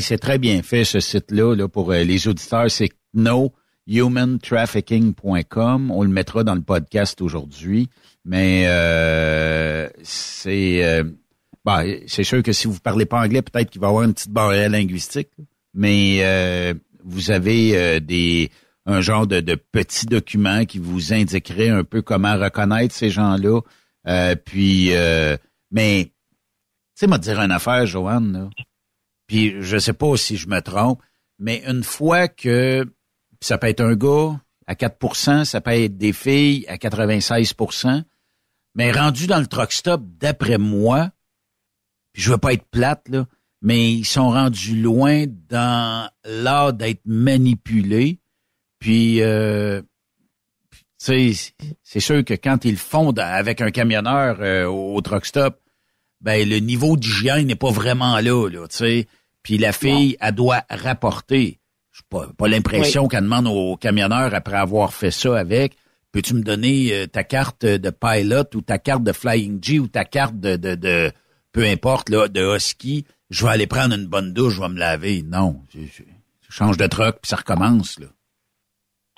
C'est 0.00 0.18
très 0.18 0.38
bien 0.38 0.62
fait 0.62 0.82
ce 0.84 0.98
site-là 0.98 1.54
là, 1.54 1.68
pour 1.68 1.92
euh, 1.92 2.02
les 2.02 2.26
auditeurs. 2.26 2.68
C'est 2.70 2.88
nohumantrafficking.com. 3.14 5.92
On 5.92 6.02
le 6.02 6.08
mettra 6.08 6.42
dans 6.42 6.56
le 6.56 6.62
podcast 6.62 7.20
aujourd'hui. 7.20 7.88
Mais 8.24 8.64
euh, 8.66 9.88
c'est 10.02 11.04
ben, 11.64 12.00
c'est 12.06 12.24
sûr 12.24 12.42
que 12.42 12.52
si 12.52 12.66
vous 12.66 12.78
parlez 12.80 13.06
pas 13.06 13.20
anglais, 13.20 13.42
peut-être 13.42 13.70
qu'il 13.70 13.80
va 13.80 13.86
y 13.86 13.90
avoir 13.90 14.04
une 14.04 14.14
petite 14.14 14.30
barrière 14.30 14.68
linguistique. 14.68 15.30
Mais 15.72 16.18
euh, 16.20 16.74
vous 17.02 17.30
avez 17.30 17.76
euh, 17.76 18.00
des 18.00 18.50
un 18.86 19.00
genre 19.00 19.26
de, 19.26 19.40
de 19.40 19.54
petit 19.54 20.04
document 20.04 20.66
qui 20.66 20.78
vous 20.78 21.14
indiquerait 21.14 21.70
un 21.70 21.84
peu 21.84 22.02
comment 22.02 22.36
reconnaître 22.36 22.94
ces 22.94 23.08
gens-là. 23.08 23.60
Euh, 24.06 24.34
puis, 24.36 24.94
euh, 24.94 25.38
mais, 25.70 26.04
tu 26.04 26.12
sais, 26.96 27.06
m'a 27.06 27.16
dire 27.16 27.40
une 27.40 27.50
affaire, 27.50 27.86
Joanne, 27.86 28.32
là. 28.32 28.50
Puis 29.26 29.54
je 29.62 29.78
sais 29.78 29.94
pas 29.94 30.18
si 30.18 30.36
je 30.36 30.48
me 30.48 30.60
trompe, 30.60 31.00
mais 31.38 31.62
une 31.66 31.82
fois 31.82 32.28
que 32.28 32.84
ça 33.40 33.56
peut 33.56 33.68
être 33.68 33.80
un 33.80 33.94
gars 33.94 34.38
à 34.66 34.74
4% 34.74 35.44
ça 35.44 35.60
peut 35.62 35.72
être 35.72 35.96
des 35.96 36.12
filles 36.12 36.66
à 36.68 36.76
96% 36.76 38.04
mais 38.74 38.92
rendu 38.92 39.26
dans 39.26 39.38
le 39.38 39.46
truck 39.46 39.72
stop, 39.72 40.02
d'après 40.18 40.58
moi, 40.58 41.10
puis 42.14 42.22
je 42.22 42.30
veux 42.30 42.38
pas 42.38 42.54
être 42.54 42.64
plate, 42.70 43.06
là, 43.10 43.26
mais 43.60 43.92
ils 43.92 44.04
sont 44.06 44.30
rendus 44.30 44.80
loin 44.80 45.24
dans 45.50 46.08
l'art 46.24 46.72
d'être 46.72 47.02
manipulés. 47.04 48.20
Puis, 48.78 49.20
euh, 49.20 49.82
tu 50.98 51.34
sais, 51.34 51.52
c'est 51.82 52.00
sûr 52.00 52.24
que 52.24 52.34
quand 52.34 52.64
ils 52.64 52.76
font 52.78 53.10
avec 53.12 53.60
un 53.60 53.70
camionneur 53.70 54.38
euh, 54.40 54.64
au, 54.66 54.94
au 54.94 55.00
truck 55.02 55.26
stop, 55.26 55.60
ben 56.20 56.48
le 56.48 56.58
niveau 56.58 56.96
d'hygiène 56.96 57.46
n'est 57.48 57.54
pas 57.56 57.70
vraiment 57.70 58.18
là, 58.20 58.48
là, 58.48 58.66
tu 58.68 58.76
sais. 58.76 59.06
Puis 59.42 59.58
la 59.58 59.72
fille, 59.72 60.16
elle 60.20 60.34
doit 60.34 60.62
rapporter. 60.70 61.60
Je 61.92 62.00
pas, 62.08 62.28
pas 62.38 62.48
l'impression 62.48 63.02
Oui. 63.02 63.08
qu'elle 63.08 63.24
demande 63.24 63.46
au 63.46 63.76
camionneur 63.76 64.32
après 64.34 64.56
avoir 64.56 64.94
fait 64.94 65.10
ça 65.10 65.38
avec. 65.38 65.76
Peux-tu 66.12 66.34
me 66.34 66.42
donner 66.42 66.92
euh, 66.92 67.06
ta 67.06 67.24
carte 67.24 67.66
de 67.66 67.90
pilot 67.90 68.44
ou 68.54 68.62
ta 68.62 68.78
carte 68.78 69.02
de 69.02 69.12
Flying 69.12 69.62
G 69.62 69.80
ou 69.80 69.88
ta 69.88 70.04
carte 70.04 70.38
de, 70.40 70.56
de, 70.56 70.76
de 70.76 71.12
peu 71.54 71.64
importe 71.64 72.10
là, 72.10 72.28
de 72.28 72.54
husky, 72.56 73.06
je 73.30 73.44
vais 73.46 73.52
aller 73.52 73.66
prendre 73.66 73.94
une 73.94 74.06
bonne 74.06 74.34
douche, 74.34 74.54
je 74.56 74.60
vais 74.60 74.68
me 74.68 74.78
laver. 74.78 75.22
Non, 75.22 75.56
je, 75.72 75.80
je- 75.80 76.02
je 76.42 76.52
change 76.52 76.76
de 76.76 76.86
truck 76.86 77.20
puis 77.22 77.28
ça 77.30 77.36
recommence 77.36 77.98
là. 77.98 78.06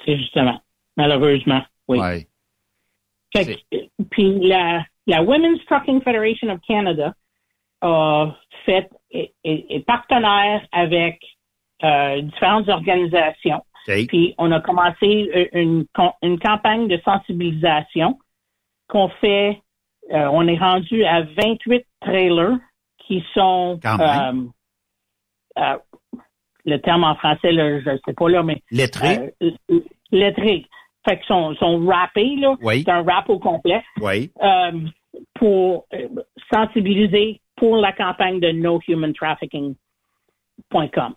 C'est 0.05 0.17
justement. 0.17 0.61
malheureusement. 0.97 1.63
Oui. 1.89 1.99
Ouais. 1.99 2.29
Fait 3.35 3.57
que- 3.71 4.05
puis 4.11 4.39
la, 4.47 4.85
la 5.09 5.23
Women's 5.23 5.65
Trucking 5.67 6.01
Federation 6.03 6.49
of 6.51 6.61
Canada 6.67 7.13
a 7.83 8.35
fait 8.65 8.89
est, 9.11 9.35
est- 9.45 9.67
est 9.69 9.81
partenaire 9.87 10.67
avec 10.73 11.21
euh, 11.85 12.23
différentes 12.23 12.69
organisations. 12.69 13.63
Puis 14.07 14.35
on 14.39 14.51
a 14.53 14.61
commencé 14.61 15.31
euh, 15.35 15.47
une, 15.53 15.87
une 16.23 16.39
campagne 16.39 16.89
de 16.89 16.99
sensibilisation 17.05 18.19
qu'on 18.89 19.09
fait. 19.21 19.61
Euh, 20.13 20.29
on 20.33 20.47
est 20.47 20.59
rendu 20.59 21.05
à 21.05 21.23
28 21.23 21.85
trailers 22.01 22.57
qui 22.99 23.25
sont 23.35 23.79
euh, 23.85 24.33
euh, 25.59 25.77
le 26.65 26.77
terme 26.79 27.05
en 27.05 27.15
français, 27.17 27.53
là, 27.53 27.81
je 27.81 27.91
ne 27.91 27.99
sais 28.05 28.15
pas 28.15 28.29
là, 28.29 28.43
mais 28.43 28.63
Lettrés? 28.71 29.35
lettrés. 30.11 30.67
Fait 31.09 31.19
qu'ils 31.19 31.27
sont, 31.27 31.55
sont 31.57 31.87
rappés, 31.87 32.37
là. 32.37 32.57
Oui. 32.63 32.83
C'est 32.85 32.91
un 32.91 33.03
rap 33.05 33.29
au 33.29 33.39
complet. 33.39 33.83
Oui. 34.01 34.31
Pour 35.35 35.87
sensibiliser 36.53 37.41
pour 37.57 37.77
la 37.77 37.93
campagne 37.93 38.41
de 38.41 38.51
nohumantrafficking.com. 38.51 41.15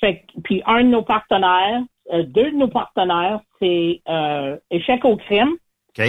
Fait 0.00 0.20
que- 0.20 0.40
puis 0.42 0.62
un 0.66 0.82
de 0.84 0.88
nos 0.88 1.02
partenaires, 1.02 1.82
euh, 2.12 2.24
deux 2.24 2.50
de 2.50 2.56
nos 2.56 2.68
partenaires, 2.68 3.40
c'est 3.60 4.02
euh, 4.08 4.56
Échec 4.70 5.04
au 5.04 5.16
crime 5.16 5.56
OK. 5.98 6.04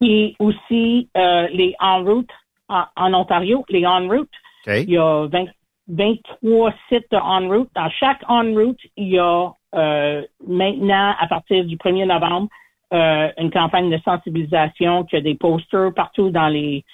Et 0.00 0.34
aussi 0.38 1.08
euh, 1.16 1.48
les 1.48 1.74
En 1.80 2.04
Route 2.04 2.30
en, 2.68 2.84
en 2.96 3.14
Ontario, 3.14 3.64
les 3.68 3.86
En 3.86 4.06
Route. 4.08 4.30
Il 4.66 4.90
y 4.90 4.98
a 4.98 5.26
20 5.26 5.46
23 5.88 6.72
sites 6.88 7.10
de 7.10 7.16
En 7.16 7.48
Route. 7.48 7.70
Dans 7.74 7.90
chaque 7.90 8.22
En 8.28 8.42
Route, 8.52 8.80
il 8.96 9.08
y 9.08 9.18
a 9.18 9.50
euh, 9.74 10.22
maintenant, 10.46 11.14
à 11.18 11.26
partir 11.26 11.64
du 11.64 11.76
1er 11.76 12.06
novembre, 12.06 12.48
euh, 12.92 13.28
une 13.38 13.50
campagne 13.50 13.90
de 13.90 13.98
sensibilisation 14.02 15.04
qui 15.04 15.16
a 15.16 15.20
des 15.20 15.34
posters 15.34 15.92
partout 15.94 16.30
dans 16.30 16.48
les 16.48 16.84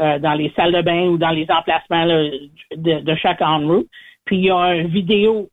euh, 0.00 0.18
dans 0.18 0.34
les 0.34 0.52
salles 0.56 0.72
de 0.72 0.82
bain 0.82 1.06
ou 1.06 1.18
dans 1.18 1.30
les 1.30 1.46
emplacements 1.48 2.04
là, 2.04 2.28
de, 2.74 3.00
de 3.00 3.14
chaque 3.14 3.40
En 3.40 3.60
Route. 3.60 3.88
Puis 4.24 4.38
il 4.38 4.44
y 4.44 4.50
a 4.50 4.74
une 4.74 4.88
vidéo 4.88 5.48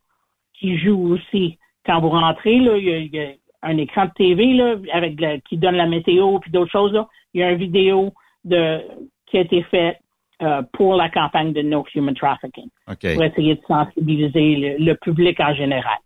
qui 0.54 0.78
joue 0.78 1.14
aussi. 1.14 1.58
Quand 1.84 2.00
vous 2.00 2.10
rentrez, 2.10 2.58
là, 2.58 2.76
il 2.76 2.84
y 2.84 2.92
a, 2.92 2.98
il 2.98 3.14
y 3.14 3.20
a 3.20 3.30
un 3.62 3.76
écran 3.78 4.06
de 4.06 4.10
TV 4.16 4.54
là, 4.54 4.76
avec 4.92 5.20
la- 5.20 5.38
qui 5.40 5.56
donne 5.56 5.76
la 5.76 5.86
météo 5.86 6.38
puis 6.40 6.50
d'autres 6.50 6.70
choses. 6.72 6.92
Là. 6.92 7.08
Il 7.34 7.40
y 7.40 7.44
a 7.44 7.50
une 7.52 7.58
vidéo 7.58 8.12
de 8.44 8.80
qui 9.26 9.38
a 9.38 9.40
été 9.42 9.62
faite 9.64 9.98
euh, 10.42 10.62
pour 10.72 10.96
la 10.96 11.08
campagne 11.08 11.52
de 11.52 11.62
No 11.62 11.84
Human 11.94 12.14
Trafficking 12.14 12.68
pour 13.14 13.22
essayer 13.24 13.54
de 13.54 13.60
sensibiliser 13.66 14.56
le, 14.56 14.84
le 14.84 14.94
public 14.96 15.38
en 15.40 15.54
général. 15.54 15.98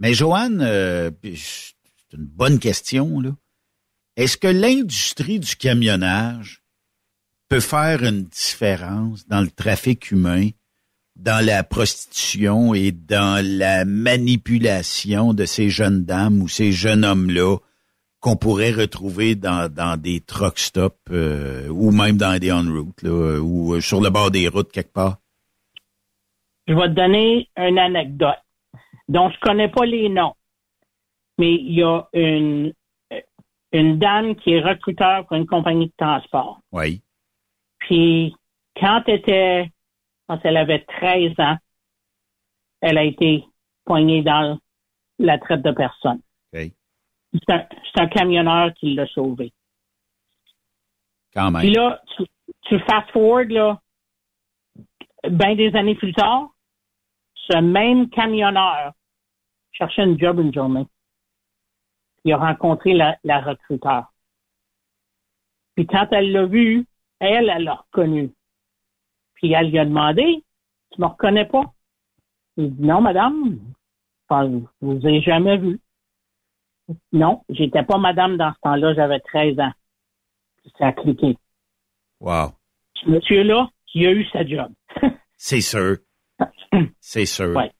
Mais 0.00 0.12
Joanne, 0.14 0.60
euh, 0.62 1.10
c'est 1.22 2.16
une 2.16 2.24
bonne 2.26 2.58
question, 2.58 3.20
là. 3.20 3.30
Est-ce 4.16 4.36
que 4.36 4.48
l'industrie 4.48 5.38
du 5.38 5.56
camionnage 5.56 6.62
peut 7.48 7.60
faire 7.60 8.02
une 8.02 8.24
différence 8.24 9.26
dans 9.28 9.40
le 9.40 9.50
trafic 9.50 10.10
humain, 10.10 10.48
dans 11.22 11.44
la 11.44 11.62
prostitution 11.62 12.74
et 12.74 12.90
dans 12.90 13.44
la 13.44 13.84
manipulation 13.84 15.34
de 15.34 15.44
ces 15.44 15.70
jeunes 15.70 16.04
dames 16.04 16.42
ou 16.42 16.48
ces 16.48 16.72
jeunes 16.72 17.04
hommes-là 17.04 17.58
qu'on 18.20 18.36
pourrait 18.36 18.72
retrouver 18.72 19.34
dans, 19.34 19.72
dans 19.72 20.00
des 20.00 20.20
truck 20.20 20.58
stops 20.58 20.96
euh, 21.10 21.68
ou 21.68 21.90
même 21.90 22.16
dans 22.16 22.38
des 22.38 22.52
on-route, 22.52 23.02
là, 23.02 23.40
ou 23.40 23.74
euh, 23.74 23.80
sur 23.80 24.00
le 24.00 24.10
bord 24.10 24.30
des 24.30 24.48
routes 24.48 24.70
quelque 24.72 24.92
part? 24.92 25.18
Je 26.66 26.74
vais 26.74 26.88
te 26.88 26.94
donner 26.94 27.48
une 27.56 27.78
anecdote 27.78 28.38
dont 29.08 29.30
je 29.30 29.38
connais 29.40 29.68
pas 29.68 29.84
les 29.84 30.08
noms, 30.08 30.34
mais 31.38 31.54
il 31.54 31.74
y 31.74 31.82
a 31.82 32.02
une, 32.12 32.72
une 33.72 33.98
dame 33.98 34.36
qui 34.36 34.52
est 34.52 34.60
recruteur 34.60 35.26
pour 35.26 35.36
une 35.36 35.46
compagnie 35.46 35.86
de 35.86 35.94
transport. 35.96 36.60
Oui. 36.70 37.02
Puis, 37.78 38.34
quand 38.80 39.02
elle 39.06 39.16
était, 39.16 39.72
quand 40.32 40.40
elle 40.44 40.56
avait 40.56 40.82
13 40.84 41.32
ans, 41.40 41.56
elle 42.80 42.96
a 42.96 43.04
été 43.04 43.44
poignée 43.84 44.22
dans 44.22 44.58
la 45.18 45.38
traite 45.38 45.60
de 45.60 45.72
personnes. 45.72 46.22
C'est 46.52 48.00
un, 48.00 48.06
camionneur 48.08 48.72
qui 48.74 48.94
l'a 48.94 49.06
sauvée. 49.06 49.52
Quand 51.34 51.50
même. 51.50 51.62
Puis 51.62 51.72
là, 51.72 52.02
tu, 52.16 52.24
tu 52.62 52.78
fast 52.80 53.10
forward, 53.10 53.50
là, 53.50 53.80
ben 55.30 55.54
des 55.54 55.74
années 55.76 55.94
plus 55.94 56.12
tard, 56.12 56.48
ce 57.34 57.58
même 57.58 58.08
camionneur 58.10 58.92
cherchait 59.72 60.04
une 60.04 60.18
job 60.18 60.40
une 60.40 60.52
journée. 60.52 60.86
Il 62.24 62.32
a 62.32 62.38
rencontré 62.38 62.94
la, 62.94 63.18
la 63.24 63.40
recruteur. 63.40 64.12
Puis 65.74 65.86
quand 65.86 66.08
elle 66.10 66.32
l'a 66.32 66.46
vu, 66.46 66.86
elle, 67.18 67.48
elle 67.48 67.64
l'a 67.64 67.74
reconnu. 67.74 68.32
Puis 69.42 69.52
elle 69.52 69.70
lui 69.70 69.78
a 69.78 69.84
demandé, 69.84 70.44
tu 70.92 71.00
me 71.00 71.06
reconnais 71.06 71.46
pas? 71.46 71.64
Il 72.56 72.74
dit, 72.76 72.82
non, 72.82 73.00
madame, 73.00 73.58
je 74.30 74.60
vous 74.80 75.06
ai 75.06 75.20
jamais 75.20 75.58
vu. 75.58 75.80
Non, 77.12 77.42
j'étais 77.48 77.82
pas 77.82 77.98
madame 77.98 78.36
dans 78.36 78.52
ce 78.52 78.60
temps-là, 78.60 78.94
j'avais 78.94 79.20
13 79.20 79.58
ans. 79.58 79.72
Ça 80.78 80.88
a 80.88 80.92
cliqué. 80.92 81.36
Wow. 82.20 82.52
Ce 82.94 83.10
monsieur-là, 83.10 83.68
il 83.94 84.06
a 84.06 84.12
eu 84.12 84.24
sa 84.26 84.46
job. 84.46 84.72
C'est 85.36 85.60
sûr. 85.60 85.96
C'est 87.00 87.26
sûr. 87.26 87.56
Ouais. 87.56 87.72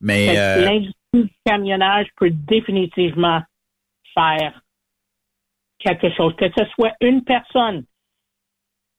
Mais 0.00 0.36
euh, 0.38 0.64
L'industrie 0.64 0.94
du 1.14 1.30
camionnage 1.44 2.08
peut 2.16 2.30
définitivement 2.30 3.42
faire 4.12 4.60
quelque 5.78 6.12
chose. 6.16 6.34
Que 6.36 6.50
ce 6.56 6.64
soit 6.74 6.94
une 7.00 7.22
personne, 7.22 7.84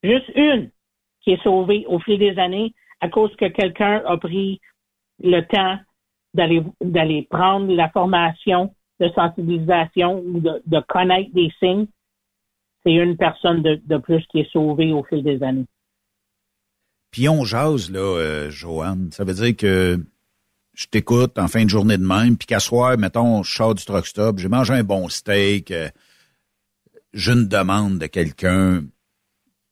juste 0.03 0.29
une, 0.35 0.71
qui 1.27 1.33
est 1.33 1.43
sauvée 1.43 1.83
au 1.89 1.99
fil 1.99 2.17
des 2.17 2.39
années 2.39 2.73
à 3.01 3.09
cause 3.09 3.35
que 3.35 3.49
quelqu'un 3.49 4.01
a 4.07 4.15
pris 4.15 4.61
le 5.21 5.41
temps 5.41 5.77
d'aller 6.33 6.63
d'aller 6.79 7.27
prendre 7.29 7.69
la 7.73 7.89
formation 7.89 8.73
de 9.01 9.09
sensibilisation 9.09 10.23
ou 10.25 10.39
de, 10.39 10.61
de 10.65 10.79
connaître 10.87 11.29
des 11.33 11.51
signes, 11.59 11.87
c'est 12.83 12.93
une 12.93 13.17
personne 13.17 13.61
de, 13.61 13.81
de 13.83 13.97
plus 13.97 14.25
qui 14.27 14.39
est 14.39 14.51
sauvée 14.53 14.93
au 14.93 15.03
fil 15.03 15.21
des 15.21 15.43
années. 15.43 15.65
puis 17.11 17.27
on 17.27 17.43
jase, 17.43 17.91
là, 17.91 17.99
euh, 17.99 18.49
Joanne. 18.49 19.09
Ça 19.11 19.25
veut 19.25 19.33
dire 19.33 19.55
que 19.57 19.97
je 20.75 20.85
t'écoute 20.87 21.37
en 21.37 21.49
fin 21.49 21.65
de 21.65 21.69
journée 21.69 21.97
de 21.97 22.05
même, 22.05 22.37
puis 22.37 22.45
qu'à 22.45 22.59
soir, 22.59 22.97
mettons, 22.97 23.43
je 23.43 23.53
sors 23.53 23.75
du 23.75 23.83
truck 23.83 24.07
stop, 24.07 24.37
j'ai 24.39 24.47
mangé 24.47 24.75
un 24.75 24.83
bon 24.83 25.09
steak, 25.09 25.71
euh, 25.71 25.89
j'ai 27.13 27.33
une 27.33 27.49
demande 27.49 27.99
de 27.99 28.07
quelqu'un, 28.07 28.83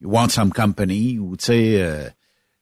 you 0.02 0.10
want 0.10 0.30
some 0.30 0.52
company, 0.52 1.20
ou 1.20 1.36
tu 1.38 1.46
sais, 1.46 1.82
euh, 1.82 2.10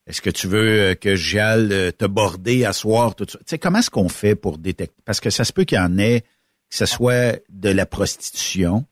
est-ce 0.06 0.20
que 0.20 0.30
tu 0.30 0.46
veux 0.46 0.80
euh, 0.80 0.94
que 0.94 1.14
j'aille 1.14 1.72
euh, 1.72 1.90
te 1.90 2.04
border 2.04 2.64
à 2.64 2.72
soir, 2.72 3.14
tout 3.14 3.26
ça? 3.28 3.38
Tu 3.38 3.44
sais, 3.46 3.58
comment 3.58 3.78
est-ce 3.78 3.90
qu'on 3.90 4.08
fait 4.08 4.34
pour 4.34 4.58
détecter? 4.58 5.00
Parce 5.04 5.20
que 5.20 5.30
ça 5.30 5.44
se 5.44 5.52
peut 5.52 5.64
qu'il 5.64 5.78
y 5.78 5.80
en 5.80 5.98
ait, 5.98 6.20
que 6.20 6.76
ce 6.76 6.86
soit 6.86 7.40
de 7.48 7.70
la 7.70 7.86
prostitution, 7.86 8.84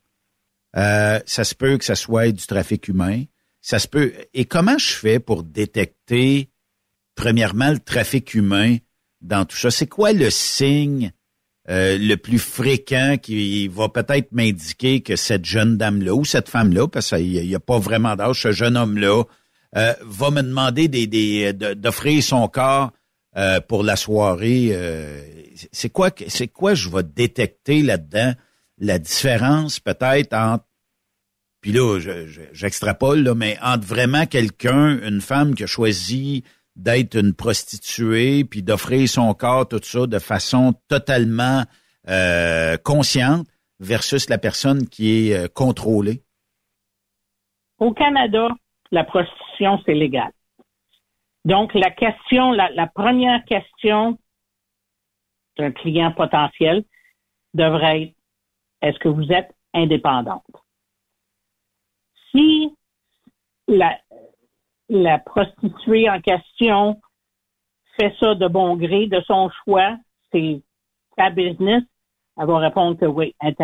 euh, 0.75 1.19
ça 1.25 1.43
se 1.43 1.53
peut 1.53 1.77
que 1.77 1.85
ça 1.85 1.95
soit 1.95 2.31
du 2.31 2.45
trafic 2.47 2.87
humain, 2.87 3.23
ça 3.61 3.77
se 3.77 3.87
peut. 3.87 4.13
Et 4.33 4.45
comment 4.45 4.77
je 4.77 4.93
fais 4.93 5.19
pour 5.19 5.43
détecter, 5.43 6.49
premièrement, 7.15 7.71
le 7.71 7.79
trafic 7.79 8.33
humain 8.33 8.77
dans 9.21 9.45
tout 9.45 9.57
ça? 9.57 9.69
C'est 9.69 9.87
quoi 9.87 10.13
le 10.13 10.31
signe 10.31 11.11
euh, 11.69 11.97
le 11.97 12.15
plus 12.17 12.39
fréquent 12.39 13.17
qui 13.21 13.67
va 13.69 13.87
peut-être 13.89 14.31
m'indiquer 14.31 15.01
que 15.01 15.15
cette 15.15 15.45
jeune 15.45 15.77
dame-là 15.77 16.13
ou 16.13 16.25
cette 16.25 16.49
femme-là, 16.49 16.87
parce 16.87 17.09
qu'il 17.09 17.31
n'y 17.47 17.55
a, 17.55 17.59
pas 17.59 17.79
vraiment 17.79 18.15
d'âge, 18.15 18.41
ce 18.41 18.51
jeune 18.51 18.75
homme-là, 18.77 19.23
euh, 19.77 19.93
va 20.05 20.29
me 20.31 20.41
demander 20.41 20.87
des, 20.87 21.07
des, 21.07 21.53
de- 21.53 21.73
d'offrir 21.73 22.21
son 22.21 22.47
corps 22.47 22.91
euh, 23.37 23.59
pour 23.61 23.83
la 23.83 23.95
soirée. 23.95 24.69
euh, 24.73 25.21
c'est 25.71 25.89
quoi 25.89 26.09
c'est 26.27 26.47
quoi 26.47 26.73
je 26.73 26.89
vais 26.89 27.03
détecter 27.03 27.81
là-dedans? 27.81 28.33
La 28.79 28.99
différence 28.99 29.79
peut-être 29.79 30.33
entre 30.33 30.65
puis 31.61 31.71
là 31.71 31.97
je- 31.99 32.27
je- 32.27 32.41
j'extrapole 32.51 33.23
là, 33.23 33.33
mais 33.35 33.57
entre 33.61 33.87
vraiment 33.87 34.25
quelqu'un, 34.25 34.99
une 35.07 35.21
femme 35.21 35.55
qui 35.55 35.63
a 35.63 35.67
choisi 35.67 36.43
d'être 36.75 37.15
une 37.15 37.33
prostituée 37.33 38.43
puis 38.45 38.63
d'offrir 38.63 39.07
son 39.07 39.33
corps 39.33 39.67
tout 39.67 39.81
ça 39.83 40.07
de 40.07 40.19
façon 40.19 40.73
totalement 40.87 41.63
euh, 42.09 42.77
consciente 42.77 43.47
versus 43.79 44.29
la 44.29 44.37
personne 44.37 44.87
qui 44.87 45.29
est 45.29 45.35
euh, 45.35 45.47
contrôlée. 45.47 46.23
Au 47.79 47.93
Canada, 47.93 48.47
la 48.91 49.03
prostitution, 49.03 49.79
c'est 49.85 49.93
légal. 49.93 50.31
Donc, 51.45 51.73
la 51.73 51.91
question, 51.91 52.51
la, 52.51 52.69
la 52.71 52.87
première 52.87 53.43
question 53.45 54.17
d'un 55.57 55.71
client 55.71 56.11
potentiel 56.11 56.83
devrait 57.53 58.01
être 58.03 58.15
est-ce 58.83 58.99
que 58.99 59.07
vous 59.07 59.31
êtes 59.31 59.55
indépendante? 59.73 60.43
Si 62.31 62.69
la, 63.67 63.97
la 64.93 65.19
prostituée 65.19 66.09
en 66.09 66.21
question 66.21 67.01
fait 67.99 68.13
ça 68.19 68.35
de 68.35 68.47
bon 68.47 68.75
gré, 68.75 69.07
de 69.07 69.21
son 69.21 69.49
choix, 69.63 69.97
c'est 70.31 70.61
sa 71.17 71.29
business, 71.29 71.83
elle 72.39 72.47
va 72.47 72.57
répondre 72.57 72.97
que 72.97 73.05
oui, 73.05 73.35
elle 73.39 73.55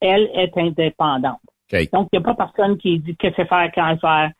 est, 0.00 0.58
indépendante. 0.58 1.40
Donc, 1.92 2.08
il 2.12 2.18
n'y 2.18 2.18
a 2.18 2.20
pas 2.20 2.34
personne 2.34 2.78
qui 2.78 2.98
dit 2.98 3.16
que 3.16 3.28
c'est 3.36 3.46
faire, 3.46 3.70
quand 3.74 3.96
faire, 4.00 4.32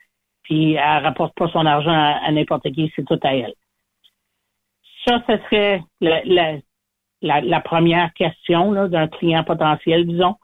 puis 0.43 0.74
elle 0.74 1.05
rapporte 1.05 1.35
pas 1.37 1.49
son 1.49 1.66
argent 1.66 1.93
à, 1.93 2.20
à 2.24 2.33
n'importe 2.33 2.70
qui, 2.73 2.93
c'est 2.97 3.05
tout 3.05 3.20
à 3.23 3.35
elle. 3.35 3.55
Ça, 5.07 5.23
ce 5.28 5.37
serait 5.45 5.83
la, 6.01 6.24
la, 6.24 6.57
la, 7.23 7.41
la 7.41 7.61
première 7.61 8.12
question 8.15 8.89
d'un 8.89 9.09
client 9.09 9.45
potentiel, 9.45 10.07
disons. 10.07 10.37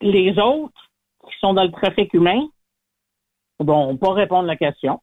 Les 0.00 0.38
autres 0.38 0.90
qui 1.28 1.38
sont 1.40 1.54
dans 1.54 1.64
le 1.64 1.72
trafic 1.72 2.12
humain 2.14 2.48
vont 3.58 3.96
pas 3.96 4.12
répondre 4.12 4.44
à 4.44 4.52
la 4.52 4.56
question 4.56 5.00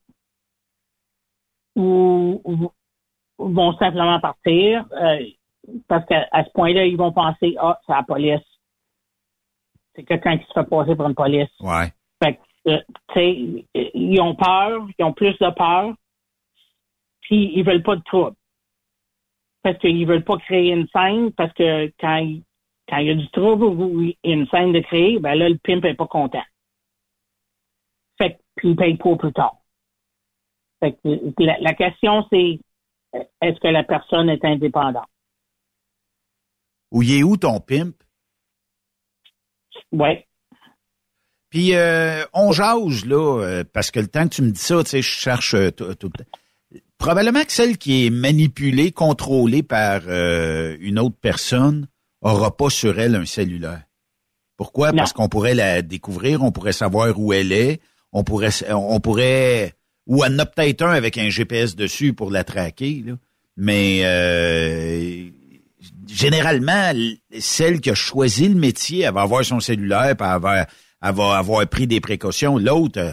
ou, 1.75 2.41
ou 2.43 2.71
vont 3.37 3.75
simplement 3.77 4.19
partir 4.19 4.85
euh, 4.93 5.23
parce 5.87 6.05
qu'à 6.05 6.27
à 6.31 6.43
ce 6.43 6.49
point-là, 6.51 6.85
ils 6.85 6.97
vont 6.97 7.11
penser 7.11 7.55
Ah, 7.59 7.79
c'est 7.85 7.93
la 7.93 8.03
police. 8.03 8.41
C'est 9.95 10.03
quelqu'un 10.03 10.37
qui 10.37 10.45
se 10.45 10.53
fait 10.53 10.69
passer 10.69 10.95
pour 10.95 11.07
une 11.07 11.15
police. 11.15 11.49
Ouais. 11.59 11.91
Fait 12.21 12.35
que, 12.35 12.69
euh, 12.69 12.81
tu 13.13 13.13
sais, 13.13 13.91
ils 13.93 14.21
ont 14.21 14.35
peur, 14.35 14.85
ils 14.97 15.05
ont 15.05 15.13
plus 15.13 15.37
de 15.37 15.49
peur, 15.51 15.93
puis 17.21 17.51
ils 17.55 17.63
veulent 17.63 17.83
pas 17.83 17.95
de 17.95 18.03
trouble. 18.03 18.35
Parce 19.61 19.77
qu'ils 19.77 20.05
veulent 20.05 20.23
pas 20.23 20.37
créer 20.37 20.71
une 20.71 20.87
scène, 20.87 21.31
parce 21.31 21.53
que 21.53 21.91
quand 21.99 22.17
il, 22.17 22.43
quand 22.89 22.97
il 22.97 23.07
y 23.07 23.11
a 23.11 23.15
du 23.15 23.29
trouble 23.29 23.63
ou 23.65 24.11
une 24.23 24.47
scène 24.47 24.73
de 24.73 24.79
créer, 24.81 25.19
ben 25.19 25.35
là, 25.35 25.47
le 25.47 25.57
pimp 25.57 25.85
est 25.85 25.93
pas 25.93 26.07
content. 26.07 26.43
Puis 28.55 28.69
il 28.69 28.75
paye 28.75 28.97
pour 28.97 29.17
plus 29.17 29.33
tard. 29.33 29.57
Fait 30.79 30.93
que 30.93 31.43
la, 31.43 31.57
la 31.59 31.73
question, 31.73 32.25
c'est 32.31 32.59
est-ce 33.41 33.59
que 33.59 33.67
la 33.67 33.83
personne 33.83 34.29
est 34.29 34.43
indépendante? 34.43 35.07
Où 36.91 37.01
il 37.01 37.19
est 37.19 37.23
où 37.23 37.37
ton 37.37 37.59
pimp? 37.59 37.95
Ouais. 39.91 40.27
Puis 41.49 41.75
euh, 41.75 42.23
on 42.33 42.51
jase, 42.51 43.05
là, 43.05 43.41
euh, 43.41 43.63
parce 43.63 43.91
que 43.91 43.99
le 43.99 44.07
temps 44.07 44.27
que 44.27 44.35
tu 44.35 44.41
me 44.41 44.51
dis 44.51 44.59
ça, 44.59 44.83
tu 44.83 44.89
sais, 44.89 45.01
je 45.01 45.09
cherche 45.09 45.53
euh, 45.53 45.71
tout, 45.71 45.93
tout 45.95 46.09
le 46.13 46.23
temps. 46.23 46.29
Probablement 46.97 47.43
que 47.43 47.51
celle 47.51 47.77
qui 47.77 48.05
est 48.05 48.09
manipulée, 48.09 48.91
contrôlée 48.91 49.61
par 49.61 50.01
euh, 50.07 50.77
une 50.79 50.97
autre 50.99 51.17
personne 51.19 51.87
aura 52.21 52.55
pas 52.55 52.69
sur 52.69 52.99
elle 52.99 53.15
un 53.15 53.25
cellulaire. 53.25 53.83
Pourquoi? 54.57 54.93
Parce 54.93 55.13
qu'on 55.13 55.29
pourrait 55.29 55.55
la 55.55 55.81
découvrir, 55.81 56.41
on 56.43 56.51
pourrait 56.51 56.71
savoir 56.71 57.19
où 57.19 57.33
elle 57.33 57.51
est, 57.51 57.81
on 58.13 58.23
pourrait 58.23 58.49
on 58.69 58.99
pourrait 58.99 59.73
ou 60.05 60.23
en 60.23 60.39
a 60.39 60.45
peut-être 60.45 60.83
un 60.83 60.91
avec 60.91 61.17
un 61.17 61.29
GPS 61.29 61.75
dessus 61.75 62.13
pour 62.13 62.31
la 62.31 62.43
traquer. 62.43 63.03
Mais 63.55 64.01
euh, 64.03 65.29
généralement, 66.07 66.91
celle 67.39 67.81
qui 67.81 67.89
a 67.89 67.95
choisi 67.95 68.49
le 68.49 68.59
métier, 68.59 69.03
elle 69.03 69.13
va 69.13 69.21
avoir 69.21 69.43
son 69.43 69.59
cellulaire, 69.59 70.15
puis 70.17 70.27
elle 70.27 71.13
va, 71.13 71.37
avoir 71.37 71.67
pris 71.67 71.87
des 71.87 72.01
précautions. 72.01 72.57
L'autre, 72.57 72.99
euh, 72.99 73.11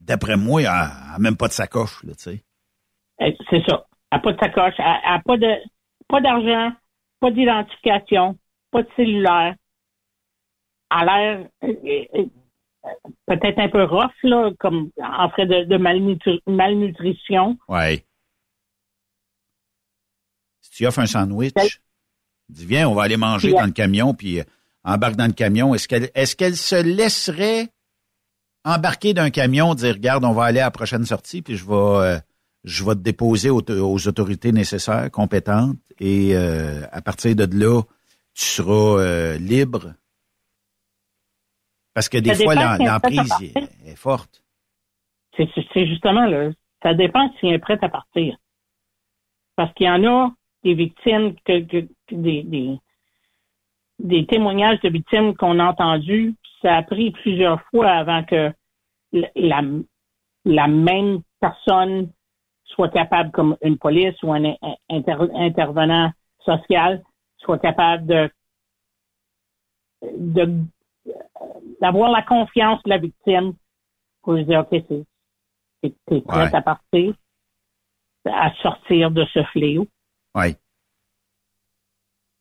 d'après 0.00 0.36
moi, 0.36 0.60
elle 0.60 0.66
n'a 0.66 1.18
même 1.18 1.36
pas 1.36 1.48
de 1.48 1.52
sacoche, 1.52 2.02
là, 2.04 2.14
tu 2.14 2.22
sais. 2.22 2.42
Euh, 3.20 3.30
C'est 3.50 3.62
ça. 3.68 3.86
Elle 4.10 4.18
n'a 4.18 4.22
pas 4.22 4.32
de 4.32 4.38
sacoche, 4.38 4.74
elle 4.78 4.84
n'a 4.84 5.22
pas 5.24 5.36
pas 6.08 6.20
d'argent, 6.20 6.72
pas 7.20 7.30
d'identification, 7.30 8.36
pas 8.70 8.82
de 8.82 8.88
cellulaire. 8.96 9.54
A 10.90 11.04
l'air 11.04 11.46
euh, 11.64 11.72
euh, 12.16 12.24
peut-être 13.26 13.58
un 13.58 13.68
peu 13.68 13.84
rough, 13.84 14.10
là, 14.22 14.50
comme 14.58 14.90
en 15.02 15.30
fait 15.30 15.46
de, 15.46 15.64
de 15.64 15.76
malnutri- 15.78 16.42
malnutrition. 16.46 17.58
Ouais. 17.68 18.04
Si 20.60 20.70
tu 20.70 20.86
offres 20.86 21.00
un 21.00 21.06
sandwich, 21.06 21.80
dis 22.48 22.66
viens, 22.66 22.88
on 22.88 22.94
va 22.94 23.02
aller 23.04 23.16
manger 23.16 23.52
dans 23.52 23.66
le 23.66 23.72
camion, 23.72 24.14
puis 24.14 24.40
euh, 24.40 24.44
embarque 24.84 25.16
dans 25.16 25.26
le 25.26 25.32
camion. 25.32 25.74
Est-ce 25.74 25.88
qu'elle 25.88 26.10
est-ce 26.14 26.34
qu'elle 26.36 26.56
se 26.56 26.82
laisserait 26.82 27.68
embarquer 28.64 29.12
d'un 29.14 29.30
camion, 29.30 29.74
dire 29.74 29.94
regarde, 29.94 30.24
on 30.24 30.32
va 30.32 30.44
aller 30.44 30.60
à 30.60 30.64
la 30.64 30.70
prochaine 30.70 31.04
sortie, 31.04 31.42
puis 31.42 31.56
je 31.56 31.66
vais 31.66 31.74
euh, 31.74 32.18
je 32.64 32.84
vais 32.84 32.94
te 32.94 33.00
déposer 33.00 33.50
aux, 33.50 33.60
aux 33.60 34.08
autorités 34.08 34.52
nécessaires, 34.52 35.10
compétentes, 35.10 35.76
et 35.98 36.36
euh, 36.36 36.86
à 36.92 37.02
partir 37.02 37.34
de 37.34 37.44
là, 37.58 37.82
tu 38.34 38.44
seras 38.44 39.00
euh, 39.00 39.38
libre. 39.38 39.94
Parce 41.94 42.08
que 42.08 42.18
des 42.18 42.34
Ça 42.34 42.44
fois, 42.44 42.54
l'emprise 42.54 43.54
est, 43.84 43.96
forte. 43.96 44.42
C'est 45.36 45.86
justement 45.86 46.26
là. 46.26 46.50
Ça 46.82 46.94
dépend 46.94 47.30
si 47.38 47.46
elle 47.46 47.54
est 47.54 47.58
prête 47.58 47.82
à 47.82 47.88
partir. 47.88 48.36
Parce 49.56 49.72
qu'il 49.74 49.86
y 49.86 49.90
en 49.90 50.04
a 50.04 50.32
des 50.64 50.74
victimes, 50.74 51.34
que, 51.44 51.58
des, 52.10 52.42
des, 52.42 52.78
des 53.98 54.26
témoignages 54.26 54.80
de 54.80 54.88
victimes 54.88 55.36
qu'on 55.36 55.58
a 55.58 55.66
entendus. 55.66 56.34
Ça 56.62 56.76
a 56.76 56.82
pris 56.82 57.10
plusieurs 57.10 57.60
fois 57.70 57.90
avant 57.90 58.24
que 58.24 58.52
la, 59.12 59.62
la, 60.44 60.68
même 60.68 61.20
personne 61.40 62.10
soit 62.64 62.88
capable, 62.88 63.30
comme 63.32 63.56
une 63.62 63.78
police 63.78 64.14
ou 64.22 64.32
un 64.32 64.44
in- 64.44 64.56
inter- 64.88 65.28
intervenant 65.34 66.10
social, 66.44 67.02
soit 67.38 67.58
capable 67.58 68.06
de 68.06 68.30
de 70.16 70.64
d'avoir 71.80 72.10
la 72.10 72.22
confiance 72.22 72.82
de 72.84 72.90
la 72.90 72.98
victime 72.98 73.54
pour 74.22 74.34
lui 74.34 74.44
dire 74.44 74.60
OK, 74.60 74.82
c'est 74.88 75.04
t'es 75.82 75.94
t'es 76.06 76.20
prête 76.20 76.52
Ouais. 76.52 76.54
à 76.56 76.62
partir, 76.62 77.14
à 78.26 78.52
sortir 78.62 79.10
de 79.10 79.24
ce 79.34 79.42
fléau. 79.52 79.86
Oui. 80.34 80.54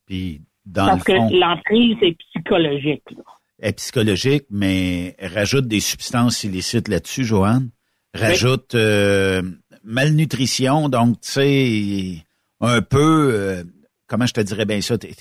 Puis, 0.06 0.42
dans 0.66 0.86
Parce 0.88 1.08
le 1.08 1.16
fond, 1.16 1.30
que 1.30 1.36
l'emprise 1.36 1.98
est 2.02 2.18
psychologique. 2.18 3.04
là. 3.12 3.24
est 3.60 3.74
psychologique, 3.74 4.46
mais 4.50 5.16
rajoute 5.20 5.68
des 5.68 5.80
substances 5.80 6.44
illicites 6.44 6.88
là-dessus, 6.88 7.24
Joanne. 7.24 7.70
Rajoute 8.14 8.76
euh, 8.76 9.42
malnutrition, 9.84 10.90
donc, 10.90 11.22
tu 11.22 11.30
sais, 11.32 12.26
un 12.60 12.82
peu, 12.82 13.32
euh, 13.34 13.64
comment 14.08 14.26
je 14.26 14.34
te 14.34 14.42
dirais 14.42 14.66
bien 14.66 14.82
ça, 14.82 14.98
t'es 14.98 15.14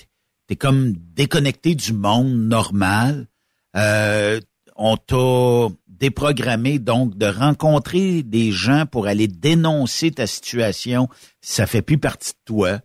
es 0.49 0.55
comme 0.57 0.91
déconnecté 1.13 1.75
du 1.75 1.93
monde 1.93 2.33
normal. 2.33 3.27
Euh, 3.75 4.39
on 4.75 4.97
t'a 4.97 5.67
déprogrammé, 5.87 6.79
donc, 6.79 7.17
de 7.17 7.27
rencontrer 7.27 8.23
des 8.23 8.51
gens 8.51 8.85
pour 8.85 9.07
aller 9.07 9.27
dénoncer 9.27 10.11
ta 10.11 10.27
situation. 10.27 11.07
Ça 11.41 11.67
fait 11.67 11.81
plus 11.81 11.99
partie 11.99 12.31
de 12.31 12.39
toi. 12.45 12.79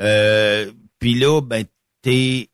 Euh, 0.00 0.70
Puis 0.98 1.14
là, 1.14 1.40
ben, 1.40 1.64
t'es 2.02 2.50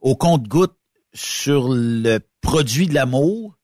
au 0.00 0.16
compte-goutte 0.16 0.76
sur 1.14 1.68
le 1.70 2.18
produit 2.40 2.86
de 2.86 2.94
l'amour 2.94 3.58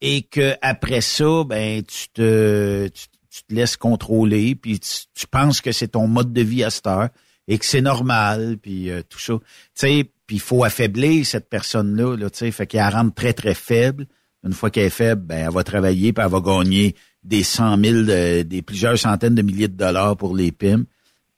et 0.00 0.22
que 0.22 0.54
après 0.62 1.00
ça, 1.00 1.44
ben, 1.44 1.82
tu 1.82 2.08
te, 2.10 2.88
tu, 2.88 3.42
te 3.44 3.54
laisses 3.54 3.76
contrôler, 3.76 4.54
puis 4.54 4.78
tu, 4.78 5.06
tu 5.14 5.26
penses 5.26 5.60
que 5.60 5.72
c'est 5.72 5.88
ton 5.88 6.06
mode 6.06 6.32
de 6.32 6.42
vie 6.42 6.64
à 6.64 6.70
cette 6.70 6.86
heure 6.86 7.08
et 7.48 7.58
que 7.58 7.64
c'est 7.64 7.80
normal, 7.80 8.58
puis 8.60 8.90
euh, 8.90 9.02
tout 9.08 9.18
ça. 9.18 9.34
Tu 9.34 9.46
sais, 9.74 10.11
puis 10.32 10.38
il 10.38 10.40
faut 10.40 10.64
affaiblir 10.64 11.26
cette 11.26 11.50
personne-là, 11.50 12.16
là, 12.16 12.30
tu 12.30 12.38
sais, 12.38 12.50
fait 12.50 12.66
qu'elle 12.66 12.88
rendre 12.88 13.12
très, 13.12 13.34
très 13.34 13.52
faible. 13.52 14.06
Une 14.42 14.54
fois 14.54 14.70
qu'elle 14.70 14.86
est 14.86 14.88
faible, 14.88 15.26
ben, 15.26 15.44
elle 15.46 15.52
va 15.52 15.62
travailler, 15.62 16.14
puis 16.14 16.24
elle 16.24 16.30
va 16.30 16.40
gagner 16.40 16.96
des 17.22 17.42
cent 17.42 17.76
mille, 17.76 18.06
de- 18.06 18.40
des 18.40 18.62
plusieurs 18.62 18.98
centaines 18.98 19.34
de 19.34 19.42
milliers 19.42 19.68
de 19.68 19.76
dollars 19.76 20.16
pour 20.16 20.34
les 20.34 20.50
pimes. 20.50 20.86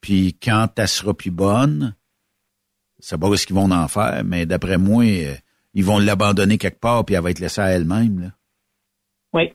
Puis 0.01 0.39
quand 0.41 0.69
elle 0.77 0.87
sera 0.87 1.13
plus 1.13 1.33
bonne, 1.33 1.97
ça 3.01 3.19
pas 3.19 3.37
ce 3.37 3.45
qu'ils 3.49 3.57
vont 3.57 3.69
en 3.73 3.89
faire, 3.89 4.23
mais 4.25 4.47
d'après 4.47 4.79
moi, 4.79 5.05
euh, 5.05 5.35
ils 5.75 5.85
vont 5.85 5.99
l'abandonner 5.99 6.57
quelque 6.57 6.79
part, 6.79 7.05
puis 7.05 7.17
elle 7.17 7.23
va 7.23 7.33
être 7.33 7.41
laissée 7.41 7.63
à 7.63 7.71
elle-même. 7.73 8.21
là. 8.21 8.31
Oui. 9.33 9.53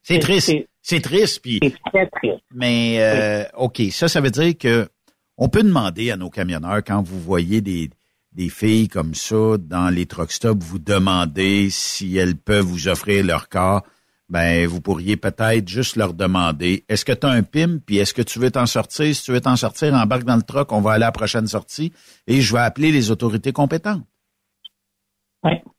C'est 0.00 0.20
triste. 0.20 0.54
C'est 0.80 1.02
triste, 1.02 1.42
puis. 1.42 1.58
C'est 1.62 1.74
très 1.92 2.06
triste. 2.06 2.42
Mais 2.54 2.96
euh, 2.98 3.44
OK, 3.58 3.82
ça, 3.90 4.08
ça 4.08 4.22
veut 4.22 4.30
dire 4.30 4.56
que 4.56 4.88
on 5.36 5.50
peut 5.50 5.62
demander 5.62 6.10
à 6.10 6.16
nos 6.16 6.30
camionneurs, 6.30 6.82
quand 6.82 7.02
vous 7.02 7.20
voyez 7.20 7.60
des, 7.60 7.90
des 8.36 8.50
filles 8.50 8.88
comme 8.88 9.14
ça 9.14 9.56
dans 9.58 9.88
les 9.88 10.04
truck 10.04 10.30
stops, 10.30 10.62
vous 10.62 10.78
demandez 10.78 11.70
si 11.70 12.18
elles 12.18 12.36
peuvent 12.36 12.66
vous 12.66 12.86
offrir 12.88 13.24
leur 13.24 13.48
corps. 13.48 13.82
Ben, 14.28 14.66
vous 14.66 14.80
pourriez 14.80 15.16
peut-être 15.16 15.68
juste 15.68 15.96
leur 15.96 16.12
demander 16.12 16.84
est-ce 16.88 17.04
que 17.04 17.12
tu 17.12 17.26
as 17.26 17.30
un 17.30 17.42
PIM, 17.42 17.78
puis 17.78 17.96
est-ce 17.96 18.12
que 18.12 18.22
tu 18.22 18.38
veux 18.38 18.50
t'en 18.50 18.66
sortir? 18.66 19.14
Si 19.14 19.22
tu 19.22 19.32
veux 19.32 19.40
t'en 19.40 19.56
sortir, 19.56 19.94
embarque 19.94 20.24
dans 20.24 20.36
le 20.36 20.42
truck, 20.42 20.72
on 20.72 20.80
va 20.80 20.92
aller 20.92 21.04
à 21.04 21.08
la 21.08 21.12
prochaine 21.12 21.46
sortie 21.46 21.92
et 22.26 22.40
je 22.40 22.52
vais 22.52 22.60
appeler 22.60 22.92
les 22.92 23.10
autorités 23.10 23.52
compétentes. 23.52 24.04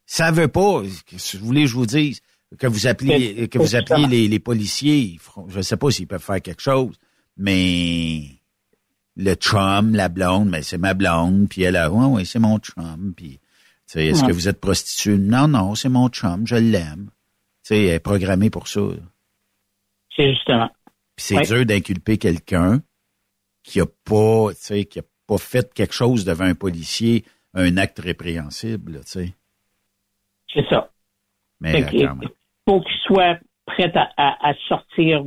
Ça 0.06 0.32
veut 0.32 0.48
pas, 0.48 0.82
si 1.18 1.38
vous 1.38 1.46
voulez 1.46 1.64
que 1.64 1.68
je 1.68 1.76
vous 1.76 1.86
dise, 1.86 2.22
que 2.58 2.66
vous 2.66 2.88
appeliez, 2.88 3.50
que 3.50 3.60
vous 3.60 3.76
appeliez 3.76 4.08
les, 4.08 4.28
les 4.30 4.40
policiers, 4.40 5.20
je 5.50 5.58
ne 5.58 5.62
sais 5.62 5.76
pas 5.76 5.92
s'ils 5.92 6.08
peuvent 6.08 6.24
faire 6.24 6.42
quelque 6.42 6.62
chose, 6.62 6.96
mais 7.36 8.37
le 9.20 9.34
chum, 9.34 9.96
la 9.96 10.08
blonde, 10.10 10.50
mais 10.50 10.62
c'est 10.62 10.78
ma 10.78 10.94
blonde, 10.94 11.50
puis 11.50 11.64
elle 11.64 11.76
a, 11.76 11.92
ouais, 11.92 12.06
ouais, 12.06 12.24
c'est 12.26 12.40
mon 12.40 12.60
chum, 12.60 13.14
puis, 13.18 13.40
est-ce 13.96 14.22
Ouais. 14.22 14.28
que 14.28 14.34
vous 14.34 14.48
êtes 14.48 14.62
prostituée? 14.62 15.18
Non, 15.18 15.48
non, 15.48 15.74
c'est 15.76 15.90
mon 15.90 16.08
chum, 16.10 16.46
je 16.46 16.56
l'aime. 16.56 17.10
Tu 17.64 17.70
sais, 17.76 17.84
elle 17.86 17.96
est 17.96 18.00
programmée 18.00 18.50
pour 18.50 18.68
ça. 18.68 18.80
là. 18.82 18.96
C'est 20.16 20.30
justement. 20.34 20.70
Puis 21.16 21.26
c'est 21.26 21.36
Ouais. 21.38 21.44
dur 21.46 21.66
d'inculper 21.66 22.18
quelqu'un 22.18 22.82
qui 23.64 23.82
a 23.82 23.86
pas, 23.86 24.50
tu 24.54 24.62
sais, 24.62 24.86
qui 24.86 25.00
a 25.00 25.04
pas 25.26 25.38
fait 25.38 25.74
quelque 25.74 25.94
chose 25.94 26.24
devant 26.24 26.46
un 26.46 26.56
policier, 26.56 27.26
un 27.54 27.76
acte 27.78 28.00
répréhensible, 28.00 29.00
tu 29.02 29.08
sais. 29.12 29.34
C'est 30.54 30.66
ça. 30.70 30.92
Mais 31.60 31.82
que, 31.84 31.90
quand 32.06 32.16
même. 32.16 32.30
faut 32.68 32.82
qu'ils 32.82 33.00
soient 33.06 33.38
prêts 33.66 33.92
à, 33.96 34.10
à- 34.16 34.50
à 34.50 34.54
sortir 34.68 35.24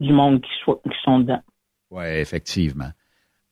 du 0.00 0.12
monde 0.12 0.40
qui, 0.42 0.50
soit, 0.64 0.80
qui 0.84 0.96
sont 1.04 1.20
dedans. 1.20 1.42
Oui, 1.90 2.04
effectivement. 2.06 2.90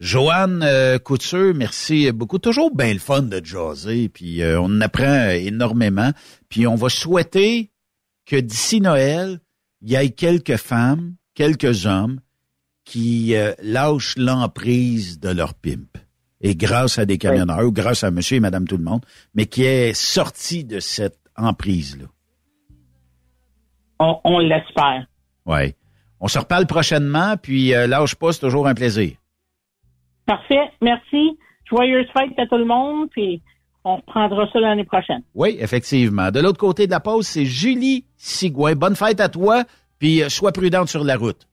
Joanne 0.01 0.63
euh, 0.63 0.99
Couture, 0.99 1.55
merci 1.55 2.13
beaucoup. 2.13 2.39
Toujours 2.39 2.75
bien 2.75 2.93
le 2.93 3.01
fun 3.01 3.23
de 3.23 3.45
jaser, 3.45 4.09
puis 4.09 4.43
euh, 4.43 4.61
on 4.61 4.67
en 4.67 4.81
apprend 4.81 5.31
énormément. 5.31 6.13
Puis 6.49 6.67
on 6.67 6.77
va 6.77 6.89
souhaiter 6.89 7.73
que 8.25 8.37
d'ici 8.37 8.81
Noël, 8.81 9.41
il 9.83 9.91
y 9.91 9.97
ait 9.97 10.11
quelques 10.11 10.57
femmes, 10.57 11.15
quelques 11.35 11.87
hommes 11.87 12.21
qui 12.85 13.35
euh, 13.35 13.55
lâchent 13.61 14.17
l'emprise 14.17 15.19
de 15.19 15.31
leur 15.31 15.55
pimp. 15.55 15.99
Et 16.41 16.55
grâce 16.55 17.01
à 17.01 17.05
des 17.05 17.19
camionneurs, 17.19 17.65
ou 17.65 17.73
grâce 17.73 18.05
à 18.05 18.13
monsieur 18.13 18.37
et 18.37 18.41
madame 18.41 18.69
tout 18.69 18.77
le 18.77 18.85
monde, 18.85 19.05
mais 19.35 19.47
qui 19.47 19.65
est 19.65 19.93
sorti 19.93 20.63
de 20.65 20.79
cette 20.79 21.19
emprise-là. 21.37 22.07
On, 23.99 24.21
on 24.23 24.39
l'espère. 24.39 25.09
Ouais. 25.45 25.75
On 26.21 26.29
se 26.29 26.39
reparle 26.39 26.67
prochainement, 26.67 27.37
puis 27.37 27.75
euh, 27.75 27.89
lâche 27.89 28.15
pas, 28.15 28.33
c'est 28.33 28.41
toujours 28.41 28.69
un 28.69 28.75
plaisir. 28.75 29.17
Parfait. 30.29 30.71
Merci. 30.83 31.39
Joyeuse 31.65 32.07
fête 32.13 32.39
à 32.39 32.47
tout 32.47 32.59
le 32.59 32.67
monde, 32.67 33.09
puis 33.11 33.41
on 33.83 33.97
reprendra 33.97 34.47
ça 34.53 34.61
l'année 34.61 34.85
prochaine. 34.85 35.23
Oui, 35.35 35.57
effectivement. 35.59 36.31
De 36.31 36.41
l'autre 36.41 36.59
côté 36.59 36.87
de 36.87 36.91
la 36.91 37.01
pause, 37.01 37.27
c'est 37.27 37.47
Julie 37.47 38.05
Sigouin. 38.19 38.75
Bonne 38.75 38.95
fête 38.95 39.21
à 39.21 39.31
toi, 39.31 39.65
puis 39.99 40.23
euh, 40.23 40.29
sois 40.29 40.53
prudente 40.53 40.89
sur 40.89 41.03
la 41.03 41.17
route. 41.17 41.49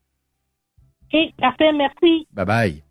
OK, 1.05 1.19
parfait. 1.39 1.71
Merci. 1.71 2.27
Bye 2.33 2.45
bye. 2.45 2.83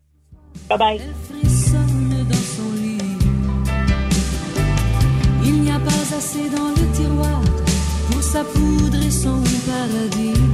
Bye-bye. 0.71 1.01
frissonne 1.29 2.25
dans 2.31 2.35
son 2.35 2.73
lit. 2.81 2.99
Il 5.45 5.61
n'y 5.61 5.71
a 5.71 5.79
pas 5.79 6.17
assez 6.17 6.49
dans 6.49 6.71
le 6.71 6.93
tiroir 6.95 7.43
pour 8.11 8.23
saupoudrer 8.23 9.11
son 9.11 9.43
paradis. 9.67 10.54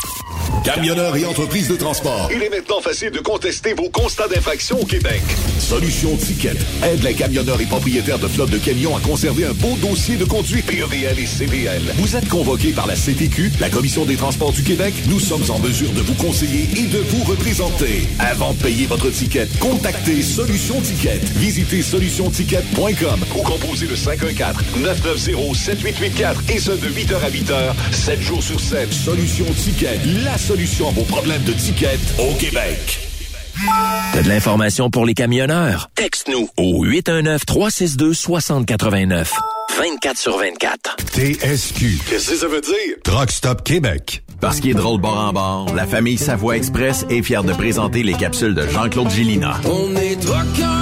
Camionneurs 0.63 1.15
et 1.17 1.25
entreprises 1.25 1.67
de 1.67 1.75
transport. 1.75 2.29
Il 2.31 2.43
est 2.43 2.49
maintenant 2.49 2.79
facile 2.81 3.09
de 3.09 3.17
contester 3.19 3.73
vos 3.73 3.89
constats 3.89 4.27
d'infraction 4.27 4.79
au 4.79 4.85
Québec. 4.85 5.23
Solution 5.57 6.15
Ticket 6.17 6.53
aide 6.83 7.01
les 7.03 7.15
camionneurs 7.15 7.59
et 7.59 7.65
propriétaires 7.65 8.19
de 8.19 8.27
flottes 8.27 8.51
de 8.51 8.59
camions 8.59 8.95
à 8.95 8.99
conserver 8.99 9.45
un 9.45 9.53
beau 9.53 9.75
dossier 9.81 10.17
de 10.17 10.25
conduite 10.25 10.67
PEVL 10.67 11.17
et 11.17 11.25
CVL. 11.25 11.81
Vous 11.97 12.15
êtes 12.15 12.29
convoqué 12.29 12.73
par 12.73 12.85
la 12.85 12.93
CTQ, 12.93 13.53
la 13.59 13.69
Commission 13.69 14.05
des 14.05 14.17
transports 14.17 14.51
du 14.51 14.61
Québec. 14.61 14.93
Nous 15.07 15.19
sommes 15.19 15.49
en 15.49 15.57
mesure 15.57 15.91
de 15.93 16.01
vous 16.01 16.13
conseiller 16.13 16.67
et 16.77 16.85
de 16.85 16.99
vous 16.99 17.23
représenter. 17.23 18.07
Avant 18.19 18.53
de 18.53 18.61
payer 18.61 18.85
votre 18.85 19.09
ticket, 19.09 19.47
contactez 19.59 20.21
Solution 20.21 20.79
Ticket. 20.81 21.21
Visitez 21.37 21.81
solutionticket.com 21.81 23.19
ou 23.35 23.41
composez 23.41 23.87
le 23.87 23.95
514-990-7884 23.95 26.35
et 26.53 26.59
ce 26.59 26.69
de 26.71 26.87
8h 26.87 27.15
à 27.15 27.31
8h, 27.31 27.73
7 27.91 28.21
jours 28.21 28.43
sur 28.43 28.59
7. 28.59 28.93
Solution 28.93 29.45
Ticket, 29.55 29.97
la 30.23 30.37
solution 30.41 30.89
à 30.89 30.91
vos 30.91 31.03
problèmes 31.03 31.43
de 31.43 31.53
ticket 31.53 31.97
au 32.19 32.33
Québec. 32.35 32.99
T'as 34.13 34.21
de 34.23 34.29
l'information 34.29 34.89
pour 34.89 35.05
les 35.05 35.13
camionneurs? 35.13 35.89
Texte-nous 35.95 36.49
au 36.57 36.85
819-362-6089. 36.85 39.27
24 39.77 40.17
sur 40.17 40.37
24. 40.37 40.95
TSQ. 41.13 41.99
Qu'est-ce 42.09 42.31
que 42.31 42.35
ça 42.37 42.47
veut 42.47 42.61
dire? 42.61 42.95
Truck 43.03 43.31
Stop 43.31 43.63
Québec. 43.63 44.23
Parce 44.39 44.59
qu'il 44.59 44.71
est 44.71 44.73
drôle 44.73 44.99
bord 44.99 45.17
en 45.17 45.33
bord, 45.33 45.75
la 45.75 45.85
famille 45.85 46.17
Savoie 46.17 46.57
Express 46.57 47.05
est 47.09 47.21
fière 47.21 47.43
de 47.43 47.53
présenter 47.53 48.01
les 48.01 48.13
capsules 48.13 48.55
de 48.55 48.67
Jean-Claude 48.67 49.11
Gillina. 49.11 49.59
On 49.65 49.95
est 49.95 50.15
truckers 50.19 50.80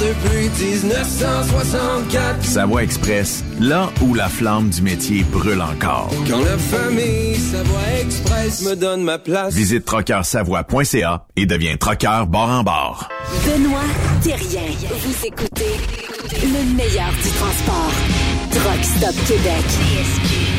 depuis 0.00 0.48
1964. 0.48 2.44
Savoie 2.44 2.82
Express, 2.82 3.44
là 3.60 3.90
où 4.02 4.14
la 4.14 4.28
flamme 4.28 4.68
du 4.70 4.82
métier 4.82 5.24
brûle 5.24 5.60
encore. 5.60 6.10
Quand 6.28 6.40
la 6.40 6.58
famille 6.58 7.34
Savoie 7.36 8.00
Express 8.00 8.62
me 8.62 8.74
donne 8.76 9.02
ma 9.02 9.18
place. 9.18 9.54
Visite 9.54 9.84
trockeursavoie.ca 9.84 11.26
et 11.36 11.46
deviens 11.46 11.76
trockeur 11.76 12.26
bord 12.26 12.50
en 12.50 12.62
bord. 12.62 13.08
Benoît 13.44 13.80
Thérien. 14.22 14.70
Vous 14.90 15.26
écoutez 15.26 15.76
le 16.42 16.74
meilleur 16.76 17.10
du 17.22 17.30
transport. 17.30 17.92
Truck 18.50 18.84
Stop 18.84 19.14
Québec. 19.26 20.55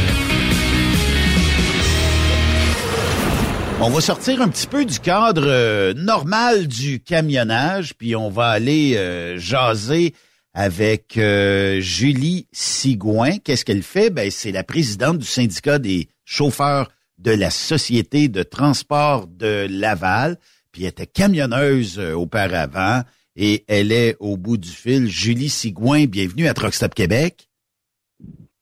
On 3.80 3.92
va 3.92 4.02
sortir 4.02 4.42
un 4.42 4.50
petit 4.50 4.66
peu 4.66 4.86
du 4.86 5.00
cadre 5.00 5.46
euh, 5.46 5.94
normal 5.94 6.68
du 6.68 7.00
camionnage, 7.00 7.94
puis 7.94 8.16
on 8.16 8.28
va 8.28 8.48
aller 8.48 8.96
euh, 8.98 9.38
jaser 9.38 10.16
avec 10.56 11.16
euh, 11.16 11.80
Julie 11.80 12.48
Sigouin. 12.52 13.38
Qu'est-ce 13.38 13.64
qu'elle 13.64 13.84
fait? 13.84 14.10
Ben, 14.10 14.32
c'est 14.32 14.52
la 14.52 14.64
présidente 14.64 15.20
du 15.20 15.28
syndicat 15.28 15.78
des 15.78 16.08
chauffeurs 16.26 16.90
de 17.20 17.30
la 17.30 17.52
Société 17.52 18.30
de 18.30 18.42
transport 18.42 19.28
de 19.28 19.68
Laval, 19.70 20.38
puis 20.72 20.84
elle 20.84 20.90
était 20.90 21.06
camionneuse 21.06 22.00
auparavant 22.00 23.04
et 23.36 23.64
elle 23.68 23.92
est 23.92 24.16
au 24.20 24.38
bout 24.38 24.58
du 24.58 24.70
fil. 24.70 25.08
Julie 25.08 25.50
Sigouin, 25.50 26.06
bienvenue 26.08 26.48
à 26.48 26.56
Truck 26.56 26.74
Stop 26.74 26.96
Québec. 26.96 27.48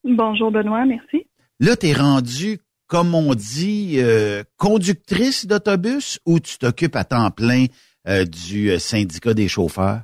Bonjour 0.03 0.51
Benoît, 0.51 0.83
merci. 0.85 1.25
Là, 1.61 1.77
tu 1.77 1.87
es 1.87 1.93
rendu 1.93 2.59
comme 2.87 3.15
on 3.15 3.33
dit, 3.33 3.95
euh, 3.97 4.43
conductrice 4.57 5.47
d'autobus 5.47 6.19
ou 6.25 6.39
tu 6.39 6.57
t'occupes 6.57 6.95
à 6.95 7.03
temps 7.03 7.31
plein 7.31 7.65
euh, 8.07 8.25
du 8.25 8.69
euh, 8.69 8.79
syndicat 8.79 9.33
des 9.33 9.47
chauffeurs? 9.47 10.01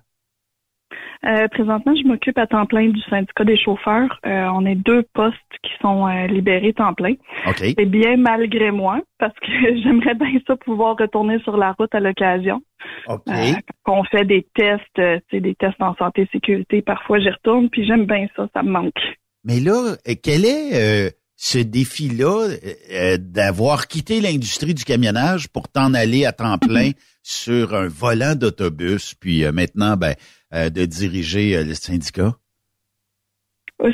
présentement, 1.52 1.94
je 1.96 2.08
m'occupe 2.08 2.40
à 2.40 2.48
temps 2.48 2.66
plein 2.66 2.88
du 2.88 3.00
syndicat 3.02 3.44
des 3.44 3.56
chauffeurs. 3.56 4.20
on 4.24 4.66
est 4.66 4.74
deux 4.74 5.04
postes 5.14 5.38
qui 5.62 5.70
sont 5.80 6.08
libérés 6.28 6.74
temps 6.74 6.96
plein. 6.96 7.14
Okay. 7.46 7.76
C'est 7.78 7.86
bien 7.86 8.18
malgré 8.18 8.72
moi 8.72 9.00
parce 9.20 9.36
que 9.36 9.46
j'aimerais 9.84 10.16
bien 10.16 10.40
ça 10.48 10.56
pouvoir 10.56 10.98
retourner 11.00 11.38
sur 11.44 11.58
la 11.58 11.74
route 11.74 11.94
à 11.94 12.00
l'occasion. 12.00 12.64
Okay. 13.06 13.54
quand 13.84 14.00
on 14.00 14.04
fait 14.06 14.26
des 14.26 14.48
tests, 14.56 15.24
des 15.32 15.54
tests 15.54 15.80
en 15.80 15.96
santé 15.98 16.24
et 16.24 16.30
sécurité, 16.32 16.82
parfois 16.82 17.20
j'y 17.20 17.30
retourne, 17.30 17.70
puis 17.70 17.86
j'aime 17.86 18.08
bien 18.08 18.26
ça, 18.36 18.48
ça 18.56 18.64
me 18.64 18.72
manque. 18.72 19.00
Mais 19.44 19.60
là, 19.60 19.98
quel 20.24 20.44
est 20.44 21.14
ce 21.44 21.58
défi-là 21.58 22.50
euh, 22.92 23.18
d'avoir 23.20 23.88
quitté 23.88 24.22
l'industrie 24.22 24.76
du 24.76 24.84
camionnage 24.84 25.48
pour 25.50 25.68
t'en 25.68 25.96
aller 25.96 26.24
à 26.24 26.34
temps 26.34 26.60
plein 26.60 26.92
sur 27.24 27.74
un 27.74 27.88
volant 27.88 28.36
d'autobus, 28.36 29.16
puis 29.16 29.44
euh, 29.44 29.52
maintenant 29.52 29.98
ben, 29.98 30.14
euh, 30.54 30.70
de 30.70 30.86
diriger 30.86 31.64
le 31.64 31.74
syndicat? 31.74 32.34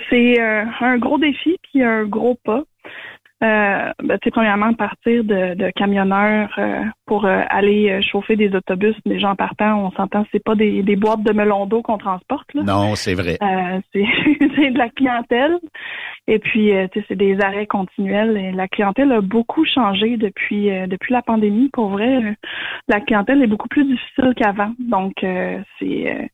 C'est 0.10 0.38
un 0.42 0.98
gros 0.98 1.18
défi 1.18 1.58
puis 1.72 1.82
un 1.82 2.04
gros 2.04 2.36
pas. 2.44 2.64
Euh, 3.44 3.92
ben, 4.04 4.18
premièrement, 4.32 4.74
partir 4.74 5.24
de, 5.24 5.54
de 5.54 5.70
camionneur 5.76 6.50
euh, 6.58 6.82
pour 7.06 7.26
euh, 7.26 7.42
aller 7.50 7.92
euh, 7.92 8.02
chauffer 8.02 8.36
des 8.36 8.50
autobus, 8.56 8.96
des 9.06 9.20
gens 9.20 9.36
partant, 9.36 9.86
on 9.86 9.92
s'entend, 9.92 10.26
c'est 10.32 10.44
pas 10.44 10.56
des, 10.56 10.82
des 10.82 10.96
boîtes 10.96 11.22
de 11.22 11.32
melon 11.34 11.68
d'eau 11.68 11.84
qu'on 11.84 12.00
transporte. 12.00 12.52
Là. 12.56 12.64
Non, 12.64 12.96
c'est 12.96 13.14
vrai. 13.14 13.38
c'est 13.94 14.72
de 14.72 14.78
la 14.78 14.90
clientèle. 14.90 15.60
Et 16.30 16.40
puis, 16.40 16.72
c'est 17.08 17.16
des 17.16 17.40
arrêts 17.40 17.68
continuels. 17.68 18.54
La 18.54 18.68
clientèle 18.68 19.12
a 19.14 19.22
beaucoup 19.22 19.66
changé 19.66 20.18
depuis 20.18 20.70
depuis 20.88 21.14
la 21.14 21.22
pandémie. 21.22 21.70
Pour 21.72 21.90
vrai, 21.90 22.36
la 22.90 23.00
clientèle 23.00 23.42
est 23.42 23.48
beaucoup 23.48 23.70
plus 23.70 23.86
difficile 23.86 24.34
qu'avant. 24.36 24.74
Donc, 24.78 25.14
c'est 25.22 26.30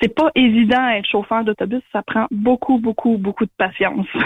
c'est 0.00 0.14
pas 0.14 0.30
évident 0.34 0.88
être 0.90 1.08
chauffeur 1.08 1.44
d'autobus. 1.44 1.82
Ça 1.92 2.02
prend 2.02 2.26
beaucoup, 2.30 2.78
beaucoup, 2.78 3.18
beaucoup 3.18 3.44
de 3.44 3.50
patience. 3.56 4.06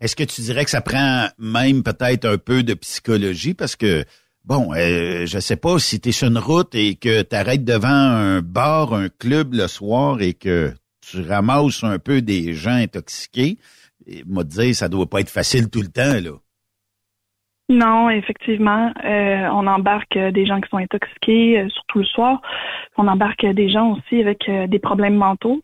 Est-ce 0.00 0.16
que 0.16 0.24
tu 0.24 0.42
dirais 0.42 0.64
que 0.64 0.70
ça 0.70 0.82
prend 0.82 1.28
même 1.38 1.82
peut-être 1.82 2.26
un 2.26 2.36
peu 2.36 2.62
de 2.62 2.74
psychologie? 2.74 3.54
Parce 3.54 3.76
que 3.76 4.04
bon, 4.44 4.72
euh, 4.74 5.24
je 5.24 5.38
sais 5.38 5.56
pas 5.56 5.78
si 5.78 6.00
tu 6.00 6.10
es 6.10 6.12
sur 6.12 6.28
une 6.28 6.38
route 6.38 6.74
et 6.74 6.96
que 6.96 7.22
tu 7.22 7.34
arrêtes 7.34 7.64
devant 7.64 7.88
un 7.88 8.40
bar, 8.40 8.92
un 8.92 9.08
club 9.08 9.54
le 9.54 9.66
soir 9.66 10.20
et 10.20 10.34
que 10.34 10.72
tu 11.00 11.20
ramasses 11.22 11.84
un 11.84 11.98
peu 11.98 12.22
des 12.22 12.54
gens 12.54 12.74
intoxiqués, 12.74 13.58
moi 14.26 14.44
dire 14.44 14.74
ça 14.74 14.88
doit 14.88 15.08
pas 15.08 15.20
être 15.20 15.30
facile 15.30 15.68
tout 15.68 15.82
le 15.82 15.88
temps 15.88 16.20
là. 16.20 16.32
Non, 17.70 18.10
effectivement, 18.10 18.92
euh, 19.06 19.48
on 19.50 19.66
embarque 19.66 20.18
des 20.18 20.44
gens 20.44 20.60
qui 20.60 20.68
sont 20.68 20.76
intoxiqués, 20.76 21.60
euh, 21.60 21.68
surtout 21.70 22.00
le 22.00 22.04
soir. 22.04 22.42
On 22.98 23.08
embarque 23.08 23.46
des 23.46 23.70
gens 23.70 23.92
aussi 23.92 24.20
avec 24.20 24.46
euh, 24.50 24.66
des 24.66 24.78
problèmes 24.78 25.14
mentaux, 25.14 25.62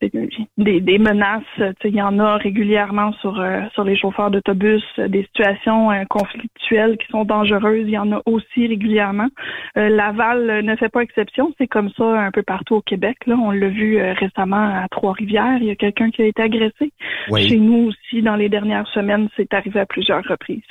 des, 0.00 0.80
des, 0.80 0.98
menaces. 0.98 1.42
Il 1.84 1.94
y 1.94 2.00
en 2.00 2.18
a 2.18 2.38
régulièrement 2.38 3.12
sur 3.20 3.44
sur 3.74 3.84
les 3.84 3.96
chauffeurs 3.96 4.30
d'autobus, 4.30 4.82
des 4.96 5.24
situations 5.24 5.90
conflictuelles 6.08 6.96
qui 6.96 7.06
sont 7.08 7.24
dangereuses. 7.24 7.84
Il 7.86 7.90
y 7.90 7.98
en 7.98 8.10
a 8.12 8.22
aussi 8.24 8.66
régulièrement. 8.66 9.28
Laval 9.76 10.64
ne 10.64 10.76
fait 10.76 10.88
pas 10.88 11.02
exception. 11.02 11.52
C'est 11.58 11.68
comme 11.68 11.90
ça 11.90 12.04
un 12.04 12.30
peu 12.30 12.42
partout 12.42 12.76
au 12.76 12.82
Québec. 12.82 13.18
Là, 13.26 13.36
on 13.36 13.50
l'a 13.50 13.68
vu 13.68 14.00
récemment 14.12 14.82
à 14.82 14.88
Trois-Rivières. 14.90 15.58
Il 15.60 15.66
y 15.66 15.70
a 15.70 15.76
quelqu'un 15.76 16.10
qui 16.10 16.22
a 16.22 16.26
été 16.26 16.42
agressé. 16.42 16.92
Chez 17.36 17.58
nous 17.58 17.88
aussi, 17.88 18.22
dans 18.22 18.36
les 18.36 18.48
dernières 18.48 18.88
semaines, 18.88 19.28
c'est 19.36 19.52
arrivé 19.54 19.80
à 19.80 19.86
plusieurs 19.86 20.24
reprises 20.24 20.62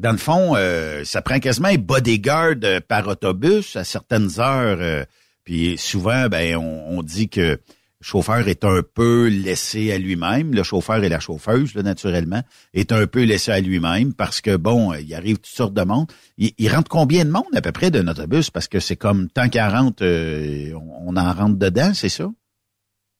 dans 0.00 0.12
le 0.12 0.18
fond, 0.18 0.54
euh, 0.56 1.04
ça 1.04 1.22
prend 1.22 1.38
quasiment 1.38 1.68
un 1.68 1.76
bodyguard 1.76 2.56
euh, 2.64 2.80
par 2.86 3.06
autobus 3.08 3.76
à 3.76 3.84
certaines 3.84 4.40
heures. 4.40 4.78
Euh, 4.80 5.04
puis 5.44 5.76
souvent, 5.78 6.28
ben, 6.28 6.56
on, 6.56 7.02
dit 7.02 7.28
que 7.28 7.40
le 7.40 7.58
chauffeur 8.00 8.48
est 8.48 8.64
un 8.64 8.82
peu 8.82 9.28
laissé 9.28 9.92
à 9.92 9.98
lui-même. 9.98 10.54
Le 10.54 10.62
chauffeur 10.62 11.02
et 11.02 11.08
la 11.08 11.18
chauffeuse, 11.20 11.74
là, 11.74 11.82
naturellement, 11.82 12.42
est 12.74 12.92
un 12.92 13.06
peu 13.06 13.24
laissé 13.24 13.50
à 13.50 13.60
lui-même 13.60 14.14
parce 14.14 14.40
que, 14.40 14.56
bon, 14.56 14.94
il 14.94 15.12
arrive 15.14 15.36
toutes 15.36 15.46
sortes 15.46 15.74
de 15.74 15.82
monde. 15.82 16.06
Il, 16.38 16.68
rentre 16.68 16.88
combien 16.88 17.24
de 17.24 17.30
monde 17.30 17.44
à 17.54 17.60
peu 17.60 17.72
près 17.72 17.90
d'un 17.90 18.06
autobus? 18.06 18.50
Parce 18.50 18.68
que 18.68 18.78
c'est 18.78 18.96
comme 18.96 19.28
tant 19.28 19.48
qu'à 19.48 19.68
rentre, 19.68 20.04
on 20.04 21.16
en 21.16 21.32
rentre 21.32 21.58
dedans, 21.58 21.92
c'est 21.92 22.08
ça? 22.08 22.30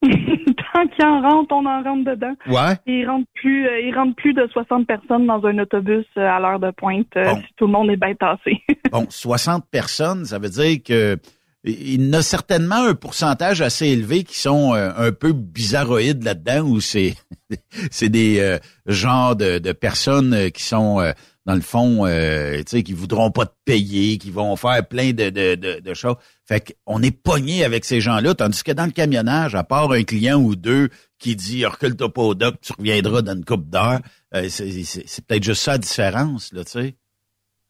Tant 0.73 0.86
qu'il 0.89 1.05
en 1.05 1.20
rentre, 1.20 1.53
on 1.55 1.66
en 1.66 1.82
rentre 1.82 2.11
dedans. 2.11 2.35
Ouais. 2.47 2.77
Il 2.86 3.07
rentre 3.07 3.28
plus, 3.35 3.66
euh, 3.66 3.81
il 3.81 3.94
rentre 3.94 4.16
plus 4.16 4.32
de 4.32 4.47
60 4.53 4.86
personnes 4.86 5.27
dans 5.27 5.44
un 5.44 5.59
autobus 5.59 6.07
euh, 6.16 6.27
à 6.27 6.40
l'heure 6.40 6.61
de 6.61 6.70
pointe 6.70 7.15
euh, 7.16 7.35
si 7.36 7.55
tout 7.57 7.66
le 7.66 7.73
monde 7.73 7.90
est 7.90 7.97
bien 7.97 8.15
tassé. 8.15 8.62
bon, 8.93 9.07
60 9.09 9.65
personnes, 9.70 10.24
ça 10.24 10.39
veut 10.39 10.49
dire 10.49 10.78
que 10.82 11.19
il 11.65 12.03
y 12.03 12.09
en 12.09 12.19
a 12.19 12.23
certainement 12.23 12.86
un 12.86 12.94
pourcentage 12.94 13.61
assez 13.61 13.86
élevé 13.86 14.24
qui 14.24 14.36
sont 14.36 14.73
un 14.74 15.12
peu 15.12 15.32
bizarroïdes 15.32 16.24
là-dedans, 16.24 16.62
où 16.62 16.81
c'est 16.81 17.15
c'est 17.93 18.09
des 18.09 18.59
genres 18.86 19.36
de, 19.36 19.59
de, 19.59 19.70
personnes 19.70 20.51
qui 20.51 20.65
sont 20.65 21.01
dans 21.47 21.55
le 21.55 21.60
fond, 21.60 22.06
euh, 22.06 22.59
tu 22.59 22.64
sais, 22.66 22.82
qui 22.82 22.93
voudront 22.93 23.31
pas 23.31 23.47
te 23.47 23.55
payer, 23.64 24.19
qui 24.19 24.31
vont 24.31 24.55
faire 24.56 24.86
plein 24.86 25.12
de, 25.12 25.31
de, 25.31 25.55
de, 25.56 25.81
de 25.81 25.94
choses. 25.94 26.16
Fait 26.47 26.77
qu'on 26.86 27.02
est 27.02 27.10
pogné 27.10 27.64
avec 27.64 27.85
ces 27.85 28.01
gens-là, 28.01 28.35
tandis 28.35 28.62
que 28.62 28.73
dans 28.73 28.86
le 28.86 28.93
camionnage, 28.93 29.55
à 29.55 29.64
part 29.64 29.90
un 29.93 30.05
client 30.05 30.40
ou 30.40 30.55
deux 30.55 30.89
qui 31.19 31.36
dit 31.36 31.64
recule-toi 31.66 32.12
pas 32.12 32.23
au 32.23 32.35
doc, 32.35 32.56
tu 32.60 32.73
reviendras 32.78 33.23
dans 33.23 33.35
une 33.35 33.44
coupe 33.44 33.69
d'heure, 33.69 34.01
euh, 34.35 34.48
c'est 34.48 35.27
peut-être 35.27 35.44
juste 35.44 35.62
ça 35.62 35.73
la 35.73 35.78
différence, 35.78 36.52
là, 36.52 36.64
tu 36.64 36.70
sais. 36.70 36.97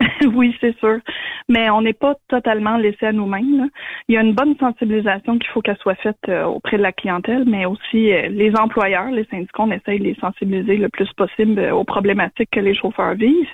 oui, 0.34 0.54
c'est 0.60 0.76
sûr. 0.78 0.98
Mais 1.48 1.70
on 1.70 1.82
n'est 1.82 1.92
pas 1.92 2.14
totalement 2.28 2.76
laissé 2.76 3.06
à 3.06 3.12
nous-mêmes. 3.12 3.68
Il 4.08 4.14
y 4.14 4.18
a 4.18 4.22
une 4.22 4.34
bonne 4.34 4.56
sensibilisation 4.58 5.38
qu'il 5.38 5.48
faut 5.50 5.60
qu'elle 5.60 5.76
soit 5.78 5.94
faite 5.96 6.16
euh, 6.28 6.44
auprès 6.44 6.76
de 6.76 6.82
la 6.82 6.92
clientèle, 6.92 7.44
mais 7.46 7.66
aussi 7.66 8.12
euh, 8.12 8.28
les 8.28 8.54
employeurs, 8.56 9.10
les 9.10 9.24
syndicats, 9.26 9.62
on 9.62 9.70
essaye 9.70 9.98
de 9.98 10.04
les 10.04 10.16
sensibiliser 10.16 10.76
le 10.76 10.88
plus 10.88 11.10
possible 11.14 11.58
euh, 11.58 11.74
aux 11.74 11.84
problématiques 11.84 12.50
que 12.50 12.60
les 12.60 12.74
chauffeurs 12.74 13.14
vivent. 13.14 13.46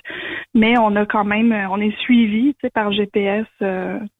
Mais 0.53 0.77
on 0.79 0.95
a 0.95 1.05
quand 1.05 1.25
même, 1.25 1.53
on 1.69 1.79
est 1.79 1.97
suivi 1.99 2.53
par 2.73 2.91
GPS 2.91 3.45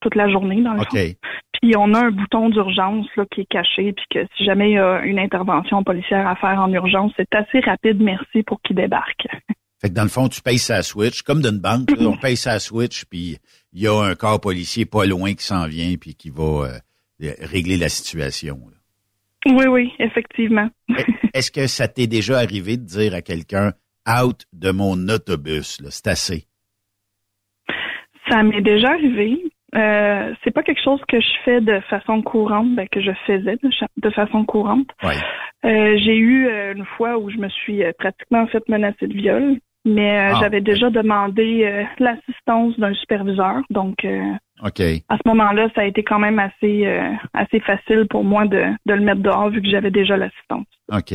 toute 0.02 0.16
la 0.16 0.30
journée 0.30 0.62
dans 0.62 0.74
le 0.74 0.80
fond. 0.80 1.14
Puis 1.62 1.74
on 1.76 1.94
a 1.94 2.06
un 2.06 2.12
bouton 2.12 2.50
d'urgence 2.50 3.08
là 3.18 3.26
qui 3.32 3.42
est 3.42 3.50
caché, 3.50 3.94
puis 3.94 4.06
que 4.12 4.28
si 4.38 4.46
jamais 4.46 4.72
il 4.72 4.74
y 4.76 4.80
a 4.80 5.02
une 5.02 5.20
intervention 5.20 5.84
policière 5.84 6.28
à 6.28 6.36
faire 6.36 6.60
en 6.62 6.72
urgence, 6.72 7.12
c'est 7.18 7.34
assez 7.34 7.60
rapide, 7.60 8.02
merci 8.02 8.44
pour 8.44 8.62
qu'il 8.62 8.76
débarque. 8.76 9.28
Fait 9.82 9.90
que 9.90 9.94
dans 9.94 10.04
le 10.04 10.10
fond, 10.10 10.28
tu 10.28 10.42
payes 10.42 10.60
sa 10.60 10.84
switch, 10.84 11.22
comme 11.22 11.42
d'une 11.42 11.60
banque, 11.60 11.90
on 12.00 12.18
paye 12.18 12.36
sa 12.36 12.60
switch, 12.60 13.06
puis 13.06 13.38
il 13.74 13.82
y 13.84 13.88
a 13.88 13.94
un 13.94 14.16
corps 14.16 14.42
policier 14.42 14.86
pas 14.86 15.06
loin 15.06 15.34
qui 15.34 15.44
s'en 15.44 15.68
vient, 15.68 15.96
puis 16.00 16.16
qui 16.16 16.30
va 16.30 16.44
euh, 17.24 17.32
régler 17.42 17.78
la 17.78 17.90
situation. 17.90 18.60
Oui, 19.46 19.66
oui, 19.68 19.94
effectivement. 20.00 20.70
Est-ce 21.34 21.52
que 21.52 21.68
ça 21.68 21.88
t'est 21.88 22.08
déjà 22.08 22.40
arrivé 22.40 22.78
de 22.78 22.84
dire 22.84 23.14
à 23.14 23.22
quelqu'un 23.22 23.74
out 24.08 24.46
de 24.54 24.72
mon 24.72 25.08
autobus, 25.10 25.82
c'est 25.90 26.08
assez? 26.08 26.46
Ça 28.30 28.44
m'est 28.44 28.62
déjà 28.62 28.90
arrivé. 28.90 29.44
Euh, 29.76 30.34
c'est 30.44 30.52
pas 30.52 30.64
quelque 30.64 30.84
chose 30.84 31.02
que 31.08 31.20
je 31.20 31.32
fais 31.46 31.62
de 31.62 31.80
façon 31.90 32.24
courante, 32.24 32.76
ben, 32.76 32.88
que 32.90 33.02
je 33.02 33.12
faisais 33.28 33.58
de, 33.98 34.10
façon 34.10 34.44
courante. 34.46 34.90
Ouais. 35.04 35.16
Euh, 35.64 35.98
j'ai 36.00 36.18
eu 36.18 36.50
une 36.50 36.86
fois 36.98 37.18
où 37.20 37.30
je 37.30 37.38
me 37.38 37.50
suis 37.50 37.84
pratiquement 38.00 38.48
fait 38.48 38.68
menacer 38.68 39.08
de 39.08 39.14
viol. 39.14 39.60
Mais 39.86 40.18
euh, 40.18 40.34
Ah, 40.34 40.40
j'avais 40.42 40.62
déjà 40.62 40.90
demandé 40.90 41.64
euh, 41.64 41.84
l'assistance 42.00 42.78
d'un 42.80 42.94
superviseur. 42.94 43.62
Donc, 43.70 44.04
euh, 44.04 44.34
OK. 44.64 44.82
à 44.82 45.18
ce 45.18 45.28
moment-là, 45.28 45.70
ça 45.74 45.82
a 45.82 45.86
été 45.86 46.04
quand 46.04 46.20
même 46.20 46.40
assez, 46.40 46.86
euh, 46.86 47.14
assez 47.34 47.60
facile 47.62 48.06
pour 48.10 48.24
moi 48.24 48.46
de, 48.46 48.64
de 48.86 48.94
le 48.94 49.02
mettre 49.02 49.22
dehors 49.22 49.50
vu 49.50 49.62
que 49.62 49.70
j'avais 49.70 49.92
déjà 49.92 50.18
l'assistance. 50.18 50.68
OK. 50.92 51.14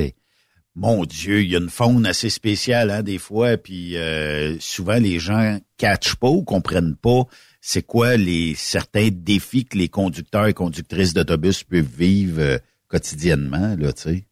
Mon 0.77 1.05
Dieu, 1.05 1.43
il 1.43 1.53
y 1.53 1.57
a 1.57 1.61
une 1.61 1.69
faune 1.69 2.05
assez 2.05 2.31
spéciale, 2.31 2.91
hein, 2.91 3.03
des 3.03 3.19
fois, 3.19 3.57
puis 3.57 3.97
euh, 3.97 4.57
souvent 4.59 4.99
les 4.99 5.21
gens 5.21 5.59
catchent 5.79 6.17
pas 6.17 6.29
ou 6.29 6.43
comprennent 6.43 6.97
pas 6.97 7.25
c'est 7.67 7.83
quoi 7.83 8.19
les 8.19 8.55
certains 8.55 9.09
défis 9.11 9.65
que 9.65 9.79
les 9.79 9.89
conducteurs 9.89 10.47
et 10.47 10.53
conductrices 10.53 11.15
d'autobus 11.15 11.65
peuvent 11.65 11.81
vivre 11.83 12.39
euh, 12.39 12.59
quotidiennement, 12.89 13.75
là, 13.79 13.91
tu 13.95 14.03
sais. 14.03 14.25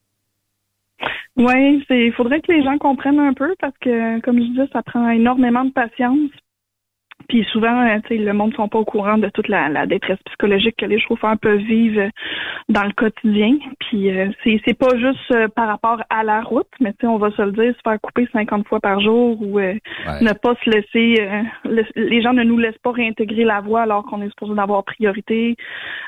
Oui, 1.36 1.84
c'est 1.88 2.06
il 2.06 2.12
faudrait 2.12 2.40
que 2.40 2.52
les 2.52 2.62
gens 2.62 2.76
comprennent 2.78 3.18
un 3.18 3.32
peu 3.32 3.54
parce 3.59 3.76
que, 3.78 4.20
comme 4.20 4.38
je 4.38 4.48
disais, 4.48 4.68
ça 4.72 4.82
prend 4.82 5.09
énormément 5.10 5.64
de 5.64 5.72
patience. 5.72 6.30
Puis 7.28 7.44
souvent, 7.52 7.86
euh, 7.86 7.98
tu 8.06 8.16
sais, 8.16 8.22
le 8.22 8.32
monde 8.32 8.50
ne 8.50 8.56
sont 8.56 8.68
pas 8.68 8.78
au 8.78 8.84
courant 8.84 9.18
de 9.18 9.28
toute 9.28 9.48
la, 9.48 9.68
la 9.68 9.86
détresse 9.86 10.18
psychologique 10.26 10.76
que 10.78 10.86
les 10.86 11.00
chauffeurs 11.00 11.38
peuvent 11.38 11.58
vivre 11.58 12.00
euh, 12.02 12.08
dans 12.68 12.84
le 12.84 12.92
quotidien. 12.92 13.56
Puis 13.80 14.10
euh, 14.10 14.30
c'est 14.44 14.78
pas 14.78 14.96
juste 14.96 15.30
euh, 15.32 15.48
par 15.48 15.68
rapport 15.68 16.02
à 16.10 16.22
la 16.24 16.42
route, 16.42 16.68
mais 16.80 16.92
tu 16.92 16.98
sais, 17.02 17.06
on 17.06 17.18
va 17.18 17.30
se 17.32 17.42
le 17.42 17.52
dire, 17.52 17.74
se 17.74 17.80
faire 17.84 18.00
couper 18.00 18.28
50 18.32 18.66
fois 18.66 18.80
par 18.80 19.00
jour 19.00 19.40
ou 19.42 19.58
euh, 19.58 19.74
ne 20.20 20.32
pas 20.32 20.54
se 20.64 20.70
laisser, 20.70 21.20
euh, 21.22 21.42
le- 21.64 21.84
les 21.96 22.22
gens 22.22 22.32
ne 22.32 22.42
nous 22.44 22.58
laissent 22.58 22.78
pas 22.82 22.92
réintégrer 22.92 23.44
la 23.44 23.60
voie 23.60 23.82
alors 23.82 24.04
qu'on 24.04 24.22
est 24.22 24.28
supposé 24.30 24.54
d'avoir 24.54 24.84
priorité. 24.84 25.56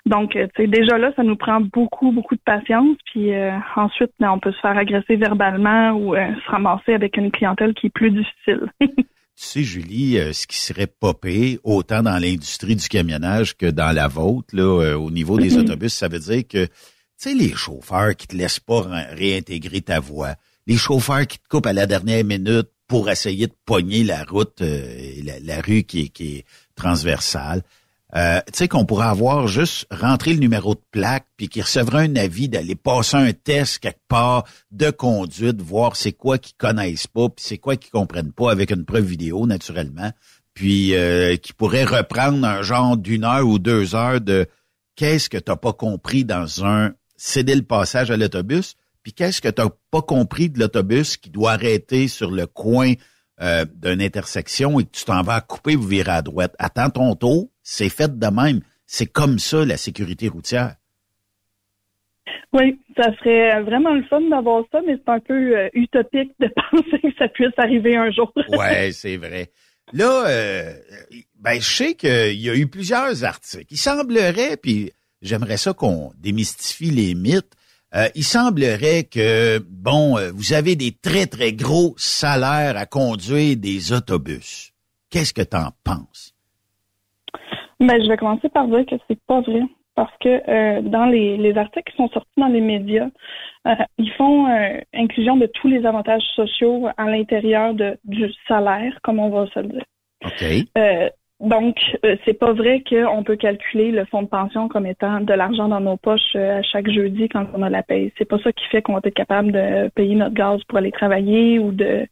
Donc, 0.06 0.36
euh, 0.36 0.46
tu 0.54 0.62
sais, 0.62 0.68
déjà 0.68 0.98
là, 0.98 1.12
ça 1.16 1.22
nous 1.22 1.36
prend 1.36 1.60
beaucoup, 1.60 2.12
beaucoup 2.12 2.34
de 2.34 2.40
patience. 2.44 2.96
Puis 3.12 3.32
euh, 3.34 3.52
ensuite, 3.76 4.10
ben, 4.20 4.30
on 4.30 4.38
peut 4.38 4.52
se 4.52 4.60
faire 4.60 4.76
agresser 4.76 5.16
verbalement 5.16 5.92
ou 5.92 6.14
euh, 6.14 6.26
se 6.44 6.50
ramasser 6.50 6.94
avec 6.94 7.16
une 7.16 7.30
clientèle 7.30 7.74
qui 7.74 7.86
est 7.88 7.94
plus 7.94 8.10
difficile. 8.10 8.68
Tu 9.36 9.44
sais, 9.46 9.62
Julie, 9.64 10.18
euh, 10.18 10.32
ce 10.32 10.46
qui 10.46 10.58
serait 10.58 10.86
popé 10.86 11.58
autant 11.64 12.02
dans 12.02 12.18
l'industrie 12.18 12.76
du 12.76 12.86
camionnage 12.88 13.56
que 13.56 13.66
dans 13.66 13.90
la 13.92 14.06
vôtre, 14.06 14.54
là, 14.54 14.80
euh, 14.82 14.94
au 14.96 15.10
niveau 15.10 15.38
des 15.38 15.56
autobus, 15.58 15.92
ça 15.92 16.06
veut 16.08 16.20
dire 16.20 16.46
que, 16.46 16.66
tu 16.66 16.72
sais, 17.16 17.34
les 17.34 17.52
chauffeurs 17.54 18.14
qui 18.14 18.28
te 18.28 18.36
laissent 18.36 18.60
pas 18.60 18.82
ré- 18.82 19.14
réintégrer 19.14 19.80
ta 19.80 19.98
voie, 19.98 20.36
les 20.68 20.76
chauffeurs 20.76 21.26
qui 21.26 21.38
te 21.38 21.48
coupent 21.48 21.66
à 21.66 21.72
la 21.72 21.86
dernière 21.86 22.24
minute 22.24 22.68
pour 22.86 23.10
essayer 23.10 23.48
de 23.48 23.54
pogner 23.64 24.04
la 24.04 24.22
route, 24.24 24.60
euh, 24.62 24.96
et 24.98 25.22
la, 25.22 25.40
la 25.40 25.60
rue 25.60 25.82
qui 25.82 26.02
est, 26.02 26.08
qui 26.10 26.36
est 26.36 26.44
transversale, 26.76 27.62
euh, 28.16 28.40
tu 28.46 28.58
sais 28.58 28.68
qu'on 28.68 28.84
pourrait 28.84 29.06
avoir 29.06 29.48
juste 29.48 29.86
rentré 29.90 30.34
le 30.34 30.38
numéro 30.38 30.74
de 30.74 30.82
plaque 30.92 31.26
puis 31.36 31.48
qu'il 31.48 31.62
recevrait 31.62 32.04
un 32.04 32.16
avis 32.16 32.48
d'aller 32.48 32.76
passer 32.76 33.16
un 33.16 33.32
test 33.32 33.78
quelque 33.78 34.06
part 34.06 34.44
de 34.70 34.90
conduite, 34.90 35.60
voir 35.60 35.96
c'est 35.96 36.12
quoi 36.12 36.38
qu'ils 36.38 36.56
connaissent 36.56 37.08
pas 37.08 37.28
puis 37.28 37.44
c'est 37.44 37.58
quoi 37.58 37.76
qu'ils 37.76 37.90
comprennent 37.90 38.32
pas 38.32 38.52
avec 38.52 38.70
une 38.70 38.84
preuve 38.84 39.04
vidéo 39.04 39.46
naturellement, 39.46 40.12
puis 40.54 40.94
euh, 40.94 41.36
qui 41.36 41.52
pourrait 41.52 41.84
reprendre 41.84 42.46
un 42.46 42.62
genre 42.62 42.96
d'une 42.96 43.24
heure 43.24 43.46
ou 43.46 43.58
deux 43.58 43.96
heures 43.96 44.20
de 44.20 44.46
qu'est-ce 44.94 45.28
que 45.28 45.38
t'as 45.38 45.56
pas 45.56 45.72
compris 45.72 46.24
dans 46.24 46.64
un 46.64 46.92
céder 47.16 47.56
le 47.56 47.62
passage 47.62 48.12
à 48.12 48.16
l'autobus? 48.16 48.76
Puis 49.02 49.12
qu'est-ce 49.12 49.40
que 49.40 49.48
t'as 49.48 49.68
pas 49.90 50.02
compris 50.02 50.48
de 50.50 50.60
l'autobus 50.60 51.16
qui 51.16 51.30
doit 51.30 51.52
arrêter 51.52 52.08
sur 52.08 52.30
le 52.30 52.46
coin 52.46 52.92
euh, 53.40 53.66
d'une 53.74 54.00
intersection 54.00 54.78
et 54.78 54.84
que 54.84 54.90
tu 54.92 55.04
t'en 55.04 55.22
vas 55.22 55.34
à 55.34 55.40
couper 55.40 55.74
ou 55.76 55.82
virer 55.82 56.12
à 56.12 56.22
droite? 56.22 56.54
Attends 56.58 56.90
ton 56.90 57.14
tour, 57.16 57.50
c'est 57.64 57.88
fait 57.88 58.16
de 58.16 58.26
même. 58.28 58.60
C'est 58.86 59.06
comme 59.06 59.40
ça 59.40 59.64
la 59.64 59.76
sécurité 59.76 60.28
routière. 60.28 60.76
Oui, 62.52 62.78
ça 62.96 63.12
serait 63.16 63.60
vraiment 63.62 63.92
le 63.92 64.04
fun 64.04 64.20
d'avoir 64.30 64.62
ça, 64.70 64.80
mais 64.86 64.94
c'est 64.96 65.10
un 65.10 65.18
peu 65.18 65.56
euh, 65.58 65.68
utopique 65.74 66.32
de 66.38 66.48
penser 66.70 67.00
que 67.02 67.08
ça 67.18 67.28
puisse 67.28 67.52
arriver 67.58 67.96
un 67.96 68.10
jour. 68.12 68.32
Ouais, 68.48 68.92
c'est 68.92 69.16
vrai. 69.16 69.50
Là, 69.92 70.26
euh, 70.28 70.72
ben, 71.40 71.60
je 71.60 71.68
sais 71.68 71.94
qu'il 71.94 72.40
y 72.40 72.48
a 72.48 72.54
eu 72.54 72.66
plusieurs 72.68 73.24
articles. 73.24 73.66
Il 73.70 73.76
semblerait, 73.76 74.56
puis 74.56 74.92
j'aimerais 75.20 75.56
ça 75.56 75.72
qu'on 75.72 76.12
démystifie 76.18 76.90
les 76.90 77.14
mythes. 77.14 77.52
euh, 77.94 78.08
il 78.14 78.24
semblerait 78.24 79.04
que, 79.04 79.58
bon, 79.68 80.16
vous 80.32 80.52
avez 80.52 80.76
des 80.76 80.92
très, 80.92 81.26
très 81.26 81.52
gros 81.52 81.94
salaires 81.98 82.76
à 82.76 82.86
conduire 82.86 83.56
des 83.56 83.92
autobus. 83.92 84.72
Qu'est-ce 85.10 85.34
que 85.34 85.42
tu 85.42 85.56
en 85.56 85.70
penses? 85.82 86.33
Ben, 87.86 88.02
je 88.02 88.08
vais 88.08 88.16
commencer 88.16 88.48
par 88.48 88.66
dire 88.68 88.86
que 88.86 88.96
c'est 89.08 89.18
pas 89.26 89.40
vrai. 89.40 89.62
Parce 89.94 90.12
que 90.18 90.28
euh, 90.28 90.82
dans 90.82 91.06
les, 91.06 91.36
les 91.36 91.56
articles 91.56 91.92
qui 91.92 91.96
sont 91.96 92.08
sortis 92.08 92.40
dans 92.40 92.48
les 92.48 92.60
médias, 92.60 93.08
euh, 93.68 93.74
ils 93.98 94.10
font 94.12 94.48
euh, 94.48 94.80
inclusion 94.92 95.36
de 95.36 95.46
tous 95.46 95.68
les 95.68 95.86
avantages 95.86 96.24
sociaux 96.34 96.88
à 96.96 97.08
l'intérieur 97.08 97.74
de, 97.74 97.96
du 98.04 98.28
salaire, 98.48 98.98
comme 99.04 99.20
on 99.20 99.30
va 99.30 99.46
se 99.46 99.60
le 99.60 99.68
dire. 99.68 99.84
OK. 100.24 100.44
Euh, 100.78 101.08
donc, 101.38 101.76
euh, 102.04 102.16
c'est 102.24 102.38
pas 102.38 102.52
vrai 102.52 102.82
qu'on 102.88 103.22
peut 103.22 103.36
calculer 103.36 103.92
le 103.92 104.04
fonds 104.06 104.22
de 104.22 104.28
pension 104.28 104.68
comme 104.68 104.86
étant 104.86 105.20
de 105.20 105.32
l'argent 105.32 105.68
dans 105.68 105.80
nos 105.80 105.96
poches 105.96 106.34
euh, 106.34 106.58
à 106.58 106.62
chaque 106.62 106.90
jeudi 106.90 107.28
quand 107.28 107.46
on 107.54 107.62
a 107.62 107.70
la 107.70 107.82
paye. 107.82 108.12
C'est 108.18 108.24
pas 108.24 108.38
ça 108.38 108.52
qui 108.52 108.64
fait 108.66 108.82
qu'on 108.82 108.94
va 108.94 109.00
être 109.04 109.14
capable 109.14 109.52
de 109.52 109.88
payer 109.94 110.14
notre 110.14 110.34
gaz 110.34 110.60
pour 110.68 110.78
aller 110.78 110.90
travailler 110.92 111.58
ou 111.58 111.70
de, 111.70 112.06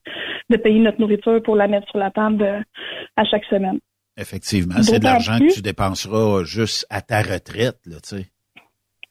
de 0.50 0.56
payer 0.56 0.78
notre 0.78 1.00
nourriture 1.00 1.42
pour 1.42 1.56
la 1.56 1.66
mettre 1.66 1.88
sur 1.88 1.98
la 1.98 2.10
table 2.10 2.64
à 3.16 3.24
chaque 3.24 3.44
semaine. 3.46 3.80
Effectivement, 4.16 4.82
c'est 4.82 4.98
de 4.98 5.04
l'argent 5.04 5.38
que 5.38 5.54
tu 5.54 5.62
dépenseras 5.62 6.44
juste 6.44 6.86
à 6.90 7.00
ta 7.00 7.22
retraite, 7.22 7.78
là, 7.86 7.96
tu 8.02 8.16
sais. 8.16 8.26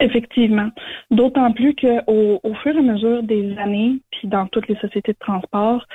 Effectivement. 0.01 0.69
D'autant 1.11 1.51
plus 1.51 1.75
qu'au 1.75 2.39
au 2.41 2.53
fur 2.55 2.75
et 2.75 2.79
à 2.79 2.81
mesure 2.81 3.21
des 3.21 3.55
années, 3.59 3.99
puis 4.11 4.27
dans 4.27 4.47
toutes 4.47 4.67
les 4.67 4.75
sociétés 4.77 5.13
de 5.13 5.17
transport, 5.19 5.85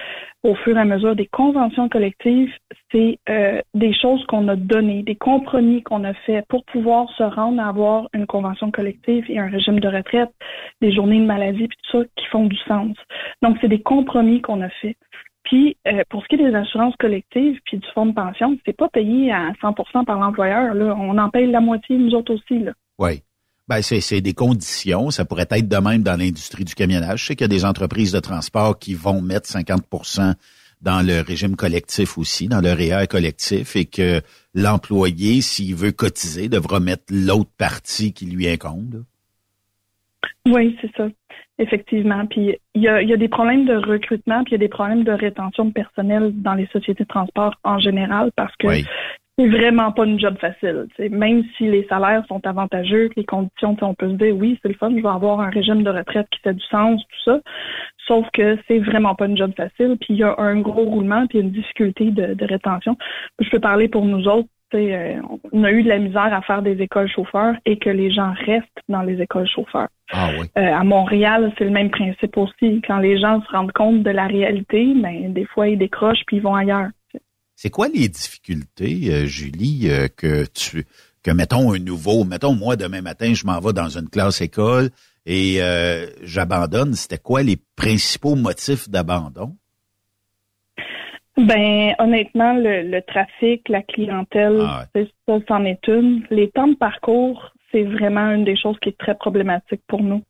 au 0.45 0.55
fur 0.55 0.77
et 0.77 0.81
à 0.81 0.85
mesure 0.85 1.17
des 1.17 1.27
conventions 1.27 1.89
collectives, 1.89 2.53
c'est 2.93 3.19
euh, 3.29 3.61
des 3.75 3.93
choses 3.93 4.25
qu'on 4.27 4.47
a 4.47 4.55
données, 4.55 5.03
des 5.03 5.17
compromis 5.17 5.83
qu'on 5.83 6.05
a 6.05 6.15
fait 6.15 6.45
pour 6.49 6.65
pouvoir 6.67 7.11
se 7.17 7.25
rendre 7.25 7.61
à 7.61 7.69
avoir 7.69 8.09
une 8.15 8.27
convention 8.27 8.71
collective 8.71 9.25
et 9.29 9.41
un 9.41 9.49
régime 9.49 9.81
de 9.81 9.89
retraite, 9.89 10.31
des 10.81 10.95
journées 10.95 11.19
de 11.19 11.27
maladie, 11.27 11.67
puis 11.67 11.79
tout 11.83 11.99
ça 11.99 12.05
qui 12.17 12.27
font 12.27 12.47
du 12.47 12.57
sens. 12.69 12.97
Donc, 13.43 13.57
c'est 13.61 13.69
des 13.69 13.83
compromis 13.83 14.41
qu'on 14.41 14.63
a 14.63 14.69
fait. 14.69 14.97
Puis, 15.47 15.77
euh, 15.87 16.03
pour 16.11 16.25
ce 16.25 16.29
qui 16.29 16.35
est 16.35 16.51
des 16.51 16.57
assurances 16.57 16.97
collectives 16.97 17.61
puis 17.65 17.79
du 17.79 17.87
fonds 17.95 18.07
de 18.07 18.13
pension, 18.13 18.59
c'est 18.67 18.77
pas 18.77 18.89
payé 18.89 19.31
à 19.31 19.53
100% 19.63 20.05
par 20.05 20.19
l'employeur. 20.19 20.75
Là, 20.75 20.97
on 20.99 21.17
en 21.19 21.31
paye 21.31 21.47
la 21.49 21.61
moitié 21.61 21.97
nous 21.97 22.15
autres 22.15 22.35
aussi. 22.35 22.59
Là. 22.59 22.73
Oui. 22.99 23.23
Ben, 23.69 23.81
c'est, 23.81 24.01
c'est 24.01 24.21
des 24.21 24.35
conditions. 24.35 25.11
Ça 25.11 25.25
pourrait 25.25 25.47
être 25.49 25.69
de 25.69 25.77
même 25.77 26.03
dans 26.03 26.19
l'industrie 26.19 26.65
du 26.65 26.75
camionnage. 26.75 27.23
Je 27.23 27.27
sais 27.27 27.37
qu'il 27.37 27.45
y 27.45 27.51
a 27.53 27.57
des 27.57 27.65
entreprises 27.65 28.11
de 28.11 28.19
transport 28.19 28.77
qui 28.77 28.95
vont 28.95 29.23
mettre 29.23 29.49
50% 29.49 30.35
dans 30.83 31.07
le 31.07 31.21
régime 31.21 31.55
collectif 31.55 32.19
aussi, 32.19 32.49
dans 32.49 32.61
le 32.61 32.73
REER 32.73 33.07
collectif, 33.07 33.77
et 33.77 33.85
que 33.85 34.21
l'employé, 34.53 35.43
s'il 35.43 35.77
veut 35.77 35.93
cotiser, 35.93 36.49
devra 36.49 36.81
mettre 36.81 37.05
l'autre 37.11 37.51
partie 37.57 38.13
qui 38.13 38.27
lui 38.27 38.49
incombe. 38.49 39.05
Oui, 40.45 40.77
c'est 40.81 40.91
ça. 40.97 41.09
Effectivement. 41.59 42.27
Puis 42.27 42.57
il 42.75 42.83
y 42.83 42.89
a, 42.89 43.03
y 43.03 43.13
a 43.13 43.17
des 43.17 43.29
problèmes 43.29 43.65
de 43.65 43.77
recrutement, 43.77 44.45
puis 44.45 44.53
il 44.53 44.55
y 44.55 44.63
a 44.63 44.67
des 44.67 44.69
problèmes 44.69 45.05
de 45.05 45.13
rétention 45.13 45.65
de 45.67 45.73
personnel 45.73 46.33
dans 46.35 46.55
les 46.55 46.67
sociétés 46.67 47.05
de 47.05 47.09
transport 47.09 47.55
en 47.65 47.79
général 47.79 48.31
parce 48.37 48.55
que 48.57 48.69
c'est 49.39 49.49
vraiment 49.49 49.93
pas 49.93 50.07
une 50.07 50.19
job 50.19 50.37
facile. 50.39 50.87
tu 50.97 51.03
sais. 51.03 51.09
Même 51.09 51.45
si 51.57 51.65
les 51.69 51.87
salaires 51.89 52.25
sont 52.27 52.47
avantageux, 52.47 53.11
les 53.17 53.25
conditions, 53.25 53.77
on 53.83 53.95
peut 53.95 54.09
se 54.09 54.15
dire 54.15 54.35
oui, 54.35 54.59
c'est 54.63 54.69
le 54.69 54.75
fun, 54.75 54.91
je 54.91 55.03
vais 55.03 55.09
avoir 55.09 55.41
un 55.41 55.51
régime 55.51 55.83
de 55.83 55.91
retraite 55.91 56.27
qui 56.31 56.41
fait 56.41 56.55
du 56.55 56.65
sens, 56.71 57.03
tout 57.03 57.31
ça. 57.31 57.41
Sauf 58.07 58.27
que 58.33 58.57
c'est 58.67 58.79
vraiment 58.79 59.15
pas 59.15 59.27
une 59.27 59.37
job 59.37 59.53
facile, 59.57 59.97
puis 60.01 60.15
il 60.15 60.17
y 60.17 60.23
a 60.23 60.35
un 60.39 60.61
gros 60.61 60.85
roulement, 60.85 61.27
puis 61.27 61.41
une 61.41 61.51
difficulté 61.51 62.11
de, 62.11 62.35
de 62.35 62.45
rétention. 62.47 62.97
Je 63.39 63.51
peux 63.51 63.61
parler 63.61 63.89
pour 63.89 64.05
nous 64.05 64.27
autres. 64.27 64.49
Euh, 64.75 65.21
on 65.53 65.65
a 65.65 65.71
eu 65.71 65.83
de 65.83 65.89
la 65.89 65.99
misère 65.99 66.33
à 66.33 66.43
faire 66.43 66.63
des 66.63 66.81
écoles 66.83 67.09
chauffeurs 67.09 67.55
et 67.65 67.79
que 67.79 67.91
les 67.91 68.13
gens 68.13 68.33
restent 68.45 68.67
dans 68.89 69.03
les 69.03 69.21
écoles 69.21 69.49
chauffeurs. 69.49 69.89
Ah 70.13 70.31
oui. 70.39 70.47
Euh, 70.59 70.75
à 70.75 70.85
Montréal, 70.85 71.53
c'est 71.57 71.65
le 71.65 71.71
même 71.71 71.91
principe 71.91 72.37
aussi. 72.37 72.83
Quand 72.87 72.99
les 72.99 73.19
gens 73.19 73.43
se 73.43 73.51
rendent 73.51 73.73
compte 73.73 74.03
de 74.03 74.11
la 74.11 74.27
réalité, 74.27 74.93
ben, 74.95 75.33
des 75.33 75.47
fois, 75.47 75.69
ils 75.69 75.79
décrochent 75.79 76.25
puis 76.27 76.37
ils 76.39 76.43
vont 76.43 76.55
ailleurs. 76.55 76.89
C'est 77.55 77.71
quoi 77.71 77.89
les 77.89 78.09
difficultés, 78.09 79.09
euh, 79.11 79.27
Julie, 79.27 79.89
que 80.17 80.45
tu 80.53 80.85
que 81.23 81.33
mettons 81.33 81.73
un 81.73 81.81
nouveau, 81.81 82.23
mettons 82.23 82.55
moi 82.55 82.77
demain 82.77 83.03
matin, 83.03 83.35
je 83.35 83.45
m'en 83.47 83.59
vais 83.59 83.73
dans 83.73 83.89
une 83.89 84.09
classe 84.09 84.41
école 84.41 84.91
et 85.27 85.57
euh, 85.61 86.07
j'abandonne. 86.23 86.95
C'était 86.95 87.19
quoi 87.19 87.43
les 87.43 87.59
principaux 87.75 88.37
motifs 88.37 88.89
d'abandon? 88.89 89.57
Ben, 91.37 91.95
honnêtement, 91.99 92.55
le, 92.55 92.83
le 92.83 93.03
trafic, 93.03 93.69
la 93.69 93.83
clientèle, 93.83 94.59
c'est- 94.95 95.09
ça, 95.29 95.39
c'en 95.49 95.65
est 95.65 95.87
une. 95.89 96.23
Les 96.31 96.49
temps 96.51 96.69
de 96.69 96.77
parcours, 96.77 97.53
c'est 97.73 97.83
vraiment 97.83 98.31
une 98.31 98.45
des 98.45 98.57
choses 98.57 98.79
qui 98.81 98.89
est 98.89 98.99
très 98.99 99.15
problématique 99.15 99.83
pour 99.87 100.03
nous. 100.03 100.23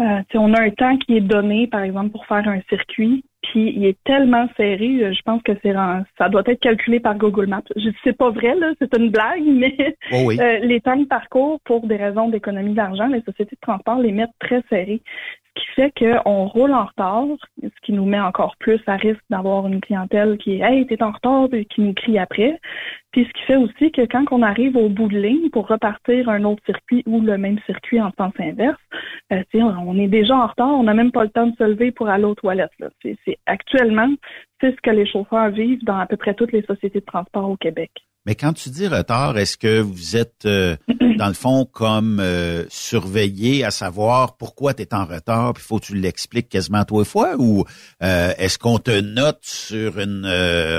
Euh, 0.00 0.18
sais, 0.32 0.38
on 0.38 0.52
a 0.54 0.60
un 0.60 0.70
temps 0.70 0.96
qui 0.98 1.16
est 1.16 1.20
donné, 1.20 1.66
par 1.68 1.82
exemple, 1.82 2.10
pour 2.10 2.26
faire 2.26 2.46
un 2.48 2.60
circuit, 2.68 3.24
puis 3.42 3.72
il 3.76 3.86
est 3.86 3.96
tellement 4.04 4.48
serré, 4.56 4.88
euh, 5.04 5.12
je 5.12 5.22
pense 5.24 5.40
que 5.42 5.52
c'est 5.62 5.72
ça 6.18 6.28
doit 6.28 6.42
être 6.46 6.60
calculé 6.60 6.98
par 6.98 7.14
Google 7.16 7.46
Maps. 7.46 7.62
Je 7.76 7.90
c'est 8.02 8.16
pas 8.16 8.30
vrai 8.30 8.56
là, 8.56 8.72
c'est 8.80 8.96
une 8.98 9.10
blague, 9.10 9.42
mais 9.46 9.96
Oh 10.12 10.24
oui. 10.26 10.38
euh, 10.40 10.58
les 10.58 10.80
temps 10.80 10.96
de 10.96 11.04
parcours, 11.04 11.60
pour 11.64 11.86
des 11.86 11.96
raisons 11.96 12.28
d'économie 12.28 12.74
d'argent, 12.74 13.06
les 13.06 13.20
sociétés 13.22 13.54
de 13.54 13.60
transport 13.60 14.00
les 14.00 14.10
mettent 14.12 14.30
très 14.40 14.62
serrés, 14.68 15.00
qui 15.54 15.66
fait 15.74 15.92
qu'on 15.98 16.46
roule 16.46 16.72
en 16.72 16.84
retard, 16.84 17.24
ce 17.62 17.68
qui 17.82 17.92
nous 17.92 18.04
met 18.04 18.20
encore 18.20 18.56
plus 18.58 18.80
à 18.86 18.96
risque 18.96 19.22
d'avoir 19.30 19.66
une 19.66 19.80
clientèle 19.80 20.36
qui 20.38 20.54
est 20.54 20.60
Hey, 20.60 20.86
t'es 20.86 21.02
en 21.02 21.12
retard 21.12 21.48
et 21.52 21.64
qui 21.64 21.80
nous 21.80 21.94
crie 21.94 22.18
après. 22.18 22.60
Puis 23.14 23.28
ce 23.28 23.32
qui 23.32 23.46
fait 23.46 23.54
aussi 23.54 23.92
que 23.92 24.04
quand 24.06 24.24
on 24.32 24.42
arrive 24.42 24.76
au 24.76 24.88
bout 24.88 25.06
de 25.06 25.16
ligne 25.16 25.48
pour 25.50 25.68
repartir 25.68 26.28
un 26.28 26.42
autre 26.42 26.60
circuit 26.66 27.04
ou 27.06 27.20
le 27.20 27.38
même 27.38 27.60
circuit 27.64 28.00
en 28.00 28.10
sens 28.18 28.32
inverse, 28.40 28.80
euh, 29.32 29.40
on 29.54 29.96
est 30.00 30.08
déjà 30.08 30.34
en 30.34 30.48
retard, 30.48 30.74
on 30.76 30.82
n'a 30.82 30.94
même 30.94 31.12
pas 31.12 31.22
le 31.22 31.30
temps 31.30 31.46
de 31.46 31.54
se 31.54 31.62
lever 31.62 31.92
pour 31.92 32.08
aller 32.08 32.24
aux 32.24 32.34
toilettes. 32.34 32.72
C'est, 33.04 33.38
actuellement, 33.46 34.12
c'est 34.60 34.72
ce 34.72 34.80
que 34.82 34.90
les 34.90 35.06
chauffeurs 35.06 35.50
vivent 35.50 35.84
dans 35.84 35.96
à 35.96 36.06
peu 36.06 36.16
près 36.16 36.34
toutes 36.34 36.50
les 36.50 36.62
sociétés 36.62 36.98
de 36.98 37.04
transport 37.04 37.48
au 37.48 37.56
Québec. 37.56 37.92
Mais 38.26 38.34
quand 38.36 38.54
tu 38.54 38.70
dis 38.70 38.88
retard, 38.88 39.36
est-ce 39.36 39.58
que 39.58 39.80
vous 39.80 40.16
êtes, 40.16 40.46
euh, 40.46 40.76
dans 41.18 41.28
le 41.28 41.34
fond, 41.34 41.66
comme 41.70 42.20
euh, 42.20 42.64
surveillé 42.70 43.64
à 43.64 43.70
savoir 43.70 44.38
pourquoi 44.38 44.72
tu 44.72 44.82
es 44.82 44.94
en 44.94 45.04
retard, 45.04 45.52
puis 45.52 45.62
faut 45.62 45.78
que 45.78 45.86
tu 45.86 45.94
l'expliques 45.94 46.48
quasiment 46.48 46.84
trois 46.84 47.04
fois, 47.04 47.34
ou 47.38 47.64
euh, 48.02 48.32
est-ce 48.38 48.58
qu'on 48.58 48.78
te 48.78 48.98
note 48.98 49.40
sur 49.42 49.98
une 49.98 50.26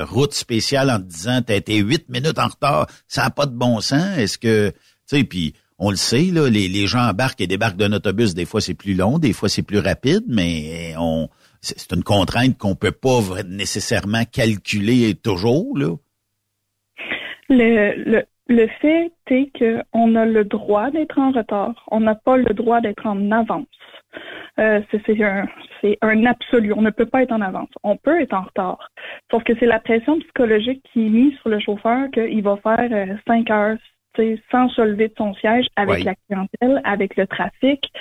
route 0.08 0.34
spéciale 0.34 0.90
en 0.90 0.98
te 0.98 1.04
disant 1.04 1.40
t'as 1.46 1.54
été 1.54 1.76
huit 1.76 2.08
minutes 2.08 2.25
en 2.36 2.48
retard, 2.48 2.86
ça 3.08 3.22
n'a 3.22 3.30
pas 3.30 3.46
de 3.46 3.56
bon 3.56 3.80
sens? 3.80 4.18
Est-ce 4.18 4.38
que, 4.38 4.70
tu 4.70 4.76
sais, 5.06 5.24
puis 5.24 5.54
on 5.78 5.90
le 5.90 5.96
sait, 5.96 6.30
les, 6.32 6.86
gens 6.86 7.08
embarquent 7.08 7.40
et 7.40 7.46
débarquent 7.46 7.76
d'un 7.76 7.92
autobus, 7.92 8.34
des 8.34 8.46
fois 8.46 8.60
c'est 8.60 8.74
plus 8.74 8.94
long, 8.94 9.18
des 9.18 9.32
fois 9.32 9.48
c'est 9.48 9.62
plus 9.62 9.78
rapide, 9.78 10.24
mais 10.28 10.94
on 10.98 11.28
c'est 11.60 11.92
une 11.92 12.04
contrainte 12.04 12.56
qu'on 12.58 12.76
peut 12.76 12.92
pas 12.92 13.42
nécessairement 13.44 14.24
calculer 14.24 15.14
toujours, 15.14 15.76
le, 15.76 15.96
le 18.48 18.66
fait 18.80 19.12
est 19.30 19.50
qu'on 19.58 20.14
a 20.14 20.24
le 20.24 20.44
droit 20.44 20.90
d'être 20.90 21.18
en 21.18 21.32
retard. 21.32 21.84
On 21.90 22.00
n'a 22.00 22.14
pas 22.14 22.36
le 22.36 22.54
droit 22.54 22.80
d'être 22.80 23.06
en 23.06 23.30
avance. 23.30 23.66
Euh, 24.58 24.80
c'est 24.90 25.22
un, 25.22 25.46
un 26.02 26.26
absolu. 26.26 26.72
On 26.72 26.82
ne 26.82 26.90
peut 26.90 27.06
pas 27.06 27.22
être 27.22 27.32
en 27.32 27.40
avance. 27.40 27.68
On 27.82 27.96
peut 27.96 28.20
être 28.20 28.32
en 28.32 28.42
retard. 28.42 28.90
Sauf 29.30 29.42
que 29.44 29.52
c'est 29.58 29.66
la 29.66 29.80
pression 29.80 30.18
psychologique 30.20 30.82
qui 30.92 31.06
est 31.06 31.10
mise 31.10 31.36
sur 31.40 31.50
le 31.50 31.58
chauffeur 31.58 32.10
qu'il 32.12 32.42
va 32.42 32.56
faire 32.56 32.88
euh, 32.90 33.14
cinq 33.26 33.50
heures 33.50 33.76
sans 34.50 34.70
se 34.70 34.80
lever 34.80 35.08
de 35.08 35.14
son 35.18 35.34
siège 35.34 35.66
avec 35.76 36.04
la 36.04 36.14
clientèle, 36.14 36.80
avec 36.84 37.16
le 37.16 37.26
trafic. 37.26 37.92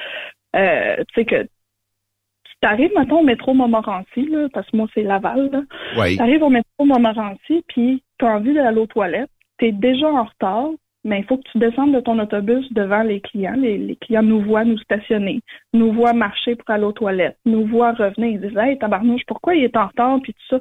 Euh, 0.55 0.95
tu 1.09 1.13
sais 1.13 1.25
que 1.25 1.43
tu 1.43 2.69
arrives 2.69 2.93
maintenant 2.95 3.19
au 3.19 3.23
métro 3.23 3.53
Montmorency, 3.53 4.27
là, 4.29 4.47
parce 4.53 4.69
que 4.69 4.77
moi 4.77 4.87
c'est 4.93 5.03
Laval. 5.03 5.65
Tu 5.93 6.21
arrives 6.21 6.43
au 6.43 6.49
métro 6.49 6.85
Montmorency, 6.85 7.65
puis 7.67 8.01
tu 8.17 8.25
as 8.25 8.29
envie 8.29 8.53
d'aller 8.53 8.79
aux 8.79 8.87
toilettes 8.87 9.29
tu 9.57 9.65
es 9.65 9.71
déjà 9.71 10.07
en 10.07 10.23
retard, 10.23 10.69
mais 11.05 11.19
il 11.19 11.25
faut 11.25 11.37
que 11.37 11.49
tu 11.51 11.59
descendes 11.59 11.93
de 11.93 11.99
ton 11.99 12.17
autobus 12.19 12.65
devant 12.73 13.03
les 13.03 13.21
clients. 13.21 13.55
Les, 13.55 13.95
clients 14.01 14.23
nous 14.23 14.41
voient 14.41 14.65
nous 14.65 14.77
stationner, 14.79 15.39
nous 15.71 15.93
voient 15.93 16.13
marcher 16.13 16.55
pour 16.55 16.69
aller 16.71 16.83
aux 16.83 16.91
toilettes, 16.91 17.37
nous 17.45 17.65
voient 17.67 17.93
revenir. 17.93 18.31
Ils 18.31 18.41
disent 18.41 18.57
Hey, 18.57 18.77
tabarnouche, 18.79 19.21
pourquoi 19.27 19.55
il 19.55 19.63
est 19.63 19.77
en 19.77 19.87
retard? 19.87 20.19
Puis 20.23 20.33
tout 20.33 20.57
ça? 20.57 20.59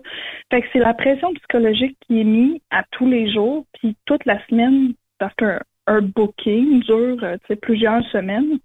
Fait 0.50 0.60
que 0.60 0.68
c'est 0.72 0.80
la 0.80 0.94
pression 0.94 1.32
psychologique 1.32 1.96
qui 2.06 2.20
est 2.20 2.24
mise 2.24 2.60
à 2.70 2.84
tous 2.90 3.08
les 3.08 3.32
jours, 3.32 3.64
puis 3.80 3.96
toute 4.04 4.24
la 4.26 4.44
semaine, 4.46 4.92
parce 5.18 5.34
qu'un 5.34 5.60
un 5.86 6.00
booking 6.00 6.80
dure 6.80 7.22
euh, 7.22 7.36
plusieurs 7.60 8.02
semaines. 8.06 8.58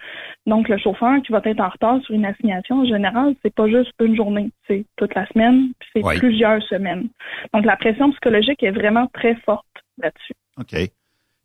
Donc, 0.45 0.69
le 0.69 0.77
chauffeur 0.77 1.21
qui 1.21 1.31
va 1.31 1.41
être 1.43 1.59
en 1.59 1.69
retard 1.69 2.01
sur 2.03 2.15
une 2.15 2.25
assignation, 2.25 2.81
en 2.81 2.85
général, 2.85 3.35
c'est 3.41 3.53
pas 3.53 3.67
juste 3.67 3.91
une 4.01 4.15
journée, 4.15 4.51
c'est 4.67 4.85
toute 4.95 5.13
la 5.15 5.27
semaine, 5.27 5.71
puis 5.79 5.89
c'est 5.95 6.17
plusieurs 6.17 6.61
semaines. 6.63 7.09
Donc, 7.53 7.65
la 7.65 7.75
pression 7.75 8.11
psychologique 8.11 8.63
est 8.63 8.71
vraiment 8.71 9.07
très 9.13 9.35
forte 9.45 9.65
là-dessus. 10.01 10.33
OK. 10.57 10.91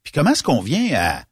Puis 0.02 0.12
comment 0.12 0.30
est-ce 0.30 0.42
qu'on 0.42 0.60
vient 0.60 0.94
à 0.94 1.22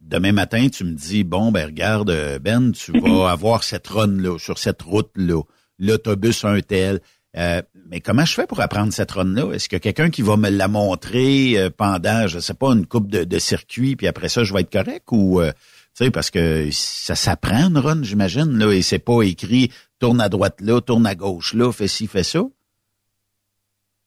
demain 0.00 0.32
matin, 0.32 0.68
tu 0.68 0.84
me 0.84 0.92
dis 0.92 1.24
bon 1.24 1.50
ben 1.50 1.66
regarde 1.66 2.38
Ben, 2.40 2.72
tu 2.72 2.92
vas 2.98 3.30
avoir 3.30 3.64
cette 3.64 3.86
run 3.86 4.20
là 4.20 4.38
sur 4.38 4.58
cette 4.58 4.82
route 4.82 5.10
là, 5.16 5.42
l'autobus 5.78 6.44
un 6.44 6.60
tel. 6.60 7.00
Euh, 7.36 7.60
mais 7.90 8.00
comment 8.00 8.24
je 8.24 8.32
fais 8.34 8.46
pour 8.46 8.60
apprendre 8.60 8.92
cette 8.92 9.10
run-là? 9.10 9.52
Est-ce 9.52 9.68
que 9.68 9.76
quelqu'un 9.76 10.08
qui 10.08 10.22
va 10.22 10.36
me 10.36 10.48
la 10.48 10.68
montrer 10.68 11.58
euh, 11.58 11.70
pendant, 11.70 12.26
je 12.26 12.38
sais 12.38 12.54
pas, 12.54 12.68
une 12.68 12.86
coupe 12.86 13.10
de, 13.10 13.24
de 13.24 13.38
circuit, 13.38 13.94
puis 13.94 14.06
après 14.06 14.28
ça, 14.28 14.42
je 14.42 14.54
vais 14.54 14.62
être 14.62 14.72
correct? 14.72 15.04
Ou, 15.10 15.40
euh, 15.40 15.52
tu 15.96 16.04
sais, 16.04 16.10
parce 16.10 16.30
que 16.30 16.70
ça 16.70 17.14
s'apprend 17.14 17.68
une 17.68 17.78
run, 17.78 18.02
j'imagine, 18.02 18.58
là, 18.58 18.72
et 18.72 18.80
c'est 18.82 18.98
pas 18.98 19.22
écrit 19.22 19.70
tourne 19.98 20.20
à 20.20 20.28
droite 20.28 20.60
là, 20.60 20.80
tourne 20.80 21.06
à 21.06 21.14
gauche 21.14 21.54
là, 21.54 21.72
fais 21.72 21.88
ci, 21.88 22.06
fais 22.06 22.22
ça? 22.22 22.42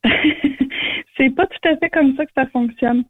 c'est 1.19 1.29
pas 1.29 1.45
tout 1.45 1.67
à 1.67 1.75
fait 1.77 1.89
comme 1.89 2.15
ça 2.15 2.25
que 2.25 2.31
ça 2.35 2.45
fonctionne. 2.47 3.03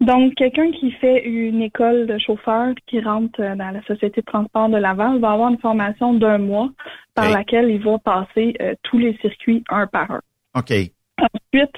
Donc, 0.00 0.34
quelqu'un 0.34 0.70
qui 0.72 0.90
fait 0.92 1.24
une 1.24 1.62
école 1.62 2.06
de 2.06 2.18
chauffeur 2.18 2.74
qui 2.86 3.00
rentre 3.00 3.40
dans 3.40 3.70
la 3.70 3.82
société 3.84 4.20
de 4.20 4.26
transport 4.26 4.68
de 4.68 4.76
Laval 4.76 5.18
va 5.20 5.32
avoir 5.32 5.50
une 5.50 5.58
formation 5.58 6.14
d'un 6.14 6.38
mois 6.38 6.70
par 7.14 7.30
laquelle 7.30 7.70
il 7.70 7.82
va 7.82 7.98
passer 7.98 8.54
euh, 8.60 8.74
tous 8.82 8.98
les 8.98 9.16
circuits 9.18 9.64
un 9.70 9.86
par 9.86 10.10
un. 10.10 10.20
OK. 10.56 10.72
Ensuite, 11.18 11.76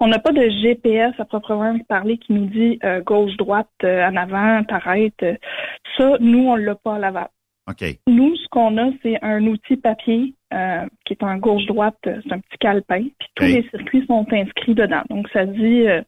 on 0.00 0.08
n'a 0.08 0.18
pas 0.18 0.32
de 0.32 0.48
GPS 0.48 1.12
à 1.18 1.24
proprement 1.24 1.78
parler 1.88 2.16
qui 2.18 2.32
nous 2.32 2.46
dit 2.46 2.78
euh, 2.84 3.02
gauche-droite, 3.02 3.68
euh, 3.84 4.08
en 4.08 4.16
avant, 4.16 4.64
t'arrêtes. 4.64 5.24
Ça, 5.96 6.16
nous, 6.20 6.48
on 6.48 6.56
l'a 6.56 6.74
pas 6.74 6.96
à 6.96 6.98
Laval. 6.98 7.28
Nous, 8.06 8.34
ce 8.36 8.48
qu'on 8.48 8.78
a, 8.78 8.90
c'est 9.02 9.22
un 9.22 9.44
outil 9.46 9.76
papier 9.76 10.34
euh, 10.54 10.86
qui 11.04 11.12
est 11.12 11.22
en 11.22 11.36
gauche-droite, 11.36 11.98
euh, 12.06 12.20
c'est 12.24 12.32
un 12.32 12.38
petit 12.40 12.58
calepin, 12.58 13.02
puis 13.18 13.28
tous 13.34 13.44
les 13.44 13.68
circuits 13.70 14.06
sont 14.06 14.26
inscrits 14.32 14.74
dedans. 14.74 15.02
Donc, 15.10 15.28
ça 15.32 15.44
dit 15.44 15.86
euh, 15.86 16.00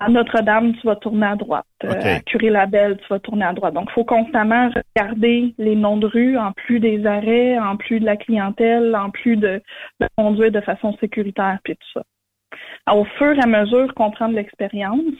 à 0.00 0.08
Notre-Dame, 0.08 0.74
tu 0.76 0.86
vas 0.86 0.96
tourner 0.96 1.26
à 1.26 1.36
droite. 1.36 1.64
à 1.84 2.20
Curé-Labelle, 2.20 2.98
tu 2.98 3.06
vas 3.08 3.20
tourner 3.20 3.44
à 3.44 3.52
droite. 3.52 3.74
Donc, 3.74 3.88
il 3.90 3.92
faut 3.92 4.04
constamment 4.04 4.70
regarder 4.96 5.54
les 5.58 5.76
noms 5.76 5.96
de 5.96 6.06
rue, 6.06 6.36
en 6.36 6.52
plus 6.52 6.80
des 6.80 7.06
arrêts, 7.06 7.58
en 7.58 7.76
plus 7.76 8.00
de 8.00 8.04
la 8.04 8.16
clientèle, 8.16 8.96
en 8.96 9.10
plus 9.10 9.36
de, 9.36 9.62
de 10.00 10.08
conduire 10.16 10.50
de 10.50 10.60
façon 10.60 10.96
sécuritaire, 10.98 11.58
puis 11.62 11.76
tout 11.76 12.00
ça. 12.00 12.94
au 12.94 13.04
fur 13.04 13.32
et 13.32 13.42
à 13.42 13.46
mesure 13.46 13.94
qu'on 13.94 14.10
prend 14.10 14.28
de 14.28 14.34
l'expérience, 14.34 15.14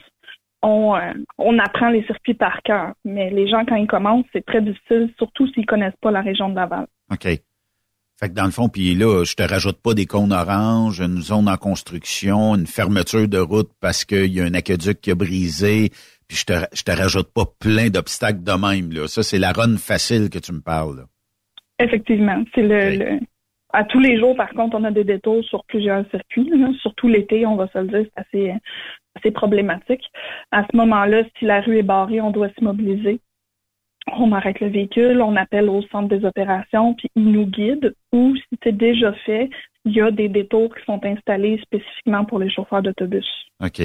on, 0.61 0.95
euh, 0.95 1.13
on 1.37 1.57
apprend 1.59 1.89
les 1.89 2.03
circuits 2.03 2.33
par 2.33 2.61
cœur. 2.63 2.93
Mais 3.05 3.29
les 3.29 3.47
gens, 3.47 3.65
quand 3.65 3.75
ils 3.75 3.87
commencent, 3.87 4.25
c'est 4.33 4.45
très 4.45 4.61
difficile, 4.61 5.13
surtout 5.17 5.47
s'ils 5.47 5.65
connaissent 5.65 5.95
pas 6.01 6.11
la 6.11 6.21
région 6.21 6.49
de 6.49 6.55
Laval. 6.55 6.87
OK. 7.11 7.27
Fait 8.19 8.27
que 8.27 8.33
dans 8.33 8.43
le 8.43 8.51
fond, 8.51 8.67
puis 8.67 8.95
là, 8.95 9.23
je 9.23 9.33
te 9.33 9.43
rajoute 9.43 9.81
pas 9.81 9.93
des 9.93 10.05
cônes 10.05 10.33
oranges, 10.33 10.99
une 10.99 11.21
zone 11.21 11.47
en 11.47 11.55
construction, 11.55 12.53
une 12.53 12.67
fermeture 12.67 13.29
de 13.29 13.37
route 13.37 13.69
parce 13.79 14.03
qu'il 14.03 14.33
y 14.33 14.41
a 14.41 14.43
un 14.43 14.53
aqueduc 14.53 14.99
qui 14.99 15.11
a 15.11 15.15
brisé, 15.15 15.89
puis 16.27 16.37
je 16.37 16.43
te, 16.43 16.53
je 16.73 16.83
te 16.83 16.91
rajoute 16.91 17.31
pas 17.33 17.45
plein 17.61 17.89
d'obstacles 17.89 18.43
de 18.43 18.51
même. 18.51 18.91
Là. 18.91 19.07
Ça, 19.07 19.23
c'est 19.23 19.39
la 19.39 19.53
run 19.53 19.77
facile 19.77 20.29
que 20.29 20.37
tu 20.37 20.51
me 20.51 20.59
parles. 20.59 21.05
Effectivement. 21.79 22.43
C'est 22.53 22.63
le, 22.63 23.19
À 23.71 23.85
tous 23.85 24.01
les 24.01 24.19
jours, 24.19 24.35
par 24.35 24.49
contre, 24.49 24.75
on 24.75 24.83
a 24.83 24.91
des 24.91 25.05
détours 25.05 25.45
sur 25.45 25.63
plusieurs 25.63 26.03
circuits. 26.11 26.51
Surtout 26.81 27.07
l'été, 27.07 27.45
on 27.45 27.55
va 27.55 27.69
se 27.69 27.77
le 27.77 27.87
dire, 27.87 28.03
c'est 28.03 28.21
assez, 28.21 28.53
c'est 29.23 29.31
problématique. 29.31 30.03
À 30.51 30.65
ce 30.69 30.75
moment-là, 30.75 31.23
si 31.37 31.45
la 31.45 31.61
rue 31.61 31.77
est 31.77 31.83
barrée, 31.83 32.19
on 32.19 32.31
doit 32.31 32.49
s'immobiliser. 32.57 33.21
On 34.07 34.31
arrête 34.31 34.59
le 34.59 34.69
véhicule, 34.69 35.21
on 35.21 35.35
appelle 35.35 35.69
au 35.69 35.81
centre 35.91 36.07
des 36.07 36.25
opérations, 36.25 36.95
puis 36.95 37.09
ils 37.15 37.31
nous 37.31 37.45
guident. 37.45 37.93
Ou 38.11 38.35
si 38.35 38.57
c'est 38.63 38.75
déjà 38.75 39.13
fait, 39.25 39.49
il 39.85 39.93
y 39.93 40.01
a 40.01 40.11
des 40.11 40.29
détours 40.29 40.73
qui 40.75 40.83
sont 40.85 40.99
installés 41.03 41.59
spécifiquement 41.61 42.25
pour 42.25 42.39
les 42.39 42.49
chauffeurs 42.49 42.81
d'autobus. 42.81 43.27
OK. 43.63 43.81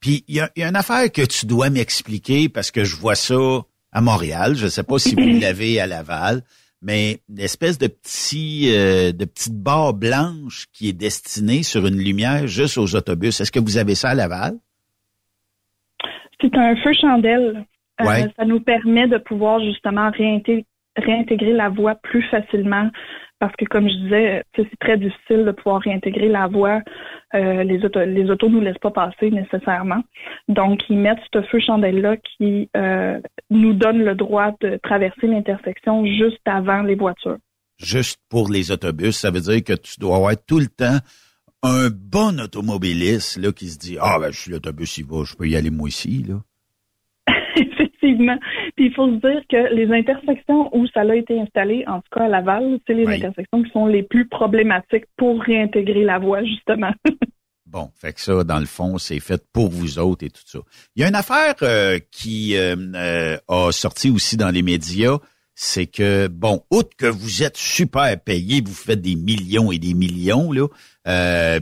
Puis 0.00 0.24
il 0.28 0.36
y 0.36 0.40
a, 0.40 0.50
une 0.56 0.76
affaire 0.76 1.10
que 1.10 1.22
tu 1.22 1.46
dois 1.46 1.70
m'expliquer 1.70 2.48
parce 2.48 2.70
que 2.70 2.84
je 2.84 2.96
vois 2.96 3.14
ça 3.14 3.62
à 3.92 4.00
Montréal. 4.00 4.54
Je 4.56 4.64
ne 4.64 4.70
sais 4.70 4.82
pas 4.82 4.98
si 4.98 5.14
vous 5.14 5.40
l'avez 5.40 5.80
à 5.80 5.86
Laval 5.86 6.42
mais 6.82 7.20
une 7.28 7.38
espèce 7.38 7.78
de 7.78 7.86
petit 7.86 8.70
euh, 8.74 9.12
de 9.12 9.24
petite 9.24 9.54
barre 9.54 9.94
blanche 9.94 10.66
qui 10.72 10.88
est 10.88 10.92
destinée 10.92 11.62
sur 11.62 11.86
une 11.86 11.96
lumière 11.96 12.46
juste 12.48 12.76
aux 12.76 12.96
autobus. 12.96 13.40
Est-ce 13.40 13.52
que 13.52 13.60
vous 13.60 13.78
avez 13.78 13.94
ça 13.94 14.10
à 14.10 14.14
Laval? 14.14 14.54
C'est 16.40 16.54
un 16.56 16.74
feu 16.76 16.92
chandelle. 17.00 17.64
Euh, 18.02 18.28
ça 18.36 18.44
nous 18.44 18.60
permet 18.60 19.08
de 19.08 19.18
pouvoir 19.18 19.60
justement 19.60 20.10
réintégrer 20.10 21.52
la 21.52 21.68
voie 21.68 21.94
plus 21.96 22.22
facilement 22.24 22.90
parce 23.42 23.56
que 23.56 23.64
comme 23.64 23.88
je 23.88 23.94
disais, 24.04 24.44
c'est 24.54 24.78
très 24.78 24.96
difficile 24.96 25.44
de 25.44 25.50
pouvoir 25.50 25.80
réintégrer 25.80 26.28
la 26.28 26.46
voie. 26.46 26.80
Euh, 27.34 27.64
les, 27.64 27.84
autos, 27.84 28.04
les 28.04 28.30
autos 28.30 28.48
nous 28.48 28.60
laissent 28.60 28.78
pas 28.78 28.92
passer 28.92 29.32
nécessairement. 29.32 30.00
Donc, 30.46 30.78
ils 30.88 30.96
mettent 30.96 31.18
ce 31.34 31.42
feu 31.42 31.58
chandelle-là 31.58 32.18
qui 32.18 32.70
euh, 32.76 33.20
nous 33.50 33.72
donne 33.72 34.04
le 34.04 34.14
droit 34.14 34.52
de 34.60 34.78
traverser 34.84 35.26
l'intersection 35.26 36.06
juste 36.06 36.38
avant 36.44 36.82
les 36.82 36.94
voitures. 36.94 37.38
Juste 37.78 38.20
pour 38.30 38.48
les 38.48 38.70
autobus, 38.70 39.16
ça 39.16 39.32
veut 39.32 39.40
dire 39.40 39.64
que 39.64 39.72
tu 39.72 39.98
dois 39.98 40.18
avoir 40.18 40.36
tout 40.46 40.60
le 40.60 40.68
temps 40.68 40.98
un 41.64 41.88
bon 41.90 42.40
automobiliste 42.40 43.38
là, 43.38 43.50
qui 43.50 43.70
se 43.70 43.78
dit 43.78 43.96
Ah 44.00 44.20
ben 44.20 44.30
je 44.30 44.38
suis 44.38 44.52
l'autobus, 44.52 44.98
il 44.98 45.06
va, 45.06 45.24
je 45.24 45.34
peux 45.34 45.48
y 45.48 45.56
aller 45.56 45.70
moi 45.70 45.88
aussi. 45.88 46.22
Là. 46.28 46.36
Effectivement. 47.56 48.38
Puis 48.76 48.86
il 48.86 48.94
faut 48.94 49.08
se 49.08 49.20
dire 49.20 49.42
que 49.48 49.74
les 49.74 49.90
intersections 49.92 50.74
où 50.76 50.86
ça 50.88 51.00
a 51.00 51.14
été 51.14 51.40
installé, 51.40 51.84
en 51.86 52.00
tout 52.00 52.08
cas 52.12 52.24
à 52.24 52.28
Laval, 52.28 52.78
c'est 52.86 52.94
les 52.94 53.06
intersections 53.06 53.62
qui 53.62 53.70
sont 53.70 53.86
les 53.86 54.02
plus 54.02 54.26
problématiques 54.28 55.06
pour 55.16 55.40
réintégrer 55.40 56.04
la 56.04 56.18
voie, 56.18 56.42
justement. 56.44 56.92
Bon, 57.72 57.90
fait 57.94 58.12
que 58.12 58.20
ça, 58.20 58.44
dans 58.44 58.58
le 58.58 58.66
fond, 58.66 58.98
c'est 58.98 59.18
fait 59.18 59.42
pour 59.50 59.70
vous 59.70 59.98
autres 59.98 60.26
et 60.26 60.30
tout 60.30 60.42
ça. 60.44 60.58
Il 60.94 61.00
y 61.00 61.04
a 61.06 61.08
une 61.08 61.14
affaire 61.14 61.54
euh, 61.62 61.98
qui 62.10 62.54
euh, 62.54 62.76
euh, 62.94 63.38
a 63.48 63.72
sorti 63.72 64.10
aussi 64.10 64.36
dans 64.36 64.50
les 64.50 64.62
médias, 64.62 65.16
c'est 65.54 65.86
que, 65.86 66.28
bon, 66.28 66.62
outre 66.70 66.94
que 66.98 67.06
vous 67.06 67.42
êtes 67.42 67.56
super 67.56 68.20
payé, 68.20 68.60
vous 68.62 68.74
faites 68.74 69.00
des 69.00 69.14
millions 69.14 69.72
et 69.72 69.78
des 69.78 69.94
millions, 69.94 70.52
là, 70.52 70.68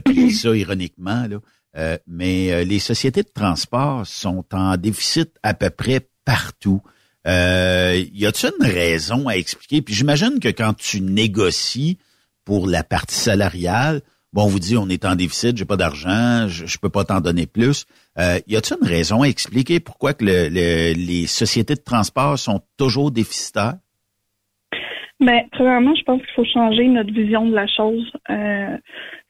puis 0.03 0.31
ça, 0.31 0.53
ironiquement, 0.53 1.27
là, 1.29 1.37
euh, 1.77 1.97
mais 2.07 2.51
euh, 2.51 2.63
les 2.63 2.79
sociétés 2.79 3.23
de 3.23 3.31
transport 3.33 4.05
sont 4.05 4.45
en 4.53 4.77
déficit 4.77 5.31
à 5.43 5.53
peu 5.53 5.69
près 5.69 6.01
partout. 6.25 6.81
Euh, 7.27 8.03
y 8.13 8.25
a-t-il 8.25 8.51
une 8.59 8.71
raison 8.71 9.27
à 9.27 9.33
expliquer? 9.33 9.81
Puis 9.81 9.93
j'imagine 9.93 10.39
que 10.39 10.49
quand 10.49 10.73
tu 10.73 11.01
négocies 11.01 11.97
pour 12.45 12.67
la 12.67 12.83
partie 12.83 13.15
salariale, 13.15 14.01
bon, 14.33 14.43
on 14.45 14.47
vous 14.47 14.59
dit 14.59 14.75
on 14.75 14.89
est 14.89 15.05
en 15.05 15.15
déficit, 15.15 15.55
j'ai 15.55 15.65
pas 15.65 15.77
d'argent, 15.77 16.47
je, 16.47 16.77
peux 16.79 16.89
pas 16.89 17.03
t'en 17.03 17.21
donner 17.21 17.45
plus. 17.45 17.85
Euh, 18.17 18.39
y 18.47 18.55
a-t-il 18.55 18.77
une 18.81 18.87
raison 18.87 19.21
à 19.21 19.27
expliquer 19.27 19.79
pourquoi 19.79 20.13
que 20.13 20.25
le- 20.25 20.49
le- 20.49 20.93
les 20.93 21.27
sociétés 21.27 21.75
de 21.75 21.81
transport 21.81 22.37
sont 22.39 22.61
toujours 22.77 23.11
déficitaires? 23.11 23.75
Ben, 25.19 25.41
premièrement, 25.51 25.93
je 25.93 26.03
pense 26.03 26.19
qu'il 26.21 26.33
faut 26.35 26.45
changer 26.51 26.87
notre 26.87 27.13
vision 27.13 27.45
de 27.45 27.53
la 27.53 27.67
chose. 27.67 28.11
Euh, 28.31 28.75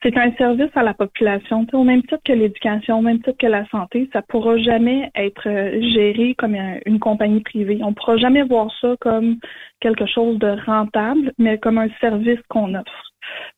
c'est 0.04 0.18
un 0.18 0.32
service 0.34 0.72
à 0.76 0.84
la 0.84 0.94
population. 0.94 1.66
Au 1.74 1.84
même 1.84 2.02
titre 2.02 2.20
que 2.26 2.34
l'éducation, 2.34 3.00
au 3.00 3.02
même 3.02 3.18
titre 3.22 3.38
que 3.40 3.48
la 3.48 3.66
santé, 3.70 4.10
ça 4.14 4.22
pourra 4.22 4.58
jamais 4.58 5.10
être 5.16 5.48
euh, 5.48 5.82
géré 5.94 6.36
comme 6.38 6.56
un- 6.56 6.80
une 6.86 7.00
compagnie 7.00 7.42
privée. 7.42 7.80
On 7.84 7.94
pourra 7.94 8.18
jamais 8.18 8.44
voir 8.44 8.68
ça 8.82 8.96
comme 9.00 9.38
quelque 9.80 10.06
chose 10.06 10.38
de 10.40 10.56
rentable, 10.66 11.32
mais 11.38 11.58
comme 11.58 11.78
un 11.78 11.90
service 12.00 12.40
qu'on 12.50 12.74
offre. 12.76 13.08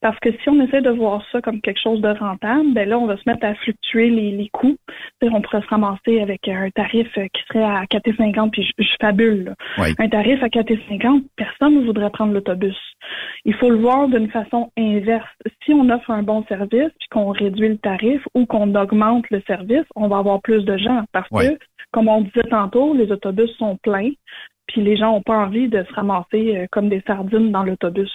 Parce 0.02 0.18
que 0.20 0.30
si 0.30 0.48
on 0.50 0.60
essaie 0.62 0.82
de 0.82 0.90
voir 0.90 1.24
ça 1.32 1.40
comme 1.40 1.60
quelque 1.62 1.80
chose 1.80 2.00
de 2.02 2.08
rentable, 2.08 2.74
ben 2.74 2.86
là, 2.88 2.98
on 2.98 3.06
va 3.06 3.16
se 3.16 3.22
mettre 3.26 3.44
à 3.46 3.54
fluctuer 3.54 4.10
les, 4.10 4.30
les 4.30 4.48
coûts. 4.50 4.76
On 5.22 5.40
pourrait 5.40 5.62
se 5.62 5.66
ramasser 5.68 6.20
avec 6.20 6.46
un 6.48 6.68
tarif 6.70 7.08
qui 7.14 7.42
serait 7.48 7.64
à 7.64 7.84
4,50 7.86 8.50
puis 8.50 8.62
je, 8.62 8.84
je 8.84 8.90
fabule. 9.00 9.44
là. 9.44 9.54
Oui. 9.78 9.94
Un 9.98 10.08
tarif 10.08 10.42
à 10.42 10.48
4,50 10.48 11.22
personne 11.36 11.76
ne 11.80 11.84
voudrait 11.86 12.10
prendre 12.10 12.34
l'autobus. 12.34 12.76
Il 13.46 13.54
faut 13.54 13.70
le 13.70 13.78
voir 13.78 14.08
d'une 14.08 14.28
façon 14.30 14.70
inverse. 14.78 15.26
Si 15.64 15.72
on 15.72 15.88
offre 15.88 16.10
un 16.10 16.22
bon 16.22 16.33
service 16.44 16.90
puis 16.98 17.08
qu'on 17.10 17.30
réduit 17.30 17.68
le 17.68 17.78
tarif 17.78 18.20
ou 18.34 18.46
qu'on 18.46 18.74
augmente 18.74 19.28
le 19.30 19.40
service, 19.46 19.84
on 19.94 20.08
va 20.08 20.18
avoir 20.18 20.42
plus 20.42 20.64
de 20.64 20.76
gens 20.76 21.04
parce 21.12 21.28
que, 21.28 21.58
comme 21.92 22.08
on 22.08 22.22
disait 22.22 22.48
tantôt, 22.50 22.94
les 22.94 23.12
autobus 23.12 23.50
sont 23.58 23.76
pleins 23.76 24.10
puis 24.66 24.82
les 24.82 24.96
gens 24.96 25.12
n'ont 25.12 25.22
pas 25.22 25.36
envie 25.36 25.68
de 25.68 25.84
se 25.84 25.92
ramasser 25.94 26.56
euh, 26.56 26.66
comme 26.70 26.88
des 26.88 27.02
sardines 27.06 27.52
dans 27.52 27.64
l'autobus. 27.64 28.10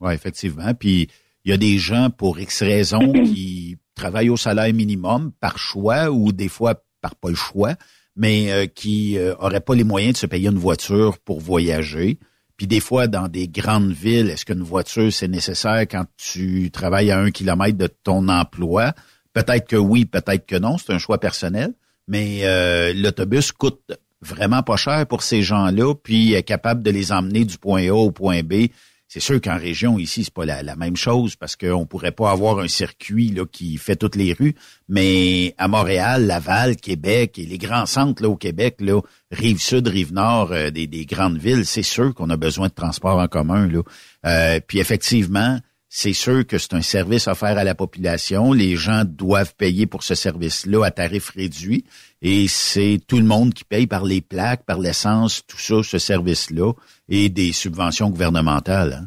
Oui, 0.00 0.14
effectivement. 0.14 0.72
Puis 0.74 1.08
il 1.44 1.50
y 1.50 1.54
a 1.54 1.56
des 1.56 1.78
gens 1.78 2.08
pour 2.10 2.38
X 2.38 2.62
raisons 2.62 3.12
qui 3.24 3.76
travaillent 3.94 4.30
au 4.30 4.36
salaire 4.36 4.72
minimum 4.72 5.32
par 5.40 5.58
choix 5.58 6.10
ou 6.10 6.32
des 6.32 6.48
fois 6.48 6.74
par 7.00 7.16
pas 7.16 7.30
le 7.30 7.34
choix, 7.34 7.74
mais 8.16 8.50
euh, 8.50 8.66
qui 8.66 9.18
euh, 9.18 9.34
auraient 9.38 9.60
pas 9.60 9.74
les 9.74 9.84
moyens 9.84 10.14
de 10.14 10.18
se 10.18 10.26
payer 10.26 10.48
une 10.48 10.58
voiture 10.58 11.18
pour 11.18 11.40
voyager. 11.40 12.18
Puis 12.60 12.66
des 12.66 12.80
fois, 12.80 13.06
dans 13.06 13.26
des 13.26 13.48
grandes 13.48 13.90
villes, 13.90 14.28
est-ce 14.28 14.44
qu'une 14.44 14.62
voiture, 14.62 15.10
c'est 15.10 15.28
nécessaire 15.28 15.80
quand 15.90 16.04
tu 16.18 16.70
travailles 16.70 17.10
à 17.10 17.18
un 17.18 17.30
kilomètre 17.30 17.78
de 17.78 17.86
ton 17.86 18.28
emploi? 18.28 18.92
Peut-être 19.32 19.66
que 19.66 19.76
oui, 19.76 20.04
peut-être 20.04 20.44
que 20.44 20.56
non, 20.56 20.76
c'est 20.76 20.92
un 20.92 20.98
choix 20.98 21.18
personnel, 21.18 21.72
mais 22.06 22.40
euh, 22.42 22.92
l'autobus 22.92 23.50
coûte 23.52 23.80
vraiment 24.20 24.62
pas 24.62 24.76
cher 24.76 25.06
pour 25.06 25.22
ces 25.22 25.40
gens-là, 25.40 25.94
puis 25.94 26.34
est 26.34 26.42
capable 26.42 26.82
de 26.82 26.90
les 26.90 27.12
emmener 27.12 27.46
du 27.46 27.56
point 27.56 27.88
A 27.88 27.94
au 27.94 28.10
point 28.10 28.42
B. 28.42 28.66
C'est 29.12 29.18
sûr 29.18 29.40
qu'en 29.40 29.58
région, 29.58 29.98
ici, 29.98 30.22
c'est 30.22 30.32
pas 30.32 30.44
la, 30.44 30.76
même 30.76 30.94
chose 30.94 31.34
parce 31.34 31.56
qu'on 31.56 31.84
pourrait 31.84 32.12
pas 32.12 32.30
avoir 32.30 32.60
un 32.60 32.68
circuit 32.68 33.30
là, 33.30 33.44
qui 33.44 33.76
fait 33.76 33.96
toutes 33.96 34.14
les 34.14 34.32
rues, 34.32 34.54
mais 34.88 35.52
à 35.58 35.66
Montréal, 35.66 36.28
Laval, 36.28 36.76
Québec 36.76 37.36
et 37.36 37.44
les 37.44 37.58
grands 37.58 37.86
centres 37.86 38.22
là, 38.22 38.28
au 38.28 38.36
Québec, 38.36 38.76
là, 38.78 39.00
rive 39.32 39.60
sud, 39.60 39.88
rive 39.88 40.12
nord 40.12 40.52
euh, 40.52 40.70
des, 40.70 40.86
des 40.86 41.06
grandes 41.06 41.38
villes, 41.38 41.66
c'est 41.66 41.82
sûr 41.82 42.14
qu'on 42.14 42.30
a 42.30 42.36
besoin 42.36 42.68
de 42.68 42.72
transport 42.72 43.18
en 43.18 43.26
commun. 43.26 43.66
Là. 43.66 43.82
Euh, 44.26 44.60
puis 44.64 44.78
effectivement, 44.78 45.58
c'est 45.92 46.12
sûr 46.12 46.46
que 46.46 46.56
c'est 46.56 46.74
un 46.74 46.82
service 46.82 47.26
offert 47.26 47.58
à 47.58 47.64
la 47.64 47.74
population. 47.74 48.52
Les 48.52 48.76
gens 48.76 49.02
doivent 49.04 49.56
payer 49.56 49.86
pour 49.86 50.04
ce 50.04 50.14
service-là 50.14 50.84
à 50.84 50.92
tarif 50.92 51.30
réduit. 51.30 51.84
Et 52.22 52.46
c'est 52.46 52.98
tout 53.08 53.18
le 53.18 53.24
monde 53.24 53.52
qui 53.52 53.64
paye 53.64 53.88
par 53.88 54.04
les 54.04 54.20
plaques, 54.20 54.64
par 54.64 54.78
l'essence, 54.78 55.44
tout 55.48 55.58
ça, 55.58 55.82
ce 55.82 55.98
service-là, 55.98 56.72
et 57.08 57.28
des 57.28 57.50
subventions 57.50 58.08
gouvernementales. 58.08 59.00
hein. 59.00 59.06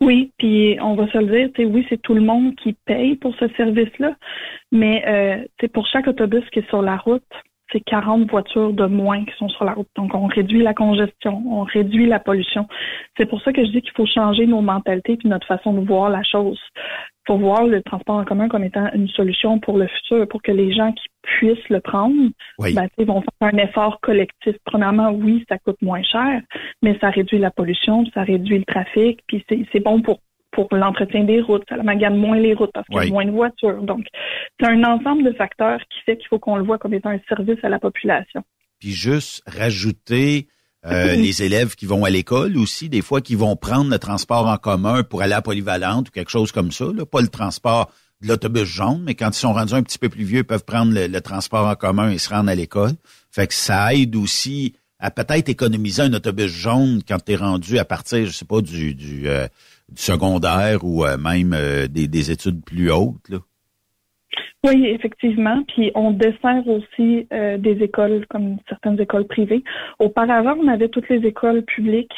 Oui, 0.00 0.32
puis 0.36 0.76
on 0.82 0.96
va 0.96 1.10
se 1.12 1.18
le 1.18 1.48
dire, 1.48 1.70
oui, 1.70 1.86
c'est 1.88 2.02
tout 2.02 2.14
le 2.14 2.20
monde 2.20 2.54
qui 2.56 2.74
paye 2.84 3.14
pour 3.14 3.34
ce 3.36 3.46
service-là, 3.56 4.16
mais 4.72 5.02
euh, 5.06 5.68
pour 5.68 5.86
chaque 5.86 6.08
autobus 6.08 6.44
qui 6.52 6.58
est 6.58 6.68
sur 6.68 6.82
la 6.82 6.96
route, 6.96 7.22
c'est 7.72 7.80
40 7.80 8.30
voitures 8.30 8.72
de 8.72 8.86
moins 8.86 9.24
qui 9.24 9.32
sont 9.38 9.48
sur 9.48 9.64
la 9.64 9.72
route. 9.72 9.88
Donc, 9.96 10.14
on 10.14 10.26
réduit 10.26 10.62
la 10.62 10.74
congestion, 10.74 11.42
on 11.46 11.62
réduit 11.62 12.06
la 12.06 12.20
pollution. 12.20 12.66
C'est 13.16 13.26
pour 13.26 13.40
ça 13.42 13.52
que 13.52 13.64
je 13.64 13.70
dis 13.70 13.82
qu'il 13.82 13.92
faut 13.96 14.06
changer 14.06 14.46
nos 14.46 14.60
mentalités 14.60 15.16
puis 15.16 15.28
notre 15.28 15.46
façon 15.46 15.72
de 15.72 15.86
voir 15.86 16.10
la 16.10 16.22
chose. 16.22 16.60
Il 16.76 17.32
faut 17.32 17.38
voir 17.38 17.66
le 17.66 17.82
transport 17.82 18.16
en 18.16 18.24
commun 18.24 18.48
comme 18.48 18.62
étant 18.62 18.88
une 18.94 19.08
solution 19.08 19.58
pour 19.58 19.78
le 19.78 19.88
futur, 19.88 20.28
pour 20.28 20.42
que 20.42 20.52
les 20.52 20.72
gens 20.72 20.92
qui 20.92 21.04
puissent 21.22 21.68
le 21.68 21.80
prendre, 21.80 22.14
Oui. 22.60 22.72
ben, 22.72 22.88
vont 23.04 23.20
faire 23.20 23.52
un 23.52 23.58
effort 23.58 24.00
collectif. 24.00 24.54
Premièrement, 24.64 25.10
oui, 25.10 25.44
ça 25.48 25.58
coûte 25.58 25.82
moins 25.82 26.02
cher, 26.04 26.40
mais 26.82 26.96
ça 27.00 27.10
réduit 27.10 27.38
la 27.38 27.50
pollution, 27.50 28.04
ça 28.14 28.22
réduit 28.22 28.58
le 28.58 28.64
trafic, 28.64 29.20
puis 29.26 29.44
c'est 29.48 29.80
bon 29.80 30.02
pour 30.02 30.20
pour 30.56 30.74
l'entretien 30.74 31.24
des 31.24 31.40
routes, 31.42 31.62
ça 31.68 31.76
magane 31.82 32.16
moins 32.16 32.38
les 32.38 32.54
routes 32.54 32.72
parce 32.72 32.86
qu'il 32.88 32.96
y 32.96 33.00
Oui. 33.00 33.06
a 33.08 33.10
moins 33.10 33.24
de 33.26 33.30
voitures. 33.30 33.82
Donc, 33.82 34.04
c'est 34.58 34.66
un 34.66 34.82
ensemble 34.84 35.22
de 35.22 35.32
facteurs 35.32 35.78
qui 35.90 36.00
fait 36.04 36.16
qu'il 36.16 36.26
faut 36.28 36.38
qu'on 36.38 36.56
le 36.56 36.64
voit 36.64 36.78
comme 36.78 36.94
étant 36.94 37.10
un 37.10 37.20
service 37.28 37.58
à 37.62 37.68
la 37.68 37.78
population. 37.78 38.42
Puis 38.80 38.90
juste 38.90 39.42
rajouter 39.46 40.48
euh, 40.86 41.14
les 41.16 41.42
élèves 41.42 41.74
qui 41.76 41.86
vont 41.86 42.04
à 42.04 42.10
l'école 42.10 42.56
aussi, 42.56 42.88
des 42.88 43.02
fois 43.02 43.20
qui 43.20 43.34
vont 43.34 43.54
prendre 43.54 43.90
le 43.90 43.98
transport 43.98 44.46
en 44.48 44.56
commun 44.56 45.02
pour 45.02 45.22
aller 45.22 45.34
à 45.34 45.42
Polyvalente 45.42 46.08
ou 46.08 46.10
quelque 46.10 46.30
chose 46.30 46.52
comme 46.52 46.72
ça. 46.72 46.86
Là. 46.86 47.04
Pas 47.06 47.20
le 47.20 47.28
transport 47.28 47.90
de 48.22 48.28
l'autobus 48.28 48.64
jaune, 48.64 49.02
mais 49.04 49.14
quand 49.14 49.28
ils 49.28 49.38
sont 49.40 49.52
rendus 49.52 49.74
un 49.74 49.82
petit 49.82 49.98
peu 49.98 50.08
plus 50.08 50.24
vieux, 50.24 50.38
ils 50.38 50.44
peuvent 50.44 50.64
prendre 50.64 50.92
le, 50.92 51.06
le 51.06 51.20
transport 51.20 51.66
en 51.66 51.74
commun 51.74 52.10
et 52.10 52.18
se 52.18 52.30
rendre 52.30 52.48
à 52.48 52.54
l'école. 52.54 52.92
Fait 53.30 53.46
que 53.46 53.52
ça 53.54 53.94
aide 53.94 54.16
aussi 54.16 54.74
à 54.98 55.10
peut-être 55.10 55.50
économiser 55.50 56.00
un 56.00 56.12
autobus 56.14 56.50
jaune 56.50 57.02
quand 57.06 57.18
tu 57.22 57.32
es 57.32 57.36
rendu 57.36 57.78
à 57.78 57.84
partir, 57.84 58.24
je 58.24 58.30
sais 58.32 58.46
pas, 58.46 58.62
du, 58.62 58.94
du, 58.94 59.28
euh, 59.28 59.46
secondaire 59.94 60.84
ou 60.84 61.04
euh, 61.04 61.16
même 61.16 61.52
euh, 61.54 61.86
des, 61.86 62.08
des 62.08 62.30
études 62.30 62.64
plus 62.64 62.90
hautes. 62.90 63.28
Là? 63.28 63.38
Oui, 64.64 64.86
effectivement. 64.86 65.62
Puis 65.68 65.92
on 65.94 66.10
dessert 66.10 66.66
aussi 66.66 67.26
euh, 67.32 67.56
des 67.56 67.82
écoles 67.82 68.26
comme 68.28 68.56
certaines 68.68 69.00
écoles 69.00 69.26
privées. 69.26 69.62
Auparavant, 69.98 70.56
on 70.60 70.68
avait 70.68 70.88
toutes 70.88 71.08
les 71.08 71.24
écoles 71.26 71.62
publiques. 71.62 72.14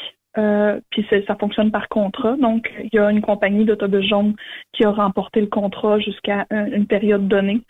Puis 0.90 1.04
ça 1.26 1.34
fonctionne 1.34 1.72
par 1.72 1.88
contrat. 1.88 2.36
Donc, 2.36 2.72
il 2.84 2.90
y 2.92 2.98
a 3.00 3.10
une 3.10 3.22
compagnie 3.22 3.64
d'autobus 3.64 4.08
jaune 4.08 4.36
qui 4.72 4.84
a 4.84 4.92
remporté 4.92 5.40
le 5.40 5.48
contrat 5.48 5.98
jusqu'à 5.98 6.46
un- 6.50 6.66
une 6.66 6.86
période 6.86 7.26
donnée. 7.26 7.60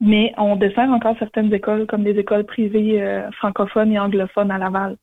Mais 0.00 0.34
on 0.36 0.56
dessert 0.56 0.90
encore 0.90 1.16
certaines 1.18 1.54
écoles 1.54 1.86
comme 1.86 2.04
des 2.04 2.18
écoles 2.18 2.44
privées 2.44 3.24
francophones 3.38 3.90
et 3.92 3.98
anglophones 3.98 4.50
à 4.50 4.58
Laval. 4.58 4.96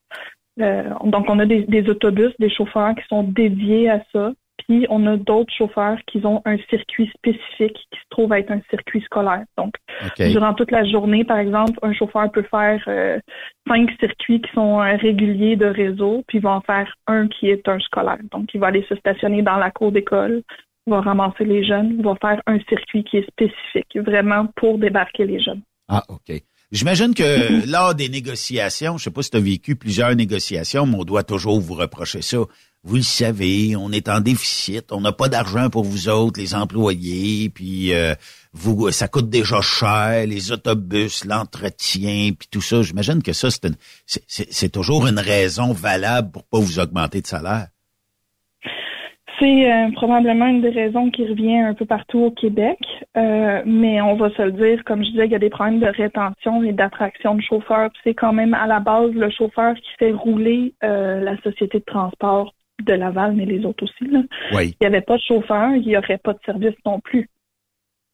Euh, 0.60 0.90
donc, 1.06 1.26
on 1.30 1.40
a 1.40 1.46
des, 1.46 1.64
des 1.64 1.90
autobus, 1.90 2.34
des 2.40 2.50
chauffeurs 2.50 2.94
qui 2.96 3.04
sont 3.08 3.24
dédiés 3.24 3.90
à 3.90 4.02
ça. 4.12 4.34
Puis, 4.68 4.86
on 4.90 5.08
a 5.08 5.18
d'autres 5.18 5.52
chauffeurs 5.54 5.98
qui 6.06 6.24
ont 6.24 6.42
un 6.46 6.58
circuit 6.70 7.10
spécifique 7.16 7.74
qui 7.74 8.00
se 8.00 8.10
trouve 8.10 8.32
être 8.34 8.52
un 8.52 8.62
circuit 8.70 9.02
scolaire. 9.02 9.44
Donc, 9.58 9.74
durant 10.18 10.54
toute 10.54 10.72
la 10.72 10.84
journée, 10.84 11.24
par 11.24 11.40
exemple, 11.40 11.80
un 11.82 11.94
chauffeur 11.94 12.32
peut 12.32 12.46
faire 12.50 12.84
euh, 12.88 13.20
cinq 13.68 13.90
circuits 14.00 14.42
qui 14.42 14.52
sont 14.54 14.80
euh, 14.80 14.96
réguliers 14.98 15.56
de 15.56 15.66
réseau, 15.66 16.24
puis 16.28 16.38
il 16.38 16.42
va 16.42 16.52
en 16.52 16.62
faire 16.62 16.94
un 17.08 17.28
qui 17.28 17.50
est 17.50 17.68
un 17.68 17.80
scolaire. 17.80 18.20
Donc, 18.32 18.54
il 18.54 18.60
va 18.60 18.68
aller 18.68 18.86
se 18.88 18.96
stationner 18.96 19.42
dans 19.42 19.58
la 19.58 19.72
cour 19.72 19.92
d'école, 19.92 20.44
il 20.86 20.92
va 20.92 21.02
ramasser 21.02 21.46
les 21.46 21.64
jeunes, 21.64 21.96
il 21.98 22.04
va 22.04 22.16
faire 22.22 22.42
un 22.46 22.60
circuit 22.70 23.04
qui 23.04 23.18
est 23.18 23.28
spécifique, 23.28 23.98
vraiment 23.98 24.48
pour 24.56 24.78
débarquer 24.78 25.26
les 25.26 25.40
jeunes. 25.40 25.62
Ah, 25.90 26.04
OK. 26.08 26.40
J'imagine 26.72 27.14
que 27.14 27.70
lors 27.70 27.96
des 27.96 28.08
négociations, 28.08 28.98
je 28.98 29.04
sais 29.04 29.12
pas 29.12 29.24
si 29.24 29.32
tu 29.32 29.38
as 29.38 29.42
vécu 29.42 29.76
plusieurs 29.76 30.16
négociations, 30.16 30.86
mais 30.86 30.96
on 30.98 31.04
doit 31.04 31.24
toujours 31.24 31.60
vous 31.60 31.74
reprocher 31.74 32.22
ça. 32.22 32.38
Vous 32.84 32.96
le 32.96 33.02
savez, 33.04 33.76
on 33.76 33.92
est 33.92 34.08
en 34.10 34.22
déficit, 34.22 34.92
on 34.92 35.02
n'a 35.02 35.12
pas 35.12 35.28
d'argent 35.30 35.70
pour 35.70 35.84
vous 35.84 36.08
autres, 36.08 36.40
les 36.40 36.56
employés, 36.56 37.50
puis 37.50 37.94
euh, 37.94 38.16
vous, 38.54 38.90
ça 38.92 39.08
coûte 39.08 39.30
déjà 39.30 39.62
cher, 39.62 40.26
les 40.26 40.52
autobus, 40.52 41.26
l'entretien, 41.26 42.32
puis 42.40 42.48
tout 42.50 42.62
ça. 42.62 42.82
J'imagine 42.82 43.22
que 43.22 43.34
ça, 43.34 43.50
c'est 44.28 44.70
toujours 44.70 45.08
une 45.08 45.20
raison 45.20 45.74
valable 45.74 46.32
pour 46.32 46.46
pas 46.46 46.60
vous 46.60 46.80
augmenter 46.80 47.22
de 47.22 47.28
salaire. 47.28 47.68
C'est 49.42 49.72
euh, 49.72 49.92
probablement 49.94 50.46
une 50.46 50.62
des 50.62 50.70
raisons 50.70 51.10
qui 51.10 51.26
revient 51.28 51.58
un 51.58 51.74
peu 51.74 51.86
partout 51.88 52.20
au 52.20 52.32
Québec, 52.32 52.78
euh, 53.18 53.64
mais 53.66 54.00
on 54.00 54.16
va 54.16 54.30
se 54.36 54.42
le 54.44 54.52
dire, 54.52 54.84
comme 54.86 55.04
je 55.04 55.10
disais, 55.10 55.26
il 55.26 55.32
y 55.32 55.36
a 55.36 55.40
des 55.40 55.50
problèmes 55.50 55.80
de 55.80 55.88
rétention 55.88 56.62
et 56.62 56.74
d'attraction 56.74 57.34
de 57.34 57.42
chauffeurs. 57.42 57.90
C'est 58.04 58.14
quand 58.14 58.34
même 58.34 58.54
à 58.54 58.68
la 58.68 58.80
base 58.80 59.10
le 59.14 59.32
chauffeur 59.32 59.74
qui 59.74 59.90
fait 59.98 60.12
rouler 60.12 60.76
euh, 60.84 61.22
la 61.22 61.36
société 61.42 61.80
de 61.80 61.84
transport 61.86 62.54
de 62.86 62.94
Laval, 62.94 63.34
mais 63.36 63.46
les 63.46 63.66
autres 63.66 63.84
aussi. 63.86 64.12
Là. 64.12 64.22
Oui, 64.54 64.76
Il 64.80 64.84
n'y 64.84 64.88
avait 64.88 65.02
pas 65.02 65.18
de 65.18 65.24
chauffeur, 65.28 65.76
il 65.76 65.88
n'y 65.88 65.98
aurait 65.98 66.20
pas 66.20 66.34
de 66.34 66.40
service 66.46 66.76
non 66.86 67.00
plus. 67.00 67.28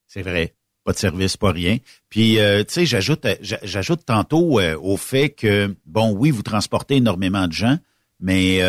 c'est 0.07 0.21
vrai. 0.21 0.53
Pas 0.85 0.93
de 0.93 0.97
service, 0.97 1.35
pas 1.35 1.51
rien. 1.51 1.75
Puis, 2.09 2.37
tu 2.37 2.63
sais, 2.69 2.85
j'ajoute, 2.85 3.27
j'a- 3.41 3.59
j'ajoute 3.63 4.05
tantôt 4.05 4.61
au 4.61 4.95
fait 4.95 5.31
que, 5.31 5.75
bon, 5.85 6.15
oui, 6.17 6.31
vous 6.31 6.43
transportez 6.43 6.95
énormément 6.95 7.45
de 7.47 7.51
gens, 7.51 7.75
mais 8.21 8.61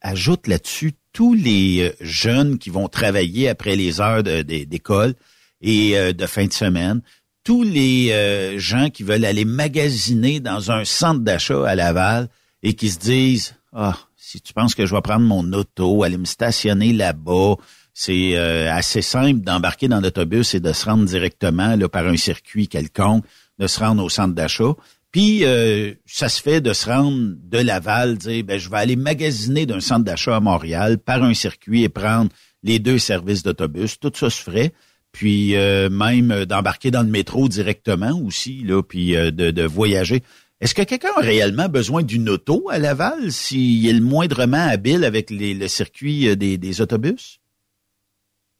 ajoute 0.00 0.48
là-dessus 0.48 0.90
tous 1.12 1.34
les 1.34 1.82
euh, 1.82 1.92
jeunes 2.00 2.58
qui 2.58 2.70
vont 2.70 2.88
travailler 2.88 3.48
après 3.48 3.76
les 3.76 4.00
heures 4.00 4.22
d'école 4.22 5.14
et 5.60 5.96
euh, 5.96 6.12
de 6.12 6.26
fin 6.26 6.46
de 6.46 6.52
semaine, 6.52 7.02
tous 7.42 7.62
les 7.62 8.58
gens 8.58 8.90
qui 8.90 9.02
veulent 9.02 9.24
aller 9.24 9.46
magasiner 9.46 10.40
dans 10.40 10.70
un 10.70 10.84
centre 10.84 11.20
d'achat 11.20 11.66
à 11.66 11.74
Laval 11.74 12.28
et 12.62 12.74
qui 12.74 12.90
se 12.90 12.98
disent 12.98 13.54
ah 13.72 13.96
si 14.16 14.42
tu 14.42 14.52
penses 14.52 14.74
que 14.74 14.84
je 14.84 14.94
vais 14.94 15.00
prendre 15.00 15.24
mon 15.26 15.52
auto, 15.54 16.02
aller 16.02 16.18
me 16.18 16.26
stationner 16.26 16.92
là-bas, 16.92 17.54
c'est 17.94 18.36
assez 18.36 19.00
simple 19.00 19.40
d'embarquer 19.40 19.88
dans 19.88 20.00
l'autobus 20.00 20.54
et 20.54 20.60
de 20.60 20.72
se 20.72 20.84
rendre 20.84 21.06
directement 21.06 21.74
là, 21.76 21.88
par 21.88 22.06
un 22.06 22.16
circuit 22.18 22.68
quelconque, 22.68 23.24
de 23.58 23.66
se 23.66 23.80
rendre 23.80 24.04
au 24.04 24.10
centre 24.10 24.34
d'achat. 24.34 24.74
Puis 25.12 25.44
euh, 25.44 25.92
ça 26.06 26.28
se 26.28 26.40
fait 26.40 26.60
de 26.60 26.72
se 26.72 26.88
rendre 26.88 27.34
de 27.42 27.58
Laval, 27.58 28.16
dire 28.16 28.44
ben 28.44 28.58
je 28.58 28.70
vais 28.70 28.76
aller 28.76 28.96
magasiner 28.96 29.66
d'un 29.66 29.80
centre 29.80 30.04
d'achat 30.04 30.36
à 30.36 30.40
Montréal 30.40 30.98
par 30.98 31.24
un 31.24 31.34
circuit 31.34 31.82
et 31.82 31.88
prendre 31.88 32.30
les 32.62 32.78
deux 32.78 32.98
services 32.98 33.42
d'autobus. 33.42 33.98
Tout 33.98 34.12
ça 34.14 34.30
se 34.30 34.40
ferait. 34.40 34.72
Puis 35.12 35.56
euh, 35.56 35.90
même 35.90 36.44
d'embarquer 36.44 36.92
dans 36.92 37.02
le 37.02 37.08
métro 37.08 37.48
directement 37.48 38.12
aussi, 38.24 38.62
là, 38.62 38.82
puis 38.82 39.16
euh, 39.16 39.32
de, 39.32 39.62
voyager. 39.64 40.22
Est-ce 40.60 40.74
que 40.74 40.82
quelqu'un 40.82 41.08
a 41.16 41.20
réellement 41.20 41.68
besoin 41.68 42.02
d'une 42.04 42.28
auto 42.28 42.68
à 42.70 42.78
Laval 42.78 43.32
s'il 43.32 43.88
est 43.88 43.92
le 43.92 44.04
moindrement 44.04 44.68
habile 44.68 45.04
avec 45.04 45.30
les, 45.30 45.54
le 45.54 45.66
circuit 45.66 46.36
des, 46.36 46.58
des 46.58 46.80
autobus? 46.80 47.40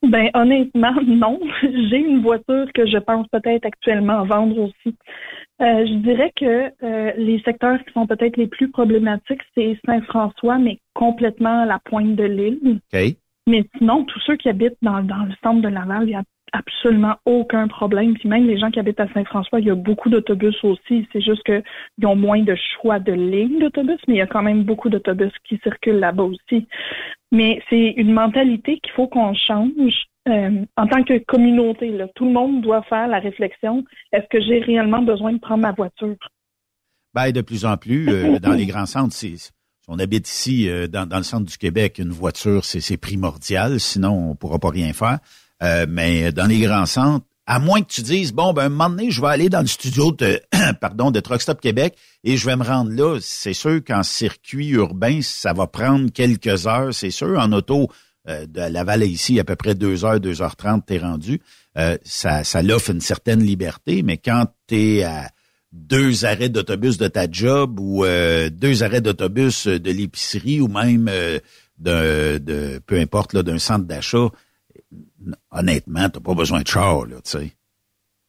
Ben 0.03 0.29
honnêtement, 0.33 0.93
non. 1.07 1.39
J'ai 1.61 1.97
une 1.97 2.21
voiture 2.21 2.65
que 2.73 2.85
je 2.87 2.97
pense 2.97 3.27
peut-être 3.27 3.65
actuellement 3.65 4.25
vendre 4.25 4.57
aussi. 4.57 4.95
Euh, 5.61 5.85
je 5.85 5.93
dirais 5.99 6.31
que 6.35 6.71
euh, 6.83 7.11
les 7.17 7.39
secteurs 7.41 7.77
qui 7.85 7.93
sont 7.93 8.07
peut-être 8.07 8.35
les 8.37 8.47
plus 8.47 8.69
problématiques, 8.71 9.41
c'est 9.55 9.77
Saint-François, 9.85 10.57
mais 10.57 10.79
complètement 10.95 11.61
à 11.61 11.65
la 11.65 11.79
pointe 11.79 12.15
de 12.15 12.23
l'île. 12.23 12.79
Mais 13.47 13.63
sinon, 13.77 14.03
tous 14.05 14.19
ceux 14.21 14.37
qui 14.37 14.49
habitent 14.49 14.77
dans, 14.81 15.03
dans 15.03 15.23
le 15.25 15.33
centre 15.43 15.61
de 15.61 15.67
Laval, 15.67 16.03
il 16.03 16.07
n'y 16.07 16.15
a 16.15 16.23
absolument 16.51 17.15
aucun 17.25 17.67
problème. 17.67 18.15
Puis 18.15 18.27
même 18.27 18.47
les 18.47 18.57
gens 18.57 18.71
qui 18.71 18.79
habitent 18.79 18.99
à 18.99 19.11
Saint-François, 19.13 19.59
il 19.59 19.67
y 19.67 19.71
a 19.71 19.75
beaucoup 19.75 20.09
d'autobus 20.09 20.55
aussi. 20.63 21.07
C'est 21.11 21.21
juste 21.21 21.43
qu'ils 21.43 22.07
ont 22.07 22.15
moins 22.15 22.41
de 22.41 22.55
choix 22.55 22.99
de 22.99 23.13
lignes 23.13 23.59
d'autobus, 23.59 23.99
mais 24.07 24.15
il 24.15 24.17
y 24.17 24.21
a 24.21 24.27
quand 24.27 24.43
même 24.43 24.63
beaucoup 24.63 24.89
d'autobus 24.89 25.31
qui 25.47 25.59
circulent 25.63 25.99
là-bas 25.99 26.23
aussi. 26.23 26.67
Mais 27.31 27.61
c'est 27.69 27.93
une 27.97 28.13
mentalité 28.13 28.79
qu'il 28.79 28.91
faut 28.93 29.07
qu'on 29.07 29.33
change. 29.33 30.07
Euh, 30.29 30.65
en 30.77 30.87
tant 30.87 31.03
que 31.03 31.17
communauté, 31.25 31.89
là, 31.89 32.07
tout 32.13 32.25
le 32.25 32.31
monde 32.31 32.61
doit 32.61 32.83
faire 32.83 33.07
la 33.07 33.19
réflexion 33.19 33.83
est-ce 34.11 34.27
que 34.29 34.39
j'ai 34.39 34.59
réellement 34.59 35.01
besoin 35.01 35.33
de 35.33 35.39
prendre 35.39 35.63
ma 35.63 35.71
voiture? 35.71 36.15
Ben, 37.15 37.31
de 37.31 37.41
plus 37.41 37.65
en 37.65 37.75
plus 37.75 38.07
euh, 38.09 38.39
dans 38.41 38.53
les 38.53 38.67
grands 38.67 38.85
centres, 38.85 39.15
c'est 39.15 39.33
on 39.87 39.97
habite 39.97 40.29
ici 40.29 40.69
euh, 40.69 40.87
dans, 40.87 41.07
dans, 41.07 41.17
le 41.17 41.23
centre 41.23 41.49
du 41.49 41.57
Québec, 41.57 41.97
une 41.97 42.11
voiture 42.11 42.65
c'est 42.65 42.97
primordial, 42.97 43.79
sinon 43.79 44.31
on 44.31 44.35
pourra 44.35 44.59
pas 44.59 44.69
rien 44.69 44.93
faire. 44.93 45.17
mais 45.89 46.31
dans 46.31 46.45
les 46.45 46.59
grands 46.59 46.85
centres, 46.85 47.25
à 47.47 47.57
moins 47.57 47.81
que 47.81 47.91
tu 47.91 48.03
dises 48.03 48.31
bon 48.31 48.53
ben 48.53 48.65
un 48.65 48.69
moment 48.69 48.89
donné, 48.91 49.09
je 49.09 49.21
vais 49.21 49.27
aller 49.27 49.49
dans 49.49 49.61
le 49.61 49.67
studio 49.67 50.11
de 50.11 50.39
pardon 50.81 51.09
de 51.09 51.19
Truck 51.19 51.41
Stop 51.41 51.59
Québec 51.59 51.97
et 52.23 52.37
je 52.37 52.45
vais 52.45 52.55
me 52.55 52.63
rendre 52.63 52.91
là. 52.91 53.17
C'est 53.19 53.53
sûr 53.53 53.83
qu'en 53.83 54.03
circuit 54.03 54.69
urbain, 54.69 55.19
ça 55.23 55.51
va 55.51 55.65
prendre 55.65 56.11
quelques 56.11 56.67
heures, 56.67 56.93
c'est 56.93 57.09
sûr. 57.09 57.39
En 57.39 57.51
auto, 57.51 57.89
euh, 58.27 58.45
de 58.45 58.61
Laval 58.71 59.03
ici, 59.03 59.39
à 59.39 59.43
peu 59.43 59.55
près 59.55 59.73
2 59.73 60.05
heures, 60.05 60.19
2 60.19 60.41
heures 60.41 60.55
30, 60.55 60.85
t'es 60.85 60.99
rendu. 60.99 61.41
Euh, 61.77 61.97
ça, 62.03 62.43
ça 62.43 62.61
l'offre 62.61 62.91
une 62.91 63.01
certaine 63.01 63.41
liberté, 63.41 64.03
mais 64.03 64.17
quand 64.17 64.45
t'es 64.67 65.03
à 65.03 65.29
deux 65.71 66.25
arrêts 66.25 66.49
d'autobus 66.49 66.97
de 66.97 67.07
ta 67.07 67.31
job 67.31 67.79
ou 67.79 68.03
euh, 68.03 68.49
deux 68.49 68.83
arrêts 68.83 69.01
d'autobus 69.01 69.67
de 69.67 69.91
l'épicerie 69.91 70.61
ou 70.61 70.67
même 70.67 71.09
de, 71.79 72.37
de, 72.37 72.79
peu 72.85 72.99
importe, 72.99 73.35
d'un 73.35 73.57
centre 73.57 73.85
d'achat, 73.85 74.27
honnêtement, 75.51 76.09
t'as 76.09 76.19
pas 76.19 76.35
besoin 76.35 76.61
de 76.61 76.67
char, 76.67 77.05
là, 77.05 77.15
tu 77.23 77.31
sais. 77.31 77.51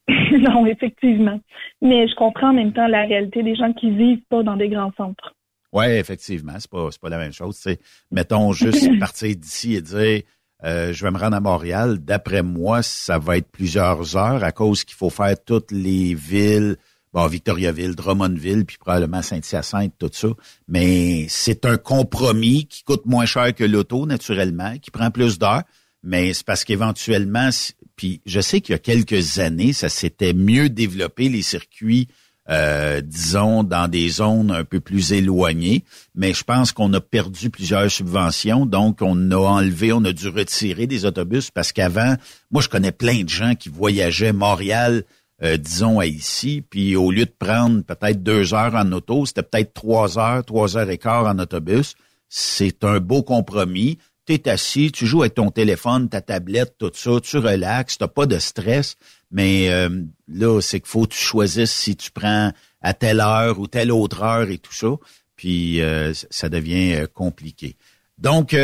non, 0.38 0.66
effectivement. 0.66 1.38
Mais 1.80 2.08
je 2.08 2.14
comprends 2.14 2.50
en 2.50 2.54
même 2.54 2.72
temps 2.72 2.86
la 2.86 3.02
réalité 3.02 3.42
des 3.42 3.56
gens 3.56 3.72
qui 3.72 3.90
vivent 3.90 4.24
pas 4.30 4.42
dans 4.42 4.56
des 4.56 4.68
grands 4.68 4.92
centres. 4.96 5.34
Oui, 5.72 5.86
effectivement, 5.86 6.54
c'est 6.58 6.70
pas, 6.70 6.88
pas 7.00 7.08
la 7.08 7.18
même 7.18 7.32
chose. 7.32 7.56
C'est, 7.58 7.80
mettons 8.10 8.52
juste 8.52 8.86
partir 9.00 9.34
d'ici 9.34 9.74
et 9.74 9.80
dire 9.80 10.22
euh, 10.64 10.92
je 10.92 11.04
vais 11.04 11.10
me 11.10 11.18
rendre 11.18 11.36
à 11.36 11.40
Montréal. 11.40 11.98
D'après 11.98 12.42
moi, 12.42 12.82
ça 12.82 13.18
va 13.18 13.36
être 13.36 13.50
plusieurs 13.50 14.16
heures 14.16 14.44
à 14.44 14.52
cause 14.52 14.84
qu'il 14.84 14.96
faut 14.96 15.10
faire 15.10 15.34
toutes 15.44 15.72
les 15.72 16.14
villes, 16.14 16.76
bon, 17.12 17.26
Victoriaville, 17.26 17.96
Drummondville, 17.96 18.64
puis 18.64 18.76
probablement 18.78 19.22
Saint-Hyacinthe, 19.22 19.94
tout 19.98 20.10
ça. 20.12 20.28
Mais 20.68 21.26
c'est 21.28 21.64
un 21.64 21.78
compromis 21.78 22.66
qui 22.66 22.84
coûte 22.84 23.06
moins 23.06 23.26
cher 23.26 23.54
que 23.54 23.64
l'auto, 23.64 24.06
naturellement, 24.06 24.78
qui 24.78 24.90
prend 24.90 25.10
plus 25.10 25.38
d'heures. 25.38 25.62
Mais 26.04 26.32
c'est 26.32 26.46
parce 26.46 26.64
qu'éventuellement, 26.64 27.50
puis 27.96 28.20
je 28.26 28.40
sais 28.40 28.60
qu'il 28.60 28.72
y 28.72 28.76
a 28.76 28.78
quelques 28.78 29.38
années, 29.38 29.72
ça 29.72 29.88
s'était 29.88 30.32
mieux 30.32 30.68
développé, 30.68 31.28
les 31.28 31.42
circuits 31.42 32.08
euh, 32.50 33.00
disons, 33.00 33.62
dans 33.62 33.88
des 33.88 34.08
zones 34.08 34.50
un 34.50 34.64
peu 34.64 34.80
plus 34.80 35.12
éloignées. 35.12 35.84
Mais 36.14 36.32
je 36.32 36.42
pense 36.42 36.72
qu'on 36.72 36.92
a 36.92 37.00
perdu 37.00 37.50
plusieurs 37.50 37.90
subventions, 37.90 38.66
donc 38.66 38.98
on 39.00 39.30
a 39.30 39.36
enlevé, 39.36 39.92
on 39.92 40.04
a 40.04 40.12
dû 40.12 40.28
retirer 40.28 40.86
des 40.86 41.04
autobus 41.04 41.50
parce 41.50 41.72
qu'avant, 41.72 42.16
moi, 42.50 42.62
je 42.62 42.68
connais 42.68 42.92
plein 42.92 43.22
de 43.22 43.28
gens 43.28 43.54
qui 43.54 43.68
voyageaient 43.68 44.32
Montréal, 44.32 45.04
euh, 45.42 45.56
disons, 45.56 45.98
à 45.98 46.06
ici, 46.06 46.62
puis 46.68 46.96
au 46.96 47.10
lieu 47.10 47.24
de 47.24 47.34
prendre 47.36 47.82
peut-être 47.82 48.22
deux 48.22 48.54
heures 48.54 48.74
en 48.74 48.90
auto, 48.92 49.26
c'était 49.26 49.42
peut-être 49.42 49.74
trois 49.74 50.18
heures, 50.18 50.44
trois 50.44 50.76
heures 50.76 50.90
et 50.90 50.98
quart 50.98 51.26
en 51.26 51.38
autobus. 51.38 51.94
C'est 52.28 52.82
un 52.84 52.98
beau 52.98 53.22
compromis. 53.22 53.98
Tu 54.26 54.34
es 54.34 54.48
assis, 54.48 54.92
tu 54.92 55.06
joues 55.06 55.22
avec 55.22 55.34
ton 55.34 55.50
téléphone, 55.50 56.08
ta 56.08 56.20
tablette, 56.20 56.76
tout 56.78 56.92
ça, 56.94 57.10
tu 57.20 57.38
relaxes, 57.38 57.98
tu 57.98 58.06
pas 58.06 58.26
de 58.26 58.38
stress. 58.38 58.96
Mais 59.30 59.70
euh, 59.70 59.88
là, 60.28 60.60
c'est 60.60 60.80
qu'il 60.80 60.88
faut 60.88 61.04
que 61.04 61.14
tu 61.14 61.18
choisisses 61.18 61.72
si 61.72 61.96
tu 61.96 62.10
prends 62.10 62.52
à 62.80 62.94
telle 62.94 63.20
heure 63.20 63.58
ou 63.58 63.66
telle 63.66 63.90
autre 63.90 64.22
heure 64.22 64.48
et 64.50 64.58
tout 64.58 64.72
ça. 64.72 64.94
Puis 65.36 65.80
euh, 65.80 66.12
ça 66.30 66.48
devient 66.48 66.94
euh, 66.94 67.06
compliqué. 67.06 67.76
Donc, 68.18 68.54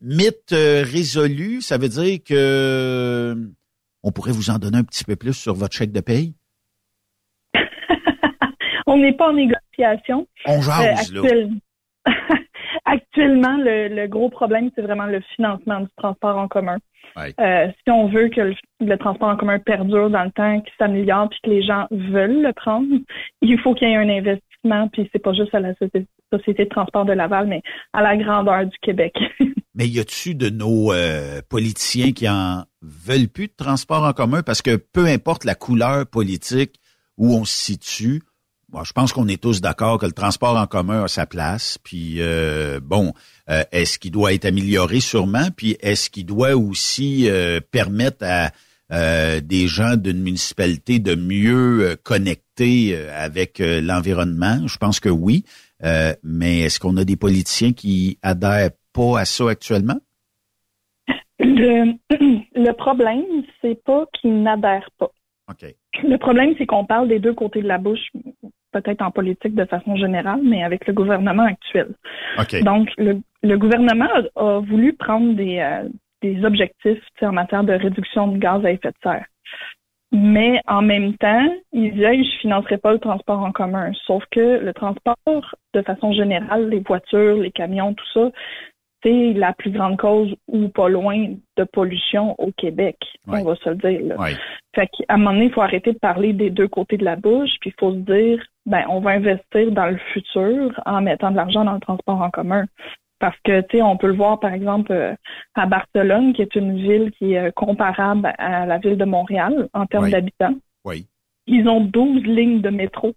mythe 0.00 0.50
résolu, 0.50 1.62
ça 1.62 1.78
veut 1.78 1.88
dire 1.88 2.18
que 2.24 3.36
on 4.02 4.10
pourrait 4.10 4.32
vous 4.32 4.50
en 4.50 4.58
donner 4.58 4.78
un 4.78 4.84
petit 4.84 5.04
peu 5.04 5.16
plus 5.16 5.34
sur 5.34 5.54
votre 5.54 5.76
chèque 5.76 5.92
de 5.92 6.00
paye? 6.00 6.34
on 8.86 8.96
n'est 8.96 9.12
pas 9.12 9.28
en 9.28 9.34
négociation. 9.34 10.26
On 10.46 10.62
jase, 10.62 11.12
là. 11.12 11.22
Actuellement, 12.90 13.58
le, 13.58 14.06
gros 14.06 14.30
problème, 14.30 14.70
c'est 14.74 14.80
vraiment 14.80 15.04
le 15.04 15.20
financement 15.36 15.80
du 15.80 15.88
transport 15.98 16.38
en 16.38 16.48
commun. 16.48 16.78
Euh, 17.18 17.66
si 17.68 17.90
on 17.90 18.08
veut 18.08 18.28
que 18.28 18.54
le, 18.80 18.96
transport 18.96 19.28
en 19.28 19.36
commun 19.36 19.58
perdure 19.58 20.08
dans 20.08 20.24
le 20.24 20.30
temps, 20.30 20.60
qu'il 20.60 20.72
s'améliore, 20.78 21.28
puis 21.28 21.38
que 21.42 21.50
les 21.50 21.62
gens 21.62 21.86
veulent 21.90 22.42
le 22.42 22.52
prendre, 22.54 22.86
il 23.42 23.58
faut 23.58 23.74
qu'il 23.74 23.88
y 23.88 23.92
ait 23.92 23.96
un 23.96 24.08
investissement, 24.08 24.88
puis 24.88 25.08
c'est 25.12 25.18
pas 25.18 25.34
juste 25.34 25.54
à 25.54 25.60
la 25.60 25.74
Société 25.74 26.64
de 26.64 26.68
transport 26.68 27.04
de 27.04 27.12
Laval, 27.12 27.46
mais 27.46 27.60
à 27.92 28.02
la 28.02 28.16
grandeur 28.16 28.64
du 28.64 28.76
Québec. 28.80 29.14
mais 29.74 29.86
y 29.86 30.00
a-tu 30.00 30.34
de 30.34 30.48
nos 30.48 30.92
euh, 30.92 31.40
politiciens 31.50 32.12
qui 32.12 32.26
en 32.26 32.64
veulent 32.80 33.28
plus 33.28 33.48
de 33.48 33.54
transport 33.56 34.04
en 34.04 34.12
commun? 34.12 34.42
Parce 34.42 34.62
que 34.62 34.76
peu 34.76 35.04
importe 35.06 35.44
la 35.44 35.54
couleur 35.54 36.06
politique 36.06 36.76
où 37.18 37.34
on 37.34 37.44
se 37.44 37.74
situe, 37.74 38.22
Bon, 38.70 38.84
je 38.84 38.92
pense 38.92 39.14
qu'on 39.14 39.28
est 39.28 39.42
tous 39.42 39.62
d'accord 39.62 39.98
que 39.98 40.04
le 40.04 40.12
transport 40.12 40.54
en 40.58 40.66
commun 40.66 41.04
a 41.04 41.08
sa 41.08 41.24
place. 41.24 41.78
Puis 41.82 42.16
euh, 42.18 42.80
bon, 42.82 43.14
euh, 43.48 43.62
est-ce 43.72 43.98
qu'il 43.98 44.10
doit 44.10 44.34
être 44.34 44.44
amélioré? 44.44 45.00
Sûrement 45.00 45.48
Puis 45.56 45.78
est-ce 45.80 46.10
qu'il 46.10 46.26
doit 46.26 46.54
aussi 46.54 47.30
euh, 47.30 47.60
permettre 47.60 48.24
à 48.24 48.50
des 49.42 49.66
gens 49.68 49.96
d'une 49.96 50.22
municipalité 50.22 50.98
de 50.98 51.14
mieux 51.14 51.98
connecter 52.04 52.96
avec 53.10 53.58
l'environnement? 53.58 54.66
Je 54.66 54.78
pense 54.78 54.98
que 54.98 55.10
oui. 55.10 55.44
mais 56.22 56.60
est-ce 56.60 56.80
qu'on 56.80 56.96
a 56.96 57.04
des 57.04 57.16
politiciens 57.16 57.74
qui 57.74 58.18
adhèrent 58.22 58.70
pas 58.94 59.20
à 59.20 59.24
ça 59.26 59.50
actuellement? 59.50 60.00
Le, 61.38 61.92
le 62.54 62.72
problème, 62.72 63.26
c'est 63.60 63.84
pas 63.84 64.06
qu'ils 64.14 64.42
n'adhèrent 64.42 64.90
pas. 64.96 65.10
Le 66.02 66.16
problème, 66.16 66.54
c'est 66.56 66.64
qu'on 66.64 66.86
parle 66.86 67.08
des 67.08 67.18
deux 67.18 67.34
côtés 67.34 67.60
de 67.60 67.68
la 67.68 67.76
bouche 67.76 68.10
peut-être 68.72 69.02
en 69.02 69.10
politique 69.10 69.54
de 69.54 69.64
façon 69.64 69.96
générale, 69.96 70.40
mais 70.42 70.62
avec 70.62 70.86
le 70.86 70.92
gouvernement 70.92 71.44
actuel. 71.44 71.88
Donc, 72.62 72.90
le, 72.98 73.56
gouvernement 73.56 74.08
a, 74.36 74.58
voulu 74.58 74.92
prendre 74.94 75.34
des, 75.34 75.58
euh, 75.58 75.88
des 76.22 76.44
objectifs 76.44 77.02
en 77.22 77.32
matière 77.32 77.64
de 77.64 77.72
réduction 77.72 78.28
de 78.28 78.38
gaz 78.38 78.64
à 78.64 78.72
effet 78.72 78.90
de 78.90 78.96
serre. 79.02 79.26
Mais 80.10 80.60
en 80.66 80.80
même 80.80 81.14
temps, 81.18 81.46
il 81.72 81.92
disait 81.92 82.24
je 82.24 82.38
financerai 82.38 82.78
pas 82.78 82.92
le 82.92 82.98
transport 82.98 83.40
en 83.40 83.52
commun. 83.52 83.92
Sauf 84.06 84.24
que 84.30 84.58
le 84.58 84.72
transport, 84.72 85.54
de 85.74 85.82
façon 85.82 86.12
générale, 86.12 86.70
les 86.70 86.80
voitures, 86.80 87.36
les 87.36 87.50
camions, 87.50 87.92
tout 87.92 88.06
ça, 88.14 88.30
c'est 89.04 89.32
la 89.34 89.52
plus 89.52 89.70
grande 89.70 89.98
cause 89.98 90.34
ou 90.48 90.68
pas 90.68 90.88
loin 90.88 91.34
de 91.56 91.64
pollution 91.64 92.34
au 92.38 92.50
Québec, 92.52 92.96
on 93.26 93.44
va 93.44 93.54
se 93.54 93.68
le 93.68 93.76
dire. 93.76 94.00
Là. 94.02 94.16
Fait 94.74 94.88
qu'à 94.88 95.04
un 95.14 95.18
moment 95.18 95.32
donné, 95.32 95.46
il 95.46 95.52
faut 95.52 95.60
arrêter 95.60 95.92
de 95.92 95.98
parler 95.98 96.32
des 96.32 96.50
deux 96.50 96.68
côtés 96.68 96.96
de 96.96 97.04
la 97.04 97.16
bouche, 97.16 97.50
puis 97.60 97.70
il 97.70 97.78
faut 97.78 97.92
se 97.92 97.98
dire 97.98 98.42
ben 98.68 98.84
on 98.88 99.00
va 99.00 99.10
investir 99.10 99.72
dans 99.72 99.86
le 99.86 99.98
futur 100.12 100.80
en 100.86 101.00
mettant 101.00 101.30
de 101.30 101.36
l'argent 101.36 101.64
dans 101.64 101.72
le 101.72 101.80
transport 101.80 102.20
en 102.20 102.30
commun. 102.30 102.66
Parce 103.18 103.36
que, 103.42 103.62
tu 103.62 103.78
sais, 103.78 103.82
on 103.82 103.96
peut 103.96 104.06
le 104.06 104.14
voir, 104.14 104.38
par 104.38 104.52
exemple, 104.52 104.92
euh, 104.92 105.14
à 105.54 105.66
Barcelone, 105.66 106.32
qui 106.34 106.42
est 106.42 106.54
une 106.54 106.76
ville 106.76 107.10
qui 107.18 107.32
est 107.32 107.48
euh, 107.48 107.50
comparable 107.50 108.32
à 108.38 108.64
la 108.64 108.78
ville 108.78 108.96
de 108.96 109.04
Montréal 109.04 109.68
en 109.72 109.86
termes 109.86 110.04
Oui. 110.04 110.10
d'habitants. 110.12 110.54
Oui. 110.84 111.06
Ils 111.48 111.68
ont 111.68 111.80
12 111.80 112.22
lignes 112.22 112.60
de 112.60 112.70
métro. 112.70 113.14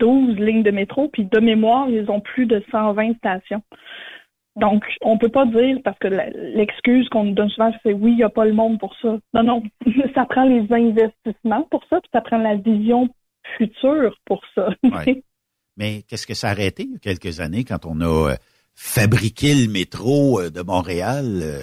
12 0.00 0.36
lignes 0.40 0.64
de 0.64 0.72
métro, 0.72 1.08
puis 1.08 1.26
de 1.26 1.38
mémoire, 1.38 1.88
ils 1.88 2.10
ont 2.10 2.20
plus 2.20 2.46
de 2.46 2.60
120 2.72 3.16
stations. 3.18 3.62
Donc, 4.56 4.84
on 5.02 5.18
peut 5.18 5.28
pas 5.28 5.46
dire, 5.46 5.78
parce 5.84 5.98
que 5.98 6.08
l'excuse 6.08 7.08
qu'on 7.10 7.24
nous 7.24 7.34
donne 7.34 7.50
souvent, 7.50 7.72
c'est 7.82 7.92
oui, 7.92 8.12
il 8.12 8.16
n'y 8.16 8.22
a 8.24 8.28
pas 8.30 8.44
le 8.44 8.52
monde 8.52 8.80
pour 8.80 8.96
ça. 8.96 9.18
Non, 9.32 9.42
non, 9.42 9.62
ça 10.14 10.24
prend 10.26 10.44
les 10.44 10.66
investissements 10.72 11.62
pour 11.70 11.84
ça, 11.90 12.00
puis 12.00 12.10
ça 12.12 12.20
prend 12.20 12.38
la 12.38 12.56
vision 12.56 13.08
future 13.56 14.16
pour 14.26 14.42
ça. 14.54 14.68
Mais 15.76 16.02
qu'est-ce 16.02 16.26
que 16.26 16.34
ça 16.34 16.48
a 16.48 16.50
arrêté 16.52 16.84
il 16.84 16.92
y 16.92 16.96
a 16.96 16.98
quelques 16.98 17.40
années 17.40 17.64
quand 17.64 17.84
on 17.84 18.00
a 18.00 18.32
euh, 18.32 18.36
fabriqué 18.74 19.54
le 19.54 19.70
métro 19.70 20.40
euh, 20.40 20.50
de 20.50 20.62
Montréal? 20.62 21.40
Euh, 21.42 21.62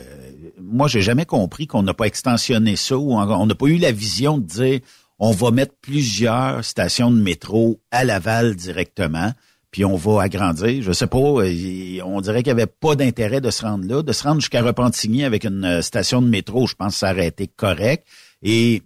Moi, 0.60 0.88
j'ai 0.88 1.02
jamais 1.02 1.26
compris 1.26 1.68
qu'on 1.68 1.84
n'a 1.84 1.94
pas 1.94 2.06
extensionné 2.06 2.76
ça 2.76 2.98
ou 2.98 3.14
on 3.14 3.46
n'a 3.46 3.56
pas 3.56 3.68
eu 3.68 3.78
la 3.78 3.92
vision 3.92 4.38
de 4.38 4.46
dire 4.46 4.80
on 5.24 5.32
va 5.32 5.52
mettre 5.52 5.76
plusieurs 5.82 6.66
stations 6.66 7.12
de 7.12 7.22
métro 7.22 7.80
à 7.92 8.04
Laval 8.04 8.56
directement, 8.56 9.32
puis 9.70 9.86
on 9.86 9.96
va 9.96 10.24
agrandir. 10.24 10.82
Je 10.82 10.92
sais 10.92 11.06
pas, 11.06 11.20
on 11.20 12.22
dirait 12.22 12.42
qu'il 12.42 12.56
n'y 12.56 12.62
avait 12.62 12.66
pas 12.66 12.96
d'intérêt 12.96 13.40
de 13.40 13.52
se 13.52 13.62
rendre 13.62 13.88
là, 13.88 14.02
de 14.02 14.12
se 14.14 14.24
rendre 14.24 14.42
jusqu'à 14.42 14.64
Repentigny 14.64 15.24
avec 15.24 15.46
une 15.46 15.84
station 15.84 16.24
de 16.24 16.28
métro. 16.28 16.66
Je 16.66 16.74
pense 16.74 16.94
que 16.94 17.00
ça 17.00 17.12
aurait 17.12 17.28
été 17.28 17.46
correct. 17.48 18.08
Et 18.42 18.82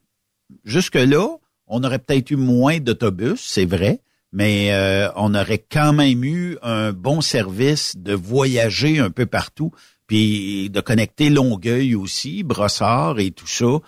jusque-là, 0.65 1.37
on 1.67 1.83
aurait 1.83 1.99
peut-être 1.99 2.31
eu 2.31 2.35
moins 2.35 2.79
d'autobus, 2.79 3.39
c'est 3.41 3.65
vrai, 3.65 3.99
mais 4.31 4.73
euh, 4.73 5.07
on 5.15 5.33
aurait 5.33 5.63
quand 5.71 5.93
même 5.93 6.23
eu 6.23 6.57
un 6.61 6.91
bon 6.91 7.21
service 7.21 7.95
de 7.97 8.13
voyager 8.13 8.99
un 8.99 9.09
peu 9.09 9.25
partout, 9.25 9.71
puis 10.07 10.69
de 10.69 10.81
connecter 10.81 11.29
Longueuil 11.29 11.95
aussi, 11.95 12.43
Brossard 12.43 13.19
et 13.19 13.31
tout 13.31 13.47
ça 13.47 13.65
euh, 13.65 13.79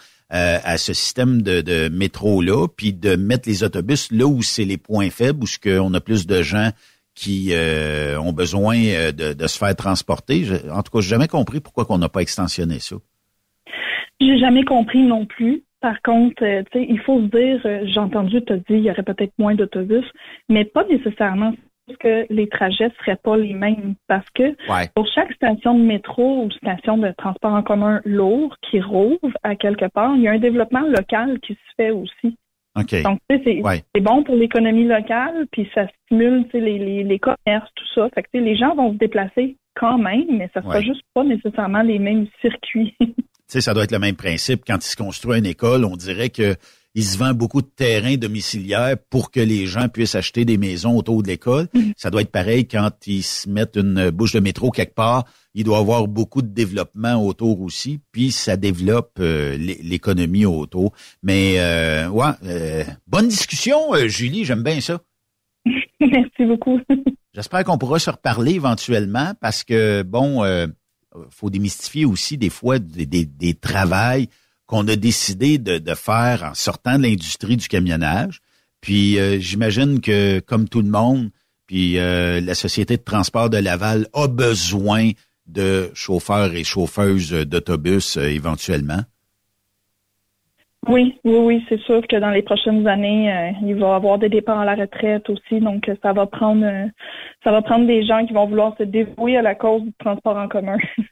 à 0.64 0.78
ce 0.78 0.94
système 0.94 1.42
de, 1.42 1.90
métro-là, 1.90 2.68
puis 2.68 2.94
de 2.94 3.16
mettre 3.16 3.48
les 3.48 3.64
autobus 3.64 4.12
là 4.12 4.26
où 4.26 4.42
c'est 4.42 4.66
les 4.66 4.78
points 4.78 5.10
faibles, 5.10 5.44
où 5.44 5.48
ce 5.48 5.60
qu'on 5.60 5.94
a 5.94 6.00
plus 6.00 6.26
de 6.26 6.42
gens 6.42 6.72
qui 7.14 7.50
euh, 7.52 8.20
ont 8.20 8.32
besoin 8.32 8.78
de, 9.12 9.48
se 9.48 9.58
faire 9.58 9.76
transporter. 9.76 10.46
En 10.72 10.82
tout 10.82 10.92
cas, 10.92 11.02
j'ai 11.02 11.10
jamais 11.10 11.28
compris 11.28 11.60
pourquoi 11.60 11.86
qu'on 11.86 11.98
n'a 11.98 12.10
pas 12.10 12.22
extensionné 12.22 12.80
ça. 12.80 12.96
J'ai 14.20 14.40
jamais 14.40 14.64
compris 14.64 15.04
non 15.04 15.26
plus. 15.26 15.64
Par 15.80 16.02
contre, 16.02 16.44
euh, 16.44 16.64
tu 16.72 16.80
sais, 16.80 16.86
il 16.90 17.00
faut 17.00 17.20
se 17.22 17.26
dire, 17.28 17.62
euh, 17.66 17.82
j'ai 17.86 18.00
entendu 18.00 18.42
te 18.44 18.54
dire, 18.54 18.64
il 18.78 18.84
y 18.84 18.92
aurait 18.92 19.04
peut-être 19.04 19.34
moins 19.38 19.54
d'autobus, 19.56 20.06
mais 20.50 20.66
pas 20.66 20.84
nécessairement 20.86 21.54
parce 21.86 22.00
que 22.00 22.26
les 22.34 22.50
trajets 22.50 22.92
seraient 23.00 23.16
pas 23.24 23.38
les 23.38 23.54
mêmes. 23.54 23.94
Parce 24.08 24.30
que 24.32 24.44
Ouais. 24.70 24.90
pour 24.96 25.08
chaque 25.08 25.32
station 25.34 25.78
de 25.78 25.84
métro 25.84 26.44
ou 26.44 26.52
station 26.52 26.98
de 26.98 27.12
transport 27.18 27.54
en 27.54 27.64
commun 27.64 28.02
lourd 28.06 28.56
qui 28.70 28.82
rouvre 28.82 29.20
à 29.44 29.56
quelque 29.56 29.86
part, 29.86 30.16
il 30.16 30.24
y 30.24 30.28
a 30.28 30.32
un 30.32 30.40
développement 30.40 30.82
local 30.82 31.40
qui 31.40 31.54
se 31.54 31.74
fait 31.78 31.92
aussi. 31.92 32.36
OK. 32.78 33.02
Donc, 33.04 33.20
tu 33.30 33.38
sais, 33.38 33.42
c'est 33.46 33.62
Ouais. 33.64 33.84
bon 34.02 34.24
pour 34.24 34.36
l'économie 34.36 34.84
locale, 34.86 35.46
puis 35.52 35.70
ça 35.74 35.88
stimule 36.06 36.44
tu 36.46 36.52
sais, 36.52 36.60
les, 36.60 36.78
les, 36.78 37.04
les 37.04 37.20
commerces, 37.20 37.72
tout 37.76 37.86
ça. 37.96 38.10
Fait 38.14 38.24
que 38.24 38.28
tu 38.34 38.40
sais, 38.40 38.44
les 38.46 38.56
gens 38.56 38.76
vont 38.76 38.92
se 38.94 38.98
déplacer 38.98 39.56
quand 39.76 39.98
même, 39.98 40.26
mais 40.30 40.50
ça 40.54 40.62
sera 40.62 40.80
Ouais. 40.80 40.84
juste 40.84 41.04
pas 41.14 41.24
nécessairement 41.24 41.84
les 41.84 42.00
mêmes 42.00 42.28
circuits. 42.42 42.96
Tu 43.50 43.54
sais, 43.54 43.62
ça 43.62 43.74
doit 43.74 43.84
être 43.86 43.92
le 43.92 44.00
même 44.00 44.16
principe. 44.16 44.64
Quand 44.68 44.78
il 44.84 44.88
se 44.90 44.96
construit 44.96 45.38
une 45.40 45.46
école, 45.46 45.86
on 45.86 45.96
dirait 45.96 46.30
que 46.30 46.56
il 46.96 47.04
se 47.06 47.18
vend 47.18 47.34
beaucoup 47.34 47.62
de 47.62 47.68
terrains 47.68 48.18
domiciliaires 48.18 48.96
pour 49.12 49.30
que 49.30 49.40
les 49.40 49.68
gens 49.68 49.88
puissent 49.88 50.16
acheter 50.16 50.46
des 50.46 50.58
maisons 50.58 50.98
autour 50.98 51.22
de 51.22 51.28
l'école. 51.28 51.68
Ça 51.96 52.10
doit 52.10 52.22
être 52.24 52.32
pareil 52.32 52.68
quand 52.68 52.90
ils 53.06 53.22
se 53.22 53.48
mettent 53.48 53.76
une 53.78 54.10
bouche 54.10 54.34
de 54.34 54.40
métro 54.40 54.72
quelque 54.72 54.96
part. 54.96 55.26
Il 55.54 55.64
doit 55.64 55.78
y 55.78 55.80
avoir 55.82 56.08
beaucoup 56.08 56.42
de 56.42 56.48
développement 56.48 57.24
autour 57.24 57.62
aussi, 57.62 58.00
puis 58.12 58.32
ça 58.32 58.58
développe 58.58 59.12
euh, 59.20 59.56
l'é- 59.58 59.80
l'économie 59.84 60.46
autour. 60.48 60.92
Mais 61.22 61.60
euh, 61.60 62.08
ouais, 62.10 62.32
euh, 62.46 62.84
bonne 63.06 63.28
discussion, 63.28 63.94
euh, 63.94 64.08
Julie, 64.08 64.44
j'aime 64.44 64.64
bien 64.64 64.82
ça. 64.82 65.00
Merci 66.00 66.46
beaucoup. 66.48 66.80
J'espère 67.36 67.64
qu'on 67.64 67.78
pourra 67.78 68.00
se 68.00 68.10
reparler 68.10 68.54
éventuellement 68.56 69.34
parce 69.40 69.64
que, 69.64 70.02
bon, 70.02 70.44
euh, 70.44 70.66
faut 71.30 71.50
démystifier 71.50 72.06
aussi 72.06 72.38
des 72.38 72.50
fois 72.50 72.80
des, 72.80 73.06
des, 73.06 73.54
travails 73.54 74.30
qu'on 74.66 74.88
a 74.88 74.96
décidé 74.96 75.58
de, 75.58 75.78
de 75.78 75.94
faire 75.96 76.44
en 76.44 76.54
sortant 76.54 76.98
de 76.98 77.04
l'industrie 77.04 77.58
du 77.58 77.68
camionnage. 77.68 78.42
Puis 78.82 79.20
euh, 79.20 79.40
j'imagine 79.40 80.02
que, 80.02 80.40
comme 80.40 80.70
tout 80.70 80.82
le 80.82 80.90
monde, 80.90 81.30
puis 81.66 81.98
euh, 81.98 82.40
la 82.40 82.56
Société 82.56 82.98
de 82.98 83.04
transport 83.04 83.50
de 83.50 83.58
Laval 83.58 84.08
a 84.14 84.28
besoin 84.28 85.12
de 85.48 85.92
chauffeurs 85.94 86.54
et 86.54 86.64
chauffeuses 86.64 87.32
d'autobus 87.32 88.18
euh, 88.18 88.30
éventuellement. 88.30 89.04
Oui, 90.88 91.20
oui, 91.26 91.38
oui, 91.40 91.66
c'est 91.68 91.82
sûr 91.82 92.02
que 92.08 92.16
dans 92.16 92.30
les 92.30 92.44
prochaines 92.44 92.88
années, 92.88 93.34
euh, 93.34 93.52
il 93.62 93.76
va 93.76 93.88
y 93.88 93.92
avoir 93.92 94.20
des 94.20 94.30
départs 94.30 94.60
à 94.60 94.66
la 94.66 94.76
retraite 94.76 95.30
aussi, 95.30 95.60
donc 95.60 95.90
euh, 95.90 95.96
ça 96.02 96.14
va 96.14 96.28
prendre 96.28 96.66
euh, 96.66 96.88
ça 97.44 97.52
va 97.52 97.62
prendre 97.62 97.86
des 97.88 98.06
gens 98.06 98.26
qui 98.26 98.34
vont 98.34 98.48
vouloir 98.48 98.76
se 98.78 98.84
dévouer 98.84 99.38
à 99.38 99.42
la 99.42 99.56
cause 99.56 99.82
du 99.82 99.94
transport 100.00 100.38
en 100.38 100.48
commun. 100.48 100.78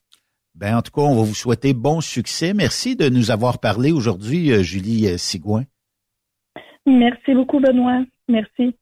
Ben, 0.57 0.77
en 0.77 0.81
tout 0.81 0.91
cas, 0.93 1.01
on 1.01 1.17
va 1.17 1.23
vous 1.23 1.35
souhaiter 1.35 1.73
bon 1.73 1.99
succès. 1.99 2.53
Merci 2.53 2.95
de 2.95 3.09
nous 3.09 3.29
avoir 3.29 3.59
parlé 3.59 3.91
aujourd'hui, 3.91 4.53
euh, 4.53 4.63
Julie 4.63 5.19
Sigouin. 5.19 5.65
Merci 6.85 7.33
beaucoup, 7.33 7.59
Benoît. 7.59 8.05
Merci. 8.29 8.73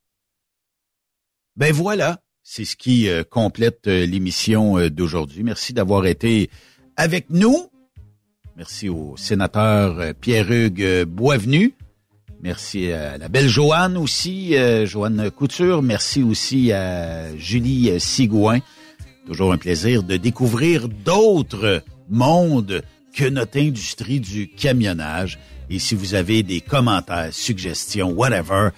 Ben 1.55 1.73
voilà, 1.73 2.19
c'est 2.43 2.65
ce 2.65 2.76
qui 2.76 3.10
complète 3.31 3.88
l'émission 3.88 4.88
d'aujourd'hui. 4.89 5.41
Merci 5.41 5.73
d'avoir 5.73 6.05
été 6.05 6.51
avec 6.95 7.31
nous. 7.31 7.73
Merci 8.56 8.88
au 8.88 9.16
sénateur 9.18 10.00
euh, 10.00 10.14
Pierre-Hugues 10.20 10.84
euh, 10.84 11.06
Boisvenu. 11.06 11.74
Merci 12.42 12.92
à 12.92 13.18
la 13.18 13.28
belle 13.28 13.48
Joanne 13.48 13.98
aussi, 13.98 14.56
euh, 14.56 14.86
Joanne 14.86 15.32
Couture. 15.32 15.82
Merci 15.82 16.22
aussi 16.22 16.72
à 16.72 17.36
Julie 17.38 18.00
Sigouin. 18.00 18.60
Toujours 19.26 19.54
un 19.54 19.58
plaisir 19.58 20.04
de 20.04 20.18
découvrir 20.18 20.88
d'autres 20.88 21.82
mondes 22.10 22.84
que 23.16 23.28
notre 23.28 23.58
industrie 23.60 24.20
du 24.20 24.50
camionnage. 24.50 25.40
Et 25.70 25.80
si 25.80 25.96
vous 25.96 26.14
avez 26.14 26.44
des 26.44 26.60
commentaires, 26.62 27.34
suggestions, 27.34 28.12
whatever, 28.12 28.70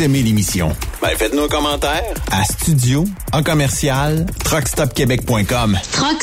Vous 0.00 0.06
aimez 0.06 0.22
l'émission? 0.22 0.74
Ben, 1.02 1.10
faites-nous 1.14 1.42
un 1.42 1.48
commentaire. 1.48 2.14
À 2.30 2.42
studio, 2.44 3.04
en 3.34 3.42
commercial, 3.42 4.24
truckstopquebec.com. 4.44 5.78
Truck 5.92 6.22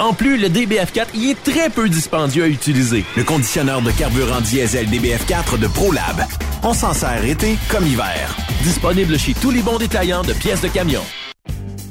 En 0.00 0.14
plus, 0.14 0.38
le 0.38 0.48
DBF4 0.48 1.08
y 1.14 1.28
est 1.28 1.42
très 1.44 1.68
peu 1.68 1.86
dispendieux 1.86 2.44
à 2.44 2.48
utiliser. 2.48 3.04
Le 3.18 3.22
conditionneur 3.22 3.82
de 3.82 3.90
carburant 3.90 4.40
diesel 4.40 4.88
DBF4 4.88 5.58
de 5.58 5.66
ProLab. 5.66 6.24
On 6.62 6.72
s'en 6.72 6.94
sert 6.94 7.22
été 7.22 7.58
comme 7.68 7.86
hiver. 7.86 8.34
Disponible 8.62 9.18
chez 9.18 9.34
tous 9.34 9.50
les 9.50 9.60
bons 9.60 9.76
détaillants 9.76 10.22
de 10.22 10.32
pièces 10.32 10.62
de 10.62 10.68
camion. 10.68 11.02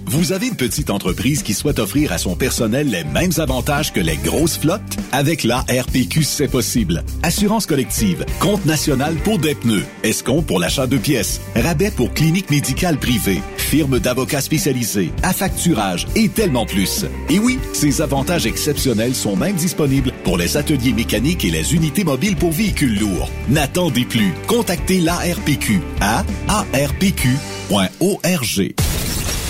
Vous 0.07 0.31
avez 0.31 0.47
une 0.47 0.55
petite 0.55 0.89
entreprise 0.89 1.43
qui 1.43 1.53
souhaite 1.53 1.77
offrir 1.77 2.11
à 2.11 2.17
son 2.17 2.35
personnel 2.35 2.89
les 2.89 3.03
mêmes 3.03 3.33
avantages 3.37 3.93
que 3.93 3.99
les 3.99 4.17
grosses 4.17 4.57
flottes? 4.57 4.97
Avec 5.11 5.43
la 5.43 5.59
RPQ, 5.59 6.23
c'est 6.23 6.47
possible. 6.47 7.03
Assurance 7.21 7.67
collective, 7.67 8.25
compte 8.39 8.65
national 8.65 9.13
pour 9.17 9.37
des 9.37 9.53
pneus, 9.53 9.85
escompte 10.01 10.47
pour 10.47 10.59
l'achat 10.59 10.87
de 10.87 10.97
pièces, 10.97 11.41
rabais 11.55 11.91
pour 11.91 12.11
clinique 12.11 12.49
médicale 12.49 12.97
privée, 12.97 13.43
firme 13.69 13.99
d'avocats 13.99 14.41
spécialisés, 14.41 15.11
à 15.21 15.31
facturage 15.31 16.07
et 16.15 16.27
tellement 16.27 16.65
plus. 16.65 17.05
Et 17.29 17.37
oui, 17.37 17.59
ces 17.71 18.01
avantages 18.01 18.47
exceptionnels 18.47 19.13
sont 19.13 19.35
même 19.35 19.55
disponibles 19.55 20.11
pour 20.23 20.37
les 20.37 20.57
ateliers 20.57 20.93
mécaniques 20.93 21.45
et 21.45 21.51
les 21.51 21.75
unités 21.75 22.03
mobiles 22.03 22.35
pour 22.35 22.51
véhicules 22.51 22.99
lourds. 22.99 23.29
N'attendez 23.47 24.05
plus. 24.05 24.33
Contactez 24.47 24.99
l'ARPQ 25.01 25.81
à 26.01 26.25
arpq.org. 26.47 27.19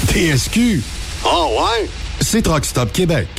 TSQ. 0.07 0.83
Oh 1.25 1.49
ouais? 1.57 1.89
C'est 2.19 2.41
Truck 2.41 2.65
Stop 2.65 2.91
Québec. 2.91 3.38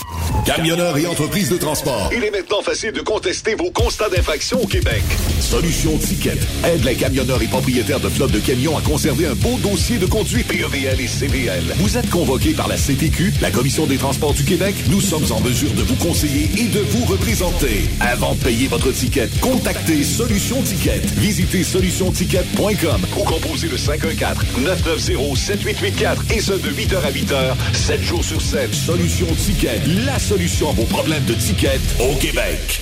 Camionneurs 0.45 0.97
et 0.97 1.05
entreprises 1.05 1.49
de 1.49 1.57
transport. 1.57 2.09
Il 2.15 2.23
est 2.23 2.31
maintenant 2.31 2.61
facile 2.63 2.93
de 2.93 3.01
contester 3.01 3.53
vos 3.55 3.69
constats 3.69 4.09
d'infraction 4.09 4.59
au 4.61 4.67
Québec. 4.67 5.03
Solution 5.39 5.97
Ticket 5.97 6.37
aide 6.65 6.83
les 6.83 6.95
camionneurs 6.95 7.41
et 7.41 7.47
propriétaires 7.47 7.99
de 7.99 8.09
flottes 8.09 8.31
de 8.31 8.39
camions 8.39 8.75
à 8.77 8.81
conserver 8.81 9.27
un 9.27 9.35
beau 9.35 9.57
dossier 9.61 9.97
de 9.97 10.05
conduite 10.07 10.47
PEVL 10.47 10.99
et 10.99 11.07
CVL. 11.07 11.63
Vous 11.77 11.97
êtes 11.97 12.09
convoqué 12.09 12.53
par 12.53 12.67
la 12.67 12.75
CTQ, 12.75 13.33
la 13.41 13.51
Commission 13.51 13.85
des 13.85 13.97
transports 13.97 14.33
du 14.33 14.43
Québec. 14.43 14.73
Nous 14.89 15.01
sommes 15.01 15.31
en 15.31 15.39
mesure 15.41 15.71
de 15.73 15.83
vous 15.83 15.95
conseiller 15.95 16.49
et 16.57 16.67
de 16.69 16.79
vous 16.79 17.05
représenter. 17.05 17.87
Avant 17.99 18.33
de 18.33 18.39
payer 18.39 18.67
votre 18.67 18.91
ticket, 18.91 19.29
contactez 19.41 20.03
Solution 20.03 20.61
Ticket. 20.63 21.01
Visitez 21.17 21.63
solutionticket.com 21.63 23.01
ou 23.17 23.23
composez 23.23 23.67
le 23.67 23.77
514-990-7884 23.77 26.33
et 26.35 26.41
ce 26.41 26.53
de 26.53 26.69
8h 26.71 26.95
à 26.97 27.11
8h, 27.11 27.53
7 27.73 28.01
jours 28.01 28.23
sur 28.23 28.41
7. 28.41 28.73
Solution 28.73 29.27
Ticket, 29.35 29.81
la 30.05 30.17
solution 30.21 30.69
à 30.69 30.73
vos 30.73 30.85
problèmes 30.85 31.25
de 31.25 31.33
ticket 31.33 31.79
au 31.99 32.15
Québec. 32.15 32.81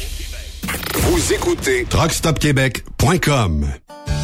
Vous 0.94 1.34
écoutez 1.34 1.86
TruckStopQuébec.com. 1.90 3.68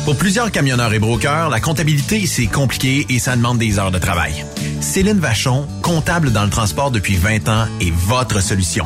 Pour 0.04 0.16
plusieurs 0.18 0.52
camionneurs 0.52 0.94
et 0.94 1.00
brokers, 1.00 1.50
la 1.50 1.60
comptabilité, 1.60 2.28
c'est 2.28 2.46
compliqué 2.46 3.06
et 3.10 3.18
ça 3.18 3.36
demande 3.36 3.58
des 3.58 3.80
heures 3.80 3.92
de 3.92 3.98
travail. 3.98 4.46
Céline 4.82 5.20
Vachon, 5.20 5.66
comptable 5.82 6.32
dans 6.32 6.44
le 6.44 6.50
transport 6.52 6.92
depuis 6.92 7.16
20 7.16 7.50
ans, 7.50 7.66
est 7.82 7.92
votre 7.92 8.42
solution. 8.42 8.86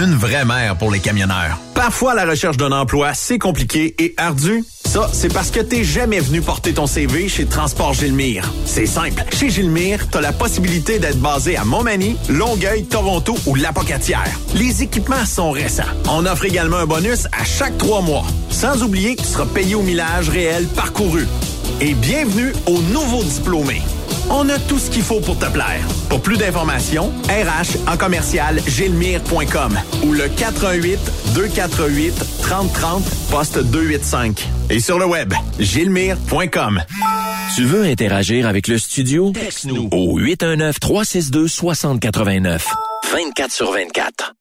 Une 0.00 0.14
vraie 0.14 0.46
mère 0.46 0.76
pour 0.76 0.90
les 0.90 0.98
camionneurs. 0.98 1.58
Parfois, 1.74 2.14
la 2.14 2.24
recherche 2.24 2.56
d'un 2.56 2.72
emploi, 2.72 3.12
c'est 3.12 3.38
compliqué 3.38 3.94
et 3.98 4.14
ardu. 4.16 4.64
Ça, 4.90 5.08
c'est 5.12 5.32
parce 5.32 5.52
que 5.52 5.60
t'es 5.60 5.84
jamais 5.84 6.18
venu 6.18 6.40
porter 6.40 6.74
ton 6.74 6.88
CV 6.88 7.28
chez 7.28 7.46
Transport 7.46 7.92
Gilmire. 7.94 8.52
C'est 8.64 8.86
simple. 8.86 9.22
Chez 9.32 9.48
Gilmire, 9.48 10.08
t'as 10.10 10.20
la 10.20 10.32
possibilité 10.32 10.98
d'être 10.98 11.20
basé 11.20 11.56
à 11.56 11.64
Montmagny, 11.64 12.16
Longueuil, 12.28 12.82
Toronto 12.86 13.36
ou 13.46 13.54
Lapocatière. 13.54 14.28
Les 14.56 14.82
équipements 14.82 15.24
sont 15.24 15.52
récents. 15.52 15.84
On 16.08 16.26
offre 16.26 16.44
également 16.44 16.78
un 16.78 16.86
bonus 16.86 17.26
à 17.26 17.44
chaque 17.44 17.78
trois 17.78 18.02
mois. 18.02 18.26
Sans 18.48 18.82
oublier 18.82 19.14
que 19.14 19.22
tu 19.22 19.28
seras 19.28 19.46
payé 19.46 19.76
au 19.76 19.82
millage 19.82 20.28
réel 20.28 20.66
parcouru. 20.74 21.28
Et 21.80 21.94
bienvenue 21.94 22.52
aux 22.66 22.82
nouveaux 22.92 23.22
diplômés. 23.22 23.82
On 24.28 24.48
a 24.48 24.58
tout 24.58 24.80
ce 24.80 24.90
qu'il 24.90 25.02
faut 25.02 25.20
pour 25.20 25.38
te 25.38 25.46
plaire. 25.46 25.86
Pour 26.08 26.20
plus 26.20 26.36
d'informations, 26.36 27.12
RH 27.28 27.88
en 27.88 27.96
commercial 27.96 28.60
gilmire.com 28.66 29.78
ou 30.04 30.12
le 30.12 30.28
418 30.28 30.98
248 31.34 32.40
3030 32.42 33.04
poste 33.30 33.58
285 33.58 34.48
et 34.70 34.79
sur 34.80 34.98
le 34.98 35.06
web 35.06 35.32
gilmire.com. 35.58 36.80
Tu 37.54 37.64
veux 37.64 37.84
interagir 37.84 38.46
avec 38.46 38.68
le 38.68 38.78
studio? 38.78 39.32
Texte-nous 39.32 39.88
au 39.92 40.18
819 40.18 40.78
362 40.80 41.48
6089. 41.48 42.66
24 43.12 43.52
sur 43.52 43.72
24. 43.72 44.34